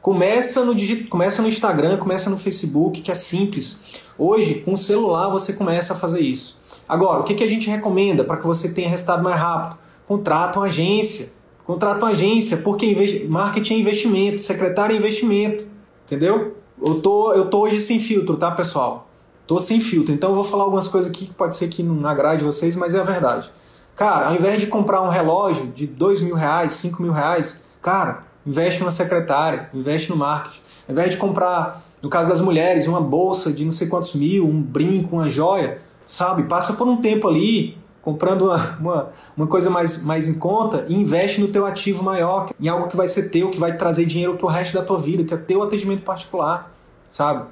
Começa 0.00 0.64
no, 0.64 0.74
começa 1.08 1.42
no 1.42 1.48
Instagram, 1.48 1.96
começa 1.96 2.28
no 2.30 2.36
Facebook, 2.36 3.00
que 3.00 3.10
é 3.10 3.14
simples. 3.14 3.98
Hoje, 4.18 4.56
com 4.56 4.74
o 4.74 4.76
celular, 4.76 5.28
você 5.30 5.54
começa 5.54 5.94
a 5.94 5.96
fazer 5.96 6.20
isso. 6.20 6.60
Agora, 6.86 7.20
o 7.20 7.24
que, 7.24 7.34
que 7.34 7.42
a 7.42 7.48
gente 7.48 7.68
recomenda 7.68 8.22
para 8.22 8.36
que 8.36 8.46
você 8.46 8.72
tenha 8.72 8.88
resultado 8.88 9.22
mais 9.24 9.40
rápido? 9.40 9.78
Contrata 10.06 10.58
uma 10.58 10.66
agência. 10.66 11.32
Contrata 11.64 12.04
uma 12.04 12.10
agência, 12.10 12.58
porque 12.58 13.26
marketing 13.26 13.74
é 13.74 13.78
investimento, 13.78 14.40
secretário 14.42 14.94
é 14.94 14.98
investimento. 14.98 15.66
Entendeu? 16.04 16.58
Eu 16.86 17.00
tô, 17.00 17.32
eu 17.32 17.48
tô 17.48 17.62
hoje 17.62 17.80
sem 17.80 17.98
filtro, 17.98 18.36
tá, 18.36 18.50
pessoal? 18.50 19.03
Tô 19.46 19.58
sem 19.58 19.78
filtro, 19.80 20.14
então 20.14 20.30
eu 20.30 20.34
vou 20.34 20.44
falar 20.44 20.64
algumas 20.64 20.88
coisas 20.88 21.10
aqui 21.10 21.26
que 21.26 21.34
pode 21.34 21.54
ser 21.54 21.68
que 21.68 21.82
não 21.82 22.06
agrade 22.08 22.44
vocês, 22.44 22.74
mas 22.74 22.94
é 22.94 23.00
a 23.00 23.04
verdade. 23.04 23.50
Cara, 23.94 24.28
ao 24.28 24.34
invés 24.34 24.60
de 24.60 24.66
comprar 24.66 25.02
um 25.02 25.08
relógio 25.08 25.66
de 25.66 25.86
dois 25.86 26.20
mil 26.20 26.34
reais, 26.34 26.72
cinco 26.72 27.02
mil 27.02 27.12
reais, 27.12 27.64
cara, 27.82 28.22
investe 28.46 28.80
numa 28.80 28.90
secretária, 28.90 29.68
investe 29.74 30.10
no 30.10 30.16
marketing. 30.16 30.60
Ao 30.88 30.92
invés 30.92 31.10
de 31.10 31.16
comprar, 31.18 31.84
no 32.02 32.08
caso 32.08 32.28
das 32.28 32.40
mulheres, 32.40 32.86
uma 32.86 33.00
bolsa 33.00 33.52
de 33.52 33.64
não 33.64 33.72
sei 33.72 33.86
quantos 33.86 34.14
mil, 34.14 34.46
um 34.46 34.60
brinco, 34.62 35.16
uma 35.16 35.28
joia, 35.28 35.78
sabe? 36.06 36.44
Passa 36.44 36.72
por 36.72 36.88
um 36.88 36.96
tempo 36.96 37.28
ali, 37.28 37.78
comprando 38.00 38.46
uma, 38.46 38.76
uma, 38.80 39.12
uma, 39.36 39.46
coisa 39.46 39.70
mais, 39.70 40.02
mais 40.04 40.26
em 40.26 40.38
conta 40.38 40.84
e 40.88 40.94
investe 40.94 41.40
no 41.40 41.48
teu 41.48 41.64
ativo 41.64 42.02
maior, 42.02 42.50
em 42.60 42.68
algo 42.68 42.88
que 42.88 42.96
vai 42.96 43.06
ser 43.06 43.30
teu, 43.30 43.50
que 43.50 43.60
vai 43.60 43.76
trazer 43.76 44.06
dinheiro 44.06 44.36
pro 44.36 44.46
resto 44.46 44.74
da 44.74 44.82
tua 44.82 44.98
vida, 44.98 45.22
que 45.22 45.32
é 45.32 45.36
teu 45.36 45.62
atendimento 45.62 46.02
particular, 46.02 46.74
sabe? 47.06 47.44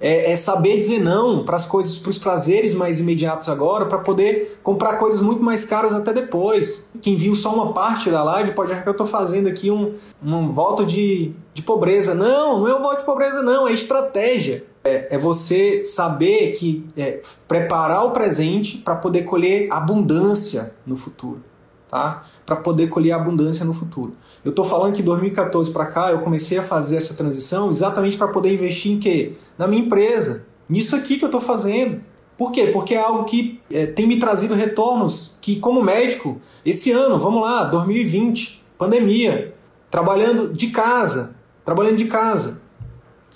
É, 0.00 0.32
é 0.32 0.36
saber 0.36 0.76
dizer 0.76 1.00
não 1.00 1.44
para 1.44 1.56
as 1.56 1.66
coisas, 1.66 1.98
para 1.98 2.10
os 2.10 2.18
prazeres 2.18 2.74
mais 2.74 3.00
imediatos 3.00 3.48
agora, 3.48 3.86
para 3.86 3.98
poder 3.98 4.58
comprar 4.62 4.94
coisas 4.94 5.20
muito 5.20 5.42
mais 5.42 5.64
caras 5.64 5.92
até 5.92 6.12
depois. 6.12 6.88
Quem 7.00 7.16
viu 7.16 7.34
só 7.34 7.54
uma 7.54 7.72
parte 7.72 8.10
da 8.10 8.22
live 8.22 8.52
pode 8.52 8.72
achar 8.72 8.82
que 8.82 8.88
eu 8.88 8.92
estou 8.92 9.06
fazendo 9.06 9.48
aqui 9.48 9.70
um, 9.70 9.94
um 10.22 10.48
voto 10.48 10.84
de, 10.84 11.32
de 11.54 11.62
pobreza. 11.62 12.14
Não, 12.14 12.60
não 12.60 12.68
é 12.68 12.74
um 12.74 12.82
voto 12.82 12.98
de 12.98 13.04
pobreza, 13.04 13.42
não, 13.42 13.66
é 13.66 13.72
estratégia. 13.72 14.64
É, 14.84 15.16
é 15.16 15.18
você 15.18 15.82
saber 15.82 16.52
que 16.52 16.84
é, 16.96 17.20
preparar 17.48 18.04
o 18.04 18.12
presente 18.12 18.78
para 18.78 18.94
poder 18.94 19.22
colher 19.22 19.66
abundância 19.70 20.74
no 20.86 20.94
futuro 20.94 21.42
tá? 21.96 22.22
Para 22.44 22.56
poder 22.56 22.88
colher 22.88 23.12
abundância 23.12 23.64
no 23.64 23.72
futuro. 23.72 24.14
Eu 24.44 24.50
estou 24.50 24.64
falando 24.64 24.94
que 24.94 25.02
2014 25.02 25.70
para 25.70 25.86
cá 25.86 26.10
eu 26.10 26.20
comecei 26.20 26.58
a 26.58 26.62
fazer 26.62 26.96
essa 26.96 27.14
transição 27.14 27.70
exatamente 27.70 28.18
para 28.18 28.28
poder 28.28 28.52
investir 28.52 28.92
em 28.92 28.98
quê? 28.98 29.32
Na 29.56 29.66
minha 29.66 29.82
empresa. 29.82 30.46
Nisso 30.68 30.94
aqui 30.94 31.16
que 31.16 31.24
eu 31.24 31.28
estou 31.28 31.40
fazendo. 31.40 32.02
Por 32.36 32.52
quê? 32.52 32.66
Porque 32.66 32.94
é 32.94 33.00
algo 33.00 33.24
que 33.24 33.60
é, 33.70 33.86
tem 33.86 34.06
me 34.06 34.18
trazido 34.18 34.54
retornos 34.54 35.38
que, 35.40 35.56
como 35.56 35.82
médico, 35.82 36.38
esse 36.66 36.92
ano, 36.92 37.18
vamos 37.18 37.40
lá, 37.40 37.64
2020, 37.64 38.62
pandemia, 38.76 39.54
trabalhando 39.90 40.52
de 40.52 40.66
casa, 40.66 41.34
trabalhando 41.64 41.96
de 41.96 42.04
casa, 42.04 42.60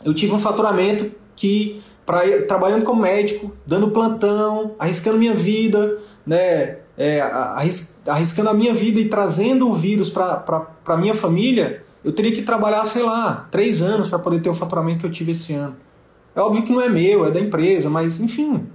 eu 0.05 0.13
tive 0.13 0.35
um 0.35 0.39
faturamento 0.39 1.11
que, 1.35 1.81
pra, 2.05 2.43
trabalhando 2.43 2.85
como 2.85 3.01
médico, 3.01 3.57
dando 3.67 3.91
plantão, 3.91 4.75
arriscando 4.79 5.17
minha 5.17 5.35
vida, 5.35 5.97
né, 6.27 6.81
é, 7.01 7.19
arriscando 8.07 8.51
a 8.51 8.53
minha 8.53 8.75
vida 8.75 9.01
e 9.01 9.09
trazendo 9.09 9.67
o 9.67 9.73
vírus 9.73 10.11
para 10.11 10.67
a 10.85 10.97
minha 10.99 11.15
família, 11.15 11.83
eu 12.05 12.13
teria 12.13 12.31
que 12.31 12.43
trabalhar, 12.43 12.85
sei 12.85 13.03
lá, 13.03 13.49
três 13.51 13.81
anos 13.81 14.07
para 14.07 14.19
poder 14.19 14.43
ter 14.43 14.51
o 14.51 14.55
faturamento 14.55 15.01
que 15.01 15.07
eu 15.07 15.11
tive 15.11 15.33
esse 15.33 15.55
ano. 15.55 15.75
É 16.35 16.43
óbvio 16.43 16.63
que 16.63 16.71
não 16.71 16.79
é 16.79 16.91
meu, 16.91 17.25
é 17.25 17.31
da 17.31 17.41
empresa, 17.41 17.89
mas 17.89 18.21
enfim. 18.21 18.67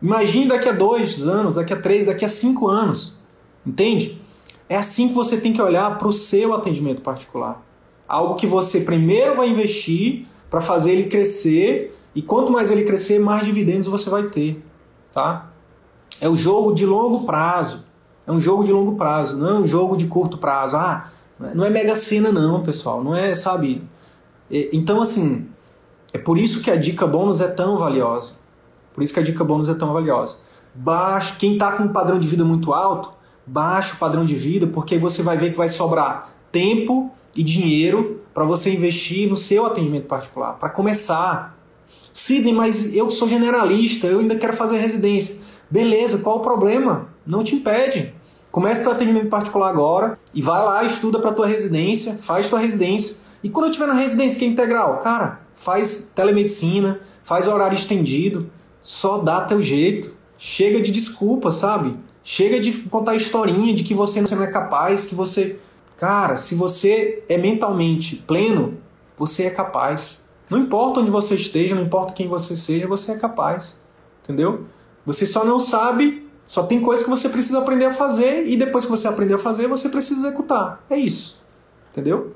Imagine 0.00 0.46
daqui 0.46 0.68
a 0.68 0.72
dois 0.72 1.22
anos, 1.22 1.56
daqui 1.56 1.72
a 1.72 1.76
três, 1.76 2.06
daqui 2.06 2.24
a 2.24 2.28
cinco 2.28 2.68
anos. 2.68 3.18
Entende? 3.66 4.22
É 4.68 4.76
assim 4.76 5.08
que 5.08 5.14
você 5.14 5.38
tem 5.38 5.52
que 5.52 5.60
olhar 5.60 5.98
para 5.98 6.06
o 6.06 6.12
seu 6.12 6.54
atendimento 6.54 7.02
particular. 7.02 7.66
Algo 8.06 8.36
que 8.36 8.46
você 8.46 8.82
primeiro 8.82 9.38
vai 9.38 9.48
investir 9.48 10.28
para 10.48 10.60
fazer 10.60 10.92
ele 10.92 11.08
crescer 11.08 11.98
e 12.14 12.22
quanto 12.22 12.52
mais 12.52 12.70
ele 12.70 12.84
crescer, 12.84 13.18
mais 13.18 13.44
dividendos 13.44 13.88
você 13.88 14.08
vai 14.08 14.22
ter, 14.28 14.62
tá? 15.12 15.51
É 16.22 16.28
um 16.28 16.36
jogo 16.36 16.72
de 16.72 16.86
longo 16.86 17.26
prazo. 17.26 17.84
É 18.24 18.30
um 18.30 18.40
jogo 18.40 18.62
de 18.62 18.70
longo 18.70 18.94
prazo, 18.94 19.36
não 19.36 19.48
é 19.48 19.54
um 19.54 19.66
jogo 19.66 19.96
de 19.96 20.06
curto 20.06 20.38
prazo. 20.38 20.76
Ah, 20.76 21.10
não 21.52 21.64
é 21.64 21.70
mega 21.70 21.96
cena 21.96 22.30
não, 22.30 22.62
pessoal. 22.62 23.02
Não 23.02 23.16
é, 23.16 23.34
sabe? 23.34 23.82
Então, 24.48 25.02
assim, 25.02 25.48
é 26.12 26.18
por 26.18 26.38
isso 26.38 26.62
que 26.62 26.70
a 26.70 26.76
dica 26.76 27.04
bônus 27.08 27.40
é 27.40 27.48
tão 27.48 27.76
valiosa. 27.76 28.34
Por 28.94 29.02
isso 29.02 29.12
que 29.12 29.18
a 29.18 29.22
dica 29.24 29.42
bônus 29.42 29.68
é 29.68 29.74
tão 29.74 29.92
valiosa. 29.92 30.36
Baixa, 30.72 31.34
quem 31.36 31.54
está 31.54 31.72
com 31.72 31.82
um 31.82 31.88
padrão 31.88 32.20
de 32.20 32.28
vida 32.28 32.44
muito 32.44 32.72
alto, 32.72 33.10
baixa 33.44 33.94
o 33.94 33.98
padrão 33.98 34.24
de 34.24 34.36
vida, 34.36 34.68
porque 34.68 34.94
aí 34.94 35.00
você 35.00 35.24
vai 35.24 35.36
ver 35.36 35.50
que 35.50 35.58
vai 35.58 35.68
sobrar 35.68 36.32
tempo 36.52 37.10
e 37.34 37.42
dinheiro 37.42 38.20
para 38.32 38.44
você 38.44 38.72
investir 38.72 39.28
no 39.28 39.36
seu 39.36 39.66
atendimento 39.66 40.06
particular, 40.06 40.52
para 40.52 40.68
começar. 40.68 41.58
Sidney, 42.12 42.54
mas 42.54 42.94
eu 42.94 43.10
sou 43.10 43.26
generalista, 43.26 44.06
eu 44.06 44.20
ainda 44.20 44.36
quero 44.36 44.52
fazer 44.52 44.78
residência. 44.78 45.41
Beleza, 45.72 46.18
qual 46.18 46.36
o 46.36 46.40
problema? 46.40 47.08
Não 47.26 47.42
te 47.42 47.54
impede. 47.54 48.12
Começa 48.50 48.82
teu 48.82 48.92
atendimento 48.92 49.30
particular 49.30 49.70
agora 49.70 50.18
e 50.34 50.42
vai 50.42 50.62
lá, 50.62 50.84
estuda 50.84 51.18
para 51.18 51.32
tua 51.32 51.46
residência, 51.46 52.12
faz 52.12 52.50
tua 52.50 52.58
residência. 52.58 53.16
E 53.42 53.48
quando 53.48 53.64
eu 53.64 53.70
estiver 53.70 53.88
na 53.88 53.94
residência 53.94 54.38
que 54.38 54.44
é 54.44 54.48
integral, 54.48 54.98
cara, 54.98 55.40
faz 55.54 56.12
telemedicina, 56.14 57.00
faz 57.24 57.48
horário 57.48 57.74
estendido, 57.74 58.50
só 58.82 59.16
dá 59.16 59.40
teu 59.40 59.62
jeito. 59.62 60.14
Chega 60.36 60.78
de 60.78 60.92
desculpa, 60.92 61.50
sabe? 61.50 61.96
Chega 62.22 62.60
de 62.60 62.70
contar 62.90 63.16
historinha 63.16 63.72
de 63.72 63.82
que 63.82 63.94
você 63.94 64.20
não 64.20 64.42
é 64.42 64.48
capaz, 64.48 65.06
que 65.06 65.14
você. 65.14 65.58
Cara, 65.96 66.36
se 66.36 66.54
você 66.54 67.24
é 67.30 67.38
mentalmente 67.38 68.16
pleno, 68.16 68.74
você 69.16 69.44
é 69.44 69.50
capaz. 69.50 70.22
Não 70.50 70.58
importa 70.58 71.00
onde 71.00 71.10
você 71.10 71.34
esteja, 71.34 71.74
não 71.74 71.84
importa 71.84 72.12
quem 72.12 72.28
você 72.28 72.54
seja, 72.54 72.86
você 72.86 73.12
é 73.12 73.18
capaz. 73.18 73.82
entendeu? 74.22 74.66
Você 75.04 75.26
só 75.26 75.44
não 75.44 75.58
sabe, 75.58 76.28
só 76.46 76.62
tem 76.64 76.80
coisa 76.80 77.02
que 77.02 77.10
você 77.10 77.28
precisa 77.28 77.58
aprender 77.58 77.86
a 77.86 77.92
fazer 77.92 78.46
e 78.46 78.56
depois 78.56 78.84
que 78.84 78.90
você 78.90 79.08
aprender 79.08 79.34
a 79.34 79.38
fazer, 79.38 79.66
você 79.66 79.88
precisa 79.88 80.26
executar. 80.26 80.84
É 80.88 80.96
isso. 80.96 81.42
Entendeu? 81.90 82.34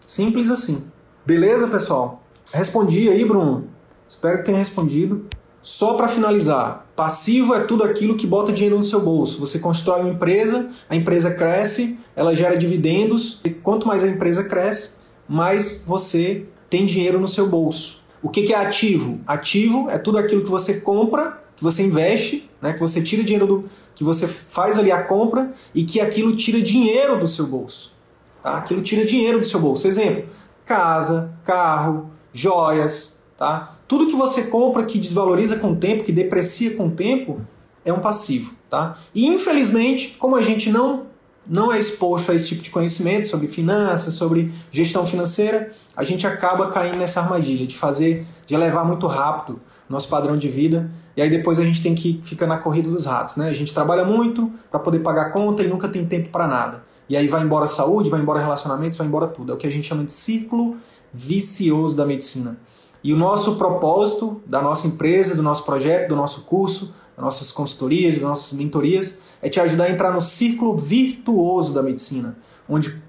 Simples 0.00 0.50
assim. 0.50 0.84
Beleza, 1.24 1.66
pessoal? 1.68 2.22
Respondi 2.52 3.08
aí, 3.08 3.24
Bruno. 3.24 3.68
Espero 4.08 4.38
que 4.38 4.44
tenha 4.44 4.58
respondido. 4.58 5.26
Só 5.60 5.94
para 5.94 6.08
finalizar, 6.08 6.86
passivo 6.96 7.54
é 7.54 7.60
tudo 7.60 7.84
aquilo 7.84 8.16
que 8.16 8.26
bota 8.26 8.52
dinheiro 8.52 8.78
no 8.78 8.84
seu 8.84 9.00
bolso. 9.00 9.38
Você 9.40 9.58
constrói 9.58 10.00
uma 10.00 10.10
empresa, 10.10 10.70
a 10.88 10.96
empresa 10.96 11.30
cresce, 11.32 11.98
ela 12.16 12.34
gera 12.34 12.56
dividendos, 12.56 13.40
e 13.44 13.50
quanto 13.50 13.86
mais 13.86 14.02
a 14.02 14.08
empresa 14.08 14.44
cresce, 14.44 15.00
mais 15.28 15.82
você 15.86 16.46
tem 16.70 16.86
dinheiro 16.86 17.20
no 17.20 17.28
seu 17.28 17.48
bolso. 17.48 18.02
O 18.22 18.30
que 18.30 18.52
é 18.52 18.56
ativo? 18.56 19.20
Ativo 19.26 19.90
é 19.90 19.98
tudo 19.98 20.16
aquilo 20.16 20.42
que 20.42 20.50
você 20.50 20.80
compra, 20.80 21.42
que 21.58 21.64
você 21.64 21.82
investe, 21.82 22.48
né, 22.62 22.72
que 22.72 22.78
você 22.78 23.02
tira 23.02 23.24
dinheiro 23.24 23.46
do. 23.46 23.70
que 23.94 24.04
você 24.04 24.28
faz 24.28 24.78
ali 24.78 24.92
a 24.92 25.02
compra 25.02 25.52
e 25.74 25.82
que 25.82 26.00
aquilo 26.00 26.34
tira 26.34 26.62
dinheiro 26.62 27.18
do 27.18 27.26
seu 27.26 27.48
bolso. 27.48 27.96
Tá? 28.40 28.58
Aquilo 28.58 28.80
tira 28.80 29.04
dinheiro 29.04 29.40
do 29.40 29.44
seu 29.44 29.58
bolso. 29.58 29.88
Exemplo: 29.88 30.30
casa, 30.64 31.32
carro, 31.44 32.10
joias, 32.32 33.20
tá? 33.36 33.76
Tudo 33.88 34.06
que 34.06 34.14
você 34.14 34.44
compra 34.44 34.84
que 34.84 34.98
desvaloriza 34.98 35.56
com 35.56 35.72
o 35.72 35.76
tempo, 35.76 36.04
que 36.04 36.12
deprecia 36.12 36.76
com 36.76 36.86
o 36.86 36.90
tempo, 36.92 37.40
é 37.84 37.92
um 37.92 37.98
passivo, 37.98 38.54
tá? 38.70 38.96
E 39.12 39.26
infelizmente, 39.26 40.14
como 40.16 40.36
a 40.36 40.42
gente 40.42 40.70
não 40.70 41.08
não 41.44 41.72
é 41.72 41.78
exposto 41.78 42.30
a 42.30 42.34
esse 42.34 42.48
tipo 42.48 42.60
de 42.60 42.68
conhecimento 42.68 43.26
sobre 43.26 43.48
finanças, 43.48 44.12
sobre 44.12 44.52
gestão 44.70 45.06
financeira, 45.06 45.72
a 45.96 46.04
gente 46.04 46.26
acaba 46.26 46.70
caindo 46.70 46.98
nessa 46.98 47.22
armadilha 47.22 47.66
de 47.66 47.74
fazer, 47.74 48.26
de 48.46 48.54
elevar 48.54 48.84
muito 48.84 49.06
rápido 49.06 49.58
nosso 49.88 50.08
padrão 50.08 50.36
de 50.36 50.48
vida, 50.48 50.90
e 51.16 51.22
aí 51.22 51.30
depois 51.30 51.58
a 51.58 51.64
gente 51.64 51.82
tem 51.82 51.94
que 51.94 52.20
ficar 52.22 52.46
na 52.46 52.58
corrida 52.58 52.90
dos 52.90 53.06
ratos, 53.06 53.36
né? 53.36 53.48
A 53.48 53.52
gente 53.52 53.72
trabalha 53.72 54.04
muito 54.04 54.52
para 54.70 54.78
poder 54.78 54.98
pagar 55.00 55.30
conta 55.30 55.62
e 55.62 55.66
nunca 55.66 55.88
tem 55.88 56.04
tempo 56.04 56.28
para 56.28 56.46
nada. 56.46 56.82
E 57.08 57.16
aí 57.16 57.26
vai 57.26 57.42
embora 57.42 57.64
a 57.64 57.68
saúde, 57.68 58.10
vai 58.10 58.20
embora 58.20 58.38
relacionamentos, 58.40 58.98
vai 58.98 59.06
embora 59.06 59.26
tudo. 59.26 59.52
É 59.52 59.54
o 59.54 59.58
que 59.58 59.66
a 59.66 59.70
gente 59.70 59.86
chama 59.86 60.04
de 60.04 60.12
ciclo 60.12 60.76
vicioso 61.12 61.96
da 61.96 62.04
medicina. 62.04 62.58
E 63.02 63.12
o 63.12 63.16
nosso 63.16 63.56
propósito 63.56 64.42
da 64.44 64.60
nossa 64.60 64.86
empresa, 64.86 65.34
do 65.34 65.42
nosso 65.42 65.64
projeto, 65.64 66.08
do 66.08 66.16
nosso 66.16 66.42
curso, 66.42 66.94
das 67.16 67.24
nossas 67.24 67.50
consultorias, 67.50 68.14
das 68.14 68.22
nossas 68.22 68.52
mentorias, 68.52 69.20
é 69.40 69.48
te 69.48 69.60
ajudar 69.60 69.84
a 69.84 69.90
entrar 69.90 70.12
no 70.12 70.20
círculo 70.20 70.76
virtuoso 70.76 71.72
da 71.72 71.82
medicina, 71.82 72.36
onde 72.68 73.00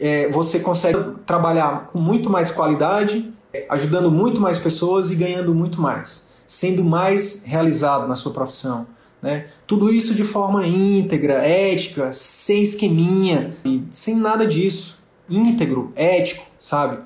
é, 0.00 0.28
você 0.30 0.60
consegue 0.60 0.98
trabalhar 1.26 1.90
com 1.92 1.98
muito 1.98 2.30
mais 2.30 2.50
qualidade, 2.50 3.32
ajudando 3.68 4.10
muito 4.10 4.40
mais 4.40 4.58
pessoas 4.58 5.10
e 5.10 5.14
ganhando 5.14 5.54
muito 5.54 5.80
mais, 5.80 6.30
sendo 6.46 6.84
mais 6.84 7.44
realizado 7.44 8.06
na 8.08 8.14
sua 8.14 8.32
profissão. 8.32 8.86
Né? 9.22 9.46
Tudo 9.66 9.92
isso 9.92 10.14
de 10.14 10.24
forma 10.24 10.66
íntegra, 10.66 11.34
ética, 11.34 12.12
sem 12.12 12.62
esqueminha, 12.62 13.56
sem 13.90 14.16
nada 14.16 14.46
disso. 14.46 15.02
Íntegro, 15.28 15.92
ético, 15.96 16.44
sabe? 16.58 16.98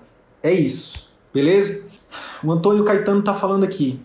É 0.42 0.52
isso, 0.52 1.12
beleza? 1.32 1.84
O 2.42 2.50
Antônio 2.50 2.84
Caetano 2.84 3.20
está 3.20 3.32
falando 3.32 3.64
aqui. 3.64 4.00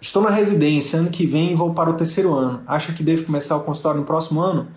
Estou 0.00 0.22
na 0.22 0.28
residência, 0.28 0.98
ano 0.98 1.08
que 1.08 1.24
vem 1.24 1.54
vou 1.54 1.72
para 1.72 1.88
o 1.88 1.94
terceiro 1.94 2.34
ano. 2.34 2.62
Acha 2.66 2.92
que 2.92 3.02
devo 3.02 3.24
começar 3.24 3.56
o 3.56 3.62
consultório 3.62 4.00
no 4.00 4.06
próximo 4.06 4.42
ano? 4.42 4.68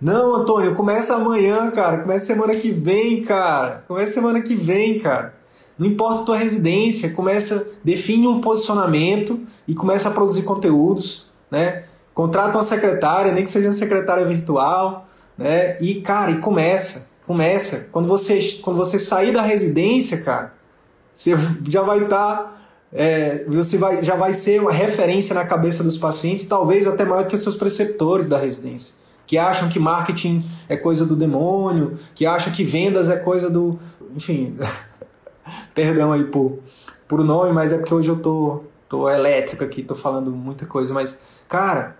Não, 0.00 0.36
Antônio, 0.36 0.76
começa 0.76 1.16
amanhã, 1.16 1.68
cara. 1.72 1.98
Começa 1.98 2.26
semana 2.26 2.54
que 2.54 2.70
vem, 2.70 3.22
cara. 3.22 3.82
Começa 3.88 4.12
semana 4.12 4.40
que 4.40 4.54
vem, 4.54 5.00
cara. 5.00 5.34
Não 5.78 5.86
importa 5.86 6.22
a 6.22 6.24
tua 6.24 6.36
residência, 6.36 7.10
começa, 7.10 7.74
define 7.84 8.26
um 8.26 8.40
posicionamento 8.40 9.40
e 9.66 9.74
começa 9.74 10.08
a 10.08 10.10
produzir 10.10 10.42
conteúdos, 10.42 11.30
né? 11.50 11.84
Contrata 12.12 12.56
uma 12.56 12.64
secretária, 12.64 13.30
nem 13.30 13.44
que 13.44 13.50
seja 13.50 13.68
uma 13.68 13.72
secretária 13.72 14.24
virtual, 14.24 15.08
né? 15.36 15.76
E, 15.80 16.00
cara, 16.00 16.32
e 16.32 16.38
começa, 16.38 17.10
começa. 17.24 17.90
Quando 17.92 18.08
você, 18.08 18.58
quando 18.60 18.76
você 18.76 18.98
sair 18.98 19.32
da 19.32 19.42
residência, 19.42 20.20
cara, 20.20 20.52
você 21.14 21.34
já 21.68 21.82
vai 21.82 22.02
estar. 22.02 22.36
Tá, 22.36 22.58
é, 22.92 23.44
você 23.46 23.76
vai, 23.76 24.02
já 24.02 24.16
vai 24.16 24.32
ser 24.32 24.60
uma 24.60 24.72
referência 24.72 25.34
na 25.34 25.44
cabeça 25.44 25.84
dos 25.84 25.98
pacientes, 25.98 26.46
talvez 26.46 26.86
até 26.86 27.04
maior 27.04 27.26
que 27.26 27.36
seus 27.36 27.54
preceptores 27.54 28.26
da 28.26 28.38
residência. 28.38 28.94
Que 29.26 29.36
acham 29.36 29.68
que 29.68 29.78
marketing 29.78 30.44
é 30.68 30.76
coisa 30.76 31.04
do 31.04 31.14
demônio, 31.14 31.98
que 32.14 32.24
acham 32.24 32.52
que 32.52 32.64
vendas 32.64 33.08
é 33.08 33.16
coisa 33.16 33.48
do. 33.48 33.78
Enfim, 34.16 34.56
perdão 35.74 36.12
aí 36.12 36.24
por, 36.24 36.58
por 37.06 37.24
nome, 37.24 37.52
mas 37.52 37.72
é 37.72 37.78
porque 37.78 37.94
hoje 37.94 38.08
eu 38.08 38.20
tô, 38.20 38.64
tô 38.88 39.08
elétrico 39.08 39.64
aqui, 39.64 39.82
tô 39.82 39.94
falando 39.94 40.30
muita 40.30 40.66
coisa. 40.66 40.92
Mas, 40.94 41.18
cara, 41.48 41.96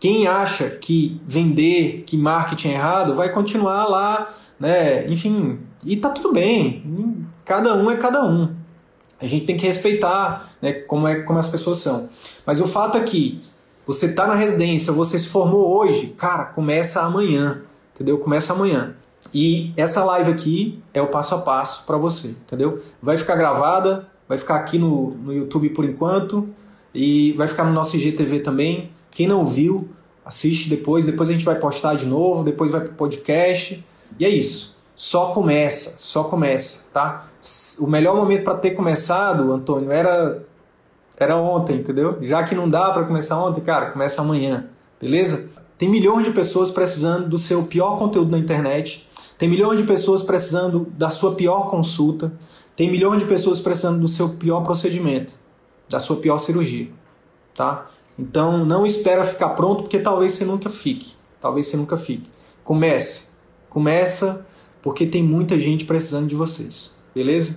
quem 0.00 0.26
acha 0.26 0.68
que 0.70 1.20
vender, 1.26 2.04
que 2.06 2.16
marketing 2.16 2.70
é 2.70 2.74
errado, 2.74 3.14
vai 3.14 3.30
continuar 3.30 3.86
lá, 3.86 4.34
né? 4.58 5.06
Enfim, 5.06 5.60
e 5.84 5.96
tá 5.96 6.10
tudo 6.10 6.32
bem 6.32 7.22
cada 7.44 7.74
um 7.74 7.90
é 7.90 7.96
cada 7.96 8.24
um. 8.24 8.54
A 9.20 9.26
gente 9.26 9.46
tem 9.46 9.56
que 9.56 9.66
respeitar 9.66 10.50
né, 10.60 10.72
como, 10.72 11.06
é, 11.06 11.22
como 11.22 11.38
as 11.38 11.48
pessoas 11.48 11.78
são. 11.78 12.08
Mas 12.44 12.60
o 12.60 12.66
fato 12.66 12.98
é 12.98 13.02
que 13.02 13.42
você 13.86 14.06
está 14.06 14.26
na 14.26 14.34
residência, 14.34 14.92
você 14.92 15.18
se 15.18 15.28
formou 15.28 15.78
hoje, 15.78 16.08
cara, 16.16 16.46
começa 16.46 17.02
amanhã, 17.02 17.62
entendeu? 17.94 18.18
Começa 18.18 18.52
amanhã. 18.52 18.94
E 19.34 19.72
essa 19.76 20.04
live 20.04 20.30
aqui 20.30 20.82
é 20.92 21.00
o 21.00 21.06
passo 21.06 21.34
a 21.34 21.38
passo 21.38 21.86
para 21.86 21.96
você, 21.96 22.28
entendeu? 22.28 22.82
Vai 23.00 23.16
ficar 23.16 23.36
gravada, 23.36 24.08
vai 24.28 24.38
ficar 24.38 24.56
aqui 24.56 24.78
no, 24.78 25.10
no 25.10 25.32
YouTube 25.32 25.70
por 25.70 25.84
enquanto 25.84 26.48
e 26.94 27.32
vai 27.32 27.46
ficar 27.46 27.64
no 27.64 27.72
nosso 27.72 27.96
IGTV 27.96 28.40
também. 28.40 28.90
Quem 29.10 29.26
não 29.26 29.44
viu, 29.44 29.88
assiste 30.24 30.68
depois, 30.68 31.04
depois 31.04 31.28
a 31.28 31.32
gente 31.32 31.44
vai 31.44 31.54
postar 31.54 31.94
de 31.94 32.06
novo, 32.06 32.42
depois 32.44 32.70
vai 32.70 32.80
pro 32.80 32.94
podcast. 32.94 33.84
E 34.18 34.24
é 34.24 34.28
isso. 34.28 34.78
Só 34.94 35.26
começa, 35.32 35.94
só 35.98 36.24
começa, 36.24 36.90
tá? 36.92 37.28
o 37.80 37.88
melhor 37.88 38.14
momento 38.14 38.44
para 38.44 38.54
ter 38.54 38.70
começado, 38.70 39.52
Antônio, 39.52 39.90
era 39.90 40.42
era 41.16 41.36
ontem, 41.36 41.76
entendeu? 41.76 42.18
Já 42.22 42.42
que 42.42 42.54
não 42.54 42.68
dá 42.68 42.90
para 42.90 43.04
começar 43.04 43.38
ontem, 43.38 43.60
cara, 43.60 43.90
começa 43.90 44.20
amanhã, 44.20 44.66
beleza? 45.00 45.50
Tem 45.78 45.88
milhões 45.88 46.24
de 46.24 46.32
pessoas 46.32 46.70
precisando 46.70 47.28
do 47.28 47.38
seu 47.38 47.64
pior 47.64 47.98
conteúdo 47.98 48.30
na 48.30 48.38
internet. 48.38 49.08
Tem 49.42 49.48
milhões 49.48 49.76
de 49.76 49.84
pessoas 49.84 50.22
precisando 50.22 50.86
da 50.96 51.10
sua 51.10 51.34
pior 51.34 51.68
consulta. 51.68 52.32
Tem 52.76 52.88
milhões 52.88 53.18
de 53.18 53.26
pessoas 53.26 53.58
precisando 53.58 53.98
do 53.98 54.06
seu 54.06 54.28
pior 54.28 54.60
procedimento, 54.60 55.34
da 55.88 55.98
sua 55.98 56.18
pior 56.18 56.38
cirurgia, 56.38 56.88
tá? 57.52 57.90
Então 58.16 58.64
não 58.64 58.86
espera 58.86 59.24
ficar 59.24 59.48
pronto 59.50 59.82
porque 59.82 59.98
talvez 59.98 60.30
você 60.30 60.44
nunca 60.44 60.70
fique. 60.70 61.14
Talvez 61.40 61.66
você 61.66 61.76
nunca 61.76 61.96
fique. 61.96 62.30
Comece. 62.62 63.30
Começa 63.68 64.46
porque 64.80 65.06
tem 65.06 65.24
muita 65.24 65.58
gente 65.58 65.86
precisando 65.86 66.28
de 66.28 66.36
vocês 66.36 67.02
beleza? 67.14 67.56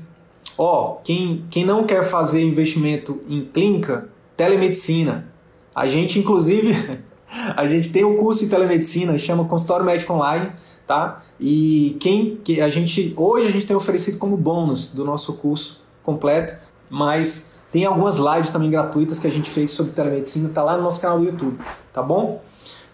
Ó, 0.57 0.97
quem, 1.03 1.45
quem 1.49 1.65
não 1.65 1.83
quer 1.83 2.03
fazer 2.03 2.43
investimento 2.43 3.21
em 3.27 3.45
clínica, 3.45 4.09
telemedicina. 4.35 5.31
A 5.73 5.87
gente, 5.87 6.17
inclusive, 6.17 6.73
a 7.55 7.67
gente 7.67 7.89
tem 7.89 8.05
um 8.05 8.17
curso 8.17 8.45
em 8.45 8.49
telemedicina, 8.49 9.17
chama 9.17 9.45
Consultório 9.45 9.85
Médico 9.85 10.13
Online, 10.13 10.51
tá? 10.85 11.23
E 11.39 11.97
quem 11.99 12.37
que 12.43 12.61
a 12.61 12.69
gente 12.69 13.13
hoje 13.17 13.47
a 13.47 13.51
gente 13.51 13.65
tem 13.65 13.75
oferecido 13.75 14.17
como 14.17 14.37
bônus 14.37 14.93
do 14.93 15.03
nosso 15.03 15.33
curso 15.37 15.81
completo, 16.03 16.55
mas 16.89 17.55
tem 17.71 17.85
algumas 17.85 18.17
lives 18.17 18.49
também 18.49 18.69
gratuitas 18.69 19.19
que 19.19 19.27
a 19.27 19.31
gente 19.31 19.49
fez 19.49 19.71
sobre 19.71 19.91
telemedicina, 19.93 20.49
tá 20.49 20.63
lá 20.63 20.77
no 20.77 20.83
nosso 20.83 21.01
canal 21.01 21.19
do 21.19 21.25
YouTube, 21.25 21.57
tá 21.91 22.01
bom? 22.01 22.41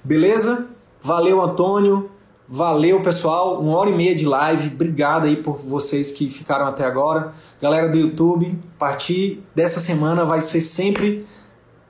Beleza? 0.04 0.70
Valeu, 1.02 1.42
Antônio. 1.42 2.10
Valeu, 2.48 3.02
pessoal. 3.02 3.62
Uma 3.62 3.78
hora 3.78 3.90
e 3.90 3.96
meia 3.96 4.14
de 4.14 4.26
live. 4.26 4.68
Obrigado 4.74 5.26
aí 5.26 5.38
por 5.38 5.56
vocês 5.56 6.12
que 6.12 6.30
ficaram 6.30 6.66
até 6.66 6.84
agora. 6.84 7.34
Galera 7.62 7.88
do 7.88 7.98
YouTube, 7.98 8.60
a 8.76 8.80
partir 8.80 9.42
dessa 9.56 9.80
semana 9.80 10.26
vai 10.26 10.42
ser 10.42 10.60
sempre 10.60 11.26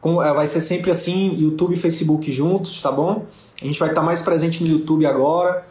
eh, 0.03 0.33
vai 0.33 0.47
ser 0.47 0.61
sempre 0.61 0.91
assim, 0.91 1.35
YouTube 1.35 1.73
e 1.73 1.77
Facebook 1.77 2.31
juntos, 2.31 2.81
tá 2.81 2.91
bom? 2.91 3.25
A 3.61 3.65
gente 3.65 3.79
vai 3.79 3.89
estar 3.89 4.01
mais 4.01 4.21
presente 4.21 4.63
no 4.63 4.69
YouTube 4.69 5.05
agora. 5.05 5.65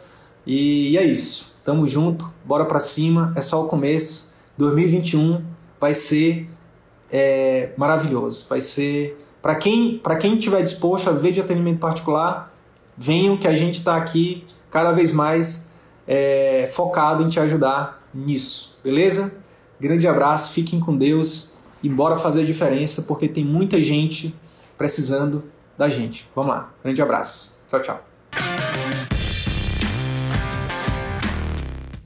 E 0.45 0.97
é 0.97 1.03
isso. 1.03 1.55
Tamo 1.63 1.87
junto. 1.87 2.31
Bora 2.43 2.65
pra 2.65 2.79
cima. 2.79 3.31
É 3.35 3.41
só 3.41 3.63
o 3.63 3.67
começo. 3.67 4.33
2021 4.57 5.43
vai 5.79 5.93
ser 5.93 6.49
é, 7.11 7.71
maravilhoso. 7.77 8.45
Vai 8.49 8.61
ser 8.61 9.17
para 9.41 9.55
quem 9.55 9.97
para 9.97 10.15
quem 10.15 10.37
tiver 10.37 10.61
disposto 10.61 11.09
a 11.09 11.13
ver 11.13 11.31
de 11.31 11.41
atendimento 11.41 11.79
particular, 11.79 12.53
venham 12.95 13.35
que 13.35 13.47
a 13.47 13.53
gente 13.53 13.79
está 13.79 13.95
aqui 13.95 14.45
cada 14.69 14.91
vez 14.91 15.11
mais 15.11 15.73
é, 16.07 16.69
focado 16.71 17.23
em 17.23 17.27
te 17.27 17.39
ajudar 17.39 18.07
nisso, 18.13 18.77
beleza? 18.83 19.35
Grande 19.79 20.07
abraço, 20.07 20.53
fiquem 20.53 20.79
com 20.79 20.95
Deus 20.95 21.55
e 21.81 21.89
bora 21.89 22.15
fazer 22.15 22.41
a 22.41 22.45
diferença 22.45 23.01
porque 23.01 23.27
tem 23.27 23.43
muita 23.43 23.81
gente 23.81 24.35
precisando 24.77 25.43
da 25.77 25.89
gente. 25.89 26.29
Vamos 26.35 26.51
lá, 26.51 26.71
grande 26.83 27.01
abraço, 27.01 27.59
tchau, 27.67 27.81
tchau. 27.81 28.10